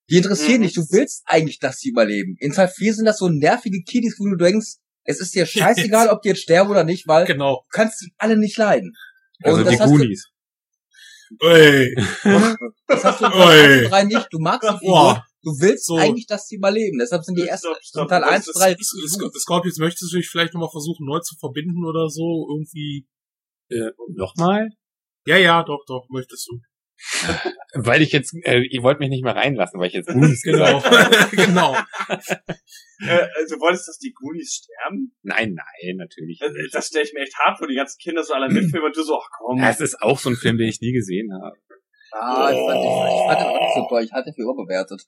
die 0.08 0.18
interessieren 0.18 0.60
Mhm. 0.60 0.64
dich. 0.66 0.74
Du 0.74 0.82
willst 0.90 1.22
eigentlich, 1.26 1.58
dass 1.58 1.78
sie 1.80 1.88
überleben. 1.88 2.36
In 2.38 2.52
Teil 2.52 2.68
4 2.68 2.94
sind 2.94 3.06
das 3.06 3.18
so 3.18 3.28
nervige 3.28 3.82
Kiddies, 3.82 4.16
wo 4.20 4.26
du 4.28 4.36
denkst, 4.36 4.76
es 5.04 5.20
ist 5.20 5.34
dir 5.34 5.46
scheißegal, 5.96 6.08
ob 6.10 6.22
die 6.22 6.28
jetzt 6.28 6.42
sterben 6.42 6.70
oder 6.70 6.84
nicht, 6.84 7.08
weil 7.08 7.24
du 7.26 7.32
Genau. 7.32 7.64
kannst 7.72 8.02
die 8.02 8.12
alle 8.18 8.36
nicht 8.36 8.56
leiden. 8.56 8.92
Also 9.42 9.62
das 9.64 9.72
die 9.72 9.78
du- 9.78 9.84
Goonies. 9.86 10.28
Ey. 11.42 11.94
Das 12.86 13.04
hast 13.04 13.20
du 13.20 13.26
in. 13.26 13.32
Teil 13.32 13.70
1 13.70 13.84
und 13.84 13.90
3 13.90 14.04
nicht. 14.04 14.28
Du 14.30 14.38
magst 14.38 14.70
die 14.70 14.78
Figuren. 14.78 15.20
Du 15.42 15.50
willst 15.60 15.86
So. 15.86 15.96
eigentlich, 15.96 16.26
dass 16.26 16.46
sie 16.46 16.56
überleben. 16.56 16.98
Deshalb 16.98 17.24
sind 17.24 17.38
die 17.38 17.46
ersten 17.46 17.68
stopp, 17.82 18.08
Teil 18.08 18.20
das 18.22 18.30
1 18.30 18.48
ist- 18.48 18.54
und 18.54 18.62
3 18.62 18.74
Das, 18.74 19.32
das 19.32 19.42
Scorpions 19.42 19.78
möchtest 19.78 20.12
du 20.12 20.16
dich 20.16 20.28
vielleicht 20.28 20.54
nochmal 20.54 20.70
versuchen, 20.70 21.06
neu 21.06 21.20
zu 21.20 21.36
verbinden 21.38 21.84
oder 21.86 22.08
so? 22.08 22.46
Irgendwie. 22.50 23.06
Äh, 23.70 23.90
Nochmal? 24.14 24.70
Ja, 25.26 25.36
ja, 25.36 25.62
doch, 25.62 25.84
doch, 25.86 26.06
möchtest 26.08 26.48
du. 26.48 26.60
Weil 27.74 28.02
ich 28.02 28.12
jetzt, 28.12 28.34
äh, 28.42 28.60
ihr 28.60 28.82
wollt 28.82 28.98
mich 28.98 29.08
nicht 29.08 29.22
mehr 29.22 29.36
reinlassen, 29.36 29.78
weil 29.78 29.86
ich 29.86 29.94
jetzt 29.94 30.08
Goonies 30.08 30.42
Genau. 30.42 30.82
genau. 31.32 31.76
Äh, 33.00 33.28
du 33.48 33.60
wolltest, 33.60 33.86
dass 33.86 33.98
die 33.98 34.12
Goonies 34.12 34.54
sterben? 34.64 35.14
Nein, 35.22 35.54
nein, 35.54 35.96
natürlich. 35.96 36.38
Das, 36.40 36.50
nicht. 36.50 36.74
das 36.74 36.88
stelle 36.88 37.04
ich 37.04 37.12
mir 37.12 37.20
echt 37.20 37.38
hart 37.38 37.56
vor, 37.56 37.68
die 37.68 37.76
ganzen 37.76 37.96
Kinder 38.02 38.24
so 38.24 38.34
alle 38.34 38.48
mitfilmen 38.48 38.88
und 38.88 38.96
du 38.96 39.04
so, 39.04 39.16
ach 39.22 39.28
komm. 39.38 39.60
Das 39.60 39.80
ist 39.80 40.02
auch 40.02 40.18
so 40.18 40.30
ein 40.30 40.34
Film, 40.34 40.58
den 40.58 40.66
ich 40.66 40.80
nie 40.80 40.90
gesehen 40.92 41.30
habe. 41.32 41.56
Ah, 42.10 42.50
ich 42.50 42.58
fand, 42.58 42.78
ich, 42.82 42.90
ich 42.90 43.26
fand 43.28 43.38
den 43.38 43.46
auch 43.46 43.60
nicht 43.60 43.74
so 43.76 43.86
toll. 43.88 44.02
Ich 44.02 44.10
hatte 44.10 44.24
den 44.24 44.34
für 44.34 44.42
überbewertet. 44.42 45.04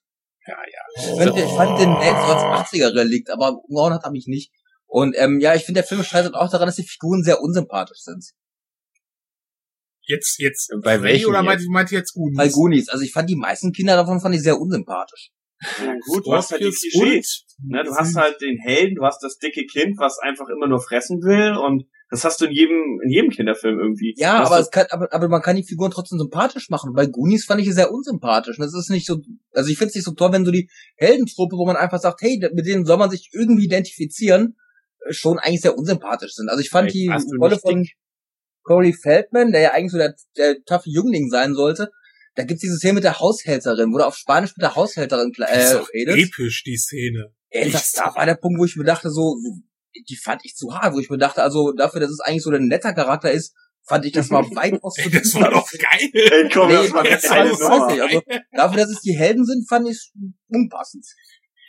Ja, 0.47 0.57
ja. 0.57 0.82
Ich 0.97 1.18
fand, 1.18 1.38
ich 1.38 1.53
fand 1.53 1.80
den 1.80 1.93
mehr 1.93 2.12
so 2.12 2.32
als 2.32 2.70
80er-Relikt, 2.70 3.30
aber 3.30 3.59
umgehauen 3.64 3.95
hat 3.95 4.05
er 4.05 4.11
mich 4.11 4.26
nicht. 4.26 4.53
Und 4.86 5.14
ähm, 5.16 5.38
ja, 5.41 5.55
ich 5.55 5.64
finde, 5.64 5.80
der 5.80 5.88
Film 5.88 6.03
scheitert 6.03 6.34
auch 6.34 6.51
daran, 6.51 6.66
dass 6.66 6.76
die 6.76 6.86
Figuren 6.86 7.22
sehr 7.22 7.41
unsympathisch 7.41 8.01
sind. 8.01 8.24
Jetzt, 10.03 10.38
jetzt. 10.41 10.72
Bei 10.82 10.99
Freddy 10.99 11.05
welchem 11.05 11.28
Oder 11.28 11.38
jetzt? 11.38 11.47
meint, 11.47 11.68
meint 11.68 11.93
ihr 11.93 11.99
jetzt 11.99 12.14
Goonies? 12.14 12.36
Bei 12.36 12.49
Goonies. 12.49 12.88
Also 12.88 13.05
ich 13.05 13.12
fand 13.12 13.30
die 13.30 13.36
meisten 13.36 13.72
Kinder 13.72 13.95
davon 13.95 14.20
fand 14.20 14.34
ich 14.34 14.43
sehr 14.43 14.59
unsympathisch. 14.59 15.30
Ja, 15.78 15.95
gut, 16.07 16.26
du 16.26 16.32
hast 16.32 16.51
halt 16.51 16.62
die 16.62 16.70
Klischees. 16.70 17.45
Ne, 17.62 17.84
du 17.84 17.95
hast 17.95 18.16
halt 18.16 18.41
den 18.41 18.59
Helden, 18.59 18.97
du 18.97 19.05
hast 19.05 19.22
das 19.22 19.36
dicke 19.36 19.66
Kind, 19.66 19.99
was 19.99 20.18
einfach 20.18 20.49
immer 20.49 20.66
nur 20.66 20.80
fressen 20.80 21.22
will 21.22 21.55
und 21.55 21.84
das 22.11 22.25
hast 22.25 22.41
du 22.41 22.47
in 22.47 22.53
jedem, 22.53 23.01
in 23.05 23.11
jedem 23.11 23.31
Kinderfilm 23.31 23.79
irgendwie. 23.79 24.15
Ja, 24.17 24.41
Du 24.41 24.47
aber 24.47 24.59
es 24.59 24.71
kann, 24.71 24.87
aber, 24.91 25.13
aber 25.13 25.29
man 25.29 25.43
kann 25.43 25.55
die 25.57 25.63
Figuren 25.63 25.93
trotzdem 25.93 26.19
sympathisch 26.19 26.69
machen. 26.69 26.93
Bei 26.93 27.07
Goonies 27.07 27.45
fand 27.45 27.61
ich 27.61 27.69
es 27.69 27.77
sehr 27.77 27.93
unsympathisch. 27.93 28.59
Und 28.59 28.65
das 28.65 28.75
ist 28.75 28.91
nicht 28.91 29.07
so, 29.07 29.21
also 29.53 29.71
ich 29.71 29.79
finde 29.79 29.91
es 29.91 29.95
nicht 29.95 30.05
so 30.05 30.13
toll, 30.13 30.33
wenn 30.33 30.45
so 30.45 30.51
die 30.51 30.69
Heldentruppe, 30.97 31.57
wo 31.57 31.65
man 31.67 31.77
einfach 31.77 32.01
sagt, 32.01 32.21
hey, 32.23 32.41
mit 32.53 32.67
denen 32.67 32.85
soll 32.85 32.97
man 32.99 33.11
sich 33.11 33.31
irgendwie 33.33 33.65
identifizieren, 33.67 34.57
äh, 35.07 35.13
schon 35.13 35.39
eigentlich 35.39 35.61
sehr 35.61 35.79
unsympathisch 35.79 36.33
sind. 36.33 36.49
Also 36.49 36.61
ich 36.61 36.71
fand 36.71 36.91
Vielleicht 36.91 37.25
die 37.27 37.31
du 37.31 37.37
Rolle 37.39 37.59
von 37.59 37.87
Corey 38.65 38.93
Feldman, 38.93 39.53
der 39.53 39.61
ja 39.61 39.71
eigentlich 39.73 39.93
so 39.93 39.99
der, 39.99 40.15
der 40.37 40.57
taffe 40.65 40.91
Jüngling 40.91 41.31
sein 41.31 41.55
sollte, 41.55 41.91
da 42.35 42.45
gibt's 42.45 42.63
diese 42.63 42.77
Szene 42.77 42.95
mit 42.95 43.05
der 43.05 43.19
Haushälterin, 43.21 43.93
wo 43.93 43.99
er 43.99 44.07
auf 44.09 44.17
Spanisch 44.17 44.57
mit 44.57 44.63
der 44.63 44.75
Haushälterin 44.75 45.33
Das 45.37 45.75
äh, 45.75 45.81
ist 45.81 45.93
redet. 45.95 46.17
episch, 46.19 46.65
die 46.65 46.77
Szene. 46.77 47.33
Ey, 47.51 47.71
das, 47.71 47.93
da 47.93 48.15
war 48.15 48.27
der 48.27 48.37
Punkt, 48.37 48.61
wo 48.61 48.65
ich 48.65 48.77
mir 48.77 48.85
dachte, 48.85 49.11
so, 49.11 49.37
die 50.09 50.16
fand 50.16 50.45
ich 50.45 50.55
zu 50.55 50.74
hart, 50.74 50.95
wo 50.95 51.01
ich 51.01 51.11
mir 51.11 51.18
dachte, 51.18 51.43
also 51.43 51.72
dafür, 51.72 52.01
dass 52.01 52.11
es 52.11 52.20
eigentlich 52.20 52.43
so 52.43 52.51
ein 52.51 52.66
netter 52.66 52.93
Charakter 52.93 53.30
ist, 53.30 53.55
fand 53.86 54.05
ich 54.05 54.12
das 54.12 54.30
mal 54.30 54.43
weitaus 54.55 54.95
zu 54.95 55.11
das 55.11 55.34
war 55.34 55.51
doch 55.51 55.70
geil. 55.70 56.11
Ey, 56.12 56.49
komm, 56.53 56.68
Nee, 56.68 56.74
das 56.74 56.93
war 56.93 57.05
das 57.05 57.28
war 57.28 57.91
nicht. 57.91 58.03
Also, 58.03 58.22
dafür, 58.53 58.76
dass 58.78 58.91
es 58.91 59.01
die 59.01 59.16
Helden 59.16 59.45
sind, 59.45 59.68
fand 59.68 59.88
ich 59.88 60.12
unpassend. 60.49 61.05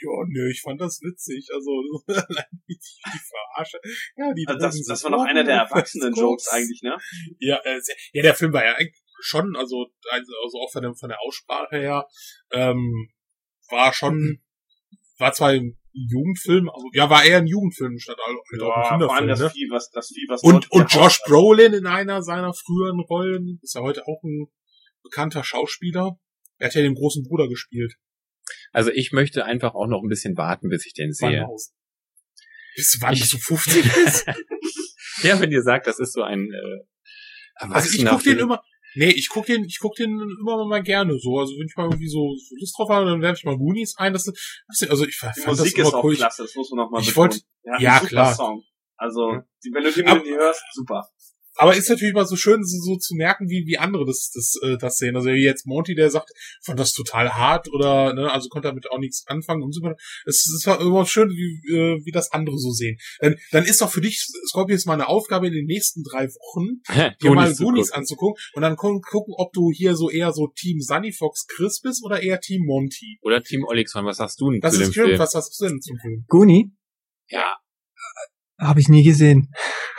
Ja, 0.03 0.09
nö, 0.27 0.49
ich 0.49 0.61
fand 0.61 0.81
das 0.81 0.99
witzig. 1.01 1.47
Also, 1.53 1.71
allein 2.07 2.45
wie 2.65 2.75
die, 2.75 3.19
Verarsche. 3.19 3.77
Ja, 4.17 4.33
die 4.33 4.47
Also 4.47 4.59
das, 4.59 4.83
das 4.87 5.03
war 5.03 5.11
noch 5.11 5.23
einer 5.23 5.43
der 5.43 5.57
erwachsenen. 5.57 6.13
Jokes 6.13 6.47
eigentlich, 6.47 6.81
ne? 6.81 6.97
Ja, 7.39 7.59
äh, 7.63 7.79
ja, 8.13 8.23
der 8.23 8.33
Film 8.33 8.51
war 8.53 8.65
ja 8.65 8.75
eigentlich 8.75 8.99
schon, 9.19 9.55
also, 9.55 9.87
also 10.09 10.31
also 10.43 10.59
auch 10.59 10.71
von 10.71 10.81
der, 10.81 10.95
von 10.95 11.09
der 11.09 11.19
Aussprache 11.21 11.77
her, 11.77 12.07
ähm, 12.51 13.11
war 13.69 13.93
schon, 13.93 14.41
war 15.19 15.33
zwar 15.33 15.53
Jugendfilm, 15.93 16.69
also, 16.69 16.87
ja, 16.93 17.09
war 17.09 17.23
eher 17.25 17.37
ein 17.39 17.47
Jugendfilm 17.47 17.97
statt 17.99 18.17
halt 18.25 18.37
auch 18.37 18.43
ein 18.53 18.59
vor 18.59 18.75
allem 18.91 18.99
Kinderfilm, 18.99 19.27
das 19.27 19.39
ne? 19.39 19.49
Vieh, 19.49 19.67
was, 19.69 19.89
das 19.91 20.07
Vieh, 20.07 20.25
was 20.29 20.41
Und, 20.43 20.71
und 20.71 20.91
Josh 20.93 21.19
Haus- 21.19 21.21
Brolin 21.25 21.73
in 21.73 21.85
einer 21.85 22.21
seiner 22.23 22.53
früheren 22.53 22.99
Rollen, 23.01 23.59
ist 23.61 23.75
ja 23.75 23.81
heute 23.81 24.07
auch 24.07 24.21
ein 24.23 24.47
bekannter 25.03 25.43
Schauspieler. 25.43 26.17
Er 26.59 26.67
hat 26.67 26.75
ja 26.75 26.81
den 26.81 26.95
großen 26.95 27.23
Bruder 27.23 27.47
gespielt. 27.49 27.95
Also 28.71 28.89
ich 28.91 29.11
möchte 29.11 29.45
einfach 29.45 29.73
auch 29.75 29.87
noch 29.87 30.01
ein 30.03 30.07
bisschen 30.09 30.37
warten, 30.37 30.69
bis 30.69 30.85
ich 30.85 30.93
den 30.93 31.11
sehe. 31.13 31.45
Bis 32.75 32.97
wann 33.01 33.13
Ich- 33.13 33.21
bist 33.21 33.33
du 33.33 33.37
50 33.37 33.83
bist? 33.93 34.25
Ja, 35.23 35.39
wenn 35.39 35.51
ihr 35.51 35.61
sagt, 35.61 35.87
das 35.87 35.99
ist 35.99 36.13
so 36.13 36.21
ein 36.23 36.51
äh, 36.51 36.79
Also 37.55 37.89
ich 37.89 37.99
erwachsener 37.99 38.11
guck 38.11 38.23
den 38.23 38.39
immer, 38.39 38.63
nee, 38.95 39.09
ich 39.11 39.29
guck 39.29 39.45
den, 39.45 39.65
ich 39.65 39.79
guck 39.79 39.95
den 39.95 40.11
immer 40.39 40.65
mal 40.65 40.83
gerne 40.83 41.17
so. 41.19 41.39
Also 41.39 41.53
wenn 41.57 41.67
ich 41.67 41.75
mal 41.75 41.85
irgendwie 41.85 42.07
so, 42.09 42.35
so 42.35 42.55
Lust 42.59 42.77
drauf 42.77 42.89
habe, 42.89 43.05
dann 43.05 43.21
werfe 43.21 43.37
ich 43.39 43.43
mal 43.45 43.57
Goonies 43.57 43.95
ein. 43.97 44.13
Das, 44.13 44.25
das, 44.25 44.89
also 44.89 45.05
ich 45.05 45.17
fand 45.17 45.35
das 45.37 45.45
Musik 45.45 45.77
immer 45.77 45.87
ist 45.87 45.93
auch 45.93 46.03
cool. 46.03 46.15
Klasse, 46.15 46.43
das 46.43 46.55
muss 46.55 46.69
man 46.71 46.77
noch 46.85 46.91
mal 46.91 47.01
ich 47.01 47.15
wollte- 47.15 47.39
ja, 47.63 47.95
super 47.99 48.07
klar. 48.07 48.35
Song. 48.35 48.63
Also, 48.97 49.31
die, 49.63 49.71
wenn 49.73 49.83
du 49.83 49.91
die 49.91 50.03
Melodie 50.03 50.35
hörst, 50.35 50.61
super. 50.73 51.07
Aber 51.55 51.75
ist 51.75 51.89
natürlich 51.89 52.13
mal 52.13 52.25
so 52.25 52.35
schön, 52.37 52.63
so, 52.63 52.77
so 52.79 52.97
zu 52.97 53.13
merken, 53.15 53.49
wie, 53.49 53.65
wie 53.67 53.77
andere 53.77 54.05
das, 54.05 54.31
das, 54.33 54.53
äh, 54.63 54.77
das 54.77 54.97
sehen. 54.97 55.15
Also 55.15 55.29
wie 55.29 55.43
jetzt 55.43 55.67
Monty, 55.67 55.95
der 55.95 56.09
sagt, 56.09 56.29
fand 56.63 56.79
das 56.79 56.93
total 56.93 57.33
hart 57.33 57.67
oder, 57.73 58.13
ne, 58.13 58.31
also 58.31 58.47
konnte 58.49 58.69
damit 58.69 58.89
auch 58.89 58.99
nichts 58.99 59.25
anfangen 59.27 59.61
und 59.61 59.73
so 59.73 59.81
weiter. 59.81 59.97
Es 60.25 60.37
ist 60.47 60.65
war 60.65 60.79
immer 60.79 61.05
schön, 61.05 61.29
wie, 61.29 61.61
äh, 61.73 61.99
wie 62.05 62.11
das 62.11 62.31
andere 62.31 62.57
so 62.57 62.71
sehen. 62.71 62.97
Dann, 63.19 63.35
dann 63.51 63.65
ist 63.65 63.81
doch 63.81 63.91
für 63.91 64.01
dich, 64.01 64.25
Scorpions, 64.47 64.85
mal 64.85 64.93
eine 64.93 65.07
Aufgabe 65.07 65.47
in 65.47 65.53
den 65.53 65.65
nächsten 65.65 66.03
drei 66.03 66.27
Wochen, 66.27 66.81
dir 67.21 67.31
mal 67.33 67.53
Goonies 67.53 67.87
gucken. 67.89 67.99
anzugucken 67.99 68.41
und 68.53 68.61
dann 68.61 68.75
gu- 68.75 69.01
gucken, 69.01 69.33
ob 69.37 69.51
du 69.53 69.71
hier 69.75 69.95
so 69.95 70.09
eher 70.09 70.31
so 70.33 70.47
Team 70.55 70.79
Sunny 70.79 71.11
Fox 71.11 71.45
Chris 71.47 71.81
bist 71.81 72.03
oder 72.05 72.21
eher 72.23 72.39
Team 72.39 72.63
Monty. 72.65 73.19
Oder 73.21 73.43
Team 73.43 73.65
Olixon, 73.65 74.05
was 74.05 74.17
sagst 74.17 74.39
du 74.39 74.51
denn 74.51 74.61
Das 74.61 74.73
zu 74.75 74.81
ist 74.81 74.87
dem 74.89 74.93
schön. 74.93 75.05
Film? 75.07 75.19
Was 75.19 75.35
hast 75.35 75.59
du 75.59 75.67
denn 75.67 75.81
zum 75.81 75.97
Film? 75.97 76.25
Goonie? 76.27 76.71
Ja. 77.29 77.55
Habe 78.61 78.79
ich 78.79 78.89
nie 78.89 79.03
gesehen. 79.03 79.51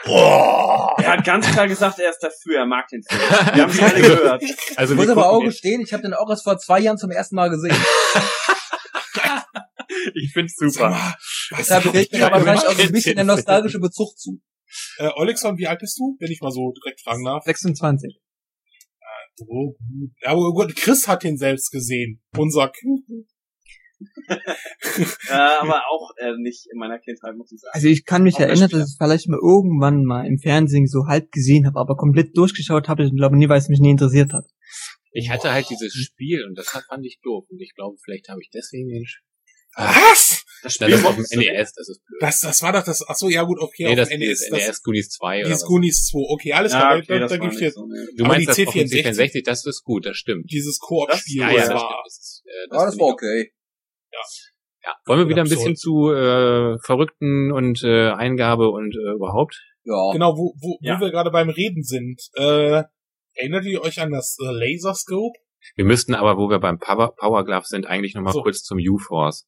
Er 0.04 1.16
hat 1.18 1.24
ganz 1.24 1.50
klar 1.50 1.66
gesagt, 1.66 1.98
er 1.98 2.10
ist 2.10 2.20
dafür, 2.20 2.60
er 2.60 2.66
mag 2.66 2.86
den 2.88 3.02
Film. 3.02 3.20
Wir 3.54 3.62
haben 3.62 3.70
es 3.70 3.82
alle 3.82 4.00
gehört. 4.00 4.44
Also 4.76 4.94
Ich 4.94 5.00
muss 5.00 5.08
aber 5.08 5.30
auch 5.30 5.40
gestehen, 5.42 5.80
ich 5.80 5.92
habe 5.92 6.04
den 6.04 6.14
auch 6.14 6.30
erst 6.30 6.44
vor 6.44 6.56
zwei 6.58 6.78
Jahren 6.78 6.96
zum 6.96 7.10
ersten 7.10 7.36
Mal 7.36 7.50
gesehen. 7.50 7.76
Ich 10.14 10.32
find's 10.32 10.56
super. 10.56 10.90
mal, 10.90 11.14
was 11.50 11.58
Deshalb 11.58 11.84
fehlt 11.84 12.12
mir 12.12 12.26
aber 12.26 12.40
vielleicht 12.40 12.66
auch 12.66 12.72
so 12.72 12.82
ein 12.82 12.92
bisschen 12.92 13.14
der 13.14 13.24
nostalgische 13.24 13.78
Bezug 13.78 14.16
zu. 14.18 14.40
Äh, 14.98 15.10
Olexon, 15.14 15.56
wie 15.58 15.66
alt 15.66 15.78
bist 15.78 15.98
du? 15.98 16.16
Wenn 16.18 16.30
ich 16.30 16.40
mal 16.40 16.50
so 16.50 16.72
direkt 16.72 17.00
fragen 17.02 17.24
darf. 17.24 17.44
26. 17.44 18.18
Oh, 19.46 19.74
gut. 19.76 20.10
Ja, 20.22 20.30
aber 20.30 20.52
gut, 20.52 20.74
Chris 20.76 21.06
hat 21.06 21.22
den 21.22 21.36
selbst 21.36 21.70
gesehen. 21.70 22.20
Unser. 22.36 22.72
Äh, 25.28 25.32
aber 25.32 25.82
auch 25.90 26.10
äh, 26.18 26.32
nicht 26.38 26.66
in 26.72 26.78
meiner 26.78 26.98
Kindheit, 26.98 27.36
muss 27.36 27.52
ich 27.52 27.60
sagen. 27.60 27.72
Also 27.74 27.88
ich 27.88 28.04
kann 28.04 28.22
mich 28.22 28.36
Auch 28.36 28.40
erinnern, 28.40 28.68
dass 28.70 28.80
ich 28.80 28.86
es 28.86 28.96
vielleicht 28.98 29.28
mal 29.28 29.38
irgendwann 29.42 30.04
mal 30.04 30.26
im 30.26 30.38
Fernsehen 30.38 30.86
so 30.86 31.06
halb 31.06 31.30
gesehen 31.32 31.66
habe, 31.66 31.78
aber 31.78 31.96
komplett 31.96 32.36
durchgeschaut 32.36 32.88
habe 32.88 33.04
ich 33.04 33.14
glaube 33.14 33.36
nie, 33.36 33.48
weil 33.48 33.58
es 33.58 33.68
mich 33.68 33.80
nie 33.80 33.90
interessiert 33.90 34.32
hat. 34.32 34.44
Ich 35.12 35.30
hatte 35.30 35.52
halt 35.52 35.68
dieses 35.68 35.92
Spiel 35.92 36.44
und 36.44 36.56
das 36.56 36.68
fand 36.70 37.04
ich 37.04 37.20
doof. 37.22 37.44
Und 37.50 37.60
ich 37.60 37.74
glaube, 37.74 37.96
vielleicht 38.02 38.28
habe 38.28 38.40
ich 38.40 38.50
deswegen 38.52 38.88
den 38.88 39.04
Spiel. 39.06 39.26
Was? 39.76 40.44
Das 40.62 40.76
das 40.78 40.90
ist 40.92 41.04
auf 41.04 41.16
dem? 41.16 41.24
NES, 41.40 41.72
das 41.72 41.88
ist 41.88 42.04
blöd. 42.04 42.20
Das, 42.22 42.40
das 42.40 42.62
war 42.62 42.72
doch 42.72 42.84
das, 42.84 43.02
ach 43.08 43.16
so, 43.16 43.28
ja 43.28 43.42
gut, 43.42 43.58
okay, 43.58 43.84
nee, 43.84 43.90
auf 43.90 43.96
das 43.96 44.08
dem 44.10 44.20
ist 44.22 44.42
NES, 44.42 44.48
das, 44.50 44.68
NES 44.68 44.82
Goonies 44.82 45.08
2 45.10 45.38
oder 45.40 45.48
dieses. 45.48 45.64
Goonies 45.64 46.06
2, 46.08 46.18
okay, 46.28 46.52
alles 46.52 46.72
Ja, 46.72 46.78
klar, 46.78 46.96
okay, 46.98 47.06
da, 47.08 47.18
das 47.18 47.32
da 47.32 47.38
war 47.40 47.48
nicht 47.48 47.60
jetzt 47.60 47.74
so, 47.74 47.86
ne. 47.86 48.06
Du 48.16 48.24
Aber 48.24 48.34
meinst 48.34 48.42
die 48.58 48.64
das 48.64 48.68
auf 48.68 48.74
dem 48.74 48.86
C64, 48.86 49.16
C64, 49.16 49.44
das 49.44 49.66
ist 49.66 49.82
gut, 49.82 50.06
das 50.06 50.16
stimmt. 50.16 50.50
dieses 50.52 50.78
Koop-Spiel, 50.78 51.40
Ja, 51.40 51.46
das 51.48 51.56
ja, 51.56 51.60
das 51.62 51.70
war, 51.70 51.78
stimmt. 51.80 52.00
Das 52.04 52.18
ist, 52.18 52.42
äh, 52.44 52.50
Ja, 52.50 52.66
das 52.68 52.90
finde 52.94 53.02
war 53.02 53.08
ich 53.08 53.12
okay. 53.14 53.52
Ja. 54.84 54.94
Wollen 55.06 55.20
wir 55.20 55.28
wieder 55.28 55.42
ein 55.42 55.48
bisschen 55.48 55.76
zu 55.76 56.10
äh, 56.12 56.76
Verrückten 56.84 57.52
und 57.52 57.82
äh, 57.84 58.10
Eingabe 58.10 58.68
und 58.68 58.94
äh, 58.94 59.14
überhaupt? 59.14 59.60
Ja. 59.84 60.10
Genau, 60.12 60.36
wo, 60.36 60.54
wo, 60.60 60.78
Ja. 60.80 60.96
wo 60.96 61.04
wir 61.04 61.10
gerade 61.10 61.30
beim 61.30 61.50
Reden 61.50 61.82
sind. 61.82 62.20
Äh, 62.34 62.82
erinnert 63.34 63.64
ihr 63.64 63.80
euch 63.82 64.00
an 64.00 64.10
das 64.10 64.36
äh, 64.42 64.50
Laserscope? 64.50 65.38
Wir 65.76 65.84
müssten 65.84 66.14
aber, 66.14 66.36
wo 66.36 66.50
wir 66.50 66.58
beim 66.58 66.78
Power, 66.78 67.14
Power 67.14 67.44
Glove 67.44 67.64
sind, 67.66 67.86
eigentlich 67.86 68.14
nochmal 68.14 68.32
So. 68.32 68.42
kurz 68.42 68.62
zum 68.62 68.78
U-Force. 68.78 69.46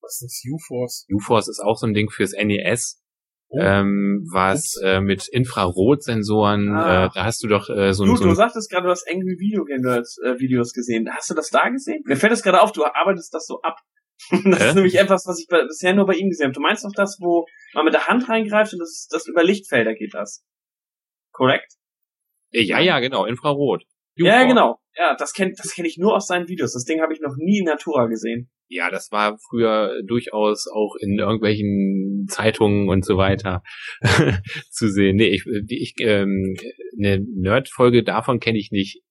Was 0.00 0.20
ist 0.22 0.44
U-Force? 0.50 1.06
U-Force 1.12 1.48
ist 1.48 1.60
auch 1.60 1.76
so 1.76 1.86
ein 1.86 1.94
Ding 1.94 2.10
fürs 2.10 2.32
NES, 2.32 3.00
Oh. 3.48 3.58
ähm, 3.60 4.26
was 4.32 4.74
äh, 4.82 5.00
mit 5.00 5.28
Infrarotsensoren, 5.28 6.68
Ah. 6.74 7.06
äh, 7.06 7.10
da 7.14 7.24
hast 7.24 7.42
du 7.44 7.48
doch 7.48 7.68
äh, 7.70 7.92
so, 7.94 8.04
Du, 8.04 8.12
ein- 8.12 8.16
so 8.16 8.24
du 8.24 8.34
sagtest 8.34 8.70
gerade, 8.70 8.84
du 8.86 8.90
hast 8.90 9.06
Angry 9.08 9.36
Video 9.38 9.64
Game 9.64 9.82
Nerds 9.82 10.18
äh, 10.24 10.38
Videos 10.40 10.72
gesehen. 10.72 11.08
Hast 11.14 11.30
du 11.30 11.34
das 11.34 11.50
da 11.50 11.68
gesehen? 11.68 12.02
Mir 12.06 12.16
fällt 12.16 12.32
es 12.32 12.42
gerade 12.42 12.60
auf, 12.60 12.72
du 12.72 12.84
arbeitest 12.84 13.32
das 13.32 13.46
so 13.46 13.60
ab. 13.62 13.78
Das 14.50 14.60
Hä? 14.60 14.68
ist 14.70 14.74
nämlich 14.74 14.98
etwas, 14.98 15.26
was 15.26 15.38
ich 15.38 15.46
bei, 15.48 15.62
bisher 15.62 15.94
nur 15.94 16.06
bei 16.06 16.14
ihm 16.14 16.28
gesehen 16.30 16.46
habe. 16.46 16.54
Du 16.54 16.60
meinst 16.60 16.84
doch 16.84 16.90
das, 16.94 17.18
wo 17.20 17.44
man 17.74 17.84
mit 17.84 17.94
der 17.94 18.08
Hand 18.08 18.28
reingreift 18.28 18.72
und 18.72 18.80
das, 18.80 19.06
das 19.10 19.26
über 19.28 19.44
Lichtfelder 19.44 19.94
geht 19.94 20.14
das. 20.14 20.42
Korrekt? 21.32 21.74
äh, 22.52 22.62
ja, 22.62 22.80
ja, 22.80 22.98
genau, 23.00 23.26
Infrarot. 23.26 23.84
Ja, 24.16 24.44
genau. 24.44 24.78
Ja, 24.96 25.14
das 25.14 25.34
kenne 25.34 25.52
das 25.56 25.74
kenn 25.74 25.84
ich 25.84 25.98
nur 25.98 26.14
aus 26.16 26.26
seinen 26.26 26.48
Videos. 26.48 26.72
Das 26.72 26.84
Ding 26.84 27.02
habe 27.02 27.12
ich 27.12 27.20
noch 27.20 27.34
nie 27.36 27.58
in 27.58 27.64
Natura 27.66 28.06
gesehen. 28.06 28.50
Ja, 28.68 28.90
das 28.90 29.12
war 29.12 29.38
früher 29.48 30.02
durchaus 30.06 30.66
auch 30.72 30.96
in 31.00 31.18
irgendwelchen 31.18 32.26
Zeitungen 32.28 32.88
und 32.88 33.04
so 33.04 33.16
weiter 33.16 33.62
zu 34.70 34.88
sehen. 34.90 35.16
Nee, 35.16 35.28
ich, 35.28 35.44
die- 35.64 35.80
ich 35.82 35.94
ähm, 36.00 36.54
eine 36.98 37.20
Nerd-Folge 37.20 38.02
davon 38.02 38.40
kenne 38.40 38.58
ich 38.58 38.70
nicht. 38.72 39.02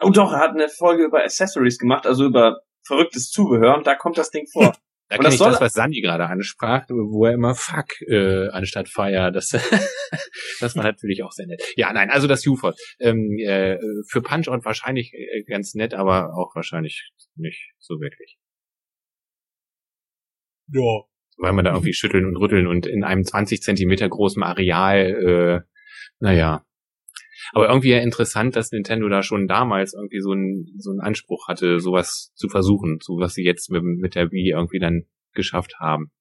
Oh 0.00 0.10
doch, 0.10 0.32
er 0.32 0.40
hat 0.40 0.50
eine 0.50 0.68
Folge 0.68 1.04
über 1.04 1.22
Accessories 1.22 1.78
gemacht, 1.78 2.06
also 2.06 2.26
über 2.26 2.60
verrücktes 2.86 3.30
Zubehör 3.30 3.76
und 3.76 3.86
da 3.86 3.94
kommt 3.94 4.18
das 4.18 4.30
Ding 4.30 4.46
vor. 4.52 4.72
Da 5.08 5.16
Und 5.16 5.22
kenne 5.22 5.24
das 5.24 5.34
ich 5.34 5.38
soll- 5.38 5.50
das, 5.52 5.60
was 5.60 5.72
Sandy 5.72 6.00
gerade 6.02 6.26
ansprach, 6.26 6.86
wo 6.88 7.24
er 7.26 7.32
immer 7.34 7.54
Fuck 7.54 8.00
äh, 8.08 8.48
anstatt 8.48 8.88
Fire. 8.88 9.30
Das, 9.32 9.48
das 10.60 10.76
war 10.76 10.84
natürlich 10.84 11.22
auch 11.22 11.32
sehr 11.32 11.46
nett. 11.46 11.62
Ja, 11.76 11.92
nein, 11.92 12.10
also 12.10 12.26
das 12.26 12.46
UFO. 12.46 12.72
Ähm, 12.98 13.36
äh, 13.38 13.78
für 14.08 14.22
Punch-Out 14.22 14.64
wahrscheinlich 14.64 15.12
äh, 15.14 15.42
ganz 15.44 15.74
nett, 15.74 15.94
aber 15.94 16.34
auch 16.34 16.54
wahrscheinlich 16.54 17.10
nicht 17.36 17.72
so 17.78 18.00
wirklich. 18.00 18.36
Ja. 20.72 21.02
Weil 21.38 21.52
man 21.52 21.64
da 21.64 21.72
irgendwie 21.72 21.94
schütteln 21.94 22.26
und 22.26 22.36
rütteln 22.36 22.66
und 22.66 22.86
in 22.86 23.02
einem 23.02 23.24
20 23.24 23.62
Zentimeter 23.62 24.08
großen 24.08 24.42
Areal, 24.42 24.98
äh, 24.98 25.60
naja. 26.18 26.64
Aber 27.52 27.68
irgendwie 27.68 27.90
ja 27.90 27.98
interessant, 27.98 28.54
dass 28.56 28.70
Nintendo 28.70 29.08
da 29.08 29.22
schon 29.22 29.48
damals 29.48 29.94
irgendwie 29.94 30.20
so 30.20 30.32
einen 30.32 30.66
so 30.78 30.90
einen 30.90 31.00
Anspruch 31.00 31.48
hatte, 31.48 31.80
sowas 31.80 32.32
zu 32.34 32.48
versuchen, 32.48 32.98
so 33.00 33.18
was 33.18 33.34
sie 33.34 33.42
jetzt 33.42 33.70
mit, 33.70 33.82
mit 33.82 34.14
der 34.14 34.30
Wii 34.30 34.50
irgendwie 34.50 34.78
dann 34.78 35.06
geschafft 35.32 35.74
haben. 35.80 36.12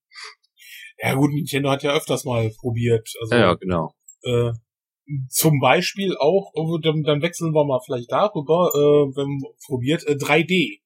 Ja 1.01 1.13
gut, 1.13 1.31
Nintendo 1.31 1.69
hat 1.69 1.83
ja 1.83 1.93
öfters 1.93 2.25
mal 2.25 2.49
probiert. 2.59 3.09
Also 3.21 3.35
Ja, 3.35 3.41
ja 3.41 3.53
genau. 3.55 3.93
äh, 4.23 4.51
zum 5.29 5.59
Beispiel 5.59 6.15
auch, 6.17 6.51
oh, 6.53 6.77
dann, 6.77 7.21
wechseln 7.21 7.53
wir 7.53 7.65
mal 7.65 7.79
vielleicht 7.83 8.11
darüber, 8.11 8.69
äh, 8.73 9.15
wenn 9.15 9.27
man 9.27 9.51
probiert, 9.65 10.05
äh, 10.07 10.15
3D. 10.15 10.81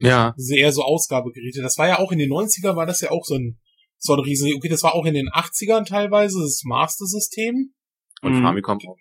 Ja, 0.00 0.32
sind 0.36 0.58
eher 0.58 0.72
so 0.72 0.82
Ausgabegeräte. 0.82 1.60
Das 1.62 1.76
war 1.78 1.88
ja 1.88 1.98
auch 1.98 2.12
in 2.12 2.18
den 2.18 2.30
90ern, 2.30 2.76
war 2.76 2.86
das 2.86 3.00
ja 3.00 3.10
auch 3.10 3.24
so 3.24 3.34
ein, 3.34 3.58
so 3.98 4.12
ein 4.14 4.20
riesen, 4.20 4.52
okay, 4.54 4.68
das 4.68 4.82
war 4.84 4.94
auch 4.94 5.04
in 5.06 5.14
den 5.14 5.28
80ern 5.28 5.84
teilweise, 5.86 6.40
das 6.40 6.62
Master-System. 6.64 7.74
und 8.22 8.32
Mhm. 8.32 8.42
Famicom 8.42 8.78
auch. 8.86 8.96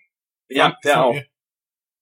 Ja, 0.50 0.78
der 0.84 1.06
auch. 1.06 1.16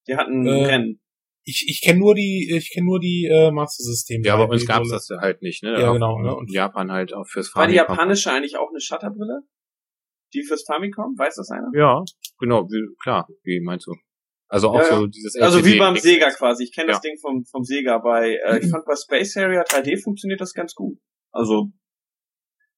Die 0.07 0.15
hatten 0.15 0.45
Äh, 0.45 0.65
Rennen. 0.65 1.01
Ich, 1.43 1.65
ich 1.69 1.81
kenne 1.81 1.99
nur 1.99 2.13
die, 2.15 2.51
ich 2.57 2.71
kenne 2.73 2.85
nur 2.87 2.99
die 2.99 3.25
äh, 3.31 3.51
Master-Systeme. 3.51 4.25
Ja, 4.25 4.35
bei 4.35 4.45
uns 4.45 4.65
gab's 4.65 4.89
das 4.89 5.07
halt 5.21 5.41
nicht, 5.41 5.63
ne? 5.63 5.79
Ja, 5.79 5.89
Auch 5.89 5.93
genau, 5.93 6.19
ne? 6.21 6.35
Und- 6.35 6.51
Japan 6.51 6.91
halt 6.91 7.13
auch 7.13 7.25
fürs 7.27 7.53
War 7.55 7.67
die 7.67 7.75
Famicom. 7.75 7.95
japanische 7.95 8.31
eigentlich 8.31 8.57
auch 8.57 8.69
eine 8.69 8.81
Shutterbrille? 8.81 9.41
Die 10.33 10.43
fürs 10.43 10.63
Famicom? 10.63 11.15
Weiß 11.17 11.35
das 11.35 11.49
einer? 11.51 11.69
Ja, 11.73 12.03
genau, 12.39 12.67
klar. 13.01 13.27
Wie 13.43 13.61
meinst 13.61 13.87
du? 13.87 13.93
Also 14.47 14.69
auch 14.69 14.77
Ja, 14.79 14.83
so 14.99 15.07
dieses 15.07 15.35
Also 15.41 15.59
wie 15.59 15.69
LCD 15.69 15.79
beim 15.79 15.93
Mix- 15.93 16.03
Sega 16.03 16.29
quasi. 16.31 16.63
Ich 16.65 16.73
kenne 16.73 16.87
Ja. 16.89 16.93
das 16.93 17.01
Ding 17.01 17.17
vom, 17.19 17.43
vom 17.45 17.63
Sega 17.63 17.97
bei, 17.97 18.37
äh, 18.45 18.59
ich 18.59 18.69
fand 18.69 18.85
bei 18.85 18.95
Space 18.95 19.35
Harrier 19.35 19.63
3D 19.63 19.97
funktioniert 20.01 20.39
das 20.41 20.53
ganz 20.53 20.73
gut. 20.75 20.97
Also, 21.31 21.71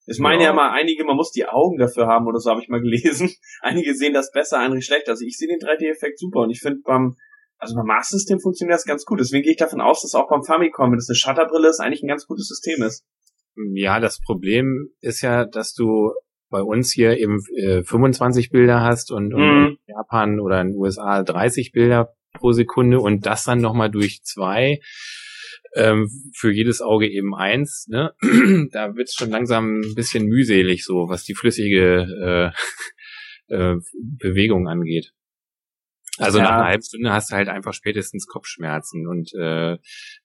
ich 0.05 0.19
meine 0.19 0.43
Ja. 0.43 0.49
ja 0.49 0.53
mal, 0.55 0.71
einige, 0.71 1.03
man 1.03 1.17
muss 1.17 1.31
die 1.31 1.45
Augen 1.45 1.77
dafür 1.77 2.07
haben 2.07 2.25
oder 2.27 2.39
so, 2.39 2.49
habe 2.49 2.61
ich 2.61 2.69
mal 2.69 2.81
gelesen. 2.81 3.29
Einige 3.61 3.93
sehen 3.95 4.13
das 4.13 4.31
besser, 4.31 4.59
andere 4.59 4.81
schlechter. 4.81 5.11
Also 5.11 5.25
ich 5.25 5.35
sehe 5.37 5.49
den 5.49 5.59
3D-Effekt 5.59 6.19
super 6.19 6.41
und 6.41 6.49
ich 6.51 6.61
finde 6.61 6.79
beim, 6.83 7.15
also 7.57 7.75
beim 7.75 7.85
Master 7.85 8.17
System 8.17 8.39
funktioniert 8.39 8.75
das 8.75 8.85
ganz 8.85 9.03
gut. 9.03 9.19
Deswegen 9.19 9.43
gehe 9.43 9.51
ich 9.51 9.57
davon 9.57 9.81
aus, 9.81 10.01
dass 10.03 10.15
auch 10.15 10.29
beim 10.29 10.43
Famicom, 10.43 10.91
wenn 10.91 10.97
das 10.97 11.09
eine 11.09 11.15
Shutterbrille 11.17 11.67
ist, 11.69 11.79
eigentlich 11.81 12.03
ein 12.03 12.07
ganz 12.07 12.25
gutes 12.25 12.47
System 12.47 12.81
ist. 12.83 13.03
Ja, 13.73 13.99
das 13.99 14.19
Problem 14.21 14.89
ist 15.01 15.21
ja, 15.21 15.43
dass 15.45 15.73
du 15.73 16.13
bei 16.49 16.61
uns 16.61 16.91
hier 16.91 17.17
eben 17.17 17.39
äh, 17.55 17.83
25 17.83 18.49
Bilder 18.49 18.81
hast 18.81 19.11
und, 19.11 19.33
und 19.33 19.41
Mhm. 19.41 19.77
in 19.87 19.93
Japan 19.93 20.39
oder 20.39 20.61
in 20.61 20.69
den 20.69 20.77
USA 20.77 21.23
30 21.23 21.71
Bilder 21.71 22.13
pro 22.33 22.51
Sekunde 22.51 22.99
und 22.99 23.25
das 23.25 23.43
dann 23.43 23.59
nochmal 23.61 23.89
durch 23.91 24.21
zwei. 24.23 24.79
Ähm, 25.75 26.09
für 26.35 26.51
jedes 26.51 26.81
Auge 26.81 27.07
eben 27.09 27.35
eins. 27.35 27.87
Ne? 27.89 28.13
da 28.71 28.95
wird's 28.95 29.13
schon 29.15 29.29
langsam 29.29 29.81
ein 29.81 29.95
bisschen 29.95 30.25
mühselig, 30.25 30.83
so 30.85 31.09
was 31.09 31.23
die 31.23 31.35
flüssige 31.35 32.53
äh, 33.49 33.53
äh, 33.53 33.75
Bewegung 34.19 34.67
angeht. 34.67 35.11
Also 36.17 36.39
Ja. 36.39 36.45
nach 36.45 36.51
einer 36.53 36.65
halben 36.67 36.83
Stunde 36.83 37.11
hast 37.11 37.31
du 37.31 37.35
halt 37.35 37.49
einfach 37.49 37.73
spätestens 37.73 38.25
Kopfschmerzen 38.27 39.07
und 39.07 39.33
äh, 39.35 39.77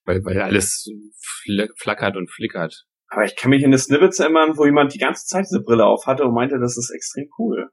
weil, 0.04 0.24
weil 0.24 0.40
alles 0.40 0.88
fl 1.20 1.68
flackert 1.76 2.16
und 2.16 2.30
flickert. 2.30 2.86
Aber 3.12 3.24
ich 3.24 3.36
kann 3.36 3.50
mich 3.50 3.62
an 3.62 3.70
das 3.72 3.84
Snippets 3.84 4.18
erinnern, 4.20 4.56
wo 4.56 4.64
jemand 4.64 4.94
die 4.94 4.98
ganze 4.98 5.26
Zeit 5.26 5.44
diese 5.44 5.62
Brille 5.62 5.84
auf 5.84 6.06
hatte 6.06 6.24
und 6.24 6.32
meinte, 6.32 6.58
das 6.58 6.78
ist 6.78 6.90
extrem 6.94 7.28
cool. 7.38 7.68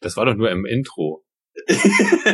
Das 0.00 0.16
war 0.16 0.24
doch 0.24 0.36
nur 0.36 0.50
im 0.52 0.64
Intro. 0.64 1.24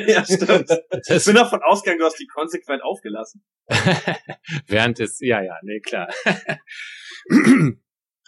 ja, 0.06 0.22
stimmt. 0.22 0.68
Ich 0.92 1.08
Das, 1.08 1.24
bin 1.24 1.36
davon 1.36 1.60
ausgegangen, 1.62 2.00
du 2.00 2.04
hast 2.04 2.18
die 2.18 2.26
konsequent 2.26 2.82
aufgelassen. 2.82 3.42
während 4.66 4.98
des, 4.98 5.20
ja, 5.20 5.42
ja, 5.42 5.56
nee, 5.62 5.80
klar. 5.80 6.08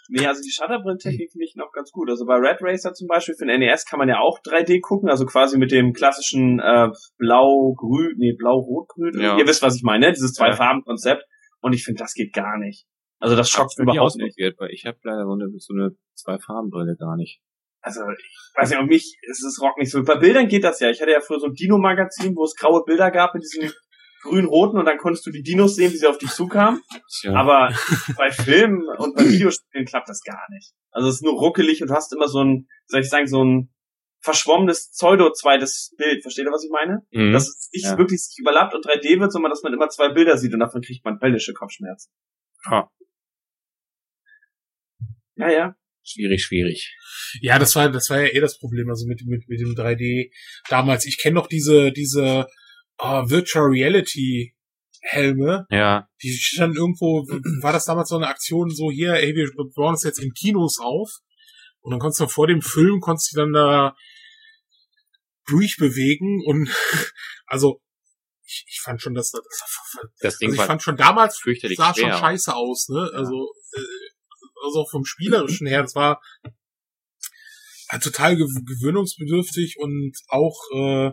Nee, 0.07 0.27
also 0.27 0.39
die 0.43 0.51
Shutterbrillentechnik 0.51 1.31
finde 1.31 1.45
ich 1.45 1.55
noch 1.55 1.71
ganz 1.71 1.91
gut. 1.91 2.11
Also 2.11 2.27
bei 2.27 2.35
Red 2.35 2.57
Racer 2.61 2.93
zum 2.93 3.07
Beispiel 3.07 3.33
für 3.33 3.47
den 3.47 3.59
NES 3.59 3.85
kann 3.85 3.97
man 3.97 4.07
ja 4.07 4.19
auch 4.19 4.37
3D 4.39 4.79
gucken, 4.79 5.09
also 5.09 5.25
quasi 5.25 5.57
mit 5.57 5.71
dem 5.71 5.93
klassischen 5.93 6.59
äh, 6.59 6.89
Blau-Grün, 7.17 8.13
nee, 8.17 8.35
Blau-Rot-Grün. 8.37 9.19
Ja. 9.19 9.35
Ihr 9.35 9.47
wisst, 9.47 9.63
was 9.63 9.75
ich 9.75 9.81
meine, 9.81 10.05
ne? 10.05 10.11
dieses. 10.11 10.33
Zwei-Farben-Konzept. 10.33 11.25
Und 11.59 11.73
ich 11.73 11.83
finde, 11.83 12.03
das 12.03 12.13
geht 12.13 12.33
gar 12.33 12.59
nicht. 12.59 12.85
Also 13.25 13.35
das 13.35 13.49
schockt 13.49 13.73
überhaupt 13.79 14.15
nicht. 14.17 14.37
weil 14.59 14.69
ich 14.69 14.85
habe 14.85 14.97
leider 15.03 15.25
so 15.25 15.33
eine, 15.33 15.49
so 15.57 15.73
eine 15.73 15.89
Zwei-Farben-Brille 16.13 16.95
gar 16.95 17.15
nicht. 17.17 17.41
Also 17.81 18.01
ich 18.01 18.51
weiß 18.55 18.69
nicht, 18.69 18.79
auf 18.79 18.85
mich 18.85 19.17
ist 19.23 19.43
es 19.43 19.59
Rock 19.61 19.77
nicht 19.79 19.91
so. 19.91 20.03
Bei 20.03 20.15
Bildern 20.17 20.47
geht 20.47 20.63
das 20.63 20.79
ja. 20.79 20.89
Ich 20.91 21.01
hatte 21.01 21.11
ja 21.11 21.21
früher 21.21 21.39
so 21.39 21.47
ein 21.47 21.53
Dino-Magazin, 21.53 22.35
wo 22.35 22.43
es 22.43 22.53
graue 22.55 22.83
Bilder 22.85 23.09
gab 23.09 23.33
mit 23.33 23.43
diesen 23.43 23.71
grün-roten 24.23 24.77
und 24.79 24.85
dann 24.85 24.97
konntest 24.97 25.25
du 25.25 25.31
die 25.31 25.41
Dinos 25.43 25.75
sehen, 25.75 25.91
wie 25.91 25.97
sie 25.97 26.07
auf 26.07 26.17
dich 26.19 26.29
zukamen. 26.31 26.81
Tja. 27.19 27.33
Aber 27.33 27.69
bei 28.17 28.31
Filmen 28.31 28.83
und 28.97 29.15
bei 29.15 29.23
Videospielen 29.27 29.85
klappt 29.87 30.09
das 30.09 30.21
gar 30.21 30.45
nicht. 30.51 30.73
Also 30.91 31.09
es 31.09 31.15
ist 31.15 31.23
nur 31.23 31.33
ruckelig 31.33 31.81
und 31.81 31.89
du 31.89 31.93
hast 31.95 32.13
immer 32.13 32.27
so 32.27 32.43
ein, 32.43 32.67
soll 32.87 33.01
ich 33.01 33.09
sagen, 33.09 33.27
so 33.27 33.43
ein 33.43 33.71
verschwommenes 34.21 34.89
Pseudo-zweites 34.91 35.93
Bild. 35.97 36.21
Versteht 36.23 36.45
ihr, 36.45 36.51
was 36.51 36.63
ich 36.63 36.71
meine? 36.71 37.01
Mhm. 37.11 37.33
Dass 37.33 37.47
es 37.47 37.69
nicht 37.73 37.85
Ja. 37.85 37.97
wirklich 37.97 38.23
sich 38.23 38.37
überlappt 38.39 38.73
und 38.73 38.85
3D 38.85 39.19
wird, 39.19 39.31
sondern 39.31 39.51
dass 39.51 39.61
man 39.63 39.73
immer 39.73 39.89
zwei 39.89 40.09
Bilder 40.09 40.37
sieht 40.37 40.53
und 40.53 40.59
davon 40.59 40.81
kriegt 40.81 41.03
man 41.05 41.19
höllische 41.21 41.53
Kopfschmerzen. 41.53 42.11
Ja. 42.69 42.89
Ja, 45.35 45.51
ja. 45.51 45.75
Schwierig, 46.03 46.43
schwierig. 46.43 46.95
Ja, 47.41 47.57
das 47.57 47.75
war, 47.75 47.89
das 47.89 48.09
war 48.09 48.21
ja 48.21 48.27
eh 48.27 48.39
das 48.39 48.59
Problem, 48.59 48.89
also 48.89 49.07
mit, 49.07 49.21
mit, 49.25 49.47
mit 49.49 49.59
dem 49.59 49.73
3D 49.73 50.31
damals. 50.69 51.05
Ich 51.05 51.17
kenne 51.17 51.35
noch 51.35 51.47
diese, 51.47 51.91
diese 51.91 52.47
uh, 53.01 53.29
Virtual 53.29 53.65
Reality 53.65 54.55
Helme, 55.07 55.67
Ja, 55.69 56.07
die 56.23 56.31
standen 56.33 56.77
irgendwo, 56.77 57.27
war 57.61 57.71
das 57.71 57.85
damals 57.85 58.09
so 58.09 58.15
eine 58.15 58.27
Aktion, 58.27 58.71
so 58.71 58.89
hier, 58.89 59.13
ey, 59.13 59.35
wir 59.35 59.51
bauen 59.75 59.93
das 59.93 60.03
jetzt 60.03 60.19
in 60.19 60.33
Kinos 60.33 60.79
auf. 60.79 61.19
Und 61.81 61.91
dann 61.91 61.99
konntest 61.99 62.21
du 62.21 62.27
vor 62.27 62.47
dem 62.47 62.63
Film, 62.63 62.99
konntest 62.99 63.33
du 63.33 63.37
dann 63.41 63.53
da 63.53 63.95
durchbewegen 65.45 66.41
und 66.43 66.69
also 67.45 67.81
ich, 68.43 68.65
ich 68.67 68.81
fand 68.81 69.01
schon, 69.01 69.13
dass 69.13 69.31
das, 69.31 69.43
das 70.19 70.37
Ding 70.37 70.49
also 70.49 70.55
ich 70.55 70.59
war 70.59 70.67
fand 70.67 70.81
schon 70.81 70.97
damals 70.97 71.37
fürchterlich 71.37 71.77
sah 71.77 71.93
schwer. 71.93 72.11
schon 72.11 72.19
scheiße 72.19 72.55
aus, 72.55 72.89
ne? 72.89 73.11
Also, 73.13 73.33
äh, 73.35 73.64
also 74.65 74.81
auch 74.81 74.89
vom 74.91 75.05
spielerischen 75.05 75.67
her, 75.67 75.81
das 75.81 75.95
war 75.95 76.21
halt 77.89 78.03
total 78.03 78.35
gew 78.35 78.47
gewöhnungsbedürftig 78.65 79.77
und 79.79 80.13
auch, 80.27 80.57
äh, 80.75 81.05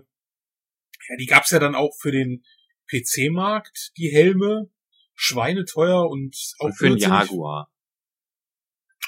ja, 1.08 1.16
die 1.18 1.26
gab's 1.26 1.50
ja 1.50 1.58
dann 1.58 1.74
auch 1.74 1.92
für 2.00 2.12
den 2.12 2.42
PC-Markt, 2.90 3.92
die 3.96 4.08
Helme, 4.12 4.70
schweineteuer 5.14 6.08
und 6.08 6.34
auch 6.58 6.66
Und 6.66 6.76
für 6.78 6.86
irrsinnig- 6.88 7.02
Jaguar. 7.02 7.68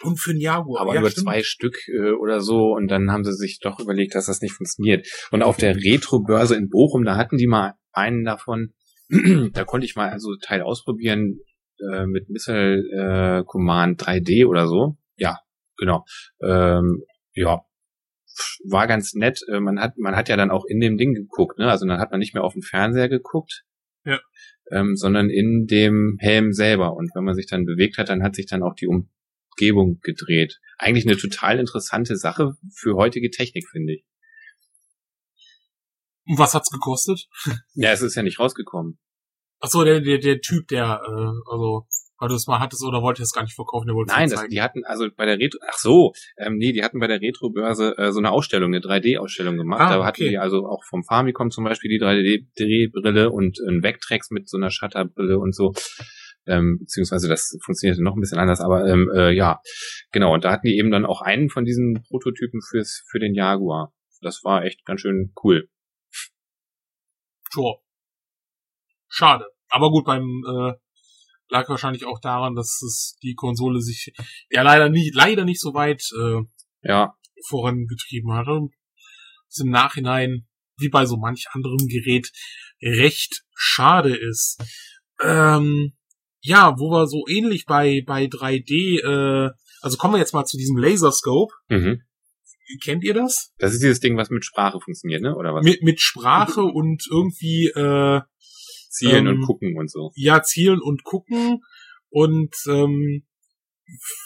Und 0.03 0.19
für 0.21 0.33
einen 0.33 0.41
Jaguar. 0.41 0.83
Aber 0.83 0.95
ja, 0.95 1.01
nur 1.01 1.11
stimmt. 1.11 1.25
zwei 1.27 1.43
Stück 1.43 1.77
äh, 1.89 2.11
oder 2.11 2.41
so 2.41 2.73
und 2.75 2.89
dann 2.89 3.11
haben 3.13 3.25
sie 3.25 3.33
sich 3.33 3.61
doch 3.61 3.79
überlegt, 3.79 4.15
dass 4.15 4.27
das 4.27 4.41
nicht 4.41 4.53
funktioniert. 4.53 5.07
Und 5.31 5.43
auf 5.43 5.57
der 5.57 5.77
Retro-Börse 5.77 6.57
in 6.57 6.69
Bochum, 6.69 7.05
da 7.05 7.17
hatten 7.17 7.37
die 7.39 7.47
mal 7.47 7.75
einen 7.93 8.25
davon, 8.25 8.75
da 9.53 9.65
konnte 9.65 9.87
ich 9.87 9.95
mal 9.95 10.11
also 10.11 10.35
Teil 10.43 10.63
ausprobieren. 10.63 11.39
Äh, 11.93 12.07
mit 12.07 12.29
Missile 12.31 13.41
äh, 13.41 13.45
Command 13.45 14.03
3D 14.03 14.47
oder 14.47 14.67
so. 14.69 14.97
Ja, 15.17 15.39
genau. 15.77 16.05
Ähm, 16.43 17.03
ja, 17.35 17.63
war 18.69 18.87
ganz 18.87 19.15
nett. 19.15 19.41
Äh, 19.49 19.61
Man 19.61 19.81
hat, 19.81 19.97
man 19.99 20.17
hat 20.17 20.29
ja 20.29 20.37
dann 20.37 20.51
auch 20.51 20.65
in 20.67 20.81
dem 20.81 20.97
Ding 20.97 21.15
geguckt, 21.15 21.59
ne? 21.59 21.71
Also 21.71 21.87
dann 21.87 21.99
hat 22.01 22.11
man 22.11 22.21
nicht 22.21 22.35
mehr 22.35 22.45
auf 22.45 22.53
den 22.55 22.63
Fernseher 22.63 23.09
geguckt, 23.09 23.65
Ja. 24.05 24.21
ähm, 24.71 24.97
sondern 24.97 25.31
in 25.31 25.67
dem 25.67 26.17
Helm 26.21 26.53
selber. 26.53 26.95
Und 26.97 27.11
wenn 27.15 27.25
man 27.25 27.35
sich 27.35 27.47
dann 27.47 27.65
bewegt 27.65 27.99
hat, 27.99 28.09
dann 28.09 28.23
hat 28.23 28.35
sich 28.35 28.47
dann 28.47 28.63
auch 28.63 28.75
die 28.75 28.89
Umgebung 28.89 30.01
gedreht. 30.03 30.59
Eigentlich 30.79 31.07
eine 31.07 31.17
total 31.17 31.61
interessante 31.61 32.17
Sache 32.17 32.53
für 32.75 32.97
heutige 32.97 33.31
Technik, 33.31 33.69
finde 33.71 33.95
ich. 33.95 34.05
Und 36.27 36.39
was 36.39 36.55
hat's 36.55 36.71
gekostet? 36.71 37.27
Ja, 37.75 37.93
es 37.93 38.01
ist 38.01 38.15
ja 38.15 38.23
nicht 38.23 38.39
rausgekommen. 38.41 38.99
Ach 39.65 39.69
so, 39.71 39.83
der, 39.83 40.03
der, 40.03 40.19
der 40.19 40.43
Typ, 40.43 40.69
der, 40.69 41.01
äh, 41.09 41.51
also, 41.51 41.87
weil 42.19 42.29
du 42.29 42.35
es 42.35 42.47
mal 42.47 42.61
hattest 42.61 42.85
oder 42.85 43.01
wollte 43.01 43.23
es 43.23 43.33
gar 43.33 43.45
nicht 43.45 43.55
verkaufen, 43.55 43.87
der 43.87 43.95
wollte 43.95 44.13
es 44.13 44.17
Nein, 44.19 44.29
das, 44.29 44.47
die 44.49 44.61
hatten 44.61 44.85
also 44.85 45.09
bei 45.17 45.25
der 45.25 45.39
Retro, 45.39 45.59
ach 45.67 45.79
so, 45.79 46.13
ähm, 46.37 46.59
nee, 46.59 46.73
die 46.73 46.85
hatten 46.85 47.01
bei 47.01 47.07
der 47.07 47.23
Retro-Börse 47.23 47.97
äh, 47.97 48.13
so 48.13 48.19
eine 48.19 48.31
Ausstellung, 48.31 48.75
eine 48.75 48.81
3D-Ausstellung 48.81 49.57
gemacht. 49.57 49.81
Ah, 49.81 49.97
da 49.97 50.05
hatten 50.05 50.21
okay. 50.21 50.29
die 50.29 50.39
also 50.39 50.67
auch 50.67 50.85
vom 50.85 51.03
Famicom 51.03 51.51
zum 51.51 51.65
Beispiel 51.65 51.89
die 51.89 51.99
3D-Drehbrille 51.99 53.31
und 53.31 53.59
ein 53.67 53.83
Vectrex 53.83 54.31
mit 54.31 54.51
so 54.51 54.59
einer 54.59 54.71
Shutterbrille 54.71 55.39
und 55.39 55.55
so. 55.55 55.73
Ähm, 56.47 56.77
beziehungsweise 56.81 57.27
das 57.27 57.57
funktionierte 57.65 58.05
noch 58.05 58.17
ein 58.17 58.21
bisschen 58.21 58.39
anders, 58.39 58.61
aber 58.61 58.87
ähm, 58.87 59.11
äh, 59.17 59.33
ja, 59.33 59.63
genau. 60.13 60.35
Und 60.35 60.45
da 60.45 60.53
hatten 60.53 60.67
die 60.67 60.77
eben 60.77 60.91
dann 60.91 61.07
auch 61.07 61.23
einen 61.23 61.49
von 61.49 61.65
diesen 61.65 62.03
Prototypen 62.07 62.61
fürs 62.61 63.03
für 63.11 63.19
den 63.19 63.35
Jaguar. 63.35 63.95
Das 64.21 64.45
war 64.45 64.63
echt 64.63 64.85
ganz 64.85 65.01
schön 65.01 65.33
cool. 65.43 65.71
Sure. 67.51 67.79
Schade. 69.09 69.54
Aber 69.75 69.91
gut, 69.91 70.05
beim 70.05 70.45
äh, 70.47 70.73
lag 71.49 71.69
wahrscheinlich 71.69 72.07
auch 72.07 72.21
daran, 72.21 72.55
dass 72.55 72.81
es 72.81 73.17
die 73.25 73.35
Konsole 73.35 73.81
sich 73.81 74.13
ja 74.51 74.63
leider 74.63 74.89
nicht, 74.89 75.17
leider 75.17 75.45
nicht 75.45 75.61
so 75.61 75.75
weit 75.75 76.01
äh, 76.17 76.43
Ja, 76.83 77.15
vorangetrieben 77.49 78.33
hat. 78.33 78.47
Und 78.47 78.73
es 79.49 79.59
im 79.59 79.71
Nachhinein, 79.71 80.47
wie 80.79 80.91
bei 80.91 81.07
so 81.07 81.17
manch 81.17 81.47
anderem 81.53 81.89
Gerät, 81.89 82.31
recht 82.81 83.43
schade 83.53 84.15
ist. 84.15 84.63
Ähm, 85.21 85.95
ja, 86.41 86.79
wo 86.79 86.91
wir 86.91 87.09
so 87.09 87.25
ähnlich 87.29 87.65
bei, 87.67 88.05
bei 88.07 88.27
3D, 88.27 89.01
äh, 89.03 89.51
also 89.81 89.97
kommen 89.97 90.15
wir 90.15 90.19
jetzt 90.21 90.35
mal 90.35 90.45
zu 90.45 90.57
diesem 90.57 90.77
Laserscope. 90.77 91.53
mhm. 91.69 92.03
Kennt 92.83 93.05
ihr 93.05 93.13
das? 93.13 93.53
das 93.59 93.75
ist 93.75 93.83
dieses 93.83 94.01
Ding, 94.01 94.17
was 94.17 94.31
mit 94.31 94.45
Sprache 94.45 94.81
funktioniert, 94.81 95.21
ne? 95.21 95.37
Oder 95.37 95.53
was? 95.53 95.65
Mit, 95.65 95.83
mit 95.83 96.01
Sprache 96.01 96.63
und 96.63 97.05
irgendwie, 97.11 97.67
äh, 97.67 98.23
Zielen 98.95 99.27
ähm, 99.27 99.37
und 99.37 99.43
gucken 99.43 99.77
und 99.77 99.91
so. 99.91 100.13
ja, 100.15 100.43
zielen 100.43 100.81
und 100.81 101.05
gucken. 101.05 101.61
Und 102.09 102.55
ähm, 102.69 103.25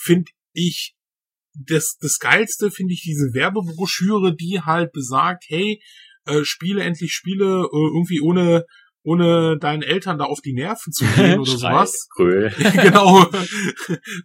finde 0.03 0.31
ich, 0.53 0.95
das, 1.55 1.97
das 2.01 2.19
Geilste 2.19 2.71
finde 2.71 2.93
ich 2.95 3.03
diese 3.03 3.33
Werbebroschüre, 3.33 4.37
die 4.37 4.61
halt 4.61 4.93
besagt, 4.93 5.45
hey, 5.49 5.83
äh, 6.27 6.45
spiele 6.45 6.83
endlich 6.83 7.13
Spiele 7.13 7.69
äh, 7.73 7.87
irgendwie 7.95 8.21
ohne 8.21 8.65
ohne 9.05 9.57
deinen 9.59 9.83
Eltern 9.83 10.19
da 10.19 10.25
auf 10.25 10.41
die 10.43 10.53
Nerven 10.53 10.93
zu 10.93 11.07
gehen 11.07 11.39
oder 11.41 11.51
sowas. 11.51 12.09
Genau. 12.19 13.25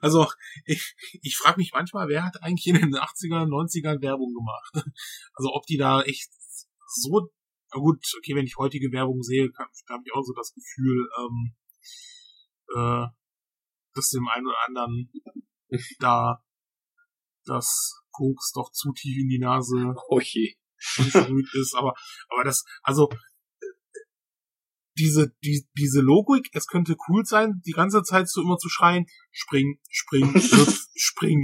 Also 0.02 0.28
ich, 0.66 0.96
ich 1.22 1.38
frage 1.38 1.58
mich 1.58 1.72
manchmal, 1.74 2.10
wer 2.10 2.26
hat 2.26 2.44
eigentlich 2.44 2.68
in 2.68 2.76
den 2.76 2.96
80ern, 2.96 3.48
90ern 3.48 4.02
Werbung 4.02 4.34
gemacht? 4.34 4.86
Also 5.36 5.54
ob 5.54 5.66
die 5.68 5.78
da 5.78 6.02
echt 6.02 6.30
so, 6.88 7.30
na 7.74 7.80
gut, 7.80 8.04
okay, 8.18 8.36
wenn 8.36 8.46
ich 8.46 8.58
heutige 8.58 8.92
Werbung 8.92 9.22
sehe, 9.22 9.50
habe 9.58 10.04
ich 10.06 10.14
auch 10.14 10.24
so 10.24 10.34
das 10.34 10.54
Gefühl, 10.54 11.08
ähm, 11.20 11.56
äh, 12.76 13.08
dass 13.94 14.10
dem 14.10 14.28
einen 14.28 14.48
oder 14.48 14.58
anderen 14.68 15.12
da 16.00 16.44
das 17.46 18.02
Koks 18.12 18.52
doch 18.54 18.72
zu 18.72 18.92
tief 18.94 19.18
in 19.18 19.28
die 19.28 19.40
Nase 19.40 19.94
Oh 20.08 20.20
je. 20.20 20.56
verrüht 20.78 21.50
ist, 21.54 21.76
aber, 21.76 21.94
aber 22.30 22.44
das, 22.44 22.64
also, 22.84 23.10
äh, 23.10 23.66
diese, 24.98 25.34
die, 25.44 25.68
diese 25.78 26.02
Logik, 26.02 26.50
es 26.54 26.68
könnte 26.68 26.96
cool 27.08 27.26
sein, 27.26 27.62
die 27.66 27.72
ganze 27.72 28.04
Zeit 28.04 28.30
so 28.30 28.42
immer 28.42 28.58
zu 28.58 28.70
schreien, 28.70 29.06
spring, 29.32 29.80
spring, 29.90 30.34
hüpf, 30.34 30.88
spring, 30.96 31.44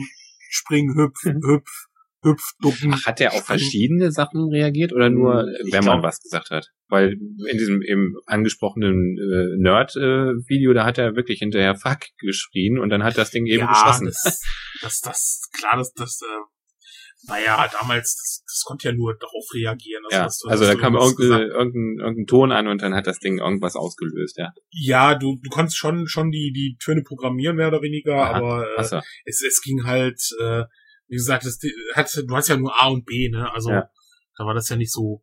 spring, 0.49 0.93
hüpf, 0.95 1.23
hüpf, 1.23 1.88
hüpf, 2.23 2.41
ducken. 2.61 2.93
Ach, 2.93 3.05
hat 3.05 3.21
er 3.21 3.33
auf 3.33 3.45
verschiedene 3.45 4.11
Sachen 4.11 4.49
reagiert 4.51 4.91
oder 4.93 5.09
nur, 5.09 5.41
Hm, 5.43 5.49
Ich 5.67 5.73
wenn 5.73 5.85
man 5.85 5.99
glaub- 5.99 6.03
was 6.09 6.19
gesagt 6.19 6.49
hat? 6.51 6.67
Weil 6.87 7.13
in 7.13 7.57
diesem 7.57 7.81
eben 7.81 8.15
angesprochenen 8.25 9.17
äh, 9.17 9.61
Nerd-Video, 9.61 10.73
da 10.73 10.85
hat 10.85 10.97
er 10.97 11.15
wirklich 11.15 11.39
hinterher 11.39 11.75
Fuck 11.75 12.07
geschrien 12.19 12.79
und 12.79 12.89
dann 12.89 13.03
hat 13.03 13.17
das 13.17 13.31
Ding 13.31 13.45
eben 13.45 13.67
geschossen. 13.67 14.05
Das, 14.07 14.41
das, 14.81 14.99
das, 15.01 15.41
klar, 15.59 15.77
das, 15.77 15.93
das, 15.93 16.19
äh, 16.23 17.27
naja, 17.27 17.69
damals, 17.79 18.15
das, 18.15 18.43
das 18.45 18.63
konnte 18.65 18.87
ja 18.89 18.95
nur 18.95 19.13
darauf 19.13 19.45
reagieren. 19.53 20.03
ja, 20.09 20.23
dass 20.23 20.39
du- 20.39 20.47
also 20.49 20.63
da 20.65 20.75
kam 20.75 20.95
irgendein, 20.95 21.15
gesagt- 21.17 21.51
irgendein, 21.51 21.99
irgendein 22.05 22.25
Ton 22.27 22.51
an 22.51 22.67
und 22.67 22.81
dann 22.81 22.95
hat 22.95 23.07
das 23.07 23.19
Ding 23.19 23.39
irgendwas 23.39 23.75
ausgelöst, 23.75 24.37
ja. 24.37 24.51
Ja, 24.71 25.15
du, 25.15 25.37
du 25.41 25.49
konntest 25.49 25.77
schon, 25.77 26.07
schon 26.07 26.31
die, 26.31 26.51
die 26.55 26.77
Töne 26.83 27.01
programmieren, 27.03 27.57
mehr 27.57 27.67
oder 27.67 27.81
weniger, 27.81 28.15
Aha. 28.15 28.33
aber 28.37 28.67
äh, 28.73 28.79
Achso. 28.79 29.01
es, 29.25 29.41
es 29.41 29.61
ging 29.61 29.83
halt, 29.85 30.19
äh, 30.41 30.63
wie 31.09 31.15
gesagt, 31.15 31.45
es 31.45 31.59
hat, 31.95 32.15
du 32.15 32.35
hast 32.35 32.47
ja 32.47 32.57
nur 32.57 32.81
A 32.81 32.87
und 32.87 33.05
B, 33.05 33.29
ne? 33.29 33.51
Also 33.51 33.71
Ja. 33.71 33.89
da 34.37 34.45
war 34.45 34.53
das 34.53 34.69
ja 34.69 34.75
nicht 34.75 34.91
so 34.91 35.21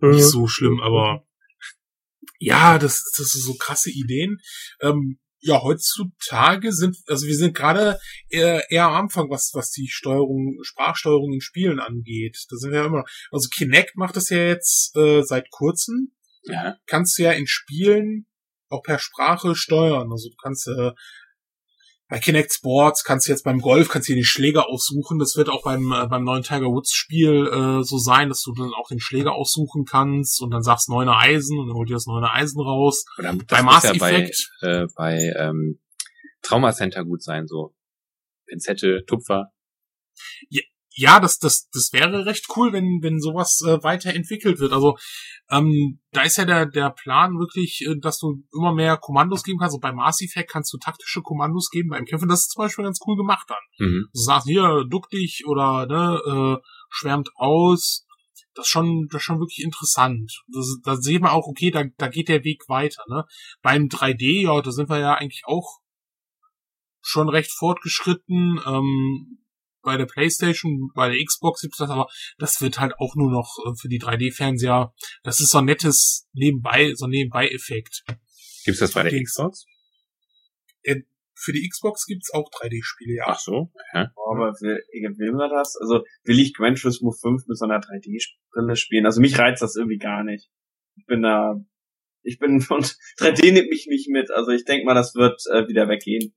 nicht 0.00 0.24
so 0.24 0.46
schlimm, 0.48 0.80
aber 0.82 1.24
ja, 2.38 2.78
das, 2.78 3.12
das 3.16 3.28
sind 3.32 3.42
so 3.42 3.54
krasse 3.54 3.90
Ideen. 3.90 4.38
Ähm, 4.80 5.18
ja, 5.42 5.62
heutzutage 5.62 6.72
sind, 6.72 6.96
also 7.06 7.26
wir 7.26 7.36
sind 7.36 7.54
gerade 7.54 7.98
eher, 8.28 8.70
eher 8.70 8.86
am 8.86 8.94
Anfang, 8.94 9.30
was, 9.30 9.52
was 9.54 9.70
die 9.70 9.88
Steuerung, 9.88 10.58
Sprachsteuerung 10.62 11.32
in 11.32 11.40
Spielen 11.40 11.80
angeht. 11.80 12.36
Da 12.50 12.56
sind 12.56 12.72
wir 12.72 12.80
ja 12.80 12.86
immer, 12.86 13.04
also 13.30 13.48
Kinect 13.48 13.96
macht 13.96 14.16
das 14.16 14.28
ja 14.28 14.38
jetzt 14.38 14.94
äh, 14.96 15.22
seit 15.22 15.50
kurzem. 15.50 16.12
Ja. 16.44 16.76
Kannst 16.86 17.18
du 17.18 17.22
ja 17.22 17.32
in 17.32 17.46
Spielen 17.46 18.26
auch 18.68 18.82
per 18.82 18.98
Sprache 18.98 19.54
steuern. 19.54 20.10
Also 20.10 20.28
du 20.28 20.36
kannst 20.42 20.66
äh, 20.68 20.92
bei 22.10 22.18
Kinect 22.18 22.52
Sports 22.52 23.04
kannst 23.04 23.28
du 23.28 23.32
jetzt 23.32 23.44
beim 23.44 23.60
Golf 23.60 23.88
kannst 23.88 24.08
du 24.08 24.12
dir 24.12 24.18
den 24.20 24.24
Schläger 24.24 24.68
aussuchen. 24.68 25.20
Das 25.20 25.36
wird 25.36 25.48
auch 25.48 25.62
beim 25.62 25.92
äh, 25.92 26.08
beim 26.08 26.24
neuen 26.24 26.42
Tiger 26.42 26.66
Woods 26.66 26.92
Spiel 26.92 27.46
äh, 27.46 27.84
so 27.84 27.98
sein, 27.98 28.28
dass 28.28 28.42
du 28.42 28.52
dann 28.52 28.74
auch 28.74 28.88
den 28.88 28.98
Schläger 28.98 29.32
aussuchen 29.32 29.84
kannst 29.84 30.42
und 30.42 30.50
dann 30.50 30.62
sagst 30.62 30.88
neuner 30.88 31.16
Eisen 31.16 31.58
und 31.58 31.68
dann 31.68 31.76
holt 31.76 31.88
dir 31.88 31.94
das 31.94 32.06
neune 32.06 32.32
Eisen 32.32 32.60
raus. 32.60 33.04
Oder 33.16 33.36
bei 33.48 33.62
Mass 33.62 33.84
ja 33.84 33.92
bei, 33.94 34.12
Effect 34.12 34.50
äh, 34.60 34.86
bei 34.96 35.32
ähm, 35.38 35.78
Trauma 36.42 36.72
Center 36.72 37.04
gut 37.04 37.22
sein, 37.22 37.46
so 37.46 37.74
Pinzette, 38.46 39.04
Tupfer. 39.06 39.52
ja, 40.48 40.62
das, 41.20 41.38
das, 41.38 41.68
das 41.70 41.92
wäre 41.92 42.26
recht 42.26 42.46
cool, 42.56 42.72
wenn, 42.72 43.00
wenn 43.02 43.20
sowas 43.20 43.62
äh, 43.66 43.82
weiterentwickelt 43.82 44.58
wird. 44.58 44.72
Also 44.72 44.98
ähm, 45.50 46.00
da 46.12 46.22
ist 46.22 46.36
ja 46.36 46.44
der, 46.44 46.66
der 46.66 46.90
Plan 46.90 47.38
wirklich, 47.38 47.86
äh, 47.88 47.98
dass 47.98 48.18
du 48.18 48.42
immer 48.54 48.74
mehr 48.74 48.98
Kommandos 48.98 49.42
geben 49.42 49.58
kannst. 49.58 49.74
Also 49.74 49.80
bei 49.80 49.92
Mass 49.92 50.20
Effect 50.20 50.50
kannst 50.50 50.72
du 50.72 50.78
taktische 50.78 51.22
Kommandos 51.22 51.70
geben 51.70 51.88
beim 51.88 52.04
Kämpfen. 52.04 52.28
Das 52.28 52.40
ist 52.40 52.50
zum 52.50 52.64
Beispiel 52.64 52.84
ganz 52.84 52.98
cool 53.06 53.16
gemacht 53.16 53.48
dann. 53.48 53.88
Mhm. 53.88 54.08
Du 54.12 54.20
sagst, 54.20 54.46
hier, 54.46 54.84
duck 54.88 55.08
dich 55.10 55.44
oder 55.46 55.86
ne, 55.86 56.58
äh, 56.60 56.68
schwärmt 56.90 57.30
aus. 57.34 58.06
Das 58.54 58.66
ist 58.66 58.70
schon, 58.70 59.06
das 59.10 59.20
ist 59.20 59.24
schon 59.24 59.38
wirklich 59.38 59.64
interessant. 59.64 60.42
Das, 60.48 60.66
da 60.82 60.96
sieht 60.96 61.22
man 61.22 61.30
auch, 61.30 61.46
okay, 61.46 61.70
da, 61.70 61.84
da 61.96 62.08
geht 62.08 62.28
der 62.28 62.44
Weg 62.44 62.68
weiter. 62.68 63.02
Ne? 63.08 63.24
Beim 63.62 63.84
3D, 63.84 64.42
ja, 64.42 64.60
da 64.60 64.70
sind 64.70 64.90
wir 64.90 64.98
ja 64.98 65.14
eigentlich 65.14 65.44
auch 65.46 65.78
schon 67.00 67.28
recht 67.28 67.52
fortgeschritten. 67.52 68.60
Ähm, 68.66 69.39
bei 69.82 69.96
der 69.96 70.06
PlayStation, 70.06 70.90
bei 70.94 71.08
der 71.08 71.24
Xbox 71.24 71.62
gibt 71.62 71.74
es 71.74 71.78
das, 71.78 71.90
aber 71.90 72.08
das 72.38 72.60
wird 72.60 72.78
halt 72.80 72.94
auch 72.98 73.14
nur 73.16 73.30
noch 73.30 73.56
äh, 73.66 73.74
für 73.80 73.88
die 73.88 74.00
3D-Fernseher. 74.00 74.92
Das 75.22 75.40
ist 75.40 75.50
so 75.50 75.58
ein 75.58 75.64
nettes 75.64 76.28
Nebenbei, 76.32 76.92
so 76.94 77.06
ein 77.06 77.10
Nebenbei-Effekt. 77.10 78.04
Gibt's 78.64 78.80
das 78.80 78.92
bei 78.92 79.02
der 79.02 79.12
Den- 79.12 79.24
Xbox? 79.24 79.64
Für 81.42 81.52
die 81.52 81.66
Xbox 81.66 82.04
gibt's 82.04 82.34
auch 82.34 82.50
3D-Spiele, 82.50 83.14
ja. 83.16 83.24
Ach 83.28 83.38
so. 83.38 83.72
Ja. 83.94 84.12
Oh, 84.14 84.34
aber 84.34 84.52
will, 84.60 84.84
will 85.16 85.32
man 85.32 85.48
das? 85.48 85.74
Also 85.80 86.04
will 86.24 86.38
ich 86.38 86.52
Gran 86.52 86.74
Turismo 86.74 87.12
5 87.12 87.46
mit 87.46 87.56
so 87.56 87.64
einer 87.64 87.80
3D-Brille 87.80 88.76
spielen? 88.76 89.06
Also 89.06 89.22
mich 89.22 89.38
reizt 89.38 89.62
das 89.62 89.74
irgendwie 89.74 89.96
gar 89.96 90.22
nicht. 90.22 90.50
Ich 90.96 91.06
bin 91.06 91.22
da, 91.22 91.54
ich 92.22 92.38
bin 92.38 92.56
und 92.68 92.94
3D 93.18 93.52
nimmt 93.52 93.70
mich 93.70 93.86
nicht 93.88 94.10
mit. 94.10 94.30
Also 94.30 94.50
ich 94.50 94.66
denke 94.66 94.84
mal, 94.84 94.92
das 94.92 95.14
wird 95.14 95.40
äh, 95.50 95.66
wieder 95.66 95.88
weggehen. 95.88 96.34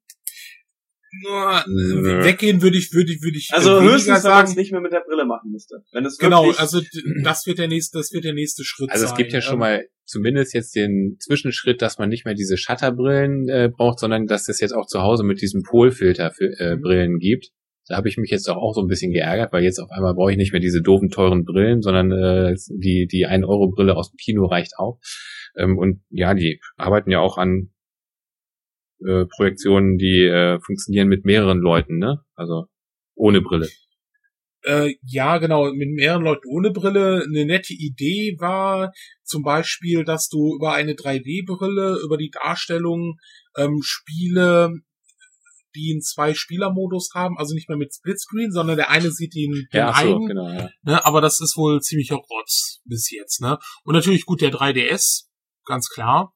Nur, 1.21 1.63
Nö. 1.67 2.19
äh, 2.21 2.25
weggehen 2.25 2.61
würde 2.61 2.77
ich, 2.77 2.91
würde 2.93 3.11
ich, 3.11 3.21
würde 3.21 3.37
ich 3.37 3.49
Also 3.53 3.69
äh, 3.71 3.79
weniger 3.81 3.93
höchstens, 3.93 4.23
wenn 4.23 4.31
man 4.31 4.43
es 4.43 4.49
sagen. 4.49 4.59
nicht 4.59 4.71
mehr 4.71 4.81
mit 4.81 4.93
der 4.93 5.03
Brille 5.07 5.25
machen 5.25 5.51
müsste. 5.51 5.75
Wenn 5.91 6.05
es 6.05 6.17
Genau, 6.17 6.51
also 6.51 6.81
das 7.23 7.45
wird 7.45 7.59
der 7.59 7.67
nächste, 7.67 7.99
das 7.99 8.11
wird 8.13 8.23
der 8.23 8.33
nächste 8.33 8.63
Schritt 8.63 8.89
Also 8.91 9.05
sein. 9.05 9.13
es 9.13 9.17
gibt 9.17 9.31
ja 9.33 9.41
schon 9.41 9.59
mal 9.59 9.85
zumindest 10.05 10.53
jetzt 10.53 10.75
den 10.75 11.17
Zwischenschritt, 11.19 11.81
dass 11.81 11.97
man 11.99 12.09
nicht 12.09 12.25
mehr 12.25 12.33
diese 12.33 12.57
Shutterbrillen 12.57 13.47
äh, 13.47 13.69
braucht, 13.75 13.99
sondern 13.99 14.25
dass 14.25 14.47
es 14.49 14.59
jetzt 14.59 14.73
auch 14.73 14.87
zu 14.87 15.01
Hause 15.01 15.23
mit 15.23 15.41
diesem 15.41 15.61
Polfilter 15.63 16.31
für 16.31 16.45
äh, 16.59 16.75
Mhm. 16.75 16.81
Brillen 16.81 17.19
gibt. 17.19 17.49
Da 17.87 17.97
habe 17.97 18.07
ich 18.07 18.17
mich 18.17 18.31
jetzt 18.31 18.49
auch, 18.49 18.55
auch 18.55 18.73
so 18.73 18.81
ein 18.81 18.87
bisschen 18.87 19.11
geärgert, 19.11 19.51
weil 19.51 19.63
jetzt 19.63 19.79
auf 19.79 19.91
einmal 19.91 20.13
brauche 20.13 20.31
ich 20.31 20.37
nicht 20.37 20.53
mehr 20.53 20.61
diese 20.61 20.81
doofen 20.81 21.09
teuren 21.09 21.43
Brillen, 21.43 21.81
sondern 21.81 22.11
äh, 22.13 22.55
die 22.69 23.07
die 23.11 23.25
1 23.25 23.45
Euro 23.45 23.69
Brille 23.69 23.95
aus 23.97 24.09
dem 24.09 24.15
Kino 24.17 24.45
reicht 24.45 24.71
auch. 24.77 24.99
Ähm, 25.57 25.77
und 25.77 26.01
ja, 26.09 26.33
die 26.33 26.59
arbeiten 26.77 27.11
ja 27.11 27.19
auch 27.19 27.37
an 27.37 27.69
äh, 29.07 29.25
Projektionen, 29.25 29.97
die 29.97 30.23
äh, 30.23 30.59
funktionieren 30.59 31.07
mit 31.07 31.25
mehreren 31.25 31.59
Leuten, 31.59 31.97
ne? 31.97 32.23
Also 32.35 32.65
ohne 33.15 33.41
Brille. 33.41 33.69
Äh, 34.63 34.95
ja, 35.01 35.39
genau, 35.39 35.71
mit 35.73 35.89
mehreren 35.89 36.23
Leuten 36.23 36.47
ohne 36.47 36.71
Brille. 36.71 37.23
Eine 37.23 37.45
nette 37.45 37.73
Idee 37.73 38.37
war 38.39 38.93
zum 39.23 39.43
Beispiel, 39.43 40.05
dass 40.05 40.29
du 40.29 40.55
über 40.55 40.73
eine 40.73 40.93
3D-Brille, 40.93 41.99
über 42.05 42.17
die 42.17 42.31
Darstellung 42.31 43.17
ähm, 43.57 43.81
Spiele, 43.83 44.71
die 45.75 45.91
einen 45.91 46.01
Zwei-Spieler-Modus 46.01 47.09
haben, 47.13 47.37
also 47.37 47.53
nicht 47.53 47.67
mehr 47.67 47.77
mit 47.77 47.93
Splitscreen, 47.93 48.51
sondern 48.51 48.77
der 48.77 48.89
eine 48.89 49.11
sieht 49.11 49.35
den, 49.35 49.51
den 49.51 49.67
Ja, 49.73 49.89
ach 49.89 50.01
so, 50.01 50.15
einen, 50.15 50.27
genau. 50.27 50.49
Ja. 50.49 50.69
ne, 50.83 51.05
aber 51.05 51.19
das 51.19 51.41
ist 51.41 51.57
wohl 51.57 51.81
ziemlicher 51.81 52.15
Rotz 52.15 52.81
bis 52.85 53.11
jetzt, 53.11 53.41
ne? 53.41 53.57
Und 53.83 53.95
natürlich 53.95 54.25
gut 54.25 54.41
der 54.41 54.51
3DS, 54.51 55.25
ganz 55.65 55.89
klar. 55.89 56.33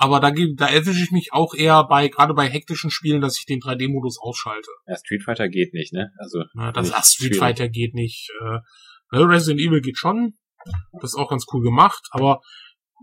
Aber 0.00 0.20
da, 0.20 0.30
da 0.30 0.68
erwische 0.68 1.02
ich 1.02 1.10
mich 1.10 1.32
auch 1.32 1.54
eher 1.54 1.82
bei, 1.82 2.06
gerade 2.06 2.32
bei 2.32 2.48
hektischen 2.48 2.88
Spielen, 2.88 3.20
dass 3.20 3.36
ich 3.36 3.46
den 3.46 3.58
3D-Modus 3.58 4.18
ausschalte. 4.20 4.70
ja, 4.86 4.96
Street 4.96 5.24
Fighter 5.24 5.48
geht 5.48 5.74
nicht, 5.74 5.92
ne? 5.92 6.12
Also 6.18 6.44
Ne, 6.54 6.72
das 6.72 6.86
Nicht 6.86 6.96
ach, 6.96 7.04
Street 7.04 7.26
schwierig. 7.26 7.38
Fighter 7.38 7.68
geht 7.68 7.94
nicht. 7.94 8.30
Äh, 8.40 9.16
Resident 9.16 9.60
Evil 9.60 9.80
geht 9.80 9.98
schon. 9.98 10.34
Das 11.00 11.10
ist 11.10 11.16
auch 11.16 11.28
ganz 11.28 11.46
cool 11.52 11.64
gemacht, 11.64 12.06
aber 12.12 12.40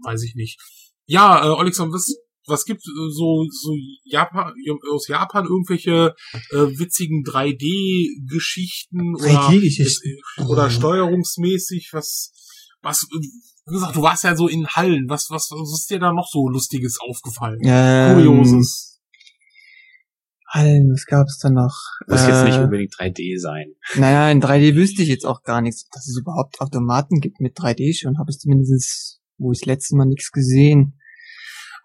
weiß 0.06 0.24
ich 0.24 0.36
nicht. 0.36 0.58
Ja, 1.06 1.46
äh, 1.46 1.60
Alexander, 1.60 1.93
was, 1.93 2.16
was 2.48 2.64
gibt 2.64 2.80
äh, 2.80 3.10
so, 3.12 3.46
so 3.50 3.76
Japan, 4.06 4.54
aus 4.93 5.10
Japan 5.10 5.46
irgendwelche 5.46 6.16
äh, 6.52 6.80
witzigen 6.80 7.24
3D-Geschichten 7.24 9.16
oder, 9.16 9.50
3D-Geschichten. 9.50 10.22
oder 10.48 10.70
steuerungsmäßig, 10.70 11.89
was, 11.91 12.32
was, 12.82 13.04
äh, 13.04 13.28
wie 13.68 13.74
gesagt, 13.74 13.95
du 13.95 14.01
warst 14.01 14.24
ja 14.24 14.36
so 14.36 14.47
in 14.47 14.68
Hallen, 14.68 15.09
was, 15.09 15.30
was, 15.32 15.49
was 15.51 15.80
ist 15.80 15.89
dir 15.89 15.99
da 15.99 16.11
noch 16.13 16.28
so 16.28 16.47
Lustiges 16.47 16.99
aufgefallen? 16.99 17.59
Ähm, 17.63 18.13
Kurioses. 18.13 19.01
Hallen, 20.47 20.91
was 20.91 21.05
gab's 21.05 21.39
da 21.39 21.49
noch? 21.49 21.76
muss 22.07 22.28
jetzt 22.28 22.43
nicht 22.43 22.57
Äh, 22.57 22.63
unbedingt 22.63 22.93
3D 22.93 23.39
sein. 23.39 23.74
Naja, 23.95 24.30
in 24.30 24.41
3D 24.41 24.76
wüsste 24.76 25.01
ich 25.01 25.09
jetzt 25.09 25.26
auch 25.26 25.41
gar 25.41 25.61
nichts. 25.61 25.89
Dass 25.89 26.07
es 26.07 26.18
überhaupt 26.18 26.61
Automaten 26.61 27.20
gibt 27.20 27.41
mit 27.41 27.57
3D 27.57 27.99
schon, 27.99 28.20
habe 28.20 28.32
ich 28.32 28.39
zumindest, 28.39 29.20
wo 29.38 29.51
ich 29.51 29.59
das 29.59 29.66
letzte 29.66 29.95
Mal 29.95 30.05
nichts 30.05 30.32
gesehen. 30.32 30.99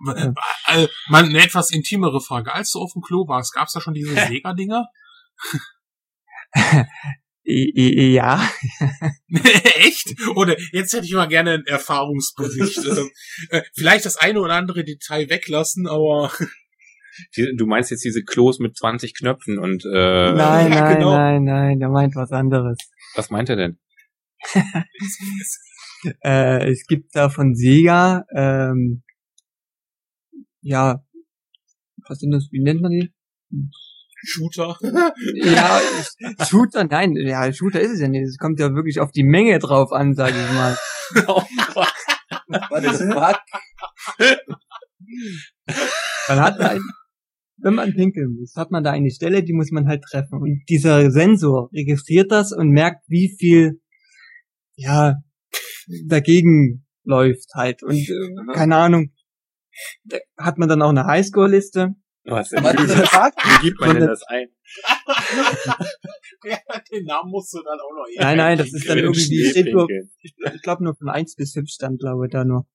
Äh, 0.07 0.33
äh, 0.68 0.89
mal 1.09 1.24
eine 1.24 1.43
etwas 1.43 1.70
intimere 1.70 2.20
Frage. 2.20 2.55
Als 2.55 2.72
du 2.72 2.81
auf 2.81 2.93
dem 2.93 3.03
Klo 3.03 3.26
warst, 3.26 3.55
gab's 3.55 3.72
da 3.72 3.81
schon 3.81 3.95
diese 3.95 4.14
Sega-Dinger? 4.28 4.87
I, 7.51 7.72
I, 7.76 8.14
ja, 8.14 8.48
Echt? 9.76 10.14
Oder 10.34 10.57
jetzt 10.72 10.92
hätte 10.92 11.07
ich 11.07 11.12
mal 11.12 11.28
gerne 11.28 11.53
einen 11.53 11.66
Erfahrungsbericht. 11.66 12.78
Ähm, 12.90 13.11
äh, 13.51 13.62
Vielleicht 13.74 14.05
das 14.05 14.16
eine 14.16 14.40
oder 14.40 14.55
andere 14.55 14.84
Detail 14.84 15.28
weglassen, 15.28 15.86
aber 15.86 16.32
du 17.57 17.66
meinst 17.66 17.90
jetzt 17.90 18.05
diese 18.05 18.24
Klos 18.24 18.59
mit 18.59 18.76
20 18.76 19.14
Knöpfen 19.14 19.59
und 19.59 19.84
äh, 19.84 20.32
nein, 20.32 20.72
ja, 20.72 20.80
nein, 20.80 20.96
genau. 20.96 21.11
nein, 21.12 21.44
nein, 21.44 21.78
der 21.78 21.88
meint 21.88 22.16
was 22.16 22.32
anderes. 22.32 22.78
was 23.14 23.30
meint 23.30 23.48
er 23.48 23.57
denn? 23.57 23.78
Äh, 26.22 26.70
es 26.70 26.86
gibt 26.86 27.14
da 27.14 27.28
von 27.28 27.55
Sega, 27.55 28.24
ähm, 28.34 29.03
ja, 30.62 31.05
was 32.09 32.18
sind 32.18 32.30
das, 32.30 32.48
wie 32.51 32.62
nennt 32.62 32.80
man 32.80 32.90
die? 32.90 33.12
Shooter. 34.25 34.77
Ja, 35.35 35.81
Shooter, 36.47 36.85
nein, 36.85 37.14
ja, 37.16 37.53
Shooter 37.53 37.81
ist 37.81 37.93
es 37.93 38.01
ja 38.01 38.09
nicht. 38.09 38.23
Es 38.23 38.37
kommt 38.39 38.61
ja 38.61 38.75
wirklich 38.75 39.01
auf 39.01 39.12
die 39.12 39.25
Menge 39.25 39.59
drauf 39.59 39.93
an, 39.93 40.14
sage 40.14 40.35
ich 40.39 40.53
mal. 40.55 40.77
Was 42.71 42.85
ist 42.85 43.12
fuck? 43.12 43.41
Man 46.29 46.41
hat 46.41 46.61
da 46.61 46.68
ein, 46.71 46.83
wenn 47.59 47.75
man 47.75 47.95
pinkeln 47.95 48.37
muss, 48.39 48.55
hat 48.57 48.71
man 48.71 48.85
da 48.85 48.93
eine 48.93 49.11
Stelle, 49.11 49.43
die 49.43 49.53
muss 49.53 49.71
man 49.71 49.87
halt 49.87 50.03
treffen. 50.03 50.41
Und 50.41 50.62
dieser 50.68 51.11
Sensor 51.11 51.71
registriert 51.73 52.31
das 52.31 52.53
und 52.53 52.71
merkt, 52.71 53.03
wie 53.09 53.35
viel, 53.39 53.81
ja, 54.77 55.16
dagegen 56.07 56.87
läuft 57.05 57.55
halt. 57.55 57.83
Und 57.83 57.97
äh, 57.97 58.55
keine 58.55 58.77
Ahnung, 58.77 59.12
da 60.05 60.18
hat 60.39 60.59
man 60.59 60.68
dann 60.68 60.83
auch 60.83 60.91
eine 60.91 61.07
Highscore-Liste. 61.07 61.95
Was, 62.25 62.53
Was 62.53 62.77
das 62.77 63.09
fuck? 63.09 63.33
wie 63.45 63.68
gibt 63.68 63.81
man 63.81 63.97
denn 63.97 64.07
das 64.07 64.23
ein? 64.25 64.49
ja, 66.45 66.59
den 66.93 67.05
Namen 67.05 67.31
musst 67.31 67.53
du 67.55 67.59
dann 67.62 67.79
auch 67.81 67.93
noch 67.95 68.07
Nein, 68.18 68.37
nein, 68.37 68.59
das 68.59 68.73
ist 68.73 68.89
dann 68.89 68.99
irgendwie, 68.99 69.45
steht 69.51 69.73
nur, 69.73 69.89
ich 69.91 70.62
glaube 70.62 70.85
nur 70.85 70.95
von 70.95 71.09
1 71.09 71.35
bis 71.37 71.53
5 71.55 71.68
stand, 71.71 71.99
glaube 71.99 72.27
ich, 72.27 72.33
da 72.33 72.45
nur. 72.45 72.66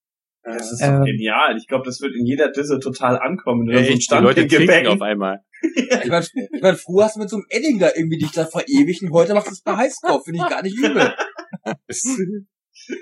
Das 0.44 0.72
ist 0.72 0.82
Ähm, 0.82 1.00
doch 1.00 1.06
genial. 1.06 1.58
Ich 1.58 1.68
glaube, 1.68 1.86
das 1.86 2.02
wird 2.02 2.16
in 2.16 2.26
jeder 2.26 2.52
Disse 2.52 2.80
total 2.80 3.18
ankommen. 3.18 3.66
Du 3.66 3.74
so 3.74 3.80
Echt, 3.80 4.12
die 4.12 4.16
Leute 4.16 4.48
Stand 4.48 4.68
trinken 4.70 4.88
auf 4.94 5.02
einmal. 5.02 5.40
Ich 5.62 6.10
meine, 6.10 6.26
ich 6.26 6.62
mein, 6.62 6.76
früher 6.76 7.06
hast 7.06 7.16
du 7.16 7.20
mit 7.20 7.30
so 7.30 7.38
einem 7.38 7.46
Edding 7.50 7.80
da 7.80 7.90
irgendwie 7.96 8.18
dich 8.20 8.32
da 8.32 8.46
verewigt 8.46 9.02
und 9.02 9.12
heute 9.12 9.34
machst 9.34 9.48
du 9.48 9.54
es 9.54 9.62
bei 9.62 9.76
Highscore. 9.76 10.22
Finde 10.24 10.42
ich 10.44 10.50
gar 10.50 10.62
nicht 10.62 10.78
übel. 10.78 11.14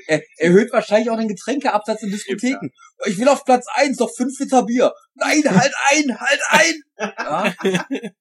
Er 0.08 0.22
erhöht 0.38 0.72
wahrscheinlich 0.72 1.10
auch 1.10 1.18
den 1.18 1.28
Getränkeabsatz 1.28 2.04
in 2.04 2.12
Diskotheken. 2.12 2.70
Ich 3.06 3.18
will 3.18 3.28
auf 3.28 3.44
Platz 3.46 3.66
eins 3.74 4.00
noch 4.00 4.10
fünf 4.16 4.40
Liter 4.40 4.66
Bier. 4.66 4.94
Nein, 5.16 5.44
halt 5.46 5.74
ein, 5.92 6.20
halt 6.20 6.42
ein! 6.50 6.84
Ja. 6.98 7.56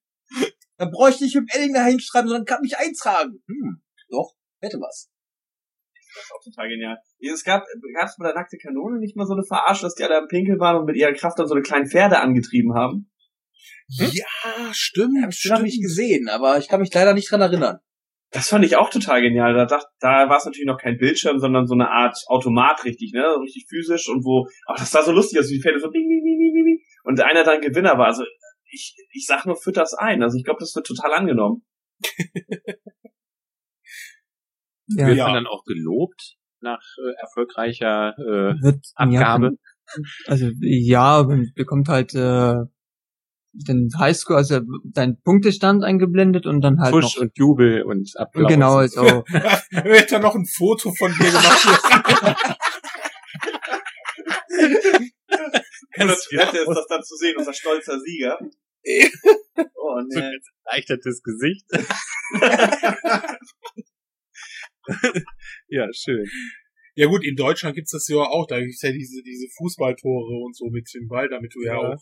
Dann 0.77 0.91
brauche 0.91 1.11
ich 1.11 1.21
nicht 1.21 1.35
mit 1.35 1.49
dem 1.49 1.55
Edding 1.55 1.73
da 1.73 1.85
hinschreiben, 1.85 2.27
sondern 2.27 2.45
kann 2.45 2.61
mich 2.61 2.77
eintragen. 2.77 3.43
Hm, 3.47 3.81
doch, 4.09 4.33
hätte 4.59 4.77
was. 4.77 5.09
Das 6.15 6.23
ist 6.23 6.31
auch 6.31 6.43
total 6.43 6.69
genial. 6.69 6.97
Es 7.19 7.43
gab, 7.43 7.63
gab 7.95 8.07
es 8.07 8.15
bei 8.17 8.25
der 8.25 8.35
nackte 8.35 8.57
Kanone 8.57 8.99
nicht 8.99 9.15
mal 9.15 9.25
so 9.25 9.33
eine 9.33 9.43
Verarsche, 9.43 9.83
dass 9.83 9.95
die 9.95 10.03
alle 10.03 10.17
am 10.17 10.27
Pinkel 10.27 10.59
waren 10.59 10.77
und 10.77 10.85
mit 10.85 10.95
ihrer 10.95 11.13
Kraft 11.13 11.39
dann 11.39 11.47
so 11.47 11.55
eine 11.55 11.63
kleinen 11.63 11.87
Pferde 11.87 12.19
angetrieben 12.19 12.75
haben? 12.75 13.09
Ja, 13.87 14.73
stimmt. 14.73 15.23
Hab 15.23 15.31
ich 15.31 15.45
noch 15.49 15.61
nicht 15.61 15.81
gesehen, 15.81 16.29
aber 16.29 16.57
ich 16.57 16.67
kann 16.67 16.81
mich 16.81 16.93
leider 16.93 17.13
nicht 17.13 17.31
dran 17.31 17.41
erinnern. 17.41 17.79
Das 18.33 18.49
fand 18.49 18.65
ich 18.65 18.75
auch 18.75 18.89
total 18.89 19.21
genial. 19.21 19.53
Da, 19.53 19.65
dacht, 19.65 19.85
da 19.99 20.27
war 20.27 20.37
es 20.37 20.45
natürlich 20.45 20.65
noch 20.65 20.79
kein 20.79 20.97
Bildschirm, 20.97 21.39
sondern 21.39 21.67
so 21.67 21.75
eine 21.75 21.89
Art 21.89 22.17
Automat, 22.27 22.83
richtig, 22.83 23.13
ne? 23.13 23.23
So 23.35 23.41
Richtig 23.41 23.65
physisch 23.69 24.09
und 24.09 24.25
wo, 24.25 24.47
ach, 24.67 24.75
das 24.77 24.91
sah 24.91 25.03
so 25.03 25.11
lustig 25.11 25.39
aus, 25.39 25.49
wie 25.49 25.55
die 25.55 25.61
Pferde 25.61 25.79
so 25.79 25.89
bing, 25.91 26.07
bing, 26.07 26.23
bing, 26.23 26.37
bing, 26.39 26.53
bing, 26.53 26.65
bing. 26.65 26.79
Und 27.03 27.21
einer 27.21 27.43
dann 27.43 27.61
Gewinner 27.61 27.97
war. 27.97 28.07
Also 28.07 28.23
ich, 28.65 28.95
ich 29.11 29.25
sag 29.27 29.45
nur, 29.45 29.55
führt 29.55 29.77
das 29.77 29.93
ein. 29.93 30.23
Also 30.23 30.37
ich 30.37 30.43
glaube, 30.43 30.59
das 30.59 30.75
wird 30.75 30.87
total 30.87 31.13
angenommen. 31.13 31.63
Ja, 34.87 35.07
Wird 35.07 35.17
Ja. 35.17 35.25
man 35.25 35.35
dann 35.35 35.47
auch 35.47 35.63
gelobt 35.63 36.35
nach 36.59 36.81
äh, 36.97 37.21
erfolgreicher 37.21 38.13
äh, 38.17 38.61
wird 38.61 38.85
Abgabe? 38.95 39.51
Ja, 39.51 40.01
also 40.27 40.49
ja, 40.61 41.23
bekommt 41.55 41.87
halt 41.87 42.13
äh, 42.15 42.55
den 43.53 43.89
Highscore, 43.97 44.37
also 44.39 44.61
dein 44.83 45.21
Punktestand 45.21 45.83
eingeblendet 45.83 46.45
und 46.47 46.61
dann 46.61 46.79
halt 46.79 46.91
Push 46.91 47.15
noch. 47.15 47.21
und 47.21 47.37
Jubel 47.37 47.83
und 47.83 48.11
Applaus. 48.17 48.47
Genau, 48.51 48.75
also 48.77 49.01
Wird 49.03 50.11
da 50.11 50.19
noch 50.19 50.33
ein 50.35 50.45
Foto 50.45 50.91
von 50.97 51.11
dir 51.13 51.29
gemacht? 51.31 51.67
Wie 54.49 56.03
nett 56.37 56.53
ist 56.53 56.67
das 56.67 56.87
dann 56.89 57.03
zu 57.03 57.15
sehen, 57.15 57.35
unser 57.37 57.53
stolzer 57.53 57.99
Sieger. 57.99 58.39
Oh, 59.85 59.99
So 60.09 60.19
nee. 60.19 60.25
ein 60.25 60.39
erleichtertes 60.65 61.21
Gesicht. 61.21 61.65
ja, 65.67 65.87
schön. 65.93 66.25
ja 66.95 67.05
gut, 67.07 67.23
in 67.23 67.35
Deutschland 67.35 67.75
gibt's 67.75 67.91
das 67.91 68.07
ja 68.07 68.17
auch. 68.17 68.47
Da 68.47 68.59
gibt's 68.59 68.81
ja 68.81 68.91
diese, 68.91 69.21
diese 69.23 69.47
Fußballtore 69.57 70.43
und 70.43 70.55
so 70.55 70.65
mit 70.71 70.89
dem 70.95 71.07
Ball, 71.07 71.29
damit 71.29 71.53
du 71.53 71.61
ja, 71.63 71.73
Ja. 71.73 71.79
auch 71.93 72.01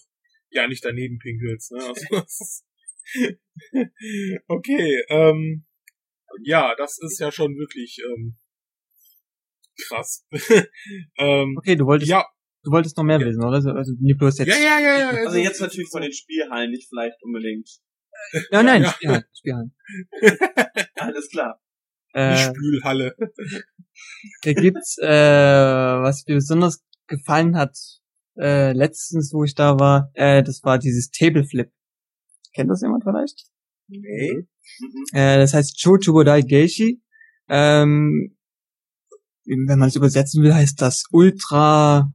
ja 0.51 0.67
nicht 0.67 0.83
daneben 0.85 1.17
pinkelst. 1.19 1.71
Ne? 1.71 1.79
Also, 1.83 2.05
okay, 4.47 5.03
ähm, 5.09 5.65
ja, 6.43 6.75
das 6.77 6.97
ist 7.01 7.19
ja 7.19 7.31
schon 7.31 7.55
wirklich 7.57 7.99
ähm, 8.05 8.37
krass. 9.87 10.25
ähm, 11.17 11.55
okay, 11.57 11.75
du 11.75 11.85
wolltest 11.85 12.09
ja, 12.09 12.25
du 12.63 12.71
wolltest 12.71 12.95
noch 12.97 13.03
mehr 13.03 13.19
Ja. 13.19 13.25
wissen, 13.27 13.43
oder? 13.43 13.55
Also, 13.55 13.71
also 13.71 13.93
bloß 13.97 14.37
jetzt. 14.39 14.47
ja, 14.47 14.55
ja, 14.57 14.79
ja, 14.79 14.97
ja. 14.99 15.09
Also 15.25 15.37
jetzt 15.37 15.59
natürlich 15.59 15.89
von 15.89 16.01
den 16.01 16.13
Spielhallen, 16.13 16.71
nicht 16.71 16.87
vielleicht 16.89 17.21
unbedingt. 17.23 17.69
Ja, 18.51 18.61
nein, 18.63 18.83
Ja. 18.83 18.91
Spielhallen, 18.91 19.23
Spielhallen. 19.37 19.75
Alles 20.95 21.29
klar. 21.29 21.61
Die 22.13 22.19
Äh, 22.19 22.37
Spülhalle. 22.37 23.15
da 24.43 24.53
gibt's, 24.53 24.97
äh, 24.97 25.07
was 25.07 26.25
mir 26.27 26.35
besonders 26.35 26.83
gefallen 27.07 27.55
hat, 27.57 27.75
äh, 28.37 28.71
letztens, 28.73 29.31
wo 29.33 29.43
ich 29.43 29.55
da 29.55 29.79
war, 29.79 30.09
äh, 30.13 30.43
das 30.43 30.61
war 30.63 30.79
dieses 30.79 31.09
Table 31.11 31.43
Flip. 31.43 31.71
Kennt 32.53 32.69
das 32.69 32.81
jemand 32.81 33.03
vielleicht? 33.03 33.45
Nee. 33.87 34.47
Äh, 35.13 35.37
das 35.37 35.53
heißt 35.53 35.81
Chochubodai 35.81 36.41
Geishi. 36.41 37.01
Ähm, 37.49 38.37
wenn 39.45 39.79
man 39.79 39.89
es 39.89 39.95
übersetzen 39.95 40.43
will, 40.43 40.53
heißt 40.53 40.81
das 40.81 41.03
Ultra 41.11 42.13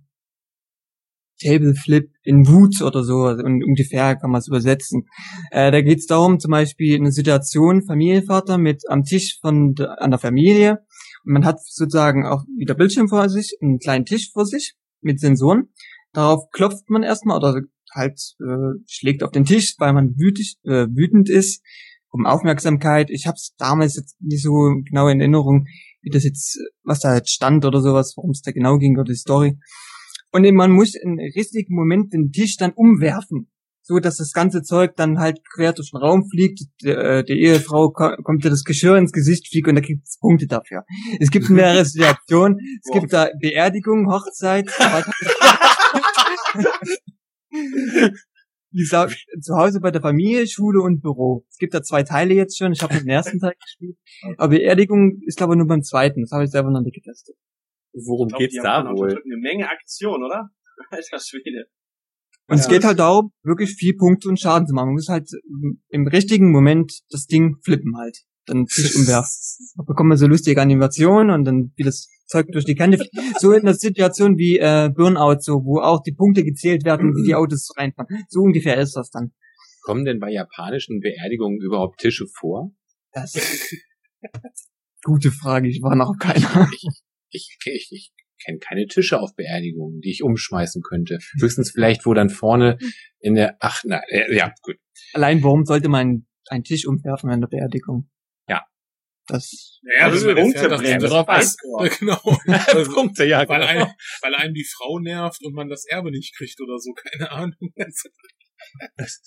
Table 1.39 1.75
Flip 1.75 2.11
in 2.23 2.47
Wut 2.49 2.81
oder 2.81 3.05
so. 3.05 3.25
Also 3.25 3.45
un- 3.45 3.62
ungefähr 3.62 4.17
kann 4.17 4.31
man 4.31 4.39
es 4.39 4.49
übersetzen. 4.49 5.07
Äh, 5.51 5.71
da 5.71 5.83
geht 5.83 5.99
es 5.99 6.07
darum, 6.07 6.41
zum 6.41 6.51
Beispiel 6.51 6.97
eine 6.97 7.12
Situation, 7.12 7.85
Familienvater 7.85 8.57
mit 8.57 8.89
am 8.89 9.03
Tisch 9.05 9.39
von 9.41 9.75
an 9.99 10.11
der 10.11 10.19
Familie. 10.19 10.79
Und 11.25 11.33
man 11.33 11.45
hat 11.45 11.62
sozusagen 11.62 12.25
auch 12.25 12.45
wieder 12.57 12.75
Bildschirm 12.75 13.09
vor 13.09 13.29
sich, 13.29 13.59
einen 13.61 13.79
kleinen 13.79 14.07
Tisch 14.07 14.31
vor 14.33 14.47
sich 14.47 14.77
mit 15.03 15.21
Sensoren. 15.21 15.69
Darauf 16.17 16.51
klopft 16.51 16.89
man 16.89 17.03
erstmal 17.03 17.37
oder 17.37 17.61
halt 17.93 18.19
äh, 18.41 18.81
schlägt 18.89 19.23
auf 19.23 19.33
den 19.33 19.45
Tisch, 19.45 19.75
weil 19.77 19.93
man 19.93 20.17
wütig, 20.17 20.57
äh, 20.64 20.87
wütend 20.89 21.29
ist, 21.29 21.62
um 22.09 22.25
Aufmerksamkeit. 22.25 23.11
Ich 23.11 23.27
habe 23.27 23.35
es 23.35 23.55
damals 23.59 23.97
jetzt 23.97 24.17
nicht 24.23 24.43
so 24.43 24.53
genau 24.89 25.09
in 25.09 25.21
Erinnerung, 25.21 25.67
wie 26.01 26.09
das 26.09 26.25
jetzt, 26.25 26.59
was 26.85 27.01
da 27.01 27.14
jetzt 27.14 27.33
stand 27.33 27.67
oder 27.67 27.83
sowas, 27.83 28.14
worum 28.17 28.31
es 28.31 28.41
da 28.41 28.51
genau 28.51 28.79
ging 28.79 28.95
oder 28.95 29.12
die 29.12 29.14
Story. 29.14 29.59
Und 30.33 30.51
man 30.55 30.71
muss 30.71 30.95
im 30.95 31.19
richtigen 31.19 31.75
Moment 31.75 32.14
den 32.14 32.33
Tisch 32.33 32.57
dann 32.57 32.73
umwerfen, 32.73 33.51
so 33.83 33.99
dass 33.99 34.17
das 34.17 34.33
ganze 34.33 34.62
Zeug 34.62 34.97
dann 34.97 35.19
halt 35.19 35.41
quer 35.55 35.75
durch 35.75 35.91
den 35.91 36.01
Raum 36.01 36.27
fliegt. 36.31 36.61
Die, 36.81 36.89
äh, 36.89 37.25
die 37.25 37.43
Ehefrau 37.43 37.91
ko 37.91 38.17
kommt 38.25 38.43
ihr 38.43 38.51
das 38.51 38.64
Geschirr 38.64 38.97
ins 38.97 39.12
Gesicht 39.12 39.49
fliegt 39.49 39.69
und 39.69 39.75
da 39.75 39.83
gibt 39.83 40.07
es 40.07 40.19
Punkte 40.19 40.47
dafür. 40.47 40.85
Es 41.21 41.31
gibt 41.31 41.51
mehrere 41.51 41.85
Situationen. 41.85 42.59
Es 42.83 42.91
gibt 42.91 43.12
da 43.12 43.29
Beerdigung, 43.39 44.11
Hochzeit. 44.11 44.71
Wie 48.73 48.81
gesagt, 48.81 49.17
zu 49.41 49.55
Hause 49.57 49.81
bei 49.81 49.91
der 49.91 50.03
Familie, 50.03 50.47
Schule 50.47 50.83
und 50.83 51.01
Büro. 51.01 51.47
Es 51.49 51.57
gibt 51.57 51.73
da 51.73 51.83
zwei 51.83 52.03
Teile 52.03 52.35
jetzt 52.35 52.59
schon. 52.59 52.73
Ich 52.73 52.83
habe 52.83 52.95
den 52.99 53.09
ersten 53.09 53.39
Teil 53.39 53.55
gespielt. 53.63 53.97
Aber 54.37 54.49
Beerdigung 54.49 55.21
ist 55.25 55.39
glaube 55.39 55.55
ich 55.55 55.59
nur 55.59 55.67
beim 55.67 55.83
zweiten. 55.83 56.23
Das 56.23 56.33
habe 56.33 56.45
ich 56.45 56.51
selber 56.51 56.71
noch 56.71 56.83
nicht 56.83 56.95
getestet. 56.95 57.37
Worum 57.95 58.29
glaub, 58.29 58.41
geht's 58.41 58.57
da 58.63 58.83
auch 58.85 58.97
wohl? 58.97 59.11
Eine 59.13 59.37
Menge 59.41 59.69
Aktion, 59.71 60.23
oder? 60.23 60.51
Alter 60.91 61.19
Schwede. 61.21 61.67
Und 62.49 62.59
es 62.59 62.67
Ja. 62.67 62.73
geht 62.73 62.85
halt 62.85 62.99
darum, 62.99 63.33
wirklich 63.43 63.75
viel 63.75 63.97
Punkte 63.97 64.29
und 64.29 64.39
Schaden 64.39 64.67
zu 64.67 64.75
machen. 64.75 64.89
Man 64.89 64.95
muss 64.95 65.09
halt 65.09 65.31
im 65.89 66.07
richtigen 66.07 66.53
Moment 66.53 67.01
das 67.11 67.27
Ding 67.27 67.57
flippen 67.63 67.97
halt. 67.97 68.19
Dann 68.45 68.67
sich 68.67 68.95
umwerfen. 68.95 69.31
Da 69.77 69.83
bekommt 69.85 70.09
man 70.09 70.19
so 70.19 70.27
lustige 70.27 70.61
Animationen 70.61 71.31
und 71.35 71.45
dann 71.45 71.73
wie 71.77 71.83
das 71.83 72.09
Zeug 72.27 72.47
durch 72.53 72.64
die 72.64 72.74
Kante. 72.74 73.05
So 73.39 73.53
in 73.53 73.64
der 73.64 73.74
Situation 73.74 74.37
wie 74.37 74.59
äh, 74.59 74.91
Burnout, 74.95 75.41
so 75.41 75.64
wo 75.64 75.81
auch 75.81 76.03
die 76.03 76.12
Punkte 76.12 76.45
gezählt 76.45 76.85
werden, 76.85 77.14
wie 77.14 77.27
die 77.27 77.35
Autos 77.35 77.70
reinfahren. 77.77 78.24
So 78.29 78.41
ungefähr 78.41 78.77
ist 78.79 78.97
das 78.97 79.11
dann. 79.11 79.33
Kommen 79.83 80.05
denn 80.05 80.18
bei 80.18 80.31
japanischen 80.31 81.01
Beerdigungen 81.01 81.61
überhaupt 81.61 82.01
Tische 82.01 82.27
vor? 82.27 82.72
Das 83.12 83.35
gute 85.05 85.31
Frage, 85.31 85.68
ich 85.68 85.81
war 85.83 85.95
noch 85.95 86.14
keiner. 86.18 86.68
Ich, 87.31 87.57
ich, 87.64 87.89
ich 87.91 88.12
kenne 88.45 88.59
keine 88.59 88.87
Tische 88.87 89.20
auf 89.20 89.35
Beerdigungen, 89.35 90.01
die 90.01 90.11
ich 90.11 90.22
umschmeißen 90.22 90.83
könnte. 90.83 91.18
Höchstens 91.41 91.70
vielleicht, 91.70 92.07
wo 92.07 92.14
dann 92.14 92.31
vorne 92.31 92.79
in 93.20 93.35
der, 93.35 93.57
ach, 93.61 93.83
na, 93.85 94.01
äh, 94.09 94.35
ja, 94.35 94.53
gut. 94.62 94.77
Allein 95.12 95.43
warum 95.43 95.64
sollte 95.64 95.89
man 95.89 96.27
einen 96.49 96.64
Tisch 96.64 96.87
umwerfen 96.87 97.31
an 97.31 97.41
der 97.41 97.49
Beerdigung? 97.49 98.09
Ja. 99.29 99.37
Das 99.37 99.81
Naja, 99.83 100.11
das, 100.11 100.24
das, 100.24 100.35
Punkte 100.35 100.68
das, 100.68 100.81
bringen, 100.81 101.01
das, 101.01 101.11
weiß 101.11 101.57
das, 101.79 101.99
genau. 101.99 102.39
Also, 102.47 102.93
Punkte, 102.93 103.24
ja, 103.24 103.49
weil, 103.49 103.61
genau. 103.61 103.66
einem, 103.66 103.87
weil 104.22 104.35
einem 104.35 104.55
die 104.55 104.64
Frau 104.64 104.99
nervt 104.99 105.45
und 105.45 105.55
man 105.55 105.68
das 105.68 105.85
Erbe 105.87 106.11
nicht 106.11 106.35
kriegt 106.37 106.61
oder 106.61 106.79
so, 106.79 106.93
keine 106.95 107.31
Ahnung. 107.31 107.72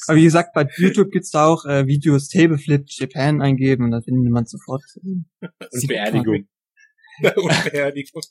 Aber 0.07 0.17
wie 0.17 0.23
gesagt, 0.23 0.53
bei 0.53 0.67
YouTube 0.77 1.11
gibt's 1.11 1.31
da 1.31 1.47
auch 1.47 1.65
äh, 1.65 1.85
Videos 1.87 2.29
Table 2.29 2.57
Flip 2.57 2.83
Japan 2.87 3.41
eingeben 3.41 3.85
und 3.85 3.91
da 3.91 4.01
findet 4.01 4.31
man 4.31 4.45
sofort. 4.45 4.83
äh, 4.97 5.47
Und 5.71 5.87
Beerdigung. 5.87 6.47
und 7.35 7.63
Beerdigung. 7.71 8.21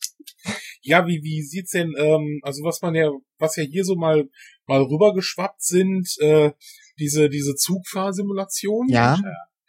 Ja, 0.82 1.06
wie, 1.06 1.22
wie 1.22 1.42
sieht's 1.42 1.72
denn, 1.72 1.94
ähm, 1.96 2.40
also 2.42 2.62
was 2.64 2.80
man 2.82 2.94
ja, 2.94 3.10
was 3.38 3.56
ja 3.56 3.64
hier 3.64 3.84
so 3.84 3.96
mal, 3.96 4.28
mal 4.66 4.82
rübergeschwappt 4.82 5.62
sind, 5.62 6.08
äh, 6.20 6.52
diese, 6.98 7.28
diese 7.28 7.54
Zugfahrsimulation. 7.54 8.88
Ja, 8.88 9.18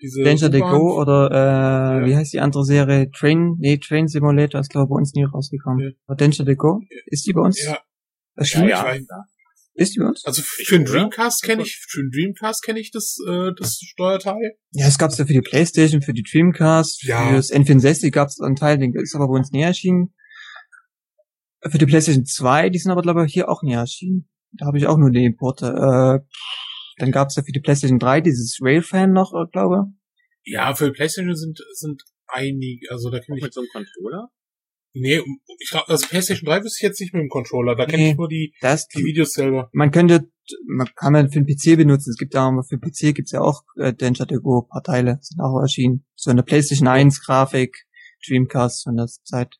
Diese 0.01 0.23
Danger 0.23 0.51
the 0.51 0.57
U-Bahn- 0.59 0.77
Go 0.79 0.99
oder 1.01 1.31
äh, 1.31 1.99
Ja. 2.01 2.05
wie 2.05 2.15
heißt 2.15 2.33
die 2.33 2.39
andere 2.39 2.63
Serie? 2.65 3.11
Train, 3.11 3.55
nee, 3.59 3.77
Train 3.77 4.07
Simulator 4.07 4.61
ist 4.61 4.69
glaube 4.69 4.85
ich 4.85 4.89
bei 4.89 4.95
uns 4.95 5.13
nie 5.13 5.23
rausgekommen. 5.25 5.95
Ja. 6.07 6.15
Danger 6.15 6.45
the 6.45 6.55
Go? 6.55 6.81
Ist 7.07 7.27
die 7.27 7.33
bei 7.33 7.41
uns 7.41 7.61
Ja, 7.63 7.79
erschienen? 8.35 8.69
Ja, 8.69 8.93
ja. 8.93 9.01
Ist 9.75 9.95
die 9.95 9.99
bei 9.99 10.07
uns? 10.07 10.25
Also 10.25 10.41
für 10.41 10.77
den? 10.77 10.85
Dreamcast 10.85 11.41
kenne 11.43 11.61
ich, 11.61 11.77
für 11.87 12.01
den 12.01 12.11
Dreamcast 12.11 12.63
kenne 12.63 12.79
ich 12.79 12.91
das, 12.91 13.17
äh, 13.27 13.51
das 13.57 13.79
Steuerteil. 13.79 14.55
Ja, 14.71 14.87
es 14.87 14.97
gab's 14.97 15.17
ja 15.17 15.25
für 15.25 15.31
die 15.33 15.41
Playstation, 15.41 16.01
für 16.01 16.13
die 16.13 16.23
Dreamcast, 16.23 17.03
Ja. 17.03 17.27
für 17.29 17.35
das 17.35 17.49
N64 17.51 18.11
gab's 18.11 18.39
einen 18.41 18.55
Teil, 18.57 18.77
den 18.77 18.93
ist 18.93 19.15
aber 19.15 19.27
bei 19.27 19.35
uns 19.35 19.51
nie 19.51 19.61
erschienen. 19.61 20.13
Für 21.61 21.77
die 21.77 21.85
Playstation 21.85 22.25
2, 22.25 22.69
die 22.69 22.79
sind 22.79 22.91
aber 22.91 23.01
glaube 23.01 23.25
ich 23.25 23.33
hier 23.33 23.49
auch 23.49 23.63
nie 23.63 23.73
erschienen. 23.73 24.29
Da 24.53 24.65
habe 24.65 24.77
ich 24.77 24.87
auch 24.87 24.97
nur 24.97 25.11
die 25.11 25.25
Importe. 25.25 25.67
Äh, 25.67 26.25
dann 27.01 27.11
gab's 27.11 27.35
ja 27.35 27.43
für 27.43 27.51
die 27.51 27.59
Playstation 27.61 27.99
3 27.99 28.21
dieses 28.21 28.59
Railfan 28.61 29.11
noch, 29.13 29.33
äh, 29.33 29.49
glaube 29.51 29.87
Ja, 30.43 30.73
für 30.75 30.85
die 30.85 30.91
Playstation 30.91 31.35
sind, 31.35 31.59
sind 31.73 32.03
einige, 32.27 32.89
also 32.91 33.09
da 33.09 33.19
kenne 33.19 33.37
ich, 33.37 33.43
mit 33.43 33.53
so 33.53 33.61
einem 33.61 33.69
Controller? 33.71 34.29
nee, 34.93 35.21
ich 35.59 35.69
glaube, 35.69 35.87
also 35.89 36.07
Playstation 36.07 36.47
3 36.47 36.63
wüsste 36.63 36.77
ich 36.79 36.87
jetzt 36.89 36.99
nicht 36.99 37.13
mit 37.13 37.21
dem 37.21 37.29
Controller, 37.29 37.75
da 37.75 37.85
kenne 37.85 38.03
Nee. 38.03 38.11
ich 38.11 38.17
nur 38.17 38.27
die, 38.27 38.53
Das 38.61 38.87
die 38.87 39.03
Videos 39.03 39.33
selber. 39.33 39.69
man 39.71 39.91
könnte, 39.91 40.31
man 40.67 40.87
kann 40.95 41.13
man 41.13 41.29
für 41.31 41.41
den 41.41 41.45
PC 41.45 41.77
benutzen. 41.77 42.09
Es 42.09 42.17
gibt 42.17 42.33
ja 42.33 42.47
auch, 42.47 42.63
für 42.67 42.79
PC 42.79 43.13
gibt's 43.15 43.31
ja 43.31 43.41
auch 43.41 43.61
äh, 43.77 43.93
Danger 43.93 44.25
Go, 44.25 44.63
paar 44.63 44.81
Teile 44.83 45.19
sind 45.21 45.39
auch 45.41 45.59
erschienen. 45.61 46.05
So 46.15 46.31
eine 46.31 46.41
PlayStation 46.43 46.87
1 46.87 47.21
Grafik, 47.23 47.85
Dreamcast 48.27 48.83
von 48.83 48.95
der 48.97 49.05
Zeit. 49.07 49.55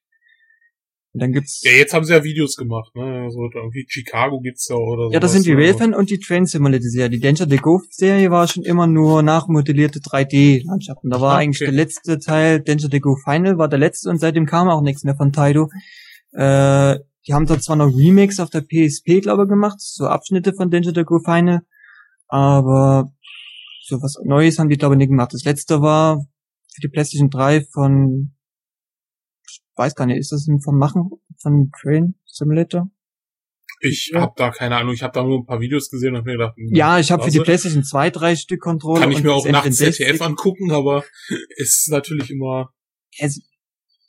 Und 1.11 1.21
dann 1.23 1.31
gibt's, 1.31 1.61
Ja, 1.63 1.71
jetzt 1.71 1.93
haben 1.93 2.05
sie 2.05 2.13
ja 2.13 2.23
Videos 2.23 2.55
gemacht, 2.55 2.95
ne, 2.95 3.23
also 3.23 3.39
irgendwie 3.53 3.83
Chicago 3.89 4.39
gibt's 4.41 4.67
da 4.67 4.75
oder 4.75 5.07
so. 5.07 5.11
ja, 5.11 5.19
das 5.19 5.31
sind 5.33 5.45
die 5.45 5.55
ne? 5.55 5.61
Railfan 5.63 5.95
und 5.95 6.11
die 6.11 6.19
Train 6.19 6.45
Simulator 6.45 6.87
Serie. 6.87 7.09
Die 7.09 7.19
Danger 7.19 7.49
to 7.49 7.55
Go 7.57 7.81
Serie 7.89 8.29
war 8.29 8.47
schon 8.47 8.63
immer 8.63 8.85
nur 8.85 9.23
nachmodellierte 9.23 9.99
3D-Landschaften. 9.99 11.09
Da 11.09 11.19
war 11.19 11.33
Ah, 11.33 11.37
eigentlich 11.37 11.61
okay. 11.61 11.71
der 11.71 11.73
letzte 11.83 12.19
Teil, 12.19 12.59
Danger 12.61 12.89
to 12.91 12.99
Go 12.99 13.15
Final 13.15 13.57
war 13.57 13.67
der 13.67 13.79
letzte 13.79 14.09
und 14.09 14.19
seitdem 14.19 14.45
kam 14.45 14.69
auch 14.69 14.81
nichts 14.81 15.03
mehr 15.03 15.15
von 15.15 15.33
Taito. 15.33 15.69
Äh, 16.33 16.99
die 17.27 17.33
haben 17.33 17.47
da 17.47 17.59
zwar 17.59 17.75
noch 17.75 17.87
Remakes 17.95 18.39
auf 18.39 18.49
der 18.51 18.61
PSP, 18.61 19.21
glaube 19.21 19.43
ich, 19.43 19.49
gemacht, 19.49 19.77
so 19.79 20.05
Abschnitte 20.05 20.53
von 20.53 20.69
Danger 20.69 20.93
to 20.93 21.03
Go 21.05 21.19
Final, 21.19 21.61
aber 22.27 23.11
so 23.83 24.01
was 24.01 24.17
Neues 24.23 24.59
haben 24.59 24.69
die, 24.69 24.77
glaube 24.77 24.93
ich, 24.95 24.99
nicht 24.99 25.09
gemacht. 25.09 25.33
Das 25.33 25.43
letzte 25.43 25.81
war 25.81 26.23
für 26.73 26.81
die 26.81 26.87
PlayStation 26.87 27.29
3 27.31 27.61
von, 27.73 28.31
weiß 29.75 29.95
gar 29.95 30.05
nicht, 30.05 30.17
ist 30.17 30.31
das 30.31 30.47
ein 30.47 30.59
von 30.59 30.77
Machen, 30.77 31.09
von 31.41 31.71
Train 31.79 32.15
Simulator? 32.25 32.89
Ich 33.81 34.11
hab 34.13 34.35
da 34.35 34.49
keine 34.49 34.75
Ahnung, 34.75 34.93
ich 34.93 35.03
habe 35.03 35.13
da 35.13 35.23
nur 35.23 35.39
ein 35.39 35.45
paar 35.45 35.61
Videos 35.61 35.89
gesehen 35.89 36.09
und 36.13 36.19
hab 36.19 36.25
mir 36.25 36.33
gedacht, 36.33 36.55
hm, 36.57 36.73
Ja, 36.73 36.99
ich 36.99 37.11
habe 37.11 37.23
für 37.23 37.31
die. 37.31 37.39
PlayStation 37.39 37.83
2 37.83 38.09
drei 38.09 38.35
Stück 38.35 38.61
Controller. 38.61 39.01
kann 39.01 39.11
ich 39.11 39.23
mir 39.23 39.33
auch 39.33 39.47
nachts 39.47 39.79
N64. 39.79 39.91
ZDF 39.93 40.21
angucken, 40.21 40.71
aber 40.71 41.05
ist 41.55 41.87
natürlich 41.89 42.29
immer, 42.29 42.73
Es 43.17 43.41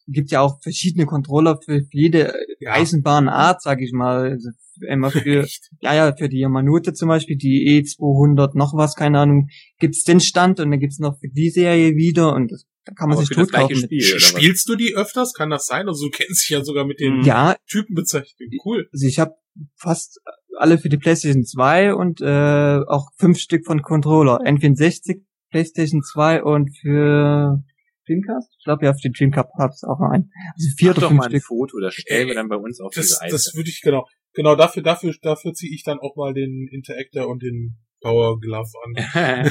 gibt 0.08 0.32
ja 0.32 0.40
auch 0.40 0.60
verschiedene 0.60 1.06
Controller 1.06 1.60
für 1.64 1.82
jede 1.92 2.34
ja, 2.58 2.72
Eisenbahnart, 2.72 3.62
sag 3.62 3.80
ich 3.80 3.92
mal. 3.92 4.30
Also 4.30 4.50
immer 4.88 5.10
für, 5.10 5.46
ja, 5.82 5.94
ja, 5.94 6.16
für 6.16 6.28
die 6.28 6.40
Yamanuta 6.40 6.92
zum 6.92 7.08
Beispiel, 7.08 7.36
die 7.36 7.82
E200 7.84 8.56
noch 8.56 8.74
was, 8.74 8.96
keine 8.96 9.20
Ahnung, 9.20 9.48
gibt's 9.78 10.02
den 10.04 10.20
Stand 10.20 10.58
und 10.58 10.70
dann 10.70 10.80
gibt's 10.80 10.98
noch 10.98 11.18
für 11.20 11.28
die 11.28 11.50
Serie 11.50 11.94
wieder 11.94 12.34
und 12.34 12.50
das, 12.50 12.66
da 12.79 12.79
kann 12.96 13.08
man 13.08 13.18
Aber 13.18 13.26
sich 13.26 13.28
für 13.34 13.40
das 13.40 13.48
gleiche 13.48 13.74
totkaufen. 13.74 13.88
mit. 13.90 14.02
Spiel? 14.04 14.20
Spielst 14.20 14.68
du 14.68 14.76
die 14.76 14.94
öfters? 14.94 15.32
Kann 15.34 15.50
das 15.50 15.66
sein? 15.66 15.88
Also 15.88 16.06
du 16.06 16.10
kennst 16.10 16.42
dich 16.44 16.50
ja 16.50 16.64
sogar 16.64 16.84
mit 16.84 17.00
den 17.00 17.22
Ja, 17.24 17.56
Typenbezeichnungen. 17.68 18.58
Cool. 18.64 18.88
also 18.92 19.06
ich 19.06 19.18
habe 19.18 19.32
fast 19.76 20.20
alle 20.58 20.78
für 20.78 20.88
die 20.88 20.98
PlayStation 20.98 21.44
2 21.44 21.94
und 21.94 22.20
äh, 22.20 22.80
auch 22.86 23.08
fünf 23.16 23.38
Stück 23.38 23.64
von 23.64 23.82
Controller. 23.82 24.38
N64, 24.44 25.22
PlayStation 25.50 26.02
2 26.02 26.42
und 26.42 26.70
für 26.78 27.62
Dreamcast? 28.06 28.48
Ich 28.58 28.64
glaube 28.64 28.84
ja, 28.84 28.92
für 28.92 29.00
den 29.08 29.12
Dreamcast 29.12 29.48
hab's 29.58 29.84
auch 29.84 29.98
noch 30.00 30.10
einen. 30.10 30.30
Also 30.54 30.68
vier 30.76 30.88
Mach 30.90 30.96
oder 30.96 31.00
doch 31.02 31.08
fünf 31.08 31.18
mal 31.18 31.24
ein 31.26 31.30
Stück. 31.30 31.44
Foto, 31.44 31.80
das 31.80 31.94
stellen 31.94 32.28
wir 32.28 32.34
dann 32.34 32.48
bei 32.48 32.56
uns 32.56 32.80
auf 32.80 32.92
Das, 32.94 33.06
diese 33.20 33.30
das 33.30 33.54
würde 33.54 33.70
ich 33.70 33.80
genau. 33.82 34.06
Genau 34.32 34.54
dafür, 34.54 34.82
dafür, 34.82 35.12
dafür 35.22 35.52
ziehe 35.54 35.74
ich 35.74 35.82
dann 35.82 35.98
auch 35.98 36.14
mal 36.14 36.32
den 36.32 36.68
Interactor 36.70 37.26
und 37.26 37.42
den 37.42 37.78
Power 38.00 38.38
Glove 38.38 38.68
an. 38.84 39.50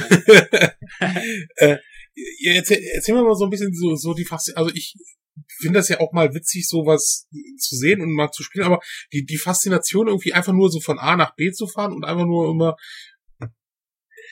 äh, 1.56 1.76
erzähl, 2.44 2.82
erzähl 2.94 3.14
mir 3.14 3.22
mal 3.24 3.34
so 3.36 3.44
ein 3.44 3.50
bisschen 3.50 3.72
so, 3.74 3.94
so 3.96 4.14
die 4.14 4.24
Faszination. 4.24 4.66
Also 4.66 4.76
ich 4.76 4.94
finde 5.60 5.78
das 5.78 5.88
ja 5.88 6.00
auch 6.00 6.12
mal 6.12 6.34
witzig, 6.34 6.68
sowas 6.68 7.26
zu 7.58 7.76
sehen 7.76 8.00
und 8.00 8.12
mal 8.14 8.30
zu 8.30 8.42
spielen, 8.42 8.64
aber 8.64 8.80
die, 9.12 9.24
die 9.24 9.36
Faszination 9.38 10.08
irgendwie 10.08 10.32
einfach 10.32 10.52
nur 10.52 10.70
so 10.70 10.80
von 10.80 10.98
A 10.98 11.16
nach 11.16 11.34
B 11.34 11.50
zu 11.52 11.66
fahren 11.66 11.92
und 11.92 12.04
einfach 12.04 12.26
nur 12.26 12.50
immer. 12.50 12.76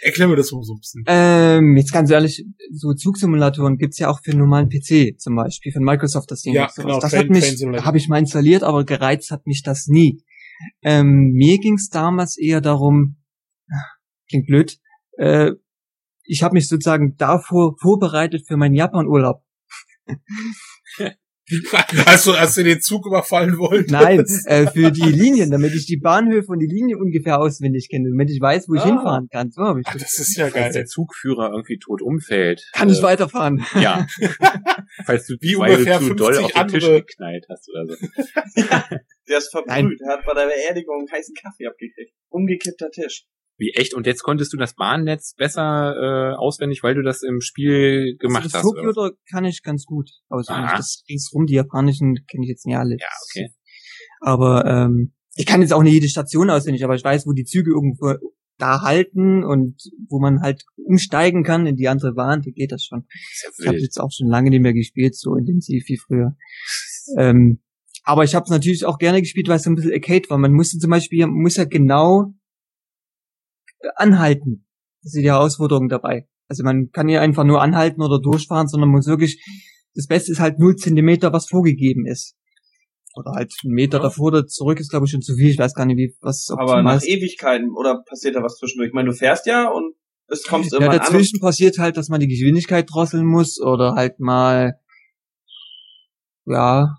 Erklär 0.01 0.29
mir 0.29 0.37
das 0.37 0.53
mal 0.53 0.63
so 0.63 0.75
ein 0.75 0.79
bisschen. 0.79 1.05
Ähm, 1.09 1.77
jetzt 1.77 1.93
ganz 1.93 2.09
ehrlich, 2.11 2.45
so 2.71 2.95
Zugsimulatoren 2.95 3.79
gibt's 3.79 3.99
ja 3.99 4.09
auch 4.09 4.21
für 4.23 4.31
einen 4.31 4.41
normalen 4.41 4.69
PC, 4.69 5.19
zum 5.19 5.35
Beispiel 5.35 5.73
von 5.73 5.83
Microsoft 5.83 6.31
das 6.31 6.43
Ding. 6.43 6.55
Ja, 6.55 6.71
genau, 6.77 7.01
Das 7.01 7.11
Train- 7.11 7.23
hat 7.23 7.31
mich, 7.31 7.85
habe 7.85 7.99
ich 7.99 8.07
mal 8.09 8.19
installiert, 8.19 8.63
aber 8.63 8.85
gereizt 8.85 9.33
hat 9.33 9.45
mich 9.47 9.63
das 9.65 9.89
nie. 9.89 10.23
Ähm, 10.83 11.33
mir 11.33 11.59
ging's 11.59 11.89
damals 11.89 12.37
eher 12.39 12.61
darum, 12.61 13.17
klingt 14.29 14.47
blöd, 14.47 14.79
äh, 15.17 15.53
ich 16.29 16.43
habe 16.43 16.55
mich 16.55 16.69
sozusagen 16.69 17.17
davor 17.17 17.75
vorbereitet 17.81 18.45
für 18.47 18.57
meinen 18.57 18.75
Japan-Urlaub. 18.75 19.43
Hast 22.05 22.27
du, 22.27 22.35
hast 22.37 22.59
du 22.59 22.63
den 22.63 22.83
Zug 22.83 23.07
überfallen 23.07 23.57
wollen? 23.57 23.87
Nein, 23.89 24.23
äh, 24.45 24.67
für 24.67 24.91
die 24.93 25.01
Linien, 25.11 25.51
damit 25.51 25.75
ich 25.75 25.87
die 25.87 25.97
Bahnhöfe 25.97 26.49
und 26.53 26.59
die 26.59 26.67
Linie 26.67 26.99
ungefähr 26.99 27.39
auswendig 27.41 27.89
kenne, 27.91 28.11
damit 28.11 28.29
ich 28.31 28.39
weiß, 28.39 28.69
wo 28.69 28.75
ich 28.75 28.83
Ah. 28.83 28.87
hinfahren 28.89 29.29
kann. 29.33 29.51
So 29.51 29.63
habe 29.63 29.81
ich 29.81 29.87
Ach, 29.89 29.95
das. 29.95 30.03
das 30.03 30.19
ist 30.29 30.37
ja 30.37 30.49
Falls 30.51 30.75
der 30.75 30.83
geil. 30.83 30.87
Zugführer 30.87 31.51
irgendwie 31.53 31.79
tot 31.79 32.03
umfällt. 32.03 32.63
Kann 32.75 32.91
ich 32.91 32.99
äh, 32.99 33.03
weiterfahren. 33.03 33.65
Ja, 33.81 34.07
Falls 35.07 35.27
du, 35.27 35.37
Wie 35.41 35.57
ungefähr 35.57 35.99
du 36.01 36.09
zu 36.09 36.15
doll 36.17 36.35
50 36.35 36.45
auf 36.57 36.61
den 36.61 36.69
Tisch 36.69 36.85
andere- 36.85 37.01
geknallt 37.01 37.47
hast 37.49 37.69
oder 37.71 37.87
so. 37.87 37.97
Der 39.31 39.39
ist 39.39 39.51
verbrüht. 39.51 39.69
Nein. 39.69 39.97
Er 40.07 40.19
hat 40.19 40.27
bei 40.27 40.35
der 40.35 40.49
Beerdigung 40.49 41.07
heißen 41.11 41.35
Kaffee 41.35 41.67
abgekriegt. 41.67 42.13
Umgekippter 42.29 42.91
Tisch. 42.91 43.25
Wie 43.59 43.73
echt? 43.75 43.93
Und 43.95 44.07
jetzt 44.07 44.23
konntest 44.23 44.53
du 44.53 44.57
das 44.57 44.75
Bahnnetz 44.75 45.35
besser 45.35 45.95
äh, 45.97 46.37
auswendig, 46.37 46.83
weil 46.85 46.95
du 46.95 47.03
das 47.03 47.23
im 47.23 47.41
Spiel 47.41 48.17
gemacht 48.19 48.45
also 48.45 48.53
das 48.53 48.63
hast. 48.63 48.71
Tokyo 48.71 48.91
oder? 48.91 49.13
kann 49.31 49.45
ich 49.45 49.63
ganz 49.63 49.85
gut 49.85 50.11
auswendig. 50.29 50.67
Aha. 50.67 50.77
Das 50.77 51.03
ringsrum, 51.09 51.47
die 51.47 51.55
japanischen 51.55 52.25
kenne 52.31 52.45
ich 52.45 52.51
jetzt 52.51 52.67
nicht 52.67 52.77
alle. 52.77 52.97
Ja, 52.99 53.09
okay. 53.31 53.49
Aber 54.21 54.65
ähm, 54.65 55.13
ich 55.35 55.45
kann 55.47 55.61
jetzt 55.61 55.73
auch 55.73 55.83
nicht 55.83 55.93
jede 55.93 56.09
Station 56.09 56.51
auswendig, 56.51 56.85
aber 56.85 56.95
ich 56.95 57.05
weiß, 57.05 57.27
wo 57.27 57.33
die 57.33 57.45
Züge 57.45 57.71
irgendwo 57.71 58.15
da 58.59 58.83
halten 58.83 59.45
und 59.45 59.77
wo 60.09 60.21
man 60.21 60.41
halt 60.41 60.65
umsteigen 60.77 61.45
kann 61.45 61.67
in 61.67 61.77
die 61.77 61.89
andere 61.89 62.13
Bahn, 62.13 62.43
da 62.43 62.51
geht 62.51 62.73
das 62.73 62.85
schon. 62.85 63.07
Ist 63.33 63.61
Ich 63.61 63.67
habe 63.67 63.79
jetzt 63.79 64.01
auch 64.01 64.11
schon 64.13 64.29
lange 64.29 64.51
nicht 64.51 64.63
mehr 64.63 64.73
gespielt, 64.75 65.17
so 65.17 65.35
intensiv 65.37 65.85
wie 65.89 65.99
früher. 65.99 66.37
Ähm, 67.17 67.63
aber 68.05 68.25
ich 68.25 68.35
habe 68.35 68.45
es 68.45 68.51
natürlich 68.51 68.85
auch 68.85 68.99
gerne 68.99 69.23
gespielt, 69.23 69.49
weil 69.49 69.57
es 69.57 69.63
so 69.63 69.71
ein 69.71 69.75
bisschen 69.75 69.95
Arcade 69.95 70.29
war. 70.29 70.37
Man 70.37 70.53
musste 70.53 70.77
zum 70.77 70.91
Beispiel, 70.91 71.27
man 71.27 71.41
muss 71.41 71.57
ja 71.57 71.65
genau 71.65 72.25
äh, 72.25 72.38
anhalten. 73.97 74.67
Das 75.03 75.15
ist 75.15 75.23
die 75.23 75.31
Herausforderung 75.31 75.89
dabei. 75.89 76.29
Also 76.49 76.65
man 76.65 76.91
kann 76.91 77.09
ja 77.09 77.21
einfach 77.21 77.45
nur 77.45 77.61
anhalten 77.63 78.03
oder 78.03 78.21
durchfahren, 78.21 78.69
sondern 78.69 78.89
man 78.91 78.99
muss 78.99 79.07
wirklich, 79.07 79.45
das 79.95 80.07
Beste 80.07 80.33
ist 80.33 80.41
halt 80.41 80.59
null 80.59 80.77
Zentimeter, 80.77 81.33
was 81.33 81.47
vorgegeben 81.47 82.07
ist. 82.07 82.37
Oder 83.15 83.33
halt 83.33 83.53
einen 83.65 83.75
Meter 83.75 83.99
Ja. 83.99 84.05
davor 84.05 84.29
oder 84.29 84.47
zurück 84.47 84.79
ist, 84.81 84.91
glaube 84.91 85.07
ich, 85.07 85.13
schon 85.13 85.23
zu 85.23 85.35
viel. 85.35 85.51
Ich 85.51 85.59
weiß 85.59 85.75
gar 85.75 85.87
nicht, 85.87 85.97
wie 85.97 86.15
was 86.21 86.49
Aber 86.51 86.83
nach 86.83 86.97
ist. 86.97 87.07
Ewigkeiten 87.09 87.71
oder 87.77 88.03
passiert 88.07 88.37
da 88.37 88.43
was 88.43 88.57
zwischendurch? 88.57 88.89
Ich 88.89 88.95
meine, 88.95 89.11
du 89.11 89.15
fährst 89.15 89.47
ja 89.47 89.69
und 89.69 89.95
es 90.29 90.45
kommst 90.45 90.73
Ja, 90.73 90.79
irgendwann 90.79 91.01
an. 91.01 91.07
dazwischen 91.07 91.41
passiert 91.41 91.79
halt, 91.79 91.97
dass 91.97 92.09
man 92.09 92.21
die 92.21 92.29
Geschwindigkeit 92.29 92.89
drosseln 92.91 93.27
muss 93.27 93.61
oder 93.61 93.95
halt 93.95 94.21
mal, 94.21 94.79
ja, 96.47 96.97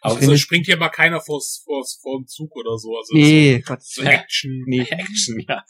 Aber 0.00 0.16
finde 0.16 0.38
springt 0.38 0.66
hier 0.66 0.76
mal 0.76 0.88
keiner 0.88 1.20
vors, 1.20 1.62
vors, 1.64 1.98
vor 2.02 2.18
dem 2.18 2.26
Zug 2.26 2.54
oder 2.56 2.76
so. 2.78 2.96
Also 2.96 3.14
nee, 3.14 3.62
Gott, 3.66 3.82
so, 3.82 4.02
so 4.02 4.08
Action. 4.08 4.64
nee. 4.66 4.86
Action, 4.88 5.44
ja. 5.48 5.62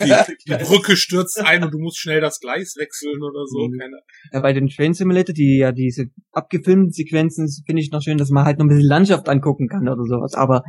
Die, 0.00 0.34
die 0.46 0.64
Brücke 0.64 0.96
stürzt 0.96 1.40
ein 1.40 1.64
und 1.64 1.72
du 1.72 1.78
musst 1.78 1.98
schnell 1.98 2.20
das 2.20 2.40
Gleis 2.40 2.74
wechseln 2.76 3.22
oder 3.22 3.46
so. 3.46 3.68
Mhm. 3.68 3.78
Keine, 3.78 4.00
Ja, 4.32 4.40
bei 4.40 4.52
den 4.52 4.68
Train 4.68 4.94
Simulator, 4.94 5.34
die 5.34 5.58
ja 5.58 5.72
diese 5.72 6.06
abgefilmten 6.32 6.92
Sequenzen, 6.92 7.48
finde 7.66 7.82
ich 7.82 7.90
noch 7.90 8.02
schön, 8.02 8.18
dass 8.18 8.30
man 8.30 8.44
halt 8.44 8.58
noch 8.58 8.66
ein 8.66 8.68
bisschen 8.68 8.88
Landschaft 8.88 9.28
angucken 9.28 9.68
kann 9.68 9.88
oder 9.88 10.04
sowas. 10.04 10.34
Aber 10.34 10.62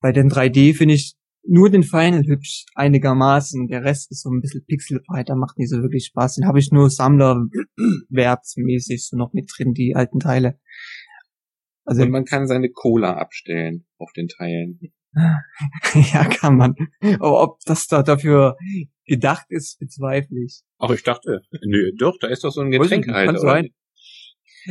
bei 0.00 0.12
den 0.12 0.30
3D 0.30 0.74
finde 0.74 0.94
ich 0.94 1.16
nur 1.48 1.70
den 1.70 1.84
Final 1.84 2.26
hübsch 2.26 2.66
einigermaßen. 2.74 3.68
Der 3.68 3.84
Rest 3.84 4.10
ist 4.10 4.22
so 4.22 4.30
ein 4.30 4.40
bisschen 4.40 4.64
pixelfrei, 4.66 5.22
da 5.22 5.36
macht 5.36 5.58
nicht 5.58 5.70
so 5.70 5.80
wirklich 5.82 6.06
Spaß. 6.06 6.34
Den 6.36 6.46
habe 6.46 6.58
ich 6.58 6.72
nur 6.72 6.88
Sammlerwertsmäßig 6.90 9.06
so 9.06 9.16
noch 9.16 9.32
mit 9.32 9.48
drin, 9.56 9.72
die 9.72 9.94
alten 9.94 10.18
Teile. 10.18 10.58
Also 11.86 12.02
Und 12.02 12.10
man 12.10 12.24
kann 12.24 12.46
seine 12.46 12.68
Cola 12.68 13.16
abstellen 13.16 13.86
auf 13.98 14.12
den 14.12 14.28
Teilen. 14.28 14.80
ja, 16.12 16.24
kann 16.24 16.56
man. 16.56 16.74
Aber 17.00 17.42
ob 17.42 17.60
das 17.64 17.86
da 17.86 18.02
dafür 18.02 18.56
gedacht 19.06 19.46
ist, 19.48 19.78
bezweifle 19.78 20.44
ich. 20.44 20.62
Ach, 20.78 20.90
ich 20.90 21.04
dachte, 21.04 21.42
nö, 21.64 21.92
doch, 21.96 22.18
da 22.20 22.26
ist 22.26 22.44
doch 22.44 22.50
so 22.50 22.60
ein 22.60 22.70
Getränk 22.70 23.08
halt. 23.08 23.40
sein. 23.40 23.70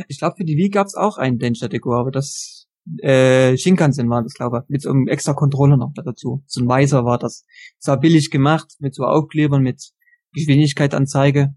Ich 0.08 0.18
glaube, 0.18 0.36
für 0.36 0.44
die 0.44 0.56
Wii 0.56 0.68
gab's 0.68 0.94
auch 0.94 1.16
einen 1.16 1.38
Danger 1.38 1.68
Deco, 1.68 1.94
aber 1.94 2.10
das 2.10 2.68
äh, 2.98 3.56
Shinkansen 3.56 4.08
war 4.08 4.22
das, 4.22 4.34
glaube 4.34 4.62
ich, 4.62 4.68
mit 4.68 4.82
so 4.82 4.90
einem 4.90 5.08
extra 5.08 5.32
Controller 5.32 5.76
noch 5.76 5.92
dazu. 5.94 6.44
So 6.46 6.60
ein 6.60 6.68
weißer 6.68 7.04
war 7.04 7.18
das. 7.18 7.44
Zwar 7.78 7.98
billig 7.98 8.30
gemacht, 8.30 8.74
mit 8.78 8.94
so 8.94 9.04
Aufklebern, 9.04 9.62
mit 9.62 9.92
Geschwindigkeitsanzeige. 10.32 11.56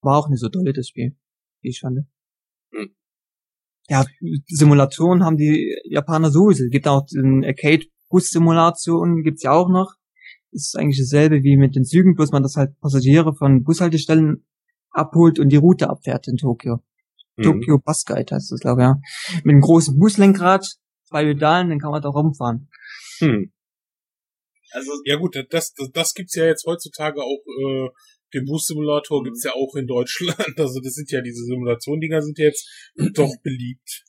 War 0.00 0.16
auch 0.16 0.28
nicht 0.28 0.40
so 0.40 0.48
dolle, 0.48 0.72
das 0.72 0.88
Spiel, 0.88 1.16
wie 1.60 1.68
ich 1.68 1.80
fand. 1.80 2.00
Hm. 2.72 2.96
Ja, 3.88 4.04
Simulatoren 4.46 5.24
haben 5.24 5.36
die 5.36 5.76
Japaner 5.84 6.30
sowieso. 6.30 6.64
Gibt 6.70 6.86
auch 6.88 7.04
den 7.06 7.44
Arcade-Bus-Simulation, 7.44 9.22
gibt's 9.22 9.42
ja 9.42 9.52
auch 9.52 9.68
noch. 9.68 9.94
Ist 10.50 10.76
eigentlich 10.78 10.98
dasselbe 10.98 11.42
wie 11.42 11.56
mit 11.56 11.74
den 11.74 11.84
Zügen, 11.84 12.14
bloß 12.14 12.30
man 12.30 12.42
das 12.42 12.56
halt 12.56 12.78
Passagiere 12.80 13.34
von 13.34 13.64
Bushaltestellen 13.64 14.44
abholt 14.90 15.38
und 15.38 15.48
die 15.48 15.56
Route 15.56 15.88
abfährt 15.88 16.28
in 16.28 16.36
Tokio. 16.36 16.80
Mhm. 17.36 17.42
Tokyo 17.42 17.78
Bus 17.78 18.04
Guide 18.04 18.34
heißt 18.34 18.52
das, 18.52 18.60
glaube 18.60 18.82
ich, 18.82 18.84
ja. 18.84 19.00
Mit 19.44 19.54
einem 19.54 19.60
großen 19.60 19.98
Buslenkrad, 19.98 20.66
zwei 21.08 21.24
Pedalen, 21.24 21.70
dann 21.70 21.78
kann 21.78 21.90
man 21.90 22.02
da 22.02 22.10
rumfahren. 22.10 22.68
Hm. 23.18 23.52
Also 24.72 24.90
ja 25.04 25.16
gut, 25.16 25.36
das, 25.50 25.72
das, 25.74 25.90
das 25.92 26.14
gibt's 26.14 26.34
ja 26.34 26.44
jetzt 26.44 26.66
heutzutage 26.66 27.20
auch, 27.22 27.42
äh, 27.46 27.88
den 28.34 28.44
Bus-Simulator 28.44 29.22
gibt's 29.22 29.44
ja 29.44 29.52
auch 29.52 29.74
in 29.76 29.86
Deutschland. 29.86 30.36
Also 30.58 30.80
das 30.80 30.94
sind 30.94 31.10
ja 31.10 31.20
diese 31.20 31.44
Simulation-Dinger 31.44 32.22
sind 32.22 32.38
ja 32.38 32.46
jetzt 32.46 32.68
doch 33.14 33.32
beliebt. 33.42 34.04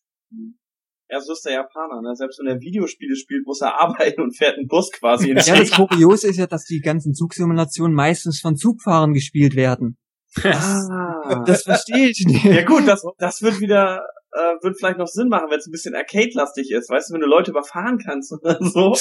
Ja, 1.09 1.19
so 1.19 1.33
ist 1.33 1.45
der 1.45 1.53
Japaner, 1.53 2.01
ne? 2.01 2.15
Selbst 2.15 2.39
wenn 2.39 2.47
er 2.47 2.59
Videospiele 2.59 3.15
spielt, 3.15 3.45
muss 3.45 3.61
er 3.61 3.79
arbeiten 3.79 4.21
und 4.21 4.35
fährt 4.35 4.57
einen 4.57 4.67
Bus 4.67 4.91
quasi 4.91 5.29
in 5.29 5.37
Ja, 5.37 5.55
das 5.55 5.71
Kuriose 5.71 6.27
ist 6.29 6.37
ja, 6.37 6.47
dass 6.47 6.65
die 6.65 6.79
ganzen 6.79 7.13
Zugsimulationen 7.13 7.95
meistens 7.95 8.39
von 8.39 8.55
Zugfahrern 8.55 9.13
gespielt 9.13 9.55
werden. 9.55 9.97
Ah. 10.41 11.43
Das 11.45 11.63
verstehe 11.63 12.09
ich 12.09 12.25
nicht. 12.25 12.43
Ja 12.43 12.63
gut, 12.65 12.87
das, 12.87 13.03
das 13.19 13.41
wird 13.41 13.59
wieder, 13.59 14.01
äh, 14.31 14.63
wird 14.63 14.77
vielleicht 14.77 14.97
noch 14.97 15.07
Sinn 15.07 15.29
machen, 15.29 15.47
wenn 15.49 15.59
es 15.59 15.67
ein 15.67 15.71
bisschen 15.71 15.95
Arcade-lastig 15.95 16.71
ist. 16.71 16.89
Weißt 16.89 17.09
du, 17.09 17.13
wenn 17.13 17.21
du 17.21 17.27
Leute 17.27 17.51
überfahren 17.51 17.99
kannst 17.99 18.31
oder 18.33 18.57
so. 18.59 18.95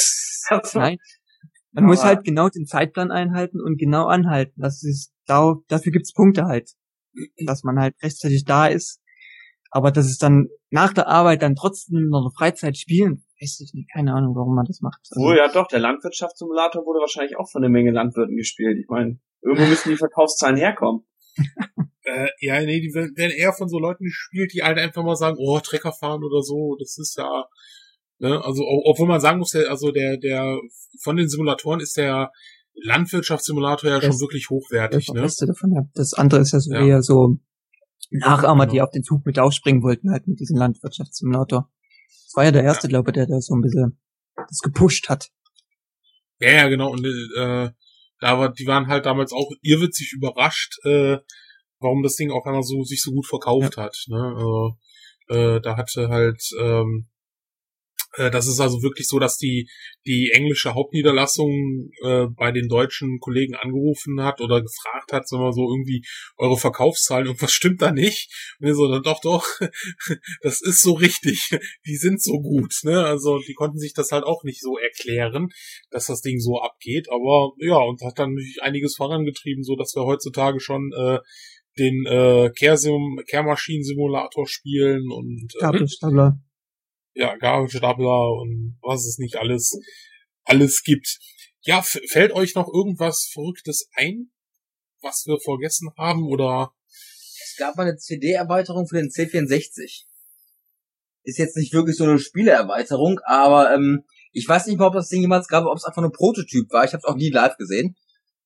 Also, 0.49 0.79
Nein. 0.79 0.99
Man 1.73 1.85
muss 1.85 2.05
halt 2.05 2.25
genau 2.25 2.49
den 2.49 2.67
Zeitplan 2.67 3.11
einhalten 3.11 3.61
und 3.61 3.79
genau 3.79 4.07
anhalten. 4.07 4.61
Das 4.61 4.83
ist, 4.83 5.12
da, 5.27 5.57
dafür 5.69 5.93
gibt's 5.93 6.13
Punkte 6.13 6.45
halt. 6.45 6.71
Dass 7.47 7.63
man 7.63 7.79
halt 7.79 7.95
rechtzeitig 8.03 8.45
da 8.45 8.67
ist. 8.67 9.01
Aber 9.71 9.91
dass 9.91 10.07
es 10.07 10.19
dann 10.19 10.49
nach 10.71 10.93
der 10.93 11.09
Arbeit 11.09 11.43
dann 11.43 11.55
trotzdem 11.55 12.09
noch 12.09 12.21
eine 12.21 12.31
Freizeit 12.31 12.77
spielen, 12.77 13.25
weiß 13.41 13.61
ich 13.61 13.75
nicht. 13.75 13.91
Keine 13.93 14.15
Ahnung, 14.15 14.35
warum 14.35 14.55
man 14.55 14.67
das 14.67 14.81
macht. 14.81 15.01
Also, 15.11 15.27
Wohl, 15.27 15.37
ja 15.37 15.51
doch, 15.51 15.67
der 15.67 15.81
Landwirtschaftssimulator 15.81 16.85
wurde 16.85 17.01
wahrscheinlich 17.01 17.37
auch 17.39 17.51
von 17.51 17.63
einer 17.63 17.73
Menge 17.73 17.91
Landwirten 17.91 18.37
gespielt. 18.37 18.79
Ich 18.79 18.89
meine, 18.89 19.19
irgendwo 19.41 19.67
müssen 19.67 19.91
die 19.91 19.97
Verkaufszahlen 19.97 20.57
herkommen. 20.57 21.05
Äh, 22.05 22.27
ja, 22.41 22.61
nee, 22.61 22.81
die 22.81 22.93
werden 22.93 23.31
eher 23.31 23.53
von 23.53 23.69
so 23.69 23.79
Leuten 23.79 24.03
gespielt, 24.03 24.53
die 24.53 24.65
halt 24.65 24.77
einfach 24.77 25.05
mal 25.05 25.15
sagen, 25.15 25.37
oh, 25.39 25.61
Trecker 25.61 25.93
fahren 25.93 26.25
oder 26.25 26.43
so, 26.43 26.77
das 26.77 26.99
ist 26.99 27.17
ja, 27.17 27.45
ne, 28.19 28.45
also, 28.45 28.65
obwohl 28.85 29.07
man 29.07 29.21
sagen 29.21 29.39
muss, 29.39 29.53
der, 29.53 29.71
also 29.71 29.93
der, 29.93 30.17
der, 30.17 30.59
von 31.01 31.17
den 31.17 31.29
Simulatoren 31.29 31.79
ist 31.79 31.97
der 31.97 32.33
Landwirtschaftssimulator 32.75 33.91
ja 33.91 34.01
schon 34.01 34.11
Das- 34.11 34.21
wirklich 34.21 34.45
das 34.45 34.51
hochwertig, 34.51 35.07
das 35.07 35.15
ne? 35.15 35.23
Beste 35.23 35.47
davon, 35.47 35.73
ja. 35.75 35.83
Das 35.95 36.15
andere 36.15 36.41
ist 36.41 36.53
ja 36.53 36.61
so 36.61 36.73
Ja. 36.73 36.85
eher 36.85 37.03
so 37.03 37.39
Nachahmer, 38.11 38.67
die 38.67 38.73
Genau. 38.73 38.85
auf 38.85 38.91
den 38.91 39.03
Zug 39.05 39.25
mit 39.27 39.39
aufspringen 39.39 39.83
wollten, 39.83 40.11
halt 40.11 40.27
mit 40.27 40.41
diesem 40.41 40.57
Landwirtschaftssimulator. 40.57 41.71
Das 42.27 42.33
war 42.37 42.45
ja 42.45 42.51
der 42.51 42.65
erste, 42.65 42.89
glaube 42.89 43.11
ich, 43.11 43.15
der 43.15 43.27
da 43.27 43.41
so 43.41 43.55
ein 43.55 43.61
bisschen 43.63 43.99
das 44.37 44.59
gepusht 44.59 45.09
hat. 45.09 45.31
Ja, 46.41 46.51
ja, 46.51 46.69
genau, 46.69 46.91
und, 46.91 47.05
äh, 47.05 47.71
da 48.21 48.39
war, 48.39 48.53
die 48.53 48.67
waren 48.67 48.89
halt 48.89 49.07
damals 49.07 49.33
auch 49.33 49.51
irrwitzig 49.63 50.13
überrascht, 50.13 50.79
äh, 50.85 51.19
warum 51.79 52.03
das 52.03 52.17
Ding 52.17 52.31
auf 52.31 52.45
einmal 52.47 52.63
so, 52.63 52.83
sich 52.85 53.03
so 53.03 53.13
gut 53.13 53.27
verkauft 53.27 53.77
hat, 53.77 53.97
ne, 54.09 54.35
also, 54.37 54.77
äh, 55.29 55.61
da 55.61 55.77
hatte 55.77 56.09
halt, 56.09 56.43
ähm, 56.61 57.07
äh, 57.09 57.12
das 58.17 58.47
ist 58.47 58.61
also 58.61 58.83
wirklich 58.83 59.09
so, 59.09 59.19
dass 59.19 59.39
die 59.39 59.69
die 60.07 60.31
englische 60.33 60.75
Hauptniederlassung 60.75 61.91
äh, 62.03 62.27
bei 62.27 62.53
den 62.53 62.69
deutschen 62.69 63.19
Kollegen 63.21 63.55
angerufen 63.55 64.23
hat 64.23 64.41
oder 64.41 64.61
gefragt 64.61 65.13
hat, 65.13 65.29
sagen 65.29 65.43
wir 65.43 65.53
so 65.53 65.71
irgendwie 65.71 66.05
eure 66.37 66.57
Verkaufszahlen, 66.57 67.27
irgendwas 67.27 67.53
stimmt 67.53 67.83
da 67.83 67.93
nicht. 67.93 68.31
Und 68.59 68.67
wir 68.67 68.75
so, 68.75 68.91
dann 68.91 69.03
doch, 69.03 69.21
doch, 69.21 69.47
das 70.43 70.61
ist 70.61 70.83
so 70.83 70.93
richtig. 70.93 71.51
Die 71.87 71.97
sind 71.97 72.23
so 72.23 72.41
gut, 72.41 72.75
ne? 72.83 73.05
Also 73.05 73.39
die 73.47 73.55
konnten 73.55 73.79
sich 73.79 73.95
das 73.95 74.13
halt 74.13 74.25
auch 74.25 74.45
nicht 74.45 74.61
so 74.61 74.77
erklären, 74.79 75.49
dass 75.91 76.07
das 76.07 76.21
Ding 76.21 76.39
so 76.39 76.61
abgeht. 76.61 77.09
Aber 77.11 77.53
ja, 77.59 77.77
und 77.77 78.03
hat 78.03 78.19
dann 78.19 78.35
natürlich 78.35 78.63
einiges 78.63 78.97
vorangetrieben, 78.97 79.63
so 79.63 79.77
dass 79.77 79.95
wir 79.95 80.05
heutzutage 80.05 80.61
schon 80.61 80.91
äh, 80.97 81.19
den 81.79 82.05
äh, 82.07 82.51
Kehrmaschinen-Simulator 82.51 84.47
spielen 84.47 85.11
und 85.11 85.53
äh. 85.59 85.63
Ja, 87.15 87.37
Gabelstapler 87.37 88.33
und 88.41 88.79
was 88.83 89.07
es 89.07 89.19
nicht 89.19 89.37
alles, 89.37 89.79
alles 90.45 90.83
gibt. 90.83 91.19
Ja, 91.63 91.83
fällt 91.83 92.33
euch 92.33 92.55
noch 92.55 92.69
irgendwas 92.73 93.31
Verrücktes 93.33 93.89
ein, 93.95 94.33
was 95.01 95.25
wir 95.27 95.39
vergessen 95.39 95.91
haben 95.97 96.25
oder? 96.25 96.73
Es 96.89 97.57
gab 97.57 97.77
mal 97.77 97.87
eine 97.87 97.97
CD-Erweiterung 97.97 98.87
für 98.89 98.97
den 98.97 99.11
C64. 99.11 100.07
Ist 101.25 101.39
jetzt 101.39 101.57
nicht 101.57 101.73
wirklich 101.73 101.97
so 101.97 102.05
eine 102.05 102.19
Spieleerweiterung, 102.19 103.21
aber 103.25 103.73
ähm, 103.75 104.05
ich 104.33 104.49
weiß 104.49 104.67
nicht 104.67 104.79
mal, 104.79 104.89
ob 104.89 104.95
das 104.95 105.09
Ding 105.09 105.21
jemals 105.21 105.47
gab, 105.47 105.67
ob 105.67 105.77
es 105.77 105.85
einfach 105.85 106.03
nur 106.03 106.11
ein 106.11 106.17
Prototyp 106.17 106.73
war. 106.73 106.85
Ich 106.85 106.95
habe 106.95 107.03
es 107.05 107.05
auch 107.05 107.17
nie 107.17 107.31
live 107.31 107.57
gesehen. 107.57 107.95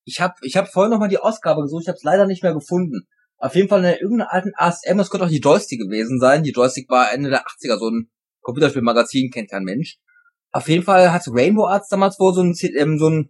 Ich 0.03 0.19
habe 0.19 0.35
ich 0.41 0.55
hab 0.55 0.71
vorhin 0.71 0.91
noch 0.91 0.99
mal 0.99 1.07
die 1.07 1.17
Ausgabe 1.17 1.61
gesucht, 1.61 1.83
ich 1.83 1.87
habe 1.87 1.97
es 1.97 2.03
leider 2.03 2.27
nicht 2.27 2.43
mehr 2.43 2.53
gefunden. 2.53 3.07
Auf 3.37 3.55
jeden 3.55 3.69
Fall 3.69 3.83
in 3.83 3.99
irgendeiner 3.99 4.31
alten 4.31 4.51
ASM, 4.55 4.99
es 4.99 5.09
könnte 5.09 5.25
auch 5.25 5.29
die 5.31 5.39
Joystick 5.39 5.79
gewesen 5.79 6.19
sein. 6.19 6.43
Die 6.43 6.51
Joystick 6.51 6.89
war 6.89 7.11
Ende 7.11 7.29
der 7.29 7.43
80er, 7.43 7.77
so 7.77 7.89
ein 7.89 8.09
Computerspielmagazin, 8.47 9.29
kennt 9.29 9.49
kein 9.51 9.63
Mensch. 9.63 9.97
Auf 10.51 10.69
jeden 10.69 10.83
Fall 10.83 11.11
hatte 11.11 11.31
Rainbow 11.33 11.65
Arts 11.67 11.89
damals 11.89 12.17
wohl 12.19 12.33
so 12.33 12.41
ein, 12.41 12.55
ähm, 12.77 12.97
so 12.97 13.09
ein 13.09 13.29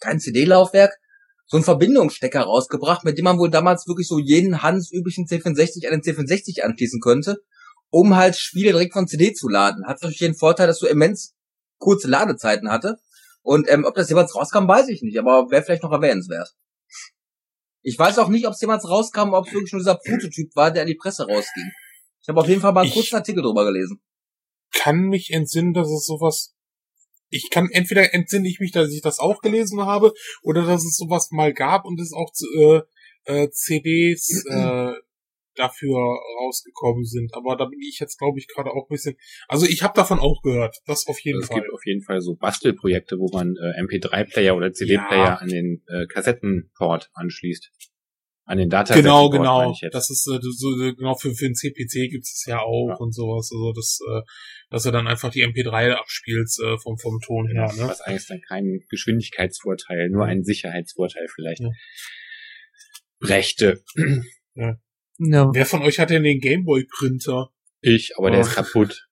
kein 0.00 0.18
CD-Laufwerk 0.18 0.98
so 1.46 1.58
einen 1.58 1.64
Verbindungsstecker 1.64 2.40
rausgebracht, 2.40 3.04
mit 3.04 3.18
dem 3.18 3.24
man 3.24 3.38
wohl 3.38 3.50
damals 3.50 3.86
wirklich 3.86 4.08
so 4.08 4.18
jeden 4.18 4.62
handelsüblichen 4.62 5.26
C64 5.26 5.86
an 5.86 6.00
den 6.00 6.02
C64 6.02 6.62
anschließen 6.62 7.00
könnte, 7.00 7.42
um 7.90 8.16
halt 8.16 8.36
Spiele 8.36 8.70
direkt 8.72 8.94
von 8.94 9.06
CD 9.06 9.34
zu 9.34 9.48
laden. 9.48 9.86
Hat 9.86 10.00
natürlich 10.00 10.18
den 10.20 10.34
Vorteil, 10.34 10.66
dass 10.66 10.78
du 10.78 10.86
immens 10.86 11.34
kurze 11.78 12.08
Ladezeiten 12.08 12.70
hatte. 12.70 12.96
Und 13.42 13.70
ähm, 13.70 13.84
ob 13.84 13.94
das 13.94 14.08
jemals 14.08 14.34
rauskam, 14.34 14.66
weiß 14.66 14.88
ich 14.88 15.02
nicht, 15.02 15.18
aber 15.18 15.50
wäre 15.50 15.62
vielleicht 15.62 15.82
noch 15.82 15.92
erwähnenswert. 15.92 16.54
Ich 17.82 17.98
weiß 17.98 18.18
auch 18.18 18.28
nicht, 18.28 18.46
ob 18.46 18.54
es 18.54 18.60
jemals 18.62 18.88
rauskam, 18.88 19.34
ob 19.34 19.46
es 19.46 19.52
wirklich 19.52 19.72
nur 19.72 19.80
dieser 19.80 19.96
Prototyp 19.96 20.56
war, 20.56 20.70
der 20.70 20.82
an 20.82 20.88
die 20.88 20.94
Presse 20.94 21.24
rausging. 21.26 21.70
Ich 22.22 22.28
habe 22.28 22.40
auf 22.40 22.48
jeden 22.48 22.62
Fall 22.62 22.72
mal 22.72 22.80
einen 22.80 22.88
Ich- 22.88 22.94
kurzen 22.94 23.16
Artikel 23.16 23.42
drüber 23.42 23.66
gelesen. 23.66 24.00
Kann 24.74 25.08
mich 25.08 25.30
entsinnen, 25.32 25.72
dass 25.72 25.88
es 25.88 26.04
sowas. 26.04 26.54
Ich 27.30 27.48
kann 27.50 27.68
entweder 27.72 28.12
entsinne 28.14 28.48
ich 28.48 28.60
mich, 28.60 28.70
dass 28.72 28.92
ich 28.92 29.00
das 29.02 29.18
auch 29.18 29.40
gelesen 29.40 29.80
habe, 29.80 30.12
oder 30.42 30.64
dass 30.66 30.84
es 30.84 30.96
sowas 30.96 31.30
mal 31.32 31.52
gab 31.52 31.84
und 31.84 32.00
es 32.00 32.12
auch 32.12 32.30
äh, 32.58 32.80
äh, 33.24 33.50
CDs 33.50 34.44
äh, 34.50 34.92
dafür 35.56 35.98
rausgekommen 36.40 37.04
sind. 37.04 37.32
Aber 37.34 37.56
da 37.56 37.64
bin 37.64 37.78
ich 37.80 37.98
jetzt, 38.00 38.18
glaube 38.18 38.38
ich, 38.38 38.46
gerade 38.48 38.70
auch 38.70 38.86
ein 38.88 38.92
bisschen. 38.92 39.16
Also 39.48 39.66
ich 39.66 39.82
habe 39.82 39.94
davon 39.96 40.18
auch 40.18 40.42
gehört. 40.42 40.76
Das 40.86 41.06
auf 41.06 41.18
jeden 41.20 41.36
Also 41.38 41.44
es 41.44 41.48
Fall. 41.50 41.60
gibt 41.62 41.72
auf 41.72 41.86
jeden 41.86 42.02
Fall 42.02 42.20
so 42.20 42.34
Bastelprojekte, 42.36 43.18
wo 43.18 43.28
man 43.32 43.54
äh, 43.56 43.80
MP3-Player 43.82 44.56
oder 44.56 44.72
CD-Player 44.72 45.24
Ja. 45.24 45.34
an 45.36 45.48
den 45.48 45.82
äh, 45.88 46.06
Kassettenport 46.06 47.10
anschließt. 47.14 47.70
An 48.46 48.58
den 48.58 48.68
Datasets. 48.68 49.00
Genau, 49.02 49.30
genau. 49.30 49.74
Das 49.90 50.10
ist 50.10 50.26
äh, 50.28 50.38
so 50.42 50.70
äh, 50.82 50.94
genau 50.94 51.14
für 51.14 51.34
für 51.34 51.46
den 51.46 51.54
CPC 51.54 52.10
gibt 52.10 52.24
es 52.24 52.44
ja 52.46 52.60
auch 52.60 52.88
Ja. 52.90 52.94
und 52.96 53.14
sowas. 53.14 53.48
Also 53.50 53.72
das, 53.72 53.98
äh, 54.06 54.20
dass 54.70 54.84
er 54.84 54.92
dann 54.92 55.06
einfach 55.08 55.30
die 55.30 55.42
MP3 55.46 55.92
abspielst 55.94 56.60
äh, 56.62 56.76
vom 56.78 56.98
vom 56.98 57.20
Ton 57.24 57.46
her. 57.48 57.72
Ne? 57.76 57.88
Was 57.88 58.02
eigentlich 58.02 58.26
dann 58.26 58.42
kein 58.46 58.80
Geschwindigkeitsvorteil, 58.90 60.10
nur 60.10 60.26
ein 60.26 60.44
Sicherheitsvorteil 60.44 61.26
vielleicht. 61.34 61.60
Ja. 61.62 61.70
Brächte. 63.20 63.82
Ja, 64.54 64.76
Wer 65.18 65.64
von 65.66 65.82
euch 65.82 65.98
hat 65.98 66.10
denn 66.10 66.24
den 66.24 66.40
Gameboy 66.40 66.84
Printer? 66.98 67.50
Ich, 67.80 68.12
aber 68.18 68.30
der 68.30 68.40
Oh. 68.40 68.42
ist 68.42 68.54
kaputt. 68.54 69.06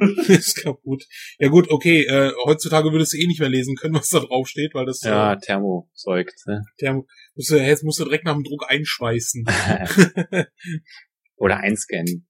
ist 0.28 0.62
kaputt. 0.62 1.04
Ja 1.38 1.48
gut, 1.48 1.70
okay. 1.70 2.04
Äh, 2.04 2.32
heutzutage 2.44 2.90
würdest 2.92 3.12
du 3.12 3.18
eh 3.18 3.26
nicht 3.26 3.40
mehr 3.40 3.48
lesen 3.48 3.76
können, 3.76 3.94
was 3.94 4.08
da 4.08 4.20
drauf 4.20 4.48
steht, 4.48 4.74
weil 4.74 4.86
das 4.86 5.02
Ja, 5.02 5.34
äh, 5.34 5.38
Thermozeug. 5.38 6.32
Ne? 6.46 6.62
der 6.80 6.94
musst 7.34 7.50
du, 7.50 7.56
jetzt 7.56 7.84
musst 7.84 8.00
du 8.00 8.04
direkt 8.04 8.24
nach 8.24 8.34
dem 8.34 8.44
Druck 8.44 8.64
einschweißen. 8.68 9.44
Oder 11.36 11.58
einscannen. 11.58 12.26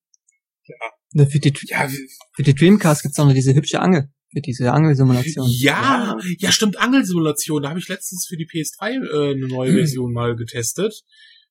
Na, 1.13 1.27
für, 1.27 1.41
die, 1.41 1.53
ja, 1.65 1.89
für 2.35 2.43
die 2.43 2.55
Dreamcast 2.55 3.03
gibt's 3.03 3.19
auch 3.19 3.27
noch 3.27 3.35
diese 3.35 3.55
hübsche 3.55 3.81
Angel. 3.81 4.09
Für 4.33 4.41
diese 4.41 4.73
Angelsimulation. 4.73 5.49
ja, 5.51 6.17
ja, 6.39 6.53
stimmt, 6.53 6.79
Angelsimulation. 6.79 7.63
Da 7.63 7.71
habe 7.71 7.81
ich 7.81 7.89
letztens 7.89 8.27
für 8.29 8.37
die 8.37 8.47
PS3 8.47 8.93
äh, 8.93 9.31
eine 9.33 9.49
neue 9.49 9.73
Version 9.73 10.13
mal 10.13 10.37
getestet. 10.37 11.03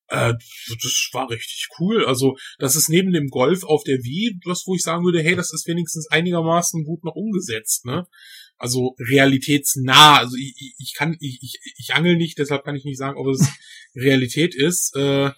Äh, 0.10 0.34
das 0.34 1.10
war 1.14 1.30
richtig 1.30 1.68
cool. 1.80 2.06
Also, 2.06 2.36
das 2.57 2.76
ist 2.76 2.90
neben 2.90 3.11
dem 3.14 3.27
Golf 3.30 3.64
auf 3.64 3.84
der 3.84 3.98
Wii, 4.03 4.40
das, 4.45 4.64
wo 4.65 4.76
ich 4.76 4.84
sagen 4.84 5.03
würde, 5.06 5.22
hey, 5.22 5.36
das 5.36 5.53
ist 5.53 5.68
wenigstens 5.68 6.07
einigermaßen 6.10 6.84
gut 6.84 7.03
noch 7.03 7.15
umgesetzt, 7.15 7.86
ne? 7.86 8.07
Also 8.57 8.95
realitätsnah. 8.99 10.18
Also 10.18 10.36
ich, 10.36 10.76
ich, 10.77 10.94
kann, 10.94 11.15
ich, 11.22 11.40
ich, 11.41 11.60
ich 11.77 11.94
angel 11.94 12.18
nicht, 12.18 12.38
deshalb 12.38 12.65
kann 12.65 12.76
ich 12.76 12.84
nicht 12.84 12.98
sagen, 12.98 13.18
ob 13.18 13.27
es 13.27 13.48
Realität 13.95 14.53
ist. 14.53 14.95
Äh, 14.98 15.31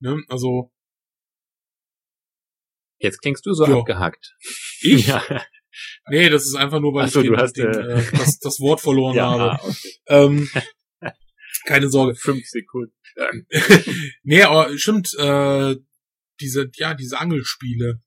ne? 0.00 0.22
Also 0.28 0.70
Jetzt 3.02 3.20
klingst 3.22 3.46
du 3.46 3.52
so 3.54 3.66
Ja. 3.66 3.78
abgehackt. 3.78 4.34
ich, 4.82 5.06
Ja, 5.08 5.22
nee, 6.10 6.28
das 6.28 6.44
ist 6.44 6.54
einfach 6.56 6.80
nur, 6.80 6.94
weil 6.94 7.06
Ach 7.06 7.10
so, 7.10 7.20
ich 7.20 7.28
den, 7.28 7.36
hast, 7.36 7.56
den, 7.56 7.66
äh, 7.66 8.00
äh, 8.00 8.10
das, 8.12 8.38
das 8.38 8.60
Wort 8.60 8.80
verloren 8.80 9.16
ja 9.16 9.30
habe. 9.30 9.62
okay. 9.62 9.74
Ähm, 10.08 10.48
keine 11.66 11.88
Sorge. 11.88 12.14
fünf 12.14 12.44
Sekunden. 12.46 12.92
nee, 14.22 14.42
aber 14.42 14.76
stimmt, 14.78 15.12
äh, 15.18 15.76
diese, 16.40 16.70
ja, 16.74 16.94
diese 16.94 17.18
Angelspiele. 17.18 18.00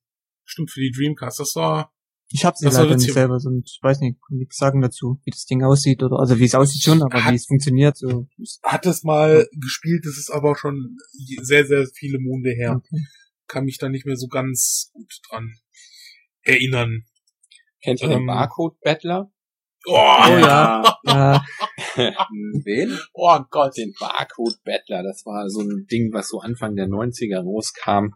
Stimmt, 0.44 0.70
für 0.70 0.80
die 0.80 0.90
Dreamcast. 0.90 1.40
Das 1.40 1.54
war, 1.56 1.92
Ich 2.28 2.44
habe 2.44 2.56
sie 2.56 2.64
Das 2.66 2.74
war 2.74 2.84
leider 2.84 2.96
nicht 2.96 3.12
selber, 3.12 3.38
so 3.40 3.48
und 3.48 3.64
ich 3.66 3.78
weiß 3.82 4.00
nicht, 4.00 4.18
kann 4.26 4.36
nichts 4.38 4.56
sagen 4.56 4.80
dazu, 4.82 5.20
wie 5.24 5.30
das 5.30 5.44
Ding 5.46 5.62
aussieht 5.62 6.02
oder 6.02 6.18
also 6.18 6.38
wie 6.38 6.44
es 6.44 6.54
aussieht 6.54 6.82
schon, 6.82 7.02
aber 7.02 7.24
Hat- 7.24 7.32
wie 7.32 7.36
es 7.36 7.46
funktioniert, 7.46 7.96
so. 7.96 8.28
hat 8.62 8.84
es 8.86 9.04
mal 9.04 9.48
gespielt, 9.52 10.04
das 10.04 10.18
ist 10.18 10.30
aber 10.30 10.56
schon 10.56 10.96
sehr, 11.42 11.64
sehr 11.66 11.86
viele 11.94 12.18
Monde 12.18 12.50
her. 12.50 12.76
Okay. 12.76 13.04
Kann 13.46 13.64
mich 13.64 13.78
da 13.78 13.88
nicht 13.88 14.04
mehr 14.06 14.16
so 14.16 14.26
ganz 14.28 14.90
gut 14.94 15.12
dran 15.30 15.54
erinnern. 16.42 17.04
Kennt 17.84 18.00
ihr 18.02 18.08
Ähm, 18.10 18.18
den 18.20 18.26
Barcode-Battler? 18.26 19.30
Oh, 19.86 19.92
Oh 19.92 20.38
ja. 20.38 20.82
Ja, 21.04 21.44
Wen? 22.64 22.98
Oh 23.12 23.38
Gott. 23.50 23.76
Den 23.76 23.92
Barcode-Battler, 24.00 25.02
das 25.02 25.24
war 25.26 25.48
so 25.50 25.60
ein 25.60 25.86
Ding, 25.90 26.10
was 26.12 26.28
so 26.28 26.40
Anfang 26.40 26.74
der 26.74 26.86
90er 26.88 27.42
rauskam. 27.42 28.14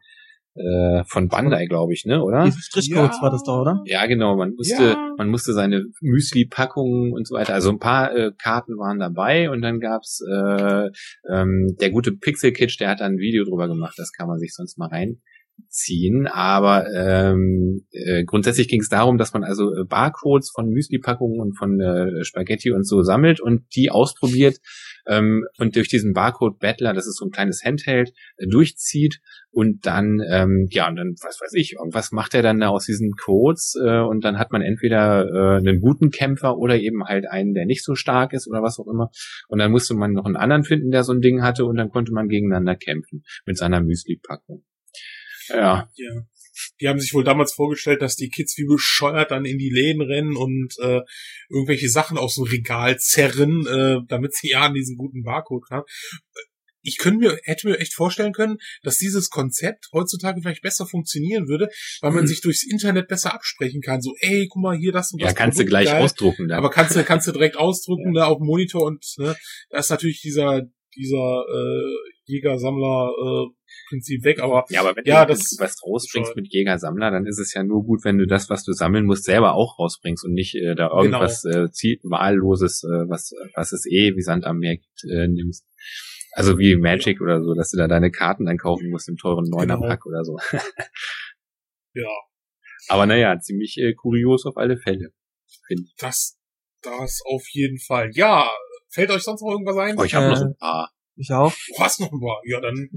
Äh, 0.55 1.05
von 1.05 1.29
Bandai, 1.29 1.67
glaube 1.67 1.93
ich, 1.93 2.05
ne, 2.05 2.21
oder? 2.21 2.43
diese 2.45 2.61
Strichcodes 2.61 3.17
Ja. 3.19 3.23
war 3.23 3.31
das 3.31 3.45
doch, 3.45 3.61
oder? 3.61 3.81
Ja, 3.85 4.07
genau. 4.07 4.35
Man 4.37 4.55
musste, 4.57 4.83
Ja. 4.83 5.15
man 5.17 5.29
musste 5.29 5.53
seine 5.53 5.85
Müsli-Packungen 6.01 7.13
und 7.13 7.29
so 7.29 7.37
weiter. 7.37 7.55
Also 7.55 7.71
ein 7.71 7.79
paar 7.79 8.13
äh, 8.17 8.33
Karten 8.43 8.77
waren 8.77 8.99
dabei 8.99 9.51
und 9.51 9.61
dann 9.63 9.79
gab's 9.79 10.21
äh, 10.29 10.89
ähm, 11.33 11.77
der 11.81 11.91
gute 11.91 12.11
Pixel 12.13 12.53
Kitsch, 12.53 12.81
der 12.81 12.89
hat 12.91 13.01
da 13.01 13.05
ein 13.05 13.19
Video 13.19 13.45
drüber 13.45 13.69
gemacht. 13.69 13.95
Das 13.99 14.11
kann 14.11 14.27
man 14.27 14.39
sich 14.41 14.53
sonst 14.53 14.79
mal 14.79 14.89
reinziehen. 15.69 16.27
Aber 16.27 16.87
ähm, 16.93 17.87
äh, 17.91 18.25
grundsätzlich 18.25 18.69
ging 18.69 18.81
es 18.81 18.89
darum, 18.89 19.19
dass 19.19 19.33
man 19.33 19.45
also 19.45 19.75
äh, 19.75 19.85
Barcodes 19.85 20.51
von 20.55 20.69
Müsli-Packungen 20.69 21.41
und 21.41 21.57
von 21.57 21.81
äh, 21.81 22.25
Spaghetti 22.25 22.71
und 22.71 22.87
so 22.87 23.03
sammelt 23.03 23.41
und 23.41 23.65
die 23.75 23.91
ausprobiert 23.91 24.59
ähm, 25.07 25.45
und 25.59 25.77
durch 25.77 25.89
diesen 25.89 26.13
Barcode-Battler, 26.13 26.93
das 26.93 27.07
ist 27.07 27.19
so 27.19 27.27
ein 27.27 27.31
kleines 27.31 27.63
Handheld, 27.65 28.13
äh, 28.37 28.47
durchzieht 28.47 29.21
und 29.51 29.87
dann, 29.87 30.21
ähm, 30.29 30.67
ja, 30.71 30.89
und 30.89 30.97
dann, 30.97 31.15
was 31.23 31.41
weiß 31.41 31.55
ich, 31.55 31.75
irgendwas 31.79 32.13
macht 32.13 32.35
er 32.35 32.43
dann 32.43 32.61
da 32.61 32.69
aus 32.69 32.85
diesen 32.85 33.13
Codes 33.13 33.75
äh, 33.83 34.01
und 34.01 34.25
dann 34.25 34.39
hat 34.39 34.53
man 34.53 34.63
entweder 34.63 35.27
äh, 35.27 35.59
einen 35.59 35.81
guten 35.81 36.11
Kämpfer 36.11 36.59
oder 36.59 36.77
eben 36.79 37.05
halt 37.05 37.27
einen, 37.29 37.55
der 37.55 37.67
nicht 37.67 37.85
so 37.85 37.95
stark 37.95 38.33
ist 38.33 38.49
oder 38.49 38.63
was 38.63 38.79
auch 38.79 38.87
immer. 38.87 39.11
Und 39.49 39.59
dann 39.59 39.71
musste 39.71 39.95
man 39.95 40.13
noch 40.13 40.27
einen 40.27 40.37
anderen 40.37 40.65
finden, 40.65 40.91
der 40.91 41.05
so 41.05 41.13
ein 41.13 41.21
Ding 41.21 41.43
hatte 41.43 41.65
und 41.65 41.77
dann 41.77 41.91
konnte 41.91 42.13
man 42.13 42.29
gegeneinander 42.29 42.77
kämpfen 42.77 43.23
mit 43.47 43.57
seiner 43.57 43.81
Müsli-Packung. 43.81 44.63
Ja, 45.49 45.89
Ja. 45.97 46.27
Die 46.81 46.89
haben 46.89 47.01
sich 47.01 47.15
wohl 47.15 47.25
damals 47.25 47.53
vorgestellt, 47.53 48.03
dass 48.03 48.17
die 48.17 48.31
Kids 48.31 48.57
wie 48.59 48.67
bescheuert 48.67 49.31
dann 49.31 49.45
in 49.45 49.59
die 49.59 49.71
Läden 49.71 50.03
rennen 50.03 50.37
und 50.37 50.75
äh, 50.81 51.01
irgendwelche 51.49 51.89
Sachen 51.89 52.19
aus 52.19 52.35
dem 52.35 52.45
Regal 52.45 52.99
zerren, 52.99 53.67
äh, 53.67 54.01
damit 54.09 54.35
sie 54.35 54.51
ja 54.51 54.63
an 54.63 54.75
diesen 54.75 54.97
guten 54.97 55.23
Barcode 55.23 55.71
haben. 55.71 55.85
Ich 56.83 56.97
könnte 56.97 57.19
mir, 57.19 57.39
hätte 57.43 57.69
mir 57.69 57.79
echt 57.79 57.95
vorstellen 57.95 58.33
können, 58.33 58.59
dass 58.83 58.99
dieses 58.99 59.31
Konzept 59.31 59.89
heutzutage 59.93 60.41
vielleicht 60.41 60.63
besser 60.63 60.87
funktionieren 60.87 61.49
würde, 61.49 61.69
weil 62.01 62.13
man 62.13 62.27
sich 62.27 62.41
durchs 62.41 62.65
Internet 62.65 63.09
besser 63.09 63.35
absprechen 63.35 63.83
kann. 63.83 64.01
So, 64.01 64.15
ey, 64.21 64.47
guck 64.49 64.63
mal 64.63 64.77
hier 64.77 64.93
das 64.93 65.13
und 65.13 65.21
ja 65.21 65.27
das. 65.27 65.35
kannst 65.35 65.59
du 65.59 65.63
Produkt, 65.63 65.71
gleich 65.71 65.87
geil. 65.87 66.03
ausdrucken 66.03 66.49
dann. 66.49 66.59
Aber 66.59 66.71
kannst 66.71 66.97
du, 66.97 67.05
kannst 67.05 67.27
du 67.27 67.33
direkt 67.33 67.57
ausdrucken 67.57 68.15
da 68.15 68.27
auf 68.27 68.39
dem 68.39 68.47
Monitor 68.47 68.85
und 68.85 69.05
ne, 69.19 69.37
da 69.71 69.79
ist 69.79 69.91
natürlich 69.91 70.21
dieser, 70.23 70.63
dieser 70.97 71.45
äh, 71.53 71.95
Jäger-Sammler 72.27 73.11
äh, 73.11 73.58
Prinzip 73.89 74.25
weg, 74.25 74.41
aber 74.41 74.65
ja, 74.71 74.81
aber 74.81 74.95
wenn 74.97 75.05
Ja, 75.05 75.25
du 75.25 75.33
das- 75.33 75.57
was 75.59 75.77
rausbringst 75.85 76.37
mit 76.37 76.53
Jäger-Sammler, 76.53 77.11
dann 77.11 77.27
ist 77.27 77.39
es 77.39 77.55
ja 77.55 77.63
nur 77.63 77.85
gut, 77.85 78.05
wenn 78.05 78.19
du 78.19 78.27
das, 78.27 78.51
was 78.51 78.65
du 78.65 78.73
sammeln 78.73 79.05
musst, 79.07 79.25
selber 79.25 79.55
auch 79.55 79.79
rausbringst 79.79 80.25
und 80.25 80.33
nicht 80.33 80.55
äh, 80.55 80.75
da 80.75 80.91
irgendwas 80.91 81.45
äh, 81.45 81.71
ziel 81.71 81.99
wahlloses, 82.03 82.85
äh, 82.85 83.09
was, 83.09 83.33
was 83.55 83.73
es 83.73 83.87
eh 83.87 84.15
wie 84.17 84.23
Sand 84.23 84.45
am 84.45 84.59
Meer 84.59 84.77
gibt, 84.77 85.05
äh, 85.11 85.27
nimmst. 85.29 85.65
Also 86.33 86.59
wie 86.59 86.77
Magic 86.77 87.21
oder 87.21 87.43
so, 87.43 87.55
dass 87.55 87.71
du 87.71 87.79
da 87.79 87.89
deine 87.89 88.11
Karten 88.11 88.45
dann 88.45 88.59
kaufen 88.59 88.91
musst 88.91 89.09
im 89.09 89.17
teuren 89.17 89.49
Neuner-Pack 89.49 90.05
oder 90.07 90.25
so. 90.25 90.37
ja, 91.95 92.09
Aber 92.89 93.07
naja, 93.07 93.39
ziemlich 93.41 93.77
äh, 93.79 93.95
kurios 93.95 94.45
auf 94.47 94.57
alle 94.57 94.77
Fälle. 94.79 95.13
finde 95.67 95.85
ich. 95.85 95.95
das, 95.99 96.39
das 96.83 97.21
auf 97.25 97.47
jeden 97.51 97.79
Fall. 97.81 98.11
Ja, 98.13 98.51
fällt 98.91 99.11
euch 99.11 99.23
sonst 99.23 99.41
noch 99.43 99.51
irgendwas 99.51 99.77
ein? 99.79 99.99
Oh, 99.99 100.05
ich 100.05 100.15
habe 100.15 100.27
Äh, 100.27 100.31
noch 100.31 100.43
ein 100.43 100.57
paar. 100.57 100.93
Ich 101.17 101.33
auch. 101.33 101.53
Du 101.53 101.83
hast 101.83 102.01
noch 102.01 102.13
mal. 102.13 102.41
Ja, 102.45 102.61
dann 102.61 102.89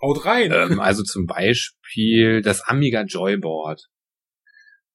haut 0.00 0.24
rein. 0.24 0.52
Ähm, 0.52 0.80
also 0.80 1.02
zum 1.02 1.26
Beispiel 1.26 2.42
das 2.42 2.62
Amiga 2.62 3.02
Joyboard 3.02 3.88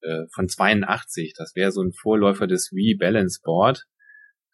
äh, 0.01 0.25
von 0.33 0.47
82. 0.47 1.33
Das 1.37 1.53
wäre 1.55 1.71
so 1.71 1.81
ein 1.81 1.93
Vorläufer 1.93 2.47
des 2.47 2.71
Wii 2.71 2.95
Balance 2.95 3.39
Board. 3.43 3.85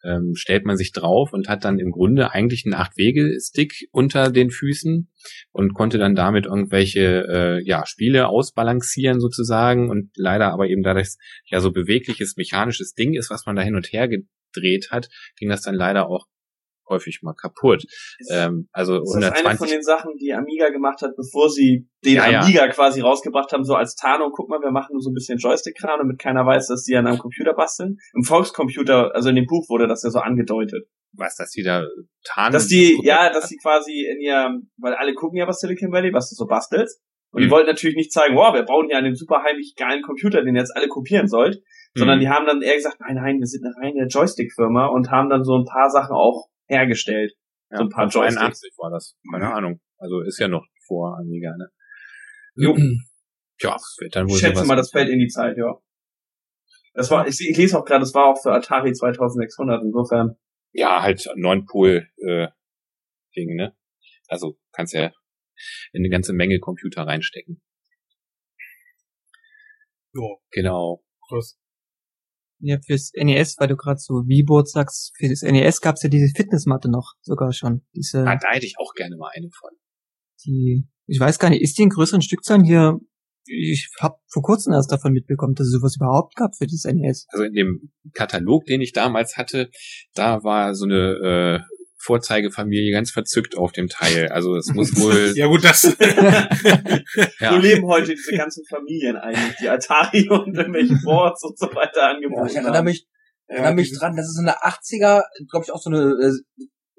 Ähm, 0.02 0.32
stellt 0.34 0.66
man 0.66 0.76
sich 0.76 0.92
drauf 0.92 1.32
und 1.32 1.48
hat 1.48 1.64
dann 1.64 1.78
im 1.78 1.90
Grunde 1.90 2.30
eigentlich 2.30 2.64
einen 2.66 2.74
Acht-Wege-Stick 2.74 3.88
unter 3.90 4.30
den 4.30 4.50
Füßen 4.50 5.10
und 5.52 5.72
konnte 5.72 5.96
dann 5.96 6.14
damit 6.14 6.44
irgendwelche 6.44 7.26
äh, 7.26 7.66
ja, 7.66 7.86
Spiele 7.86 8.28
ausbalancieren 8.28 9.18
sozusagen 9.18 9.88
und 9.88 10.10
leider 10.14 10.52
aber 10.52 10.66
eben 10.68 10.82
dadurch 10.82 11.14
ja 11.46 11.60
so 11.60 11.72
bewegliches 11.72 12.36
mechanisches 12.36 12.92
Ding 12.92 13.14
ist, 13.14 13.30
was 13.30 13.46
man 13.46 13.56
da 13.56 13.62
hin 13.62 13.76
und 13.76 13.92
her 13.94 14.06
gedreht 14.08 14.88
hat, 14.90 15.08
ging 15.38 15.48
das 15.48 15.62
dann 15.62 15.74
leider 15.74 16.06
auch 16.10 16.26
häufig 16.88 17.20
mal 17.22 17.34
kaputt. 17.34 17.84
Ähm, 18.30 18.68
also 18.72 19.02
Ist 19.02 19.14
das 19.14 19.16
eine 19.16 19.32
von 19.34 19.68
120 19.68 19.70
den 19.70 19.82
Sachen, 19.82 20.12
die 20.20 20.32
Amiga 20.32 20.68
gemacht 20.70 21.00
hat, 21.02 21.12
bevor 21.16 21.48
sie 21.50 21.88
den 22.04 22.14
Ja, 22.16 22.28
ja. 22.30 22.40
Amiga 22.40 22.68
quasi 22.68 23.00
rausgebracht 23.00 23.52
haben, 23.52 23.64
so 23.64 23.74
als 23.74 23.94
Tarnung, 23.94 24.30
guck 24.32 24.48
mal, 24.48 24.60
wir 24.60 24.70
machen 24.70 24.92
nur 24.92 25.00
so 25.02 25.10
ein 25.10 25.14
bisschen 25.14 25.38
Joystick-Kram, 25.38 25.98
damit 25.98 26.18
keiner 26.18 26.44
weiß, 26.46 26.68
dass 26.68 26.84
die 26.84 26.96
an 26.96 27.06
einem 27.06 27.18
Computer 27.18 27.54
basteln. 27.54 27.96
Im 28.14 28.22
Volkscomputer, 28.24 29.14
also 29.14 29.28
in 29.30 29.36
dem 29.36 29.46
Buch 29.46 29.68
wurde 29.68 29.86
das 29.88 30.02
ja 30.02 30.10
so 30.10 30.18
angedeutet. 30.18 30.86
was, 31.16 31.36
dass 31.36 31.50
die 31.52 31.62
da 31.62 31.84
tarnen. 32.24 32.52
Dass 32.52 32.66
die, 32.66 32.98
ja, 33.04 33.30
dass 33.32 33.48
die 33.48 33.56
quasi 33.56 34.04
in 34.04 34.20
ihrem, 34.20 34.70
weil 34.78 34.94
alle 34.94 35.14
gucken 35.14 35.38
ja 35.38 35.46
was 35.46 35.60
Silicon 35.60 35.92
Valley, 35.92 36.12
was 36.12 36.28
du 36.28 36.34
so 36.34 36.46
bastelst. 36.46 37.00
Und 37.30 37.40
die 37.42 37.46
Mhm. 37.46 37.52
wollten 37.52 37.68
natürlich 37.68 37.94
nicht 37.96 38.12
zeigen, 38.12 38.34
wow, 38.36 38.52
wir 38.52 38.64
bauen 38.64 38.86
hier 38.88 38.96
einen 38.98 39.14
super 39.14 39.42
heimlich 39.44 39.74
geilen 39.76 40.02
Computer, 40.02 40.42
den 40.42 40.54
ihr 40.56 40.60
jetzt 40.60 40.74
alle 40.76 40.88
kopieren 40.88 41.28
sollt. 41.28 41.62
Sondern 41.96 42.18
Mhm. 42.18 42.22
die 42.22 42.28
haben 42.28 42.46
dann 42.46 42.62
eher 42.62 42.74
gesagt, 42.74 42.98
nein, 42.98 43.14
nein, 43.14 43.38
wir 43.38 43.46
sind 43.46 43.64
eine 43.64 43.74
reine 43.76 44.06
Joystick-Firma 44.08 44.86
und 44.86 45.10
haben 45.12 45.30
dann 45.30 45.44
so 45.44 45.56
ein 45.56 45.64
paar 45.64 45.88
Sachen 45.88 46.14
auch 46.16 46.48
hergestellt. 46.66 47.32
ja, 47.70 47.78
so 47.78 47.84
ein 47.84 47.88
paar 47.90 48.10
von 48.10 48.22
Joysticks. 48.22 48.40
81 48.40 48.74
war 48.78 48.90
das. 48.90 49.16
Keine 49.30 49.52
Ahnung. 49.52 49.80
Also 49.98 50.20
ist 50.20 50.38
ja 50.38 50.48
noch 50.48 50.66
vor 50.86 51.18
Amiga, 51.18 51.54
ne? 51.56 51.68
Jo. 52.56 52.76
Ja, 53.60 53.76
wird 54.00 54.16
dann 54.16 54.26
wohl 54.28 54.34
Ich 54.34 54.40
schätze 54.40 54.56
sowas 54.56 54.66
mal, 54.66 54.74
das 54.74 54.90
fällt 54.90 55.08
in 55.08 55.20
die 55.20 55.28
Zeit, 55.28 55.56
ja. 55.56 55.80
Das 56.92 57.08
war, 57.12 57.28
ich, 57.28 57.40
ich 57.40 57.56
lese 57.56 57.78
auch 57.78 57.84
gerade, 57.84 58.00
das 58.00 58.12
war 58.12 58.26
auch 58.26 58.42
für 58.42 58.50
Atari 58.52 58.92
2600, 58.92 59.80
insofern. 59.84 60.36
Ja, 60.72 61.00
halt 61.02 61.24
neunpol 61.36 62.08
äh, 62.16 62.48
Ding, 63.36 63.54
ne? 63.54 63.76
Also 64.26 64.58
kannst 64.72 64.92
ja 64.92 65.12
in 65.92 66.00
eine 66.00 66.08
ganze 66.08 66.32
Menge 66.32 66.58
Computer 66.58 67.02
reinstecken. 67.06 67.62
Ja, 70.14 70.22
Genau. 70.50 71.04
krass. 71.28 71.56
Ja, 72.60 72.78
fürs 72.84 73.10
NES, 73.14 73.56
weil 73.58 73.68
du 73.68 73.76
gerade 73.76 73.98
so 73.98 74.22
V-Board 74.22 74.68
sagst, 74.68 75.12
für 75.16 75.28
das 75.28 75.42
NES 75.42 75.80
gab's 75.80 76.02
ja 76.02 76.08
diese 76.08 76.32
Fitnessmatte 76.34 76.90
noch 76.90 77.12
sogar 77.20 77.52
schon. 77.52 77.82
Diese, 77.94 78.20
Ah, 78.26 78.36
da 78.40 78.48
hätte 78.52 78.66
ich 78.66 78.76
auch 78.78 78.94
gerne 78.94 79.16
mal 79.16 79.30
eine 79.34 79.48
von. 79.50 79.70
die, 80.44 80.86
ich 81.06 81.20
weiß 81.20 81.38
gar 81.38 81.50
nicht, 81.50 81.62
ist 81.62 81.76
die 81.78 81.82
in 81.82 81.90
größeren 81.90 82.22
Stückzahlen 82.22 82.64
hier? 82.64 82.98
Ich 83.46 83.88
habe 84.00 84.16
vor 84.32 84.42
kurzem 84.42 84.72
erst 84.72 84.90
davon 84.90 85.12
mitbekommen, 85.12 85.54
dass 85.54 85.66
es 85.66 85.72
sowas 85.74 85.96
überhaupt 85.96 86.34
gab 86.34 86.56
für 86.56 86.66
das 86.66 86.84
NES. 86.84 87.26
Also 87.28 87.44
in 87.44 87.52
dem 87.52 87.90
Katalog, 88.14 88.64
den 88.64 88.80
ich 88.80 88.92
damals 88.92 89.36
hatte, 89.36 89.70
da 90.14 90.42
war 90.44 90.74
so 90.74 90.86
eine 90.86 91.60
äh, 91.60 91.73
Vorzeigefamilie 92.04 92.92
ganz 92.92 93.10
verzückt 93.10 93.56
auf 93.56 93.72
dem 93.72 93.88
Teil. 93.88 94.28
Also 94.28 94.56
es 94.56 94.68
muss 94.74 94.94
wohl 95.00 95.32
Ja 95.36 95.46
gut, 95.46 95.64
das. 95.64 95.82
ja, 97.40 97.52
So 97.52 97.58
leben 97.58 97.86
heute 97.86 98.14
diese 98.14 98.36
ganzen 98.36 98.64
Familien 98.68 99.16
eigentlich, 99.16 99.56
die 99.60 99.68
Atari 99.68 100.28
und 100.28 100.56
irgendwelche 100.56 100.96
Boards 101.04 101.42
und 101.44 101.58
so 101.58 101.66
weiter 101.66 102.00
Ja, 102.00 102.10
angeboten 102.14 102.46
ich 102.48 102.56
erinnere 102.56 102.82
mich, 102.82 103.06
erinnere 103.46 103.74
mich 103.74 103.92
dran, 103.98 104.16
das 104.16 104.26
ist 104.26 104.38
in 104.38 104.46
der 104.46 104.58
80er, 104.64 105.22
glaube 105.50 105.64
ich, 105.64 105.72
auch 105.72 105.80
so 105.82 105.90
eine, 105.90 106.00
äh, 106.02 106.32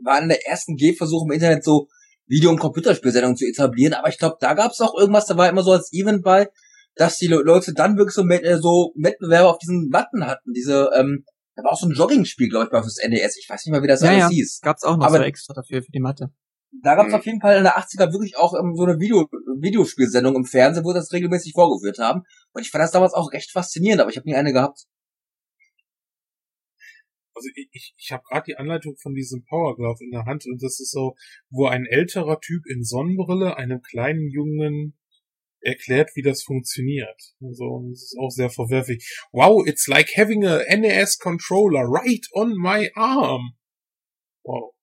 war 0.03 0.15
einer 0.17 0.27
der 0.29 0.45
ersten 0.47 0.75
Gehversuche 0.75 1.25
im 1.27 1.31
Internet 1.33 1.63
so 1.63 1.87
Video- 2.27 2.49
und 2.49 2.59
Computerspielsendungen 2.59 3.37
zu 3.37 3.45
etablieren, 3.45 3.93
aber 3.93 4.09
ich 4.09 4.17
glaube, 4.17 4.37
da 4.39 4.53
gab 4.55 4.71
es 4.71 4.81
auch 4.81 4.97
irgendwas, 4.99 5.27
da 5.27 5.37
war 5.37 5.47
immer 5.49 5.63
so 5.63 5.71
als 5.71 5.91
Event 5.93 6.23
bei, 6.23 6.49
dass 6.95 7.17
die 7.17 7.27
Le- 7.27 7.41
Leute 7.43 7.73
dann 7.73 7.97
wirklich 7.97 8.15
so, 8.15 8.23
Met- 8.23 8.43
äh, 8.43 8.57
so 8.57 8.93
Wettbewerbe 8.95 9.47
auf 9.49 9.57
diesen 9.59 9.89
Button 9.91 10.25
hatten, 10.25 10.51
diese, 10.53 10.89
ähm, 10.97 11.23
da 11.55 11.63
war 11.63 11.71
auch 11.73 11.79
so 11.79 11.87
ein 11.87 11.93
Jogging-Spiel, 11.93 12.49
glaube 12.49 12.65
ich, 12.65 12.71
mal 12.71 12.81
fürs 12.83 12.97
NDS, 12.99 13.37
ich 13.37 13.49
weiß 13.49 13.65
nicht 13.65 13.71
mal, 13.71 13.81
wie 13.83 13.87
das 13.87 14.01
Ja, 14.01 14.09
alles 14.09 14.19
ja. 14.19 14.29
hieß. 14.29 14.59
Gab's 14.61 14.83
auch 14.83 14.97
noch 14.97 15.05
Aber- 15.07 15.17
so 15.17 15.23
extra 15.23 15.53
dafür, 15.53 15.81
für 15.81 15.91
die 15.91 15.99
Matte. 15.99 16.31
Da 16.83 16.95
gab 16.95 17.07
es 17.07 17.13
Mhm. 17.13 17.19
auf 17.19 17.25
jeden 17.25 17.39
Fall 17.41 17.57
in 17.57 17.63
der 17.63 17.77
80er 17.77 18.11
wirklich 18.11 18.37
auch 18.37 18.53
ähm, 18.59 18.73
so 18.75 18.83
eine 18.83 18.99
Video 18.99 19.29
Videospielsendung 19.61 20.35
im 20.35 20.43
Fernsehen, 20.45 20.83
wo 20.83 20.89
sie 20.89 20.95
das 20.99 21.13
regelmäßig 21.13 21.53
vorgeführt 21.53 21.99
haben. 21.99 22.23
Und 22.51 22.61
ich 22.63 22.69
fand 22.71 22.83
das 22.83 22.91
damals 22.91 23.13
auch 23.13 23.31
recht 23.31 23.51
faszinierend, 23.51 24.01
aber 24.01 24.09
ich 24.11 24.17
habe 24.17 24.27
nie 24.27 24.35
eine 24.35 24.51
gehabt. 24.51 24.83
Also 27.33 27.49
ich, 27.55 27.69
ich, 27.71 27.93
ich 27.97 28.11
habe 28.11 28.23
gerade 28.29 28.45
die 28.45 28.57
Anleitung 28.57 28.95
von 28.97 29.13
diesem 29.13 29.43
Power 29.45 29.75
Glove 29.75 30.03
in 30.03 30.11
der 30.11 30.25
Hand 30.25 30.45
und 30.45 30.61
das 30.61 30.79
ist 30.79 30.91
so, 30.91 31.15
wo 31.49 31.67
ein 31.67 31.85
älterer 31.85 32.39
Typ 32.39 32.65
in 32.65 32.83
Sonnenbrille 32.83 33.57
einem 33.57 33.81
kleinen 33.81 34.29
Jungen 34.29 34.97
erklärt, 35.65 36.11
wie 36.15 36.21
das 36.21 36.43
funktioniert. 36.43 37.33
Also 37.41 37.83
das 37.89 38.03
ist 38.03 38.17
auch 38.19 38.29
sehr 38.29 38.49
verwerflich. 38.49 39.03
Wow, 39.31 39.65
it's 39.67 39.87
like 39.87 40.15
having 40.15 40.45
a 40.45 40.61
NES 40.75 41.17
controller 41.17 41.83
right 41.83 42.25
on 42.33 42.55
my 42.57 42.89
arm. 42.95 43.55
Wow. 44.43 44.73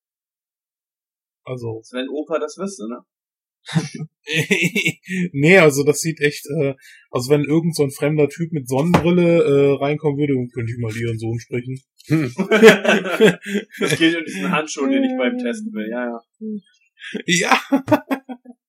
Also 1.45 1.79
Als 1.79 1.93
wenn 1.93 2.09
Opa 2.09 2.39
das 2.39 2.57
wüsste, 2.59 2.89
ne? 2.89 3.05
nee, 5.33 5.59
also 5.59 5.85
das 5.85 6.01
sieht 6.01 6.21
echt, 6.21 6.45
äh, 6.47 6.75
als 7.11 7.29
wenn 7.29 7.45
irgend 7.45 7.77
so 7.77 7.85
ein 7.85 7.93
fremder 7.93 8.29
Typ 8.29 8.51
mit 8.51 8.69
Sonnenbrille 8.69 9.45
äh, 9.45 9.77
reinkommen 9.79 10.19
würde 10.19 10.35
und 10.35 10.53
könnte 10.53 10.73
ich 10.73 10.79
mal 10.79 10.97
ihren 10.97 11.19
Sohn 11.19 11.39
sprechen. 11.39 11.81
Es 13.81 13.97
geht 13.97 14.17
um 14.17 14.25
diesen 14.25 14.51
Handschuh, 14.51 14.89
den 14.89 15.05
ich 15.05 15.17
beim 15.17 15.39
testen 15.39 15.73
will, 15.73 15.89
ja, 15.89 16.07
ja. 16.07 16.21
Ja. 17.27 17.61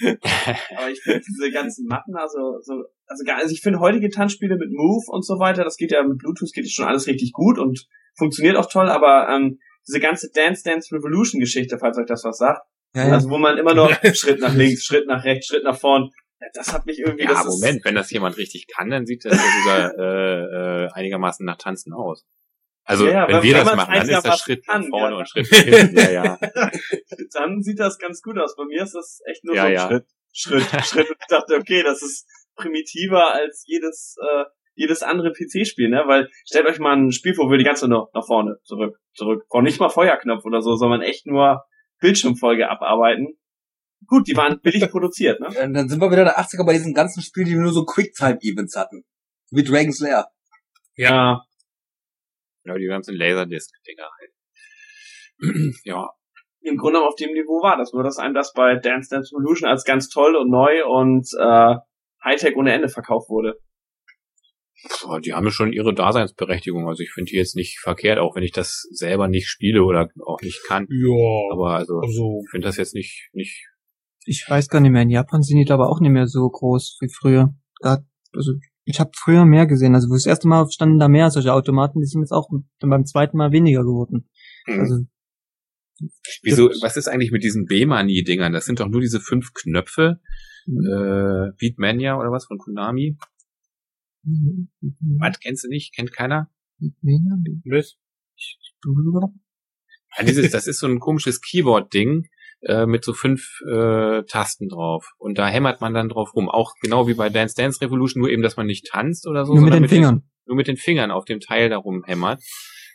Aber 0.76 0.90
ich 0.90 1.00
finde 1.02 1.20
diese 1.20 1.50
ganzen 1.50 1.86
Mappen, 1.86 2.14
also, 2.16 2.58
so, 2.62 2.84
also, 3.06 3.24
gar- 3.24 3.38
also 3.38 3.52
ich 3.52 3.60
finde 3.60 3.80
heutige 3.80 4.08
Tanzspiele 4.10 4.56
mit 4.56 4.70
Move 4.72 5.04
und 5.08 5.24
so 5.24 5.38
weiter, 5.38 5.64
das 5.64 5.76
geht 5.76 5.92
ja 5.92 6.02
mit 6.02 6.18
Bluetooth 6.18 6.52
geht 6.52 6.70
schon 6.70 6.86
alles 6.86 7.06
richtig 7.06 7.32
gut 7.32 7.58
und 7.58 7.86
funktioniert 8.16 8.56
auch 8.56 8.70
toll, 8.70 8.88
aber 8.88 9.28
ähm, 9.28 9.58
diese 9.86 10.00
ganze 10.00 10.30
Dance 10.32 10.62
Dance 10.64 10.94
Revolution 10.94 11.40
Geschichte, 11.40 11.78
falls 11.78 11.98
euch 11.98 12.06
das 12.06 12.24
was 12.24 12.38
sagt, 12.38 12.62
Ja, 12.94 13.08
ja. 13.08 13.12
also 13.14 13.28
wo 13.30 13.38
man 13.38 13.58
immer 13.58 13.74
noch 13.74 13.90
Schritt 14.14 14.40
nach 14.40 14.54
links, 14.54 14.84
Schritt 14.84 15.06
nach 15.06 15.24
rechts, 15.24 15.46
Schritt 15.46 15.64
nach 15.64 15.78
vorn, 15.78 16.10
das 16.54 16.72
hat 16.72 16.86
mich 16.86 16.98
irgendwie, 16.98 17.24
ja 17.24 17.44
Moment, 17.44 17.84
wenn 17.84 17.94
das 17.94 18.10
jemand 18.10 18.36
richtig 18.36 18.66
kann, 18.66 18.90
dann 18.90 19.06
sieht 19.06 19.24
das 19.24 19.34
ja 19.36 19.42
sogar 19.62 19.98
äh, 19.98 20.84
äh, 20.84 20.88
einigermaßen 20.92 21.44
nach 21.46 21.56
Tanzen 21.56 21.92
aus. 21.92 22.24
Also 22.84 23.06
Ja, 23.06 23.12
ja, 23.12 23.28
wenn 23.28 23.36
wenn- 23.36 23.42
wir 23.44 23.54
das 23.54 23.64
man 23.66 23.76
machen, 23.76 23.92
dann 23.94 24.02
ist 24.02 24.08
das 24.10 24.16
einigermaßen 24.24 24.44
Schritt 24.44 24.66
kann, 24.66 24.80
nach 24.82 24.88
vorne 24.88 25.14
ja. 25.14 25.18
und 25.20 25.28
Schritt 25.28 25.46
hinten. 25.46 25.96
Ja, 25.98 26.10
ja. 26.10 26.38
dann 27.32 27.62
sieht 27.62 27.78
das 27.78 27.98
ganz 27.98 28.22
gut 28.22 28.38
aus. 28.38 28.56
Bei 28.56 28.64
mir 28.64 28.82
ist 28.82 28.94
das 28.94 29.20
echt 29.26 29.44
nur 29.44 29.54
Ja, 29.54 29.62
so 29.62 29.68
ein 29.68 29.74
ja. 29.74 29.88
Schritt, 29.88 30.06
Schritt, 30.32 30.62
Schritt. 30.86 31.10
Und 31.10 31.16
ich 31.20 31.26
dachte, 31.28 31.54
okay, 31.56 31.82
das 31.82 32.02
ist 32.02 32.26
primitiver 32.56 33.34
als 33.34 33.64
jedes, 33.66 34.16
äh, 34.20 34.44
jedes 34.74 35.02
andere 35.02 35.32
PC-Spiel, 35.32 35.88
ne? 35.90 36.02
Weil 36.06 36.28
stellt 36.46 36.66
euch 36.66 36.78
mal 36.78 36.96
ein 36.96 37.12
Spiel 37.12 37.34
vor, 37.34 37.48
wo 37.48 37.52
ihr 37.52 37.58
die 37.58 37.64
ganze 37.64 37.82
Zeit 37.82 37.90
nur 37.90 38.08
nach 38.14 38.26
vorne, 38.26 38.56
zurück, 38.64 38.96
zurück. 39.14 39.44
Braucht 39.48 39.64
nicht 39.64 39.80
mal 39.80 39.88
Feuerknopf 39.90 40.44
oder 40.44 40.62
so, 40.62 40.74
sondern 40.76 41.02
echt 41.02 41.26
nur 41.26 41.62
Bildschirmfolge 42.00 42.68
abarbeiten. 42.68 43.38
Gut, 44.06 44.26
die 44.26 44.36
waren 44.36 44.60
billig 44.60 44.90
produziert, 44.90 45.38
ne? 45.40 45.46
Äh, 45.56 45.70
Dann 45.70 45.88
sind 45.88 46.00
wir 46.00 46.10
wieder 46.10 46.22
in 46.22 46.26
der 46.28 46.38
80er 46.40 46.66
bei 46.66 46.72
diesen 46.72 46.94
ganzen 46.94 47.22
Spielen, 47.22 47.46
die 47.46 47.54
nur 47.54 47.72
so 47.72 47.84
Quicktime-Events 47.84 48.74
hatten. 48.76 49.04
Wie 49.50 49.62
Dragon's 49.62 50.00
Lair. 50.00 50.26
Ja. 50.96 51.42
Genau, 52.64 52.76
die 52.76 52.86
ganzen 52.86 53.16
Laserdisc-Dinger 53.16 54.08
halt. 54.18 54.32
ja, 55.84 56.08
Im 56.60 56.76
Grunde 56.76 56.94
genommen 56.94 57.08
auf 57.08 57.16
dem 57.16 57.32
Niveau 57.32 57.62
war 57.62 57.76
das, 57.76 57.92
nur 57.92 58.04
dass 58.04 58.18
einem 58.18 58.34
das 58.34 58.52
bei 58.52 58.76
Dance 58.76 59.10
Dance 59.10 59.34
Revolution 59.34 59.68
als 59.68 59.84
ganz 59.84 60.08
toll 60.08 60.36
und 60.36 60.50
neu 60.50 60.84
und 60.86 61.28
äh, 61.38 61.76
Hightech 62.24 62.56
ohne 62.56 62.72
Ende 62.72 62.88
verkauft 62.88 63.28
wurde. 63.28 63.58
Boah, 65.02 65.20
die 65.20 65.32
haben 65.32 65.44
ja 65.44 65.52
schon 65.52 65.72
ihre 65.72 65.94
Daseinsberechtigung. 65.94 66.88
Also 66.88 67.02
ich 67.02 67.12
finde 67.12 67.30
die 67.30 67.36
jetzt 67.36 67.54
nicht 67.54 67.78
verkehrt, 67.80 68.18
auch 68.18 68.34
wenn 68.34 68.42
ich 68.42 68.52
das 68.52 68.88
selber 68.90 69.28
nicht 69.28 69.48
spiele 69.48 69.84
oder 69.84 70.08
auch 70.24 70.40
nicht 70.42 70.62
kann. 70.66 70.86
Ja. 70.88 71.52
Aber 71.52 71.76
also 71.76 72.00
Also, 72.00 72.42
ich 72.44 72.50
finde 72.50 72.66
das 72.66 72.76
jetzt 72.76 72.94
nicht 72.94 73.30
nicht. 73.32 73.68
Ich 74.24 74.44
weiß 74.48 74.68
gar 74.68 74.80
nicht 74.80 74.90
mehr, 74.92 75.02
in 75.02 75.10
Japan 75.10 75.42
sind 75.42 75.58
die 75.58 75.64
glaube 75.64 75.86
auch 75.86 76.00
nicht 76.00 76.10
mehr 76.10 76.26
so 76.26 76.48
groß 76.48 76.98
wie 77.00 77.12
früher. 77.12 77.54
Da, 77.80 77.98
also 78.32 78.52
ich 78.84 79.00
habe 79.00 79.10
früher 79.14 79.44
mehr 79.44 79.66
gesehen. 79.66 79.94
Also 79.94 80.08
wo 80.08 80.14
das 80.14 80.26
erste 80.26 80.48
Mal 80.48 80.68
standen 80.70 80.98
da 80.98 81.08
mehr 81.08 81.30
solche 81.30 81.52
Automaten, 81.52 82.00
die 82.00 82.06
sind 82.06 82.20
jetzt 82.22 82.32
auch 82.32 82.48
beim 82.80 83.04
zweiten 83.04 83.36
Mal 83.36 83.52
weniger 83.52 83.82
geworden. 83.82 84.28
Also 84.66 85.06
Wieso? 86.42 86.68
Was 86.80 86.96
ist 86.96 87.08
eigentlich 87.08 87.30
mit 87.30 87.44
diesen 87.44 87.66
B-Mani-Dingern? 87.66 88.52
Das 88.52 88.64
sind 88.64 88.80
doch 88.80 88.88
nur 88.88 89.00
diese 89.00 89.20
fünf 89.20 89.52
Knöpfe. 89.54 90.20
Mhm. 90.66 90.86
Äh, 90.86 91.52
Beatmania 91.58 92.16
oder 92.18 92.32
was 92.32 92.46
von 92.46 92.58
Konami? 92.58 93.16
Was 95.18 95.38
kennst 95.40 95.64
du 95.64 95.68
nicht? 95.68 95.94
Kennt 95.94 96.12
keiner? 96.12 96.50
mit? 97.64 97.96
Ja, 100.16 100.24
dieses, 100.24 100.50
das 100.50 100.66
ist 100.66 100.78
so 100.78 100.86
ein 100.86 101.00
komisches 101.00 101.40
Keyboard-Ding 101.40 102.28
äh, 102.62 102.86
mit 102.86 103.04
so 103.04 103.12
fünf 103.12 103.60
äh, 103.70 104.22
Tasten 104.24 104.68
drauf. 104.68 105.06
Und 105.18 105.38
da 105.38 105.48
hämmert 105.48 105.80
man 105.80 105.94
dann 105.94 106.08
drauf 106.08 106.34
rum. 106.34 106.48
Auch 106.48 106.72
genau 106.80 107.06
wie 107.08 107.14
bei 107.14 107.28
Dance 107.28 107.54
Dance 107.56 107.80
Revolution, 107.80 108.20
nur 108.20 108.30
eben, 108.30 108.42
dass 108.42 108.56
man 108.56 108.66
nicht 108.66 108.86
tanzt 108.90 109.26
oder 109.26 109.44
so, 109.44 109.54
Nur 109.54 109.64
mit 109.64 109.74
den 109.74 109.88
Fingern. 109.88 110.22
nur 110.46 110.56
mit 110.56 110.68
den 110.68 110.76
Fingern 110.76 111.10
auf 111.10 111.24
dem 111.24 111.40
Teil 111.40 111.68
darum 111.68 112.04
hämmert. 112.04 112.40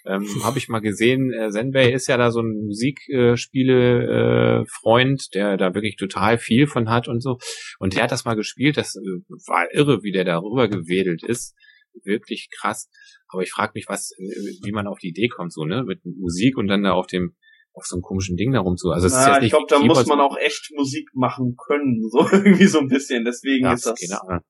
Ähm, 0.06 0.26
Habe 0.44 0.58
ich 0.58 0.70
mal 0.70 0.80
gesehen, 0.80 1.34
äh, 1.34 1.50
Zenbei 1.50 1.92
ist 1.92 2.08
ja 2.08 2.16
da 2.16 2.32
so 2.32 2.40
ein 2.40 2.64
Musikspiele-Freund, 2.66 5.34
der 5.34 5.58
da 5.58 5.74
wirklich 5.74 5.98
total 5.98 6.38
viel 6.38 6.66
von 6.68 6.90
hat 6.90 7.10
und 7.10 7.22
so. 7.22 7.38
Und 7.80 7.96
der 7.96 8.04
hat 8.04 8.12
das 8.12 8.24
mal 8.26 8.36
gespielt, 8.36 8.78
das 8.78 8.96
äh, 8.96 9.00
war 9.48 9.66
irre, 9.74 10.04
wie 10.04 10.12
der 10.12 10.24
darüber 10.24 10.68
gewedelt 10.70 11.24
ist. 11.24 11.56
Wirklich 12.04 12.50
krass. 12.58 12.90
Aber 13.28 13.42
ich 13.42 13.52
frage 13.52 13.72
mich, 13.76 13.86
was, 13.90 14.12
äh, 14.18 14.24
wie 14.64 14.72
man 14.72 14.88
auf 14.88 15.00
die 15.00 15.10
Idee 15.10 15.28
kommt, 15.28 15.52
so, 15.52 15.66
ne? 15.66 15.84
Mit 15.84 16.00
Musik 16.06 16.56
und 16.58 16.68
dann 16.68 16.84
da 16.84 16.94
auf 16.94 17.08
dem, 17.08 17.36
auf 17.78 17.86
so 17.86 17.96
einem 17.96 18.02
komischen 18.02 18.36
Ding 18.36 18.52
darum 18.52 18.76
zu. 18.76 18.90
Also 18.90 19.08
es 19.08 19.14
ist 19.14 19.26
jetzt 19.28 19.44
ich 19.44 19.52
glaube, 19.52 19.68
da 19.70 19.80
muss 19.80 20.06
man 20.08 20.20
auch 20.20 20.36
echt 20.38 20.72
Musik 20.76 21.08
machen 21.14 21.56
können, 21.56 22.10
so 22.10 22.28
irgendwie 22.32 22.66
so 22.66 22.80
ein 22.80 22.88
bisschen. 22.88 23.24
Deswegen 23.24 23.66
Ja, 23.66 23.74
ist 23.74 23.86
das. 23.86 24.02
Ahnung. 24.12 24.42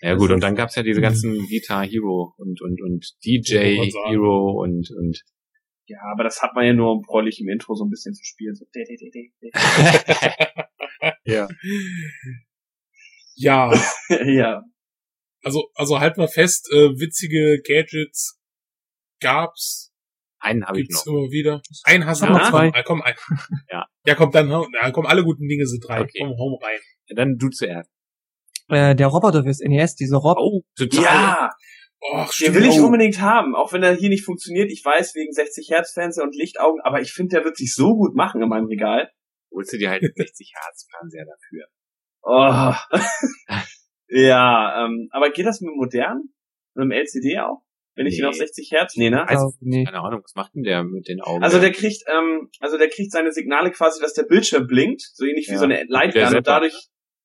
Ja 0.00 0.14
gut, 0.14 0.30
und 0.30 0.40
dann 0.40 0.54
gab's 0.54 0.76
ja 0.76 0.84
diese 0.84 1.00
ganzen 1.00 1.32
Guitar 1.48 1.84
Hero 1.84 2.32
und 2.36 2.62
und 2.62 2.80
und 2.80 3.16
DJ. 3.24 3.90
Hero 4.06 4.62
und 4.62 4.88
und 4.96 5.24
Ja, 5.86 5.98
aber 6.12 6.22
das 6.22 6.40
hat 6.40 6.54
man 6.54 6.66
ja 6.66 6.72
nur, 6.72 6.92
um 6.92 7.02
prollig 7.02 7.40
im 7.40 7.48
Intro 7.48 7.74
so 7.74 7.84
ein 7.84 7.90
bisschen 7.90 8.14
zu 8.14 8.22
spielen. 8.24 8.54
So, 8.54 8.64
ja. 11.24 11.48
Ja, 13.34 13.72
ja. 14.24 14.62
also, 15.42 15.68
also 15.74 15.98
halt 15.98 16.16
mal 16.16 16.28
fest, 16.28 16.70
äh, 16.72 16.90
witzige 16.98 17.60
Gadgets 17.66 18.38
gab's, 19.20 19.87
Einen 20.40 20.64
habe 20.64 20.80
ich 20.80 20.88
gibt's 20.88 21.04
noch. 21.06 21.12
immer 21.14 21.30
wieder. 21.30 21.60
Einen 21.84 22.06
hast 22.06 22.22
du 22.22 22.26
Ja, 22.26 22.32
noch. 22.32 22.50
zwei. 22.50 22.70
Komm, 22.70 22.82
komm, 22.84 23.02
ein. 23.02 23.14
Ja. 23.70 23.86
Ja, 24.06 24.14
komm, 24.14 24.30
dann, 24.30 24.48
dann 24.48 24.92
komm, 24.92 25.06
alle 25.06 25.24
guten 25.24 25.46
Dinge 25.48 25.66
sind 25.66 25.84
drei. 25.86 26.00
Okay. 26.02 26.18
Komm, 26.20 26.30
hau 26.38 26.58
rein. 26.62 26.78
Dann 27.14 27.36
du 27.38 27.48
zuerst. 27.48 27.90
Äh, 28.68 28.94
der 28.94 29.06
Roboter 29.08 29.42
fürs 29.42 29.60
NES, 29.60 29.94
dieser 29.96 30.18
Rob. 30.18 30.36
Oh, 30.38 30.62
total. 30.76 31.02
Ja, 31.04 31.50
Och, 32.00 32.32
den 32.36 32.54
will 32.54 32.64
ich 32.66 32.78
Oh. 32.78 32.84
unbedingt 32.86 33.20
haben, 33.20 33.56
auch 33.56 33.72
wenn 33.72 33.82
er 33.82 33.92
hier 33.96 34.08
nicht 34.08 34.24
funktioniert. 34.24 34.70
Ich 34.70 34.84
weiß, 34.84 35.14
wegen 35.16 35.32
60 35.32 35.68
Hertz 35.70 35.92
Fernseher 35.94 36.22
und 36.22 36.36
Lichtaugen, 36.36 36.80
aber 36.84 37.00
ich 37.00 37.12
finde, 37.12 37.36
der 37.36 37.44
wird 37.44 37.56
sich 37.56 37.74
so 37.74 37.96
gut 37.96 38.14
machen 38.14 38.40
in 38.40 38.48
meinem 38.48 38.66
Regal. 38.66 39.10
Holst 39.52 39.72
du 39.72 39.78
dir 39.78 39.90
halt 39.90 40.02
einen 40.02 40.12
60 40.14 40.52
Hertz 40.54 40.86
Fernseher 40.92 41.24
dafür. 41.26 41.66
Oh. 42.22 42.74
ja, 44.08 44.84
ähm, 44.84 45.08
aber 45.10 45.30
geht 45.30 45.46
das 45.46 45.60
mit 45.60 45.70
dem 45.70 45.76
modernen? 45.76 46.32
Mit 46.74 46.84
dem 46.84 46.92
LCD 46.92 47.38
auch? 47.40 47.62
Wenn 47.98 48.06
ich 48.06 48.14
Nee. 48.14 48.20
ihn 48.20 48.24
auf 48.26 48.34
60 48.34 48.70
Hertz? 48.70 48.96
Nee, 48.96 49.10
ne? 49.10 49.28
Also, 49.28 49.52
nee. 49.60 49.84
Keine 49.84 50.00
Ahnung, 50.00 50.20
was 50.22 50.34
macht 50.36 50.54
denn 50.54 50.62
der 50.62 50.84
mit 50.84 51.08
den 51.08 51.20
Augen? 51.20 51.42
Also 51.42 51.58
der 51.60 51.72
kriegt, 51.72 52.02
ähm, 52.06 52.48
also 52.60 52.78
der 52.78 52.88
kriegt 52.88 53.10
seine 53.10 53.32
Signale 53.32 53.70
quasi, 53.72 54.00
dass 54.00 54.14
der 54.14 54.22
Bildschirm 54.22 54.66
blinkt, 54.68 55.02
so 55.02 55.24
ähnlich 55.26 55.48
wie 55.48 55.52
Ja. 55.52 55.58
so 55.58 55.64
eine 55.64 55.84
Lightgun 55.88 56.36
und 56.36 56.46
dadurch, 56.46 56.74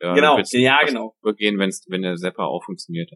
ja, 0.01 0.13
genau, 0.15 0.39
ja, 0.51 0.79
genau. 0.85 1.15
Übergehen, 1.21 1.57
wenn's, 1.59 1.85
wenn 1.89 2.01
der 2.01 2.15
Zapper 2.15 2.47
auch 2.47 2.63
funktioniert. 2.65 3.11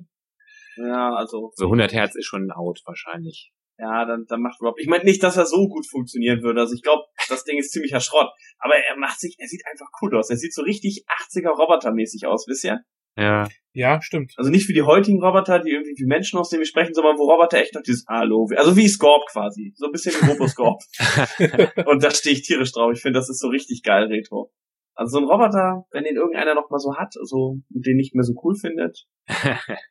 Ja, 0.78 1.14
also, 1.16 1.52
So 1.56 1.66
100 1.66 1.92
Hertz 1.94 2.16
ist 2.16 2.26
schon 2.26 2.52
out 2.52 2.80
wahrscheinlich. 2.86 3.52
ja, 3.80 4.06
dann, 4.06 4.26
dann 4.28 4.42
macht 4.42 4.62
Rob. 4.62 4.76
Ich 4.80 4.88
meine 4.88 5.04
nicht, 5.04 5.22
dass 5.24 5.38
er 5.38 5.46
so 5.46 5.68
gut 5.68 5.86
funktionieren 5.88 6.42
würde. 6.44 6.62
Also 6.62 6.74
ich 6.76 6.82
glaube, 6.82 7.04
das 7.30 7.44
Ding 7.44 7.58
ist 7.60 7.72
ziemlicher 7.72 8.00
Schrott. 8.00 8.30
Aber 8.60 8.76
er 8.76 8.98
macht 8.98 9.20
sich, 9.20 9.36
er 9.40 9.48
sieht 9.48 9.62
einfach 9.72 9.88
cool 10.02 10.16
aus. 10.18 10.30
Er 10.32 10.38
sieht 10.38 10.54
so 10.54 10.62
richtig 10.64 11.04
80er 11.08 11.50
Robotermäßig 11.50 12.26
aus, 12.28 12.46
wisst 12.48 12.64
ihr? 12.64 12.80
Ja. 13.18 13.48
Ja, 13.74 14.02
stimmt. 14.02 14.34
Also 14.38 14.50
nicht 14.50 14.68
wie 14.70 14.74
die 14.74 14.82
heutigen 14.82 15.22
Roboter, 15.22 15.60
die 15.60 15.70
irgendwie 15.70 15.94
wie 15.98 16.08
Menschen 16.08 16.40
aussehen, 16.40 16.60
wir 16.60 16.66
sprechen, 16.66 16.96
sondern 16.96 17.18
wo 17.18 17.30
Roboter 17.30 17.60
echt 17.60 17.76
noch 17.76 17.84
dieses 17.84 18.06
Hallo, 18.08 18.48
also 18.56 18.76
wie 18.76 18.88
Scorp 18.88 19.28
quasi. 19.32 19.74
So 19.76 19.86
ein 19.86 19.92
bisschen 19.92 20.14
wie 20.14 20.32
Roboscorp. 20.32 20.82
Und 21.88 22.04
da 22.04 22.10
stehe 22.10 22.34
ich 22.34 22.42
tierisch 22.42 22.72
drauf. 22.72 22.92
Ich 22.94 23.02
finde, 23.02 23.20
das 23.20 23.30
ist 23.30 23.40
so 23.40 23.50
richtig 23.50 23.84
geil, 23.84 24.06
Retro. 24.06 24.52
Also 24.96 25.20
so 25.20 25.24
ein 25.24 25.30
Roboter, 25.30 25.86
wenn 25.92 26.06
den 26.06 26.16
irgendeiner 26.16 26.56
noch 26.56 26.72
mal 26.72 26.80
so 26.80 26.96
hat, 26.96 27.14
so, 27.14 27.60
und 27.70 27.86
den 27.86 27.98
nicht 27.98 28.16
mehr 28.16 28.24
so 28.24 28.34
cool 28.44 28.56
findet. 28.56 29.06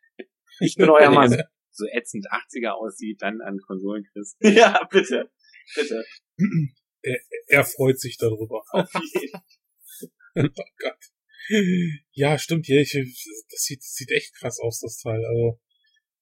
Ich 0.58 0.76
bin 0.76 0.88
euer 0.88 1.10
Mann. 1.10 1.30
er 1.30 1.50
so 1.70 1.84
ätzend 1.92 2.28
80er 2.30 2.70
aussieht, 2.70 3.20
dann 3.20 3.42
an 3.42 3.58
Konsolen 3.66 4.04
kriegst. 4.10 4.38
ja, 4.40 4.80
bitte. 4.90 5.30
Bitte. 5.74 6.02
Er 7.46 7.64
freut 7.64 8.00
sich 8.00 8.16
darüber. 8.16 8.62
Auf 8.70 8.90
jeden. 8.94 9.42
Oh 10.34 10.64
Gott. 10.78 10.98
Ja, 12.12 12.38
stimmt, 12.38 12.66
ja, 12.68 12.80
ich, 12.80 12.92
das 12.92 13.62
sieht, 13.62 13.80
das 13.80 13.94
sieht 13.94 14.10
echt 14.10 14.34
krass 14.34 14.58
aus, 14.60 14.80
das 14.80 14.98
Teil. 14.98 15.24
Also, 15.24 15.58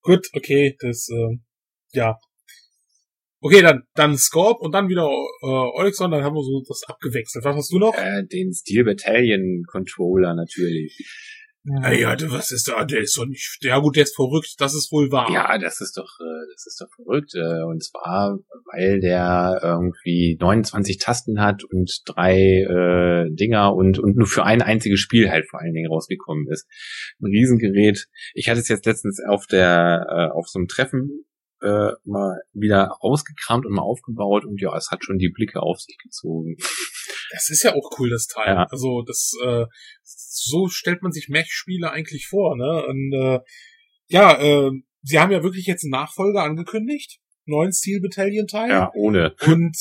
gut, 0.02 0.28
okay, 0.34 0.76
das, 0.80 1.08
ähm, 1.10 1.44
ja. 1.92 2.18
Okay, 3.40 3.60
dann, 3.60 3.82
dann 3.94 4.16
Scorp 4.16 4.60
und 4.60 4.72
dann 4.72 4.88
wieder 4.88 5.04
äh, 5.04 5.46
Olexon, 5.46 6.10
dann 6.10 6.24
haben 6.24 6.34
wir 6.34 6.42
so 6.42 6.62
das 6.66 6.82
abgewechselt. 6.86 7.44
Was 7.44 7.56
hast 7.56 7.72
du 7.72 7.78
noch? 7.78 7.94
Äh, 7.94 8.24
den 8.26 8.52
Steel 8.52 8.84
Battalion 8.84 9.64
Controller 9.66 10.34
natürlich. 10.34 10.96
Ey, 11.82 12.02
ja, 12.02 12.14
was 12.30 12.50
ist 12.50 12.68
da? 12.68 12.84
Der 12.84 13.00
ist 13.00 13.16
doch 13.16 13.24
nicht. 13.24 13.58
Ja 13.62 13.78
gut, 13.78 13.96
der 13.96 14.02
ist 14.02 14.14
verrückt, 14.14 14.56
das 14.58 14.74
ist 14.74 14.92
wohl 14.92 15.10
wahr. 15.10 15.30
Ja, 15.32 15.56
das 15.56 15.80
ist 15.80 15.96
doch, 15.96 16.20
äh, 16.20 16.46
das 16.52 16.66
ist 16.66 16.78
doch 16.78 16.88
verrückt. 16.94 17.34
Äh, 17.34 17.62
und 17.62 17.82
zwar, 17.82 18.38
weil 18.70 19.00
der 19.00 19.60
irgendwie 19.62 20.36
29 20.38 20.98
Tasten 20.98 21.40
hat 21.40 21.64
und 21.64 22.02
drei 22.04 22.36
äh, 22.36 23.30
Dinger 23.30 23.74
und 23.74 23.98
und 23.98 24.16
nur 24.16 24.26
für 24.26 24.44
ein 24.44 24.60
einziges 24.60 25.00
Spiel 25.00 25.30
halt 25.30 25.46
vor 25.48 25.60
allen 25.60 25.72
Dingen 25.72 25.90
rausgekommen 25.90 26.46
ist. 26.50 26.66
Ein 27.20 27.26
Riesengerät. 27.26 28.08
Ich 28.34 28.50
hatte 28.50 28.60
es 28.60 28.68
jetzt 28.68 28.84
letztens 28.84 29.20
auf 29.26 29.46
der 29.46 30.06
äh, 30.10 30.36
auf 30.36 30.48
so 30.48 30.58
einem 30.58 30.68
Treffen 30.68 31.24
äh, 31.64 31.92
mal 32.04 32.42
wieder 32.52 32.96
rausgekramt 33.02 33.66
und 33.66 33.72
mal 33.72 33.82
aufgebaut 33.82 34.44
und 34.44 34.60
ja, 34.60 34.76
es 34.76 34.90
hat 34.90 35.04
schon 35.04 35.18
die 35.18 35.30
Blicke 35.30 35.62
auf 35.62 35.80
sich 35.80 35.98
gezogen. 35.98 36.56
Das 37.30 37.48
ist 37.50 37.62
ja 37.62 37.74
auch 37.74 37.90
cool, 37.98 38.10
das 38.10 38.26
Teil. 38.26 38.54
Ja. 38.54 38.66
Also 38.70 39.02
das, 39.02 39.32
äh, 39.44 39.64
so 40.02 40.68
stellt 40.68 41.02
man 41.02 41.12
sich 41.12 41.28
Mech-Spiele 41.28 41.90
eigentlich 41.90 42.26
vor, 42.28 42.56
ne? 42.56 42.84
Und 42.86 43.12
äh, 43.12 43.40
ja, 44.06 44.38
äh, 44.40 44.70
sie 45.02 45.18
haben 45.18 45.32
ja 45.32 45.42
wirklich 45.42 45.66
jetzt 45.66 45.84
einen 45.84 45.90
Nachfolger 45.90 46.42
angekündigt, 46.42 47.20
neuen 47.46 47.72
Steel 47.72 48.00
Battalion 48.00 48.46
Teil. 48.46 48.70
Ja, 48.70 48.90
ohne. 48.94 49.34
Und 49.46 49.76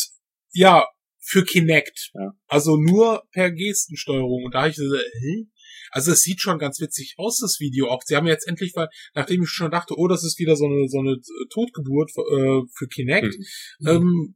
ja, 0.51 0.87
für 1.19 1.43
Kinect. 1.43 2.11
Ja. 2.13 2.33
Also 2.47 2.77
nur 2.77 3.23
per 3.31 3.51
Gestensteuerung. 3.51 4.45
Und 4.45 4.53
da 4.53 4.61
habe 4.61 4.69
ich 4.69 4.75
so, 4.75 4.83
hä? 4.83 5.47
Also 5.93 6.11
es 6.11 6.21
sieht 6.21 6.41
schon 6.41 6.59
ganz 6.59 6.79
witzig 6.79 7.15
aus, 7.17 7.39
das 7.39 7.59
Video 7.59 7.87
auch. 7.89 8.01
Sie 8.03 8.15
haben 8.15 8.27
jetzt 8.27 8.47
endlich, 8.47 8.73
weil, 8.75 8.89
nachdem 9.15 9.43
ich 9.43 9.49
schon 9.49 9.71
dachte, 9.71 9.93
oh, 9.97 10.07
das 10.07 10.23
ist 10.23 10.39
wieder 10.39 10.55
so 10.55 10.65
eine, 10.65 10.87
so 10.89 10.99
eine 10.99 11.17
Totgeburt 11.49 12.11
für, 12.11 12.21
äh, 12.21 12.61
für 12.75 12.87
Kinect, 12.87 13.35
Mhm. 13.79 13.87
ähm, 13.87 14.35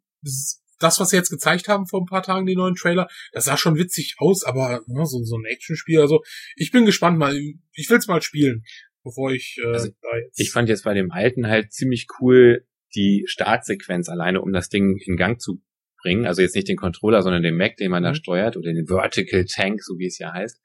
das, 0.79 0.99
was 0.99 1.09
sie 1.09 1.15
jetzt 1.15 1.29
gezeigt 1.31 1.67
haben 1.67 1.87
vor 1.87 2.01
ein 2.01 2.05
paar 2.05 2.21
Tagen, 2.23 2.45
die 2.45 2.55
neuen 2.55 2.75
Trailer, 2.75 3.07
das 3.31 3.45
sah 3.45 3.57
schon 3.57 3.77
witzig 3.77 4.15
aus, 4.19 4.43
aber 4.43 4.81
ne, 4.85 5.05
so, 5.05 5.23
so 5.23 5.35
ein 5.35 5.45
Actionspiel, 5.45 5.99
also 5.99 6.21
ich 6.55 6.71
bin 6.71 6.85
gespannt 6.85 7.17
mal, 7.17 7.35
ich 7.35 7.89
will's 7.89 8.07
mal 8.07 8.21
spielen, 8.21 8.63
bevor 9.03 9.31
ich 9.31 9.57
äh, 9.63 9.73
Also, 9.73 9.89
da 10.01 10.17
jetzt... 10.23 10.39
Ich 10.39 10.51
fand 10.51 10.69
jetzt 10.69 10.83
bei 10.83 10.93
dem 10.93 11.11
alten 11.11 11.47
halt 11.47 11.73
ziemlich 11.73 12.05
cool 12.19 12.65
die 12.95 13.23
Startsequenz 13.25 14.07
alleine, 14.07 14.41
um 14.41 14.53
das 14.53 14.69
Ding 14.69 14.97
in 15.03 15.17
Gang 15.17 15.41
zu 15.41 15.61
bringen. 16.01 16.25
Also 16.27 16.41
jetzt 16.43 16.55
nicht 16.55 16.67
den 16.67 16.77
Controller, 16.77 17.21
sondern 17.23 17.41
den 17.41 17.57
Mac, 17.57 17.75
den 17.77 17.89
man 17.91 18.03
da 18.03 18.11
Mhm. 18.11 18.15
steuert, 18.15 18.55
oder 18.55 18.71
den 18.71 18.87
Vertical 18.87 19.45
Tank, 19.45 19.81
so 19.83 19.97
wie 19.97 20.05
es 20.05 20.19
ja 20.19 20.31
heißt. 20.31 20.59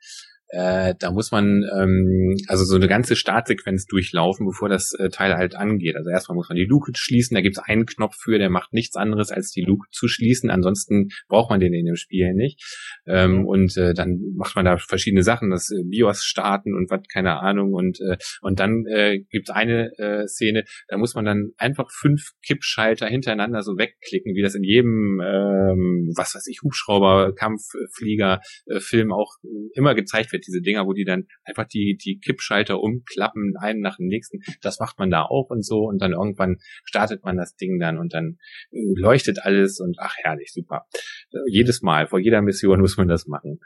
Äh, 0.52 0.94
da 0.98 1.10
muss 1.10 1.30
man 1.30 1.64
ähm, 1.74 2.36
also 2.46 2.64
so 2.64 2.76
eine 2.76 2.86
ganze 2.86 3.16
Startsequenz 3.16 3.86
durchlaufen, 3.86 4.46
bevor 4.46 4.68
das 4.68 4.92
äh, 4.98 5.08
Teil 5.08 5.34
halt 5.34 5.54
angeht. 5.54 5.96
Also 5.96 6.10
erstmal 6.10 6.36
muss 6.36 6.50
man 6.50 6.56
die 6.56 6.66
Luke 6.66 6.92
schließen, 6.94 7.34
da 7.34 7.40
gibt's 7.40 7.58
einen 7.58 7.86
Knopf 7.86 8.16
für, 8.16 8.38
der 8.38 8.50
macht 8.50 8.74
nichts 8.74 8.96
anderes, 8.96 9.30
als 9.30 9.50
die 9.50 9.62
Luke 9.62 9.86
zu 9.90 10.08
schließen. 10.08 10.50
Ansonsten 10.50 11.08
braucht 11.28 11.48
man 11.48 11.58
den 11.58 11.72
in 11.72 11.86
dem 11.86 11.96
Spiel 11.96 12.34
nicht. 12.34 12.62
Ähm, 13.06 13.46
und 13.46 13.74
äh, 13.78 13.94
dann 13.94 14.20
macht 14.36 14.54
man 14.54 14.66
da 14.66 14.76
verschiedene 14.76 15.22
Sachen, 15.22 15.48
das 15.48 15.70
äh, 15.70 15.84
BIOS 15.84 16.22
starten 16.22 16.74
und 16.74 16.90
was, 16.90 17.00
keine 17.10 17.40
Ahnung. 17.40 17.72
Und, 17.72 17.98
äh, 18.00 18.18
und 18.42 18.60
dann 18.60 18.84
äh, 18.86 19.20
gibt's 19.30 19.48
eine 19.48 19.90
äh, 19.96 20.26
Szene, 20.26 20.64
da 20.88 20.98
muss 20.98 21.14
man 21.14 21.24
dann 21.24 21.52
einfach 21.56 21.90
fünf 21.90 22.32
Kippschalter 22.44 23.06
hintereinander 23.06 23.62
so 23.62 23.78
wegklicken, 23.78 24.34
wie 24.34 24.42
das 24.42 24.54
in 24.54 24.64
jedem, 24.64 25.18
ähm, 25.24 26.12
was 26.14 26.34
weiß 26.34 26.46
ich, 26.48 26.60
Hubschrauber, 26.62 27.34
Kampfflieger, 27.34 28.40
äh, 28.66 28.80
Film 28.80 29.12
auch 29.12 29.36
immer 29.74 29.94
gezeigt 29.94 30.30
wird, 30.32 30.41
diese 30.46 30.60
Dinger, 30.60 30.86
wo 30.86 30.92
die 30.92 31.04
dann 31.04 31.26
einfach 31.44 31.66
die, 31.66 31.96
die 31.96 32.18
Kippschalter 32.18 32.80
umklappen, 32.80 33.54
einen 33.58 33.80
nach 33.80 33.96
dem 33.96 34.06
nächsten. 34.06 34.40
Das 34.60 34.78
macht 34.78 34.98
man 34.98 35.10
da 35.10 35.22
auch 35.22 35.50
und 35.50 35.64
so. 35.64 35.84
Und 35.84 36.00
dann 36.00 36.12
irgendwann 36.12 36.58
startet 36.84 37.24
man 37.24 37.36
das 37.36 37.56
Ding 37.56 37.78
dann 37.78 37.98
und 37.98 38.14
dann 38.14 38.38
äh, 38.70 38.78
leuchtet 38.94 39.38
alles 39.42 39.80
und 39.80 39.96
ach 39.98 40.14
herrlich, 40.18 40.52
super. 40.52 40.86
Äh, 41.32 41.38
jedes 41.50 41.82
Mal, 41.82 42.06
vor 42.06 42.18
jeder 42.18 42.42
Mission 42.42 42.80
muss 42.80 42.96
man 42.96 43.08
das 43.08 43.26
machen. 43.26 43.60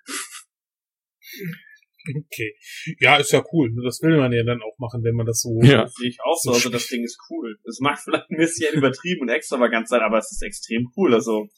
Okay. 2.09 2.57
Ja, 3.01 3.17
ist 3.17 3.33
ja 3.33 3.43
cool. 3.53 3.75
Das 3.85 4.01
will 4.03 4.17
man 4.17 4.33
ja 4.33 4.45
dann 4.45 4.63
auch 4.63 4.79
machen, 4.79 5.03
wenn 5.03 5.17
man 5.17 5.27
das 5.27 5.41
so... 5.41 5.61
Ja. 5.63 5.83
Das 5.83 5.95
sehe 5.95 6.09
ich 6.09 6.19
auch 6.23 6.39
so. 6.41 6.53
Also 6.53 6.71
das 6.71 6.87
Ding 6.89 7.03
ist 7.03 7.19
cool. 7.31 7.59
Es 7.69 7.81
mag 7.81 7.99
vielleicht 7.99 8.31
ein 8.31 8.37
bisschen 8.37 8.75
übertrieben 8.75 9.23
und 9.23 9.29
extravagant 9.29 9.89
sein, 9.89 10.01
aber 10.03 10.19
es 10.19 10.31
ist 10.31 10.43
extrem 10.43 10.93
cool. 10.97 11.15
Also 11.15 11.49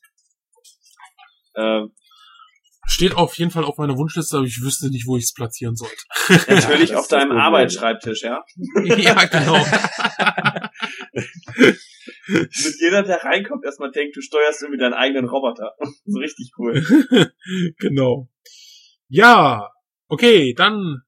äh, 1.54 1.82
Steht 2.98 3.14
auf 3.14 3.38
jeden 3.38 3.52
Fall 3.52 3.62
auf 3.62 3.78
meiner 3.78 3.96
Wunschliste, 3.96 4.38
aber 4.38 4.46
ich 4.46 4.60
wüsste 4.60 4.90
nicht, 4.90 5.06
wo 5.06 5.16
ich 5.16 5.22
es 5.22 5.32
platzieren 5.32 5.76
sollte. 5.76 6.02
natürlich 6.48 6.90
das 6.90 6.98
auf 6.98 7.06
deinem. 7.06 7.30
Arbeitsschreibtisch, 7.30 8.24
ja. 8.24 8.42
ja, 8.96 9.24
genau. 9.26 9.64
Mit 12.26 12.74
jeder, 12.80 13.04
der 13.04 13.22
reinkommt, 13.22 13.64
erstmal 13.64 13.92
denkt, 13.92 14.16
du 14.16 14.20
steuerst 14.20 14.62
irgendwie 14.62 14.80
deinen 14.80 14.94
eigenen 14.94 15.28
Roboter. 15.28 15.76
so 16.06 16.18
richtig 16.18 16.50
cool. 16.58 16.84
genau. 17.78 18.28
Ja, 19.06 19.70
okay, 20.08 20.52
dann 20.54 21.02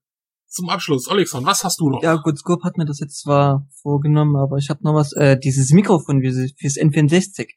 zum 0.47 0.69
Abschluss. 0.69 1.09
Olexon, 1.09 1.45
was 1.45 1.65
hast 1.65 1.81
du 1.81 1.91
noch? 1.91 2.05
Ja, 2.05 2.15
gut, 2.15 2.39
Scope 2.39 2.63
hat 2.63 2.77
mir 2.77 2.85
das 2.85 3.01
jetzt 3.01 3.21
zwar 3.21 3.67
vorgenommen, 3.83 4.37
aber 4.37 4.59
ich 4.59 4.71
habe 4.71 4.85
noch 4.85 4.95
was, 4.95 5.13
äh, 5.15 5.37
dieses 5.37 5.73
Mikrofon 5.73 6.23
fürs 6.23 6.77
N64. 6.77 7.49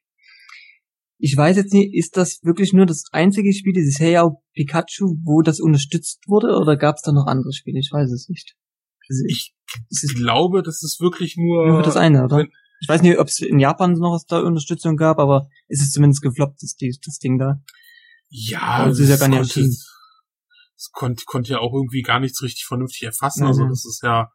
Ich 1.26 1.38
weiß 1.38 1.56
jetzt 1.56 1.72
nicht, 1.72 1.94
ist 1.94 2.18
das 2.18 2.40
wirklich 2.44 2.74
nur 2.74 2.86
das 2.86 3.06
einzige 3.14 3.54
Spiel, 3.54 3.72
dieses 3.72 3.98
Heiyao 3.98 4.44
Pikachu, 4.54 5.16
wo 5.24 5.42
das 5.42 5.62
unterstützt 5.62 6.20
wurde, 6.28 6.58
oder 6.58 6.76
gab 6.76 6.98
es 6.98 7.02
da 7.02 7.14
noch 7.14 7.28
andere 7.28 7.54
Spiele? 7.54 7.80
Ich 7.80 7.92
weiß 7.94 8.12
es 8.12 8.28
nicht. 8.28 8.58
Also 9.10 9.24
Ich 9.30 9.54
es 9.90 10.04
ist 10.04 10.16
glaube, 10.16 10.64
das 10.64 10.84
ist 10.84 11.00
wirklich 11.00 11.38
nur... 11.38 11.66
nur 11.66 11.82
das 11.82 11.96
eine, 11.96 12.26
oder? 12.26 12.46
Ich 12.82 12.90
weiß 12.90 13.02
nicht, 13.04 13.18
ob 13.20 13.28
es 13.30 13.40
in 13.40 13.58
Japan 13.58 13.94
noch 13.94 14.12
was 14.14 14.26
da 14.26 14.42
Unterstützung 14.42 14.98
gab, 14.98 15.18
aber 15.18 15.48
es 15.70 15.80
ist 15.82 15.94
zumindest 15.94 16.22
gefloppt, 16.24 16.62
das, 16.62 16.76
das 16.78 17.18
Ding 17.20 17.38
da. 17.40 17.62
Ja, 18.28 18.90
Das 18.90 19.00
ist 19.00 19.08
ja 19.08 19.16
gar 19.16 19.30
nicht 19.30 19.38
konnte, 19.38 19.60
erschienen. 19.62 19.78
das 20.76 20.90
konnte, 20.92 21.24
konnte 21.26 21.52
ja 21.54 21.60
auch 21.60 21.72
irgendwie 21.74 22.02
gar 22.02 22.20
nichts 22.20 22.42
richtig 22.44 22.66
vernünftig 22.66 23.04
erfassen. 23.04 23.44
Mhm. 23.44 23.48
Also 23.48 23.64
das 23.70 23.86
ist 23.86 24.02
ja, 24.04 24.30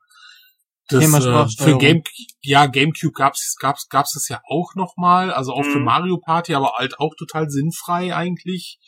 Das, 0.88 1.04
Thema 1.04 1.18
äh, 1.18 1.48
für. 1.62 1.78
Game, 1.78 2.02
ja, 2.40 2.66
GameCube 2.66 3.12
gab's, 3.12 3.56
gab's, 3.60 3.88
gab's 3.88 4.14
das 4.14 4.28
ja 4.28 4.40
auch 4.48 4.74
noch 4.74 4.96
mal, 4.96 5.30
also 5.30 5.52
auch 5.52 5.64
für 5.64 5.78
Mhm. 5.78 5.84
Mario 5.84 6.18
Party, 6.18 6.54
aber 6.54 6.72
halt 6.78 6.98
auch 6.98 7.14
total 7.18 7.50
sinnfrei 7.50 8.14
eigentlich. 8.14 8.78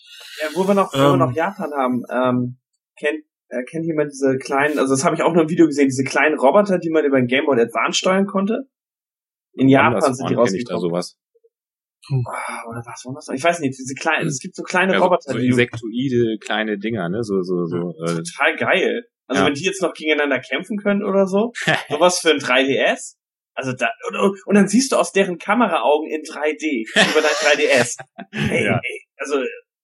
Ja, 0.40 0.48
wo 0.54 0.66
wir 0.66 0.74
noch, 0.74 0.92
wo 0.94 0.98
wir 0.98 1.12
Ähm. 1.12 1.18
noch 1.18 1.32
Japan 1.34 1.70
haben, 1.76 2.02
ähm, 2.10 2.58
kennt, 2.98 3.24
äh, 3.48 3.64
kennt 3.64 3.84
jemand 3.84 4.12
diese 4.12 4.38
kleinen, 4.38 4.78
also 4.78 4.94
das 4.94 5.04
habe 5.04 5.14
ich 5.14 5.22
auch 5.22 5.34
noch 5.34 5.42
im 5.42 5.48
Video 5.50 5.66
gesehen, 5.66 5.88
diese 5.88 6.04
kleinen 6.04 6.38
Roboter, 6.38 6.78
die 6.78 6.90
man 6.90 7.04
über 7.04 7.18
den 7.18 7.26
Game 7.26 7.44
Boy 7.44 7.60
Advance 7.60 7.98
steuern 7.98 8.26
konnte? 8.26 8.68
In 9.52 9.68
Japan 9.68 10.00
sind 10.14 10.30
die 10.30 10.32
ich 10.32 10.36
da 10.36 10.40
rausgekommen. 10.40 10.80
sowas. 10.80 11.18
Ah, 12.26 12.64
oder 12.68 12.82
was 12.86 13.04
war 13.04 13.14
das? 13.14 13.28
Ich 13.34 13.44
weiß 13.44 13.60
nicht, 13.60 13.78
diese 13.78 13.94
kleinen, 13.94 14.26
es 14.26 14.38
gibt 14.40 14.56
so 14.56 14.62
kleine 14.62 14.94
Ja, 14.94 14.98
so, 14.98 15.04
Roboter, 15.04 15.32
so 15.32 15.38
die 15.38 15.48
insektoide 15.48 16.38
kleine 16.40 16.78
Dinger, 16.78 17.08
ne? 17.08 17.22
So, 17.22 17.42
so, 17.42 17.66
so. 17.66 17.94
Äh, 18.04 18.22
total 18.22 18.56
geil. 18.56 19.04
Also 19.30 19.42
Ja. 19.42 19.46
wenn 19.46 19.54
die 19.54 19.62
jetzt 19.64 19.80
noch 19.80 19.92
gegeneinander 19.94 20.40
kämpfen 20.40 20.76
können 20.76 21.04
oder 21.04 21.24
so, 21.26 21.52
sowas 21.88 22.18
für 22.18 22.30
ein 22.30 22.38
3DS. 22.40 23.14
Also 23.54 23.72
da, 23.72 23.90
und, 24.08 24.36
und, 24.44 24.54
dann 24.56 24.66
siehst 24.66 24.90
du 24.90 24.96
aus 24.96 25.12
deren 25.12 25.38
Kameraaugen 25.38 26.10
in 26.10 26.22
3D 26.22 26.82
über 27.12 27.20
dein 27.20 27.30
3DS. 27.30 27.96
Hey, 28.32 28.64
Ja. 28.64 28.80
ey, 28.82 29.06
also 29.16 29.40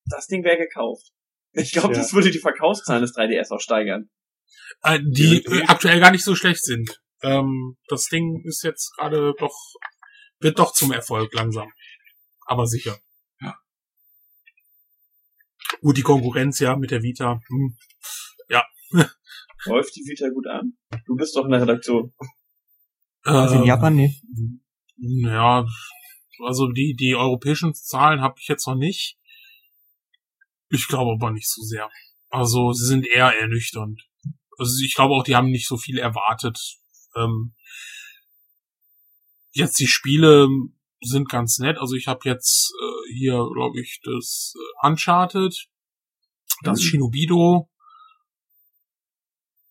das 0.06 0.26
Ding 0.26 0.42
wäre 0.42 0.56
gekauft. 0.56 1.10
Ich 1.52 1.70
glaube, 1.72 1.94
Ja. 1.94 2.00
das 2.00 2.12
würde 2.12 2.30
die 2.32 2.40
Verkaufszahlen 2.40 3.02
des 3.02 3.14
3DS 3.14 3.52
auch 3.54 3.60
steigern. 3.60 4.10
Äh, 4.82 4.98
die 5.04 5.44
äh, 5.44 5.62
aktuell 5.68 6.00
gar 6.00 6.10
nicht 6.10 6.24
so 6.24 6.34
schlecht 6.34 6.64
sind. 6.64 7.00
Ähm, 7.22 7.76
das 7.88 8.06
Ding 8.06 8.42
ist 8.44 8.64
jetzt 8.64 8.94
gerade 8.96 9.32
doch, 9.38 9.54
wird 10.40 10.58
doch 10.58 10.72
zum 10.72 10.90
Erfolg 10.92 11.32
langsam. 11.34 11.70
Aber 12.46 12.66
sicher. 12.66 12.98
Ja. 13.40 13.54
Gut, 15.82 15.96
die 15.96 16.02
Konkurrenz 16.02 16.58
ja 16.58 16.76
mit 16.76 16.90
der 16.90 17.02
Vita. 17.02 17.40
Hm. 17.48 17.76
Läuft 19.66 19.96
die 19.96 20.02
Vita 20.06 20.28
gut 20.28 20.46
an? 20.46 20.76
Du 21.06 21.16
bist 21.16 21.36
doch 21.36 21.44
in 21.44 21.50
der 21.50 21.62
Redaktion. 21.62 22.12
Also 23.22 23.56
in 23.56 23.60
Ähm, 23.62 23.66
Japan 23.66 23.96
nicht. 23.96 24.22
Ja, 24.98 25.66
also 26.44 26.68
die, 26.68 26.94
die 26.94 27.14
europäischen 27.14 27.74
Zahlen 27.74 28.20
habe 28.20 28.36
ich 28.40 28.48
jetzt 28.48 28.66
noch 28.66 28.76
nicht. 28.76 29.18
Ich 30.70 30.88
glaube 30.88 31.12
aber 31.12 31.32
nicht 31.32 31.48
so 31.48 31.62
sehr. 31.62 31.88
Also 32.28 32.72
sie 32.72 32.86
sind 32.86 33.06
eher 33.06 33.32
ernüchternd. 33.38 34.02
Also 34.58 34.72
ich 34.84 34.94
glaube 34.94 35.14
auch, 35.14 35.22
die 35.22 35.36
haben 35.36 35.50
nicht 35.50 35.68
so 35.68 35.76
viel 35.76 35.98
erwartet. 35.98 36.58
Ähm, 37.14 37.54
jetzt 39.52 39.78
die 39.78 39.86
Spiele 39.86 40.48
sind 41.00 41.28
ganz 41.28 41.58
nett. 41.58 41.78
Also 41.78 41.94
ich 41.94 42.06
habe 42.08 42.20
jetzt 42.24 42.72
äh, 42.80 43.12
hier, 43.14 43.46
glaube 43.52 43.80
ich, 43.80 44.00
das 44.02 44.54
äh, 44.56 44.86
Uncharted, 44.86 45.68
das 46.62 46.82
Shinobido. 46.82 47.68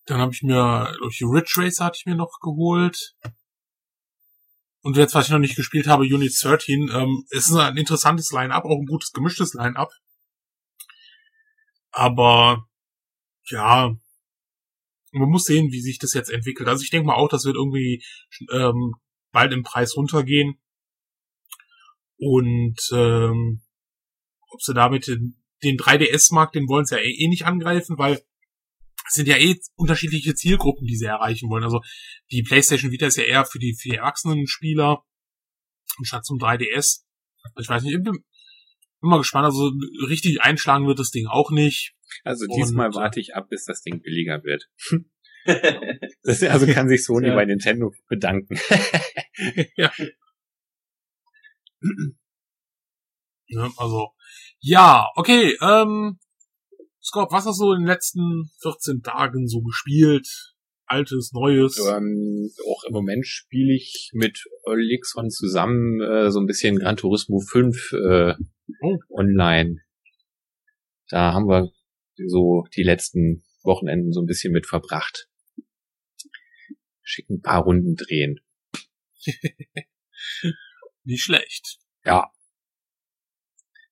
Dann 0.06 0.20
habe 0.20 0.34
ich 0.34 0.44
mir, 0.44 0.96
ich, 1.10 1.22
Ridge 1.22 1.54
Racer 1.58 1.86
hatte 1.86 1.98
ich 2.00 2.06
mir 2.06 2.16
noch 2.16 2.40
geholt. 2.42 3.16
Und 4.82 4.98
jetzt, 4.98 5.16
was 5.16 5.26
ich 5.26 5.32
noch 5.32 5.40
nicht 5.40 5.56
gespielt 5.56 5.88
habe, 5.88 6.04
Unit 6.04 6.32
13, 6.40 6.90
ähm, 6.94 7.26
es 7.32 7.50
ist 7.50 7.56
ein 7.56 7.76
interessantes 7.76 8.32
Line-Up, 8.32 8.66
auch 8.66 8.80
ein 8.80 8.86
gutes 8.86 9.12
gemischtes 9.12 9.56
Line-Up. 9.56 9.90
Aber 11.92 12.68
ja, 13.50 13.96
man 15.12 15.30
muss 15.30 15.46
sehen, 15.46 15.72
wie 15.72 15.82
sich 15.82 15.98
das 15.98 16.14
jetzt 16.14 16.30
entwickelt. 16.30 16.70
Also 16.70 16.84
ich 16.84 16.92
denke 16.92 17.08
mal 17.08 17.16
auch, 17.16 17.30
das 17.30 17.46
wird 17.46 17.56
irgendwie 17.56 18.04
ähm, 18.52 18.94
bald 19.32 19.54
im 19.54 19.64
Preis 19.64 19.96
runtergehen. 19.96 20.60
Und 22.18 22.80
ähm, 22.94 23.62
ob 24.50 24.62
sie 24.62 24.74
damit 24.74 25.08
den, 25.08 25.42
den 25.64 25.78
3DS-Markt, 25.78 26.56
den 26.56 26.68
wollen 26.68 26.86
sie 26.86 26.96
ja 26.96 27.02
eh, 27.02 27.12
eh 27.12 27.28
nicht 27.28 27.46
angreifen, 27.46 27.98
weil 27.98 28.24
es 29.08 29.14
sind 29.14 29.28
ja 29.28 29.38
eh 29.38 29.56
unterschiedliche 29.76 30.34
Zielgruppen, 30.36 30.88
die 30.88 30.96
sie 30.96 31.06
erreichen 31.06 31.50
wollen. 31.50 31.64
Also 31.64 31.82
die 32.32 32.44
PlayStation 32.44 32.92
Vita 32.92 33.08
ist 33.08 33.18
ja 33.18 33.24
eher 33.24 33.46
für 33.46 33.60
die, 33.60 33.76
für 33.80 33.90
die 33.90 33.96
erwachsenen 33.96 34.48
Spieler 34.48 35.04
anstatt 35.98 36.26
zum 36.26 36.38
3DS. 36.40 37.04
Also 37.44 37.62
ich 37.62 37.70
weiß 37.70 37.84
nicht, 37.84 37.96
ich 37.96 38.04
bin, 38.04 38.24
mal 39.02 39.18
gespannt. 39.18 39.46
Also 39.46 39.72
richtig 40.08 40.42
einschlagen 40.42 40.88
wird 40.88 41.00
das 41.00 41.12
Ding 41.12 41.28
auch 41.28 41.52
nicht. 41.52 41.94
also 42.24 42.46
Und, 42.48 42.58
diesmal 42.58 42.90
äh, 42.90 42.96
warte 42.96 43.20
ich 43.20 43.36
ab, 43.36 43.50
bis 43.50 43.66
das 43.66 43.82
Ding 43.82 44.02
billiger 44.02 44.44
wird. 44.44 44.70
Das, 46.24 46.42
also 46.42 46.66
kann 46.66 46.90
sich 46.90 47.04
Sony 47.06 47.28
Ja. 47.28 47.36
bei 47.36 47.46
Nintendo 47.46 47.94
bedanken. 48.08 48.56
ja. 49.78 49.92
ja. 53.46 53.70
Also, 53.78 54.10
ja, 54.60 55.08
okay, 55.14 55.56
ähm, 55.62 56.18
Scott, 57.06 57.32
was 57.32 57.46
hast 57.46 57.62
du 57.62 57.72
in 57.72 57.82
den 57.82 57.88
letzten 57.88 58.50
14 58.64 59.04
Tagen 59.04 59.48
so 59.48 59.62
gespielt? 59.62 60.28
Altes, 60.88 61.34
Neues? 61.34 61.78
ähm, 61.88 62.50
auch 62.68 62.84
im 62.88 62.94
Moment 62.94 63.28
spiele 63.28 63.76
ich 63.76 64.10
mit 64.14 64.44
Olixon 64.64 65.30
zusammen 65.30 66.02
äh, 66.02 66.32
so 66.32 66.40
ein 66.40 66.48
bisschen 66.48 66.80
Gran 66.80 66.98
Turismo 66.98 67.40
5 67.40 67.92
äh, 67.94 68.34
Oh. 68.82 68.98
online. 69.10 69.82
Da 71.10 71.34
haben 71.34 71.48
wir 71.48 71.72
so 72.28 72.66
die 72.76 72.82
letzten 72.82 73.44
Wochenenden 73.62 74.12
so 74.12 74.22
ein 74.22 74.26
bisschen 74.26 74.52
mit 74.52 74.66
verbracht. 74.66 75.30
Schick 77.04 77.30
ein 77.30 77.42
paar 77.42 77.62
Runden 77.64 77.96
drehen. 77.96 78.40
Nicht 81.04 81.22
schlecht. 81.22 81.78
Ja. 82.04 82.32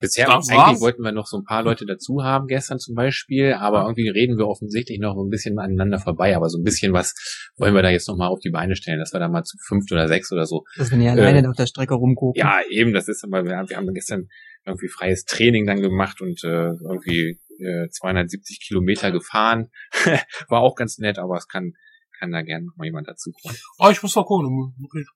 Bisher 0.03 0.25
Das 0.25 0.49
eigentlich 0.49 0.57
war's? 0.57 0.81
wollten 0.81 1.01
wir 1.01 1.13
noch 1.13 1.27
so 1.27 1.37
ein 1.37 1.45
paar 1.45 1.63
Leute 1.63 1.85
dazu 1.85 2.23
haben, 2.23 2.47
gestern 2.47 2.77
zum 2.77 2.93
Beispiel, 2.93 3.53
aber 3.53 3.83
irgendwie 3.83 4.09
reden 4.09 4.37
wir 4.37 4.47
offensichtlich 4.47 4.99
noch 4.99 5.15
ein 5.15 5.29
bisschen 5.29 5.57
aneinander 5.59 5.97
vorbei, 5.97 6.35
aber 6.35 6.49
so 6.49 6.57
ein 6.59 6.63
bisschen 6.63 6.91
was 6.91 7.13
wollen 7.55 7.73
wir 7.73 7.81
da 7.81 7.89
jetzt 7.89 8.09
noch 8.09 8.17
mal 8.17 8.27
auf 8.27 8.39
die 8.39 8.49
Beine 8.49 8.75
stellen, 8.75 8.99
dass 8.99 9.13
wir 9.13 9.21
da 9.21 9.29
mal 9.29 9.43
zu 9.43 9.57
fünft 9.65 9.91
oder 9.93 10.09
sechs 10.09 10.29
oder 10.33 10.45
so. 10.45 10.63
Dass 10.77 10.91
wir 10.91 10.97
nicht 10.97 11.07
Äh, 11.07 11.11
alleine 11.11 11.49
auf 11.49 11.55
der 11.55 11.67
Strecke 11.67 11.93
rumgucken. 11.93 12.37
Ja, 12.37 12.59
eben, 12.69 12.93
das 12.93 13.07
ist 13.07 13.23
aber, 13.23 13.45
wir 13.45 13.55
haben, 13.55 13.69
wir 13.69 13.77
haben 13.77 13.93
gestern 13.93 14.27
irgendwie 14.65 14.89
freies 14.89 15.23
Training 15.23 15.65
dann 15.65 15.81
gemacht 15.81 16.19
und 16.21 16.43
äh, 16.43 16.71
irgendwie 16.83 17.39
äh, 17.59 17.87
270 17.89 18.59
Kilometer 18.67 19.11
gefahren. 19.11 19.69
War 20.49 20.61
auch 20.61 20.75
ganz 20.75 20.97
nett, 20.97 21.17
aber 21.17 21.37
es 21.37 21.47
kann 21.47 21.73
kann 22.19 22.31
da 22.31 22.41
gerne 22.41 22.65
noch 22.67 22.77
mal 22.77 22.85
jemand 22.85 23.07
dazu 23.09 23.31
kommen. 23.41 23.57
Oh, 23.79 23.89
ich 23.91 24.01
muss 24.01 24.15
mal 24.15 24.23
gucken. 24.23 24.73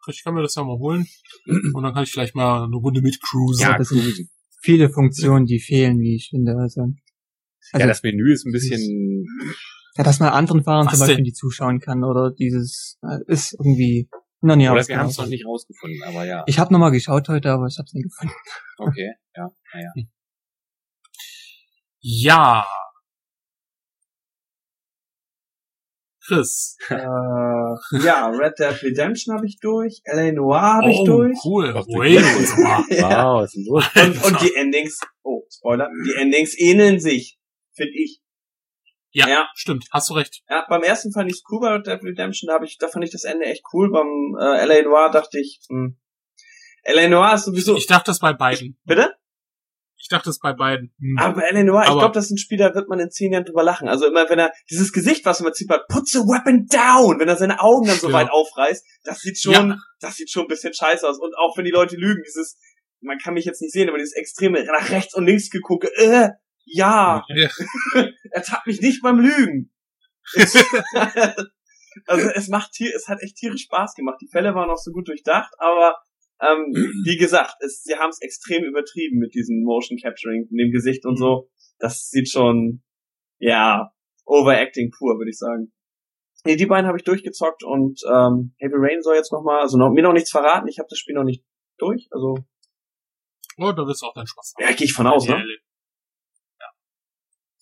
Ich 0.09 0.23
kann 0.25 0.33
mir 0.33 0.41
das 0.41 0.55
ja 0.55 0.63
mal 0.63 0.77
holen. 0.77 1.07
Und 1.73 1.83
dann 1.83 1.93
kann 1.93 2.03
ich 2.03 2.11
vielleicht 2.11 2.35
mal 2.35 2.65
eine 2.65 2.75
Runde 2.75 3.01
mit 3.01 3.21
cruisen. 3.21 3.61
Ja, 3.61 3.81
sind 3.81 4.27
viele 4.61 4.89
Funktionen, 4.89 5.45
die 5.45 5.59
fehlen, 5.59 5.99
wie 5.99 6.15
ich 6.15 6.29
finde. 6.29 6.53
Also, 6.57 6.81
also 7.71 7.81
ja, 7.81 7.87
das 7.87 8.03
Menü 8.03 8.31
ist 8.33 8.45
ein 8.45 8.51
bisschen 8.51 9.25
ja, 9.97 10.03
dass 10.03 10.19
man 10.19 10.29
anderen 10.29 10.63
Fahrern 10.63 10.87
zum 10.89 10.99
Beispiel 10.99 11.15
denn? 11.15 11.25
die 11.25 11.33
zuschauen 11.33 11.79
kann 11.79 12.03
oder 12.03 12.31
dieses 12.31 12.99
äh, 13.01 13.17
ist 13.25 13.53
irgendwie 13.53 14.09
noch 14.41 14.55
nie 14.55 14.69
Oder 14.69 14.87
wir 14.87 14.99
haben 14.99 15.09
es 15.09 15.17
noch 15.17 15.25
nicht 15.25 15.45
rausgefunden, 15.45 16.03
aber 16.03 16.23
ja. 16.23 16.43
Ich 16.45 16.59
habe 16.59 16.71
nochmal 16.71 16.91
geschaut 16.91 17.27
heute, 17.29 17.51
aber 17.51 17.65
ich 17.65 17.77
habe 17.79 17.87
es 17.87 17.93
nicht 17.93 18.03
gefunden. 18.03 18.33
Okay, 18.77 19.13
ja, 19.35 19.49
naja. 19.73 19.91
Ja. 21.99 22.65
Chris. 26.27 26.77
äh, 26.89 26.95
ja, 26.95 28.27
Red 28.27 28.59
Dead 28.59 28.83
Redemption 28.83 29.33
habe 29.35 29.45
ich 29.47 29.59
durch, 29.61 30.01
L.A. 30.03 30.31
Noir 30.33 30.61
habe 30.61 30.91
ich 30.91 30.99
oh, 30.99 31.05
durch. 31.05 31.37
cool. 31.45 31.73
Wait. 31.73 32.19
Ja. 32.97 33.23
Wow, 33.25 33.43
was 33.43 33.55
ist 33.55 33.67
los? 33.67 33.85
Und, 33.95 34.23
und 34.25 34.41
die 34.41 34.53
Endings, 34.55 34.99
oh, 35.23 35.43
Spoiler, 35.49 35.89
die 36.05 36.15
Endings 36.21 36.59
ähneln 36.59 36.99
sich, 36.99 37.39
finde 37.73 37.93
ich. 37.95 38.21
Ja, 39.11 39.27
Ja. 39.27 39.47
stimmt. 39.55 39.85
Hast 39.91 40.09
du 40.09 40.15
recht. 40.15 40.43
Ja, 40.49 40.65
beim 40.69 40.83
ersten 40.83 41.11
fand 41.13 41.31
ich 41.31 41.41
cool 41.49 41.61
bei 41.61 41.69
Red 41.69 41.87
Dead 41.87 42.03
Redemption, 42.03 42.47
da, 42.47 42.55
hab 42.55 42.63
ich, 42.63 42.77
da 42.77 42.87
fand 42.87 43.05
ich 43.05 43.11
das 43.11 43.23
Ende 43.23 43.45
echt 43.45 43.63
cool. 43.73 43.89
Beim 43.91 44.35
äh, 44.39 44.59
L.A. 44.59 44.81
Noir 44.83 45.09
dachte 45.11 45.39
ich, 45.39 45.61
hm. 45.69 45.97
L.A. 46.83 47.07
Noir 47.07 47.33
ist 47.35 47.45
sowieso... 47.45 47.75
Ich 47.75 47.87
dachte 47.87 48.11
es 48.11 48.19
bei 48.19 48.33
beiden. 48.33 48.77
Bitte? 48.85 49.13
Ich 49.99 50.09
dachte 50.09 50.29
es 50.29 50.39
bei 50.39 50.53
beiden. 50.53 50.93
Hm. 50.99 51.17
Aber 51.19 51.41
bei 51.41 51.47
L.A. 51.47 51.63
Noir, 51.63 51.81
ich 51.81 51.89
glaube, 51.89 52.13
das 52.13 52.25
ist 52.25 52.31
ein 52.31 52.37
Spiel, 52.37 52.57
da 52.57 52.73
wird 52.75 52.87
man 52.87 52.99
in 52.99 53.09
zehn 53.09 53.33
Jahren 53.33 53.45
drüber 53.45 53.63
lachen. 53.63 53.87
Also 53.87 54.05
immer, 54.05 54.29
wenn 54.29 54.37
er 54.39 54.51
dieses 54.69 54.93
Gesicht, 54.93 55.25
was 55.25 55.39
immer 55.41 55.53
zieht, 55.53 55.67
put 55.89 56.07
the 56.07 56.19
weapon 56.19 56.67
down, 56.67 57.19
wenn 57.19 57.27
er 57.27 57.35
seine 57.35 57.59
Augen 57.59 57.87
dann 57.87 57.97
so 57.97 58.07
Ja. 58.07 58.13
weit 58.13 58.29
aufreißt, 58.29 58.85
das 59.03 59.19
sieht 59.19 59.39
schon, 59.39 59.53
Ja. 59.53 59.77
das 59.99 60.15
sieht 60.15 60.29
schon 60.29 60.43
ein 60.43 60.47
bisschen 60.47 60.73
scheiße 60.73 61.07
aus. 61.07 61.17
Und 61.19 61.35
auch 61.37 61.57
wenn 61.57 61.65
die 61.65 61.71
Leute 61.71 61.95
lügen, 61.95 62.21
dieses, 62.25 62.57
man 63.01 63.17
kann 63.17 63.33
mich 63.33 63.45
jetzt 63.45 63.61
nicht 63.61 63.73
sehen, 63.73 63.89
aber 63.89 63.97
dieses 63.97 64.13
extreme 64.15 64.63
nach 64.65 64.89
rechts 64.91 65.15
und 65.15 65.25
links 65.25 65.49
gegucke, 65.49 65.89
äh, 65.97 66.29
ja, 66.65 67.23
Ja. 67.29 67.49
er 68.31 68.41
tappt 68.43 68.67
mich 68.67 68.81
nicht 68.81 69.01
beim 69.01 69.19
Lügen. 69.19 69.71
also 72.05 72.29
es 72.35 72.47
macht 72.49 72.71
tier, 72.73 72.91
es 72.95 73.07
hat 73.07 73.21
echt 73.21 73.37
tierisch 73.37 73.63
Spaß 73.63 73.93
gemacht. 73.95 74.17
Die 74.21 74.29
Fälle 74.29 74.53
waren 74.53 74.69
auch 74.69 74.77
so 74.77 74.91
gut 74.91 75.07
durchdacht, 75.07 75.51
aber 75.57 75.95
ähm, 76.41 76.73
wie 77.05 77.17
gesagt, 77.17 77.55
es, 77.59 77.83
sie 77.83 77.95
haben 77.95 78.09
es 78.09 78.21
extrem 78.21 78.63
übertrieben 78.63 79.19
mit 79.19 79.33
diesem 79.33 79.63
Motion 79.63 79.97
Capturing, 79.97 80.47
in 80.49 80.57
dem 80.57 80.71
Gesicht 80.71 81.05
und 81.05 81.17
so. 81.17 81.49
Das 81.79 82.09
sieht 82.09 82.29
schon, 82.29 82.83
ja, 83.39 83.91
Overacting 84.25 84.91
pur, 84.91 85.17
würde 85.17 85.29
ich 85.29 85.37
sagen. 85.37 85.71
Nee, 86.43 86.55
die 86.55 86.65
beiden 86.65 86.87
habe 86.87 86.97
ich 86.97 87.03
durchgezockt 87.03 87.63
und 87.63 88.01
ähm, 88.07 88.53
Heavy 88.57 88.75
Rain 88.77 89.01
soll 89.01 89.15
jetzt 89.15 89.31
noch 89.31 89.43
mal, 89.43 89.59
also 89.61 89.77
noch, 89.77 89.91
mir 89.91 90.03
noch 90.03 90.13
nichts 90.13 90.31
verraten. 90.31 90.67
Ich 90.67 90.79
habe 90.79 90.87
das 90.89 90.99
Spiel 90.99 91.15
noch 91.15 91.23
nicht 91.23 91.43
durch, 91.77 92.07
also 92.11 92.35
Oh, 93.59 93.71
da 93.71 93.87
wirst 93.87 94.03
du 94.03 94.05
auch 94.05 94.13
deinen 94.13 94.27
Spaß 94.27 94.53
haben. 94.55 94.69
ja, 94.69 94.75
gehe 94.75 94.85
ich 94.85 94.93
von 94.93 95.07
aus, 95.07 95.27
ne? 95.27 95.35
Ehrlich. 95.35 95.61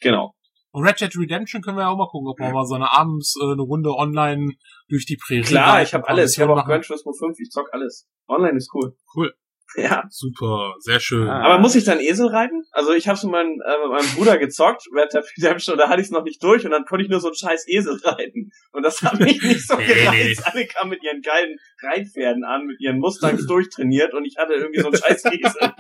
Genau. 0.02 0.35
Und 0.76 0.85
Red 0.85 0.99
Dead 0.99 1.15
Redemption 1.18 1.61
können 1.61 1.77
wir 1.77 1.84
ja 1.84 1.89
auch 1.89 1.97
mal 1.97 2.07
gucken, 2.10 2.27
ob 2.27 2.38
wir 2.38 2.52
mal 2.52 2.65
so 2.65 2.76
eine 2.76 2.91
abends 2.91 3.35
äh, 3.41 3.45
eine 3.53 3.61
Runde 3.61 3.91
online 3.91 4.52
durch 4.89 5.06
die 5.06 5.15
Prärie 5.15 5.41
Klar, 5.43 5.76
reiten, 5.76 5.88
ich 5.88 5.93
habe 5.93 6.07
alles. 6.10 6.34
Ich 6.34 6.41
habe 6.41 6.52
auch 6.52 6.57
Missionen 6.57 6.81
Gran 6.81 6.81
Turismo 6.81 7.14
5. 7.14 7.39
Ich 7.39 7.49
zock 7.49 7.69
alles. 7.72 8.07
Online 8.27 8.57
ist 8.57 8.69
cool. 8.73 8.95
Cool. 9.15 9.34
Ja. 9.77 10.03
Super, 10.10 10.76
sehr 10.80 10.99
schön. 10.99 11.27
Ah. 11.30 11.43
Aber 11.45 11.60
muss 11.60 11.76
ich 11.76 11.84
dann 11.85 11.99
Esel 11.99 12.27
reiten? 12.27 12.64
Also 12.72 12.93
ich 12.93 13.07
habe 13.07 13.18
so 13.18 13.27
meinen, 13.30 13.60
äh, 13.61 13.88
mit 13.88 13.91
meinem 13.91 14.15
Bruder 14.15 14.38
gezockt, 14.38 14.84
Red 14.95 15.14
Dead 15.14 15.23
Redemption, 15.38 15.77
da 15.77 15.88
hatte 15.89 16.02
ich 16.02 16.07
es 16.07 16.11
noch 16.11 16.23
nicht 16.23 16.43
durch 16.43 16.65
und 16.65 16.72
dann 16.72 16.84
konnte 16.85 17.03
ich 17.06 17.10
nur 17.10 17.19
so 17.22 17.27
einen 17.27 17.35
scheiß 17.35 17.65
Esel 17.68 17.97
reiten. 18.03 18.52
Und 18.73 18.84
das 18.84 19.02
hat 19.02 19.19
mich 19.19 19.41
nicht 19.41 19.65
so 19.68 19.76
gereizt. 19.77 20.11
nee. 20.14 20.35
Alle 20.43 20.65
kamen 20.68 20.89
mit 20.91 21.03
ihren 21.03 21.22
geilen 21.22 21.57
Reitpferden 21.84 22.43
an, 22.43 22.65
mit 22.65 22.80
ihren 22.81 22.99
Mustangs 22.99 23.45
durchtrainiert 23.47 24.14
und 24.14 24.26
ich 24.26 24.35
hatte 24.38 24.53
irgendwie 24.53 24.81
so 24.81 24.88
einen 24.88 24.97
scheiß 24.97 25.23
Esel. 25.26 25.72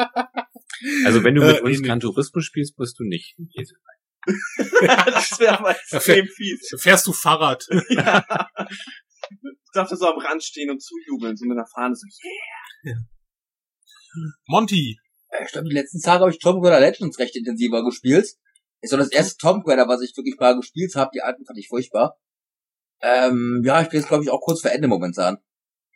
Also 1.05 1.23
wenn 1.23 1.35
du 1.35 1.41
Äh, 1.43 1.53
mit 1.53 1.61
uns 1.63 1.79
nee. 1.81 1.87
Gran 1.87 1.99
Turismo 1.99 2.41
spielst, 2.41 2.75
bist 2.77 2.97
du 2.99 3.03
nicht. 3.03 3.37
ein 3.39 3.49
Esel. 3.55 3.77
das 5.05 5.39
wäre 5.39 5.59
aber 5.59 5.71
extrem 5.71 6.27
fies. 6.27 6.69
Da 6.71 6.77
fährst 6.77 7.07
du 7.07 7.13
Fahrrad. 7.13 7.65
Ja. 7.89 8.25
Ich 9.29 9.71
dachte 9.73 9.97
so 9.97 10.07
am 10.07 10.19
Rand 10.19 10.43
stehen 10.43 10.69
und 10.69 10.81
zujubeln, 10.81 11.35
so 11.35 11.45
mit 11.45 11.57
einer 11.57 11.67
Fahne 11.67 11.95
so, 11.95 12.05
yeah. 12.85 12.95
Monty. 14.47 14.97
Ich 15.43 15.51
glaube, 15.51 15.67
die 15.67 15.75
letzten 15.75 16.01
Tage 16.01 16.21
habe 16.21 16.31
ich 16.31 16.39
Tomb 16.39 16.63
Raider 16.63 16.79
Legends 16.79 17.19
recht 17.19 17.35
intensiver 17.35 17.83
gespielt. 17.83 18.35
Ist 18.81 18.91
so 18.91 18.97
das 18.97 19.11
erste 19.11 19.37
Tomb 19.37 19.67
Raider, 19.67 19.87
was 19.87 20.01
ich 20.01 20.15
wirklich 20.15 20.37
mal 20.39 20.55
gespielt 20.55 20.95
habe. 20.95 21.09
Die 21.13 21.21
alten 21.21 21.45
fand 21.45 21.57
ich 21.57 21.67
furchtbar. 21.67 22.17
Ähm, 23.01 23.63
ja, 23.65 23.81
ich 23.81 23.89
bin 23.89 23.99
jetzt, 23.99 24.07
glaube 24.07 24.23
ich, 24.23 24.29
auch 24.29 24.41
kurz 24.41 24.61
vor 24.61 24.71
Ende 24.71 24.87
momentan. 24.87 25.39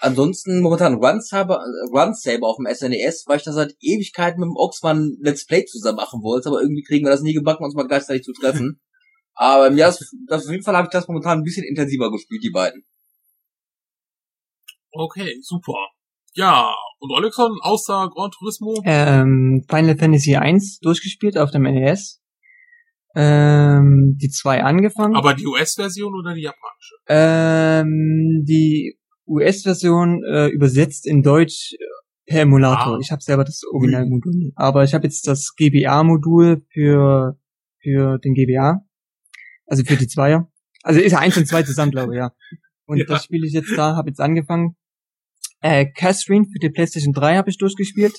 Ansonsten 0.01 0.61
momentan 0.61 0.95
Run 0.95 1.19
Saber, 1.19 1.57
äh, 1.57 1.97
Run 1.97 2.13
Saber 2.13 2.47
auf 2.47 2.55
dem 2.55 2.73
SNES, 2.73 3.25
weil 3.27 3.37
ich 3.37 3.43
da 3.43 3.51
seit 3.51 3.75
Ewigkeiten 3.81 4.39
mit 4.39 4.47
dem 4.47 4.55
Oxman 4.55 5.17
Let's 5.19 5.45
Play 5.45 5.65
zusammen 5.65 5.97
machen 5.97 6.21
wollte, 6.23 6.47
aber 6.49 6.61
irgendwie 6.61 6.83
kriegen 6.83 7.05
wir 7.05 7.11
das 7.11 7.21
nie 7.21 7.33
gebacken, 7.33 7.65
uns 7.65 7.75
mal 7.75 7.87
gleichzeitig 7.87 8.23
zu 8.23 8.31
treffen. 8.31 8.79
aber 9.33 9.71
ja, 9.73 9.87
das, 9.87 10.09
das 10.27 10.45
auf 10.45 10.51
jeden 10.51 10.63
Fall 10.63 10.75
habe 10.77 10.85
ich 10.85 10.91
das 10.91 11.07
momentan 11.09 11.39
ein 11.39 11.43
bisschen 11.43 11.65
intensiver 11.65 12.11
gespielt, 12.11 12.43
die 12.43 12.49
beiden. 12.49 12.85
Okay, 14.91 15.37
super. 15.41 15.89
Ja, 16.33 16.73
und 16.99 17.11
Olexon 17.11 17.57
außer 17.61 18.09
Gran 18.13 18.31
Turismo? 18.31 18.81
Ähm, 18.85 19.65
Final 19.69 19.97
Fantasy 19.97 20.37
1 20.37 20.79
durchgespielt 20.79 21.37
auf 21.37 21.51
dem 21.51 21.63
NES. 21.63 22.21
Ähm, 23.15 24.17
die 24.21 24.29
zwei 24.29 24.63
angefangen. 24.63 25.15
Aber 25.15 25.33
die 25.33 25.45
US-Version 25.45 26.13
oder 26.13 26.33
die 26.33 26.43
japanische? 26.43 26.95
ähm, 27.07 28.45
die 28.47 28.98
US-Version 29.29 30.23
äh, 30.25 30.47
übersetzt 30.47 31.05
in 31.05 31.21
Deutsch 31.21 31.73
äh, 31.73 31.77
per 32.25 32.41
Emulator. 32.41 32.95
Ah. 32.95 32.99
Ich 33.01 33.11
habe 33.11 33.21
selber 33.21 33.43
das 33.43 33.61
Originalmodul. 33.71 34.33
nicht. 34.35 34.53
Aber 34.57 34.83
ich 34.83 34.93
habe 34.93 35.05
jetzt 35.05 35.27
das 35.27 35.53
GBA-Modul 35.55 36.65
für 36.71 37.37
für 37.81 38.17
den 38.19 38.33
GBA. 38.33 38.81
Also 39.67 39.83
für 39.85 39.95
die 39.95 40.07
Zweier. 40.07 40.51
Also 40.83 40.99
ist 40.99 41.11
ja 41.11 41.19
eins 41.19 41.37
und 41.37 41.45
zwei 41.47 41.63
zusammen, 41.63 41.91
glaube 41.91 42.13
ich, 42.13 42.17
ja. 42.17 42.31
Und 42.85 42.97
Ja. 42.97 43.05
das 43.05 43.23
spiele 43.25 43.45
ich 43.45 43.53
jetzt 43.53 43.71
da, 43.77 43.95
habe 43.95 44.09
jetzt 44.09 44.19
angefangen. 44.19 44.75
Äh, 45.61 45.85
Catherine 45.91 46.45
für 46.51 46.57
die 46.59 46.69
PlayStation 46.71 47.13
3 47.13 47.35
habe 47.37 47.49
ich 47.51 47.57
durchgespielt. 47.59 48.15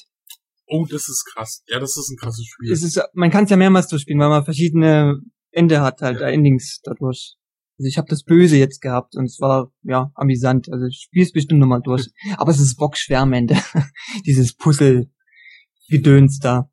Oh, 0.67 0.87
das 0.89 1.09
ist 1.09 1.25
krass. 1.35 1.65
Ja, 1.67 1.81
das 1.81 1.97
ist 1.97 2.09
ein 2.11 2.17
krasses 2.17 2.47
Spiel. 2.47 2.71
Es 2.71 2.85
ist, 2.85 3.03
man 3.15 3.31
kann 3.31 3.45
es 3.45 3.51
ja 3.51 3.57
mehrmals 3.57 3.89
durchspielen, 3.89 4.21
weil 4.21 4.29
man 4.29 4.45
verschiedene 4.45 5.19
Ende 5.51 5.81
hat, 5.81 6.01
halt, 6.03 6.21
äh, 6.21 6.31
Endings 6.31 6.81
dadurch. 6.85 7.35
Also 7.81 7.89
ich 7.89 7.97
habe 7.97 8.09
das 8.11 8.25
Böse 8.25 8.59
jetzt 8.59 8.83
gehabt 8.83 9.17
und 9.17 9.25
es 9.25 9.41
war, 9.41 9.73
ja, 9.85 10.13
amüsant. 10.15 10.71
Also 10.71 10.85
ich 10.85 11.01
spiel's 11.07 11.33
bestimmt 11.33 11.61
nochmal 11.61 11.81
durch. 11.81 12.11
Aber 12.37 12.51
es 12.51 12.61
ist 12.61 12.77
bockschwer 12.77 13.21
am 13.21 13.33
Ende. 13.33 13.57
Dieses 14.27 14.55
Puzzle-Gedöns 14.55 16.41
da. 16.41 16.71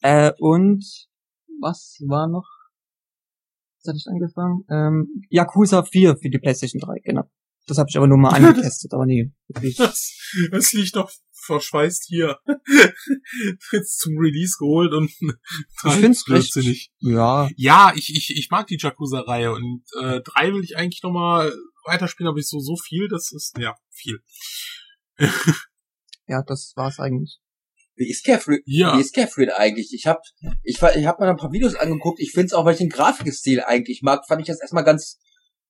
Äh, 0.00 0.32
und 0.38 0.82
was 1.60 1.98
war 2.08 2.28
noch? 2.28 2.48
Was 3.76 3.88
hatte 3.88 3.98
ich 3.98 4.06
angefangen? 4.08 4.64
Ähm, 4.70 5.22
Yakuza 5.28 5.82
4 5.82 6.16
für 6.16 6.30
die 6.30 6.38
PlayStation 6.38 6.80
3, 6.80 7.00
genau. 7.04 7.30
Das 7.66 7.76
habe 7.76 7.90
ich 7.90 7.96
aber 7.98 8.06
nur 8.06 8.16
mal 8.16 8.30
angetestet, 8.34 8.94
aber 8.94 9.04
nie. 9.04 9.30
wirklich. 9.48 9.76
Das, 9.76 10.16
das 10.50 10.72
liegt 10.72 10.94
noch 10.94 11.10
verschweißt 11.46 12.04
hier. 12.08 12.38
Jetzt 13.72 13.98
zum 14.00 14.16
Release 14.18 14.56
geholt 14.58 14.92
und 14.92 15.10
Ich 15.10 15.92
find's 16.00 16.24
blödsinnig. 16.24 16.90
ja, 17.00 17.48
Ja, 17.56 17.92
ich, 17.94 18.10
ich, 18.14 18.30
ich 18.36 18.48
mag 18.50 18.66
die 18.66 18.78
Yakuza-Reihe 18.80 19.52
und 19.52 19.82
äh, 20.00 20.20
drei 20.22 20.52
will 20.52 20.62
ich 20.64 20.76
eigentlich 20.76 21.02
noch 21.02 21.12
mal 21.12 21.52
weiterspielen, 21.86 22.28
aber 22.28 22.38
ich 22.38 22.48
so 22.48 22.60
so 22.60 22.76
viel, 22.76 23.08
das 23.08 23.32
ist 23.32 23.56
ja 23.58 23.74
viel. 23.90 24.20
ja, 26.26 26.42
das 26.46 26.72
war's 26.76 26.98
eigentlich. 26.98 27.38
Wie 27.96 28.08
ist 28.10 28.24
Catherine, 28.24 28.60
Ja. 28.64 28.96
wie 28.96 29.00
ist 29.00 29.14
Catherine 29.14 29.56
eigentlich? 29.56 29.92
Ich 29.92 30.06
habe 30.06 30.20
ich, 30.62 30.80
war- 30.80 30.96
ich 30.96 31.06
hab 31.06 31.18
mir 31.20 31.26
da 31.26 31.32
ein 31.32 31.36
paar 31.36 31.52
Videos 31.52 31.74
angeguckt. 31.74 32.18
Ich 32.20 32.32
finde 32.32 32.46
es 32.46 32.52
auch, 32.54 32.64
weil 32.64 32.72
ich 32.72 32.78
den 32.78 32.88
Grafikstil 32.88 33.60
eigentlich 33.62 34.00
mag, 34.02 34.26
fand 34.26 34.40
ich 34.40 34.46
das 34.46 34.60
erstmal 34.60 34.84
ganz 34.84 35.18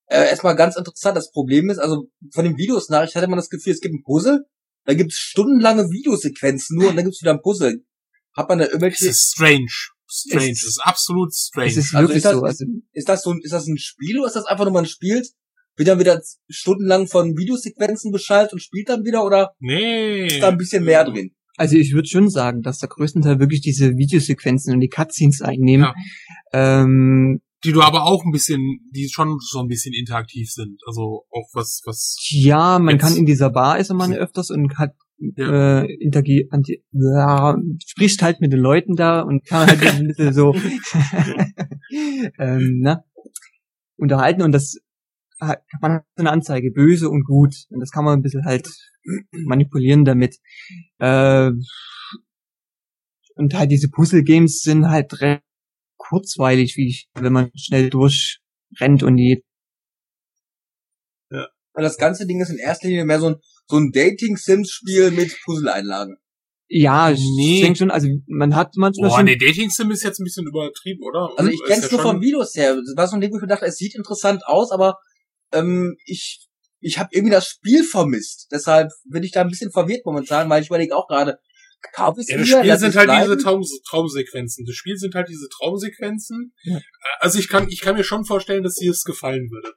äh, 0.07 0.29
erstmal 0.29 0.55
ganz 0.57 0.77
interessant. 0.77 1.17
Das 1.17 1.31
Problem 1.33 1.71
ist, 1.71 1.79
also 1.79 2.09
von 2.33 2.45
den 2.45 2.57
Videos 2.57 2.89
nach, 2.89 3.05
ich 3.05 3.15
hatte 3.17 3.29
man 3.29 3.37
das 3.39 3.49
Gefühl, 3.49 3.73
es 3.73 3.81
gibt 3.81 3.95
ein 3.95 4.03
Puzzle, 4.05 4.45
da 4.85 4.95
gibt's 4.95 5.17
stundenlange 5.17 5.91
Videosequenzen 5.91 6.77
nur 6.79 6.91
und 6.91 6.97
dann 6.97 7.05
gibt's 7.05 7.21
wieder 7.23 7.33
ein 7.33 7.43
Puzzle. 7.43 7.85
Hat 8.37 8.49
man 8.49 8.59
da 8.59 8.65
Es 8.65 8.71
irgendwelche 8.71 9.09
ist 9.09 9.33
strange. 9.33 9.67
Strange. 10.09 10.51
Es- 10.51 10.63
Es 10.63 10.69
ist 10.69 10.81
absolut 10.83 11.35
strange. 11.35 11.69
Es 11.69 11.77
ist 11.77 11.95
Also 11.95 12.09
wirklich 12.09 12.17
ist 12.19 12.25
das- 12.25 12.35
so. 12.35 12.43
Also, 12.43 12.65
ist 12.93 13.09
das 13.09 13.23
so 13.23 13.31
ein, 13.33 13.41
ist 13.43 13.53
das 13.53 13.67
ein 13.67 13.79
Spiel 13.79 14.19
oder 14.19 14.27
ist 14.29 14.37
das 14.37 14.47
einfach 14.47 14.65
nur 14.65 14.73
man 14.75 14.87
spielt, 14.87 15.29
wird 15.77 15.89
dann 15.89 15.99
wieder 16.01 16.21
stundenlang 16.49 17.07
von 17.07 17.37
Videosequenzen 17.37 18.11
beschallt 18.13 18.53
und 18.53 18.61
spielt 18.61 18.89
dann 18.89 19.05
wieder 19.05 19.25
oder 19.25 19.53
nee. 19.61 20.27
ist 20.27 20.43
da 20.43 20.49
ein 20.49 20.59
bisschen 20.59 20.85
mehr 20.85 21.05
drin? 21.05 21.33
Also 21.57 21.77
ich 21.77 21.93
würde 21.93 22.09
schon 22.09 22.29
sagen, 22.31 22.63
dass 22.63 22.79
der 22.79 22.89
größten 22.89 23.23
Teil 23.23 23.39
wirklich 23.39 23.61
diese 23.61 23.97
Videosequenzen 23.97 24.73
und 24.75 24.81
die 24.81 24.89
Cutscenes 24.89 25.43
einnehmen. 25.43 25.89
Ähm, 26.53 27.41
Die 27.65 27.73
du 27.73 27.83
aber 27.83 28.05
auch 28.05 28.25
ein 28.25 28.33
bisschen, 28.33 28.61
die 28.95 29.09
schon 29.11 29.39
so 29.41 29.61
ein 29.61 29.69
bisschen 29.69 29.93
interaktiv 29.95 30.51
sind. 30.51 30.81
Also 30.87 31.27
auch 31.31 31.49
was, 31.53 31.83
was. 31.85 32.17
ja, 32.31 32.79
man 32.79 32.97
kann 32.99 33.17
in 33.17 33.27
dieser 33.27 33.51
Bar 33.51 33.79
ist 33.79 33.93
man 33.93 34.13
öfters 34.15 34.51
und 34.51 34.79
hat 34.79 34.95
Ja. 35.37 35.83
äh, 35.83 35.93
interagiert, 36.01 36.51
anti, 36.53 36.83
ja, 36.93 37.55
spricht 37.87 38.23
halt 38.23 38.41
mit 38.41 38.53
den 38.55 38.61
Leuten 38.61 38.97
da 38.97 39.21
und 39.21 39.45
kann 39.45 39.67
halt 39.69 39.83
ein 39.87 40.07
bisschen 40.07 40.33
so 40.33 40.55
ähm, 42.39 42.81
ne, 42.81 43.05
unterhalten 43.99 44.41
und 44.43 44.53
das 44.53 44.77
hat- 45.41 45.63
man 45.83 45.93
hat 45.93 46.05
so 46.17 46.23
eine 46.23 46.31
Anzeige, 46.33 46.71
böse 46.71 47.09
und 47.11 47.25
gut. 47.25 47.55
Und 47.71 47.81
das 47.81 47.91
kann 47.91 48.05
man 48.05 48.19
ein 48.19 48.23
bisschen 48.23 48.45
halt 48.45 48.69
manipulieren 49.33 50.05
damit. 50.05 50.39
Äh, 50.99 51.51
und 53.35 53.55
halt 53.55 53.71
diese 53.71 53.89
Puzzle-Games 53.91 54.61
sind 54.61 54.89
halt 54.89 55.21
recht 55.21 55.43
kurzweilig, 56.11 56.77
wie 56.77 56.89
ich, 56.89 57.09
wenn 57.15 57.33
man 57.33 57.51
schnell 57.55 57.89
durchrennt 57.89 59.03
und 59.03 59.17
die 59.17 59.43
Weil 61.73 61.85
das 61.85 61.99
ganze 61.99 62.27
Ding 62.27 62.41
ist 62.41 62.51
in 62.51 62.59
erster 62.59 62.89
Linie 62.89 63.05
mehr 63.05 63.21
so 63.21 63.29
ein, 63.29 63.37
so 63.69 63.77
ein 63.77 63.93
Dating-Sims-Spiel 63.93 65.13
mit 65.13 65.37
Puzzle-Einlagen. 65.45 66.17
Ja, 66.69 67.11
ich 67.11 67.21
Nee. 67.37 67.61
denke 67.63 67.79
schon, 67.79 67.91
also 67.91 68.09
man 68.29 68.55
hat 68.55 68.75
manchmal 68.77 69.11
Boah, 69.11 69.17
schon 69.17 69.25
nee, 69.25 69.37
Dating 69.37 69.71
Sim 69.71 69.91
ist 69.91 70.05
jetzt 70.05 70.21
ein 70.21 70.25
bisschen 70.25 70.47
übertrieben, 70.47 71.03
oder? 71.03 71.31
Also 71.37 71.51
ich 71.51 71.61
kenn's 71.67 71.91
ja 71.91 71.97
nur 71.97 72.01
von 72.01 72.21
Videos 72.21 72.55
her. 72.55 72.77
Das 72.77 72.97
war 72.97 73.09
so 73.09 73.17
ein 73.17 73.21
Ding, 73.21 73.33
wo 73.33 73.37
ich 73.37 73.43
mir 73.43 73.49
dachte, 73.49 73.67
es 73.67 73.77
sieht 73.77 73.97
interessant 73.97 74.47
aus, 74.47 74.71
aber 74.71 74.99
ähm, 75.53 75.97
ich 76.05 76.47
ich 76.79 76.99
habe 76.99 77.11
irgendwie 77.13 77.33
das 77.33 77.47
Spiel 77.47 77.83
vermisst. 77.83 78.49
Deshalb 78.53 78.91
bin 79.05 79.23
ich 79.23 79.33
da 79.33 79.41
ein 79.41 79.49
bisschen 79.49 79.73
verwirrt 79.73 80.07
momentan, 80.07 80.49
weil 80.49 80.63
ich 80.63 80.69
überlege 80.69 80.97
auch 80.97 81.09
gerade, 81.09 81.39
kauf 81.95 82.17
ich 82.19 82.29
Ja, 82.29 82.37
das 82.39 82.49
Spiel 82.49 82.79
sind 82.79 82.97
halt 82.97 83.07
bleiben? 83.07 83.31
diese 83.31 83.43
Traum 83.43 83.63
Traumsequenzen. 83.89 84.65
Das 84.67 84.75
Spiel 84.77 84.97
sind 84.97 85.15
halt 85.15 85.29
diese 85.29 85.49
Traumsequenzen. 85.49 86.53
Ja. 86.65 86.81
Also 87.21 87.39
ich 87.39 87.49
kann, 87.49 87.69
ich 87.69 87.81
kann 87.81 87.97
mir 87.97 88.05
schon 88.05 88.25
vorstellen, 88.25 88.63
dass 88.63 88.75
dir 88.75 88.91
es 88.91 89.05
gefallen 89.05 89.51
würde. 89.51 89.75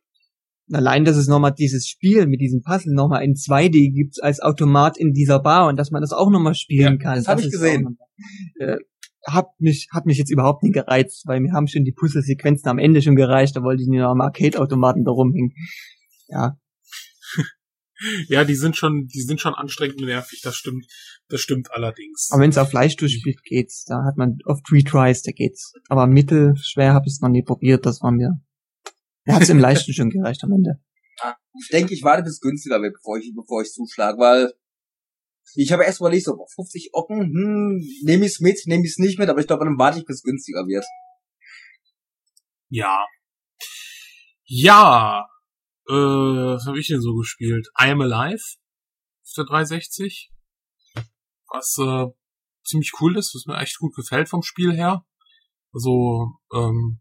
allein, 0.72 1.06
dass 1.06 1.18
es 1.18 1.28
nochmal 1.28 1.54
dieses 1.54 1.88
Spiel 1.88 2.26
mit 2.28 2.42
diesem 2.42 2.62
Puzzle 2.64 2.94
nochmal 2.94 3.24
in 3.24 3.34
2D 3.34 3.94
gibt 3.94 4.22
als 4.24 4.40
Automat 4.42 4.98
in 4.98 5.14
dieser 5.14 5.40
Bar 5.40 5.68
und 5.68 5.78
dass 5.78 5.92
man 5.92 6.02
das 6.02 6.12
auch 6.14 6.30
nochmal 6.30 6.56
spielen 6.56 7.00
kann. 7.00 7.16
das 7.18 7.28
hab 7.28 7.40
ich 7.40 7.46
ist 7.48 7.52
gesehen. 7.54 7.98
auch 8.00 8.64
Äh, 8.66 8.78
hat 9.26 9.48
mich, 9.60 9.88
hat 9.94 10.06
mich 10.06 10.18
jetzt 10.18 10.32
überhaupt 10.32 10.64
nicht 10.64 10.74
gereizt, 10.74 11.24
weil 11.28 11.40
mir 11.40 11.54
haben 11.54 11.68
schon 11.68 11.86
die 11.86 11.94
Puzzle-Sequenzen 11.94 12.68
am 12.68 12.78
Ende 12.78 13.02
schon 13.02 13.16
gereicht, 13.16 13.56
da 13.56 13.64
wollte 13.64 13.82
ich 13.84 13.88
nur 13.88 14.06
am 14.08 14.20
Arcade-Automaten 14.22 15.06
da 15.06 15.12
rumhängen. 15.12 15.54
Ja, 16.28 16.58
Ja, 18.28 18.44
die 18.44 18.56
sind 18.56 18.76
schon, 18.76 19.08
die 19.08 19.22
sind 19.22 19.40
schon 19.40 19.54
anstrengend 19.54 20.02
nervig. 20.02 20.42
Das 20.44 20.56
stimmt, 20.56 20.86
das 21.30 21.42
stimmt 21.42 21.72
allerdings. 21.72 22.30
aber 22.32 22.44
wenn 22.44 22.50
es 22.50 22.58
auf 22.58 22.74
leicht 22.74 23.02
durchspielt, 23.02 23.44
geht's. 23.44 23.86
Da 23.86 24.04
hat 24.04 24.18
man 24.18 24.38
oft 24.46 24.72
Retries, 24.72 25.24
da 25.24 25.32
geht's. 25.32 25.74
Aber 25.90 26.08
mittelschwer 26.08 26.94
habe 26.94 27.08
ich 27.08 27.14
es 27.14 27.22
noch 27.22 27.30
nie 27.30 27.44
probiert, 27.44 27.86
das 27.86 28.02
war 28.02 28.12
mir. 28.12 28.40
Da 29.26 29.36
hat 29.36 29.42
es 29.42 29.50
im 29.50 29.60
Leichten 29.60 29.94
schon 29.94 30.10
gereicht 30.10 30.44
am 30.44 30.52
Ende. 30.52 30.82
Ich 31.60 31.70
denke, 31.70 31.94
ich 31.94 32.04
warte 32.04 32.24
bis 32.24 32.34
es 32.34 32.40
günstiger 32.42 32.82
wird, 32.82 32.94
bevor 32.94 33.18
ich 33.18 33.32
bevor 33.36 33.62
ich 33.62 33.72
zuschlage, 33.72 34.18
weil 34.18 34.54
ich 35.56 35.72
habe 35.72 35.84
erst 35.84 36.00
überlegt, 36.00 36.26
so 36.26 36.36
boah, 36.36 36.48
50 36.56 36.90
Ocken, 36.94 37.20
hm, 37.22 37.82
nehme 38.04 38.26
ich's 38.26 38.40
mit, 38.40 38.60
nehme 38.66 38.84
ich's 38.84 38.98
nicht 38.98 39.20
mit, 39.20 39.30
aber 39.30 39.40
ich 39.40 39.48
glaube, 39.48 39.66
dann 39.66 39.78
warte 39.78 40.00
ich 40.00 40.06
bis 40.06 40.18
es 40.18 40.24
günstiger 40.24 40.66
wird. 40.68 40.86
Ja. 42.70 43.06
Ja. 44.46 45.28
Äh, 45.88 45.94
was 45.94 46.66
habe 46.66 46.80
ich 46.80 46.88
denn 46.88 47.02
so 47.02 47.14
gespielt? 47.16 47.68
I 47.80 47.92
Am 47.92 48.02
Alive 48.02 48.44
der 49.36 49.46
360. 49.46 50.33
Was 51.54 51.78
äh, 51.78 52.08
ziemlich 52.66 52.92
cool 53.00 53.16
ist, 53.18 53.36
was 53.36 53.46
mir 53.46 53.62
echt 53.62 53.78
gut 53.78 53.96
gefällt 53.96 54.28
vom 54.28 54.42
Spiel 54.42 54.74
her. 54.74 55.06
Also, 55.72 56.32
ähm, 56.54 57.00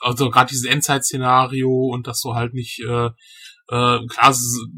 also 0.00 0.30
gerade 0.30 0.48
dieses 0.48 0.70
Endzeit-Szenario 0.70 1.68
und 1.68 2.06
dass 2.06 2.20
du 2.20 2.34
halt 2.34 2.54
nicht, 2.54 2.78
äh, 2.80 3.06
äh, 3.06 4.06
klar, 4.06 4.30
ist, 4.30 4.68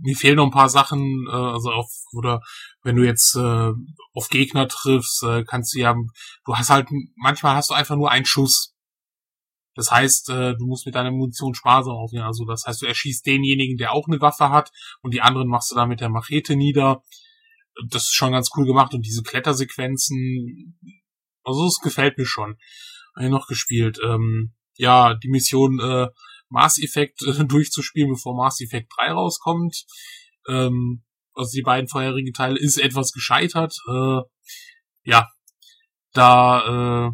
mir 0.00 0.16
fehlen 0.16 0.36
noch 0.36 0.46
ein 0.46 0.50
paar 0.50 0.70
Sachen, 0.70 1.26
äh, 1.28 1.34
also 1.34 1.70
auf, 1.70 1.90
oder 2.12 2.40
wenn 2.82 2.96
du 2.96 3.04
jetzt 3.04 3.34
äh, 3.36 3.72
auf 4.14 4.28
Gegner 4.30 4.68
triffst, 4.68 5.22
äh, 5.24 5.44
kannst 5.44 5.74
du 5.74 5.80
ja, 5.80 5.94
du 5.94 6.56
hast 6.56 6.70
halt, 6.70 6.88
manchmal 7.16 7.56
hast 7.56 7.70
du 7.70 7.74
einfach 7.74 7.96
nur 7.96 8.10
einen 8.10 8.24
Schuss. 8.24 8.74
Das 9.74 9.90
heißt, 9.90 10.30
äh, 10.30 10.54
du 10.56 10.66
musst 10.66 10.86
mit 10.86 10.94
deiner 10.94 11.10
Munition 11.10 11.54
sparsam 11.54 11.94
aufnehmen. 11.94 12.24
Also 12.24 12.44
das 12.46 12.64
heißt, 12.66 12.82
du 12.82 12.86
erschießt 12.86 13.26
denjenigen, 13.26 13.76
der 13.76 13.92
auch 13.92 14.08
eine 14.08 14.20
Waffe 14.20 14.50
hat 14.50 14.70
und 15.02 15.12
die 15.14 15.20
anderen 15.20 15.48
machst 15.48 15.70
du 15.70 15.74
dann 15.76 15.88
mit 15.88 16.00
der 16.00 16.08
Machete 16.08 16.56
nieder. 16.56 17.02
Das 17.88 18.04
ist 18.04 18.14
schon 18.14 18.32
ganz 18.32 18.50
cool 18.56 18.66
gemacht 18.66 18.94
und 18.94 19.06
diese 19.06 19.22
Klettersequenzen, 19.22 20.78
also 21.44 21.64
das 21.64 21.78
gefällt 21.82 22.18
mir 22.18 22.26
schon. 22.26 22.56
Hab 23.14 23.24
ich 23.24 23.30
noch 23.30 23.46
gespielt. 23.46 23.98
Ähm, 24.04 24.54
ja, 24.76 25.14
die 25.14 25.28
Mission 25.28 25.80
äh, 25.80 26.08
Mass 26.48 26.78
Effect 26.78 27.22
äh, 27.22 27.44
durchzuspielen, 27.46 28.10
bevor 28.10 28.36
Mass 28.36 28.60
Effect 28.60 28.92
3 28.98 29.12
rauskommt. 29.12 29.84
Ähm, 30.48 31.04
also 31.34 31.52
die 31.54 31.62
beiden 31.62 31.88
vorherigen 31.88 32.32
Teile 32.32 32.58
ist 32.58 32.78
etwas 32.78 33.12
gescheitert. 33.12 33.74
Äh, 33.88 34.20
ja, 35.04 35.28
da 36.12 37.08
äh, 37.08 37.10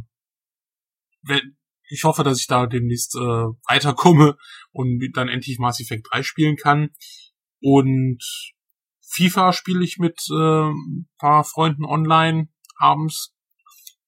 wenn, 1.23 1.57
ich 1.89 2.05
hoffe, 2.05 2.25
dass 2.25 2.41
ich 2.41 2.47
da 2.47 2.67
demnächst 2.67 3.15
äh, 3.17 3.47
weiterkomme 3.69 4.37
und 4.73 5.01
dann 5.15 5.29
endlich 5.29 5.59
Mass 5.59 5.81
Effect 5.81 6.07
3 6.11 6.23
spielen 6.23 6.57
kann. 6.57 6.91
Und 7.61 8.23
FIFA 9.07 9.53
spiele 9.53 9.85
ich 9.85 9.99
mit 9.99 10.19
äh, 10.31 10.71
paar 11.19 11.45
Freunden 11.45 11.85
online 11.85 12.49
abends. 12.77 13.35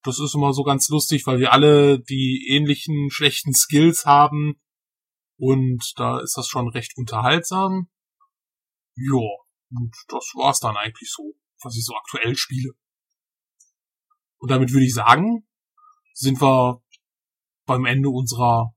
Das 0.03 0.19
ist 0.19 0.35
immer 0.35 0.53
so 0.53 0.63
ganz 0.63 0.89
lustig, 0.89 1.25
weil 1.25 1.39
wir 1.39 1.51
alle 1.51 1.99
die 1.99 2.47
ähnlichen 2.49 3.09
schlechten 3.11 3.53
Skills 3.53 4.05
haben. 4.05 4.61
Und 5.37 5.93
da 5.97 6.19
ist 6.19 6.37
das 6.37 6.47
schon 6.47 6.69
recht 6.69 6.93
unterhaltsam. 6.97 7.89
Ja, 8.95 9.21
und 9.69 9.95
das 10.07 10.31
war's 10.35 10.59
dann 10.59 10.77
eigentlich 10.77 11.11
so, 11.11 11.35
was 11.61 11.75
ich 11.75 11.85
so 11.85 11.95
aktuell 11.95 12.35
spiele. 12.35 12.71
Und 14.39 14.49
damit 14.51 14.71
würde 14.71 14.85
ich 14.85 14.93
sagen, 14.93 15.47
sind 16.13 16.41
wir 16.41 16.81
beim 17.65 17.85
Ende 17.85 18.09
unserer 18.09 18.73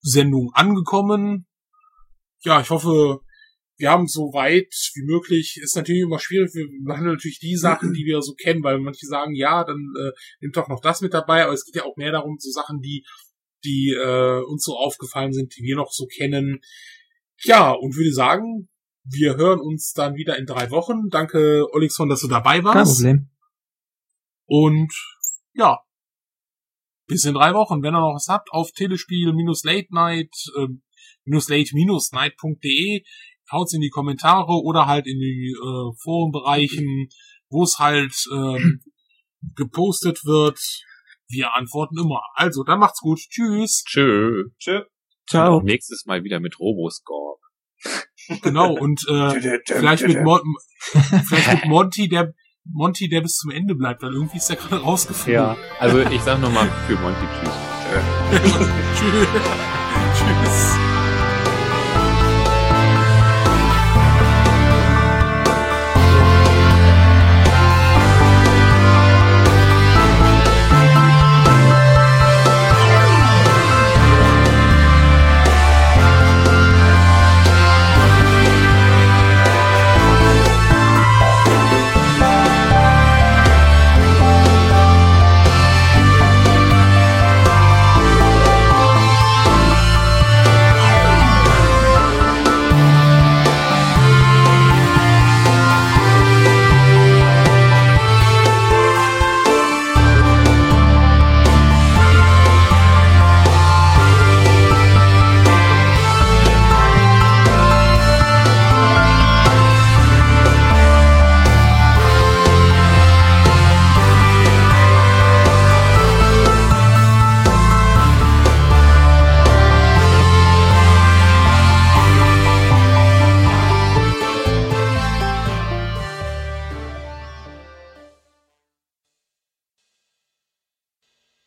Sendung 0.00 0.52
angekommen. 0.54 1.46
Ja, 2.40 2.60
ich 2.60 2.70
hoffe, 2.70 3.20
wir 3.78 3.90
haben 3.90 4.06
so 4.06 4.32
weit 4.32 4.72
wie 4.94 5.04
möglich, 5.04 5.58
ist 5.62 5.76
natürlich 5.76 6.02
immer 6.02 6.18
schwierig, 6.18 6.54
wir 6.54 6.66
behandeln 6.84 7.14
natürlich 7.14 7.38
die 7.38 7.56
Sachen, 7.56 7.92
die 7.92 8.04
wir 8.04 8.22
so 8.22 8.32
kennen, 8.34 8.62
weil 8.62 8.78
manche 8.78 9.06
sagen, 9.06 9.34
ja, 9.34 9.64
dann 9.64 9.92
äh, 9.98 10.12
nimmt 10.40 10.56
doch 10.56 10.68
noch 10.68 10.80
das 10.80 11.02
mit 11.02 11.12
dabei, 11.12 11.44
aber 11.44 11.52
es 11.52 11.64
geht 11.64 11.76
ja 11.76 11.84
auch 11.84 11.96
mehr 11.96 12.12
darum, 12.12 12.36
so 12.38 12.50
Sachen, 12.50 12.80
die, 12.80 13.04
die 13.64 13.90
äh, 13.90 14.42
uns 14.44 14.64
so 14.64 14.76
aufgefallen 14.76 15.32
sind, 15.32 15.54
die 15.56 15.62
wir 15.62 15.76
noch 15.76 15.90
so 15.90 16.06
kennen. 16.06 16.60
Ja, 17.42 17.72
und 17.72 17.96
würde 17.96 18.12
sagen, 18.12 18.68
wir 19.04 19.36
hören 19.36 19.60
uns 19.60 19.92
dann 19.92 20.14
wieder 20.14 20.38
in 20.38 20.46
drei 20.46 20.70
Wochen. 20.70 21.08
Danke, 21.10 21.66
Olixon, 21.72 22.08
dass 22.08 22.20
du 22.20 22.28
dabei 22.28 22.56
Kein 22.56 22.64
warst. 22.64 22.96
Problem. 22.96 23.30
Und 24.46 24.92
ja, 25.52 25.80
bis 27.06 27.24
in 27.24 27.34
drei 27.34 27.54
Wochen. 27.54 27.82
Wenn 27.82 27.94
ihr 27.94 28.00
noch 28.00 28.14
was 28.14 28.28
habt, 28.28 28.50
auf 28.52 28.72
telespiel-late 28.72 29.88
night, 29.90 30.32
äh, 30.56 30.68
haut's 33.50 33.74
in 33.74 33.80
die 33.80 33.90
Kommentare 33.90 34.62
oder 34.62 34.86
halt 34.86 35.06
in 35.06 35.18
die 35.18 35.54
äh, 35.56 35.96
Forenbereichen, 36.02 37.08
wo 37.48 37.62
es 37.62 37.78
halt 37.78 38.14
ähm, 38.32 38.80
gepostet 39.54 40.24
wird. 40.24 40.58
Wir 41.28 41.54
antworten 41.54 41.98
immer. 41.98 42.22
Also, 42.34 42.62
dann 42.62 42.78
macht's 42.78 43.00
gut. 43.00 43.18
Tschüss. 43.18 43.82
Tschö. 43.86 44.44
Tschö. 44.58 44.82
Ciao. 45.28 45.60
Nächstes 45.60 46.06
Mal 46.06 46.22
wieder 46.22 46.40
mit 46.40 46.58
Roboscorp. 46.60 47.40
Genau, 48.42 48.72
und 48.72 49.06
äh, 49.08 49.58
vielleicht 49.66 50.06
mit, 50.06 50.22
Mon 50.22 50.40
vielleicht 50.78 51.52
mit 51.52 51.66
Monty, 51.66 52.08
der 52.08 52.34
Monty, 52.64 53.08
der 53.08 53.20
bis 53.20 53.36
zum 53.36 53.50
Ende 53.50 53.74
bleibt, 53.74 54.02
weil 54.02 54.12
irgendwie 54.12 54.38
ist 54.38 54.48
der 54.48 54.56
gerade 54.56 54.82
rausgeflogen. 54.82 55.34
Ja, 55.34 55.56
also 55.78 56.00
ich 56.00 56.20
sag 56.22 56.40
nochmal 56.40 56.70
für 56.86 56.96
Monty 56.96 57.26
Tschüss. 57.40 57.54
Tschüss. 58.98 59.28
Tschüss. 60.14 60.85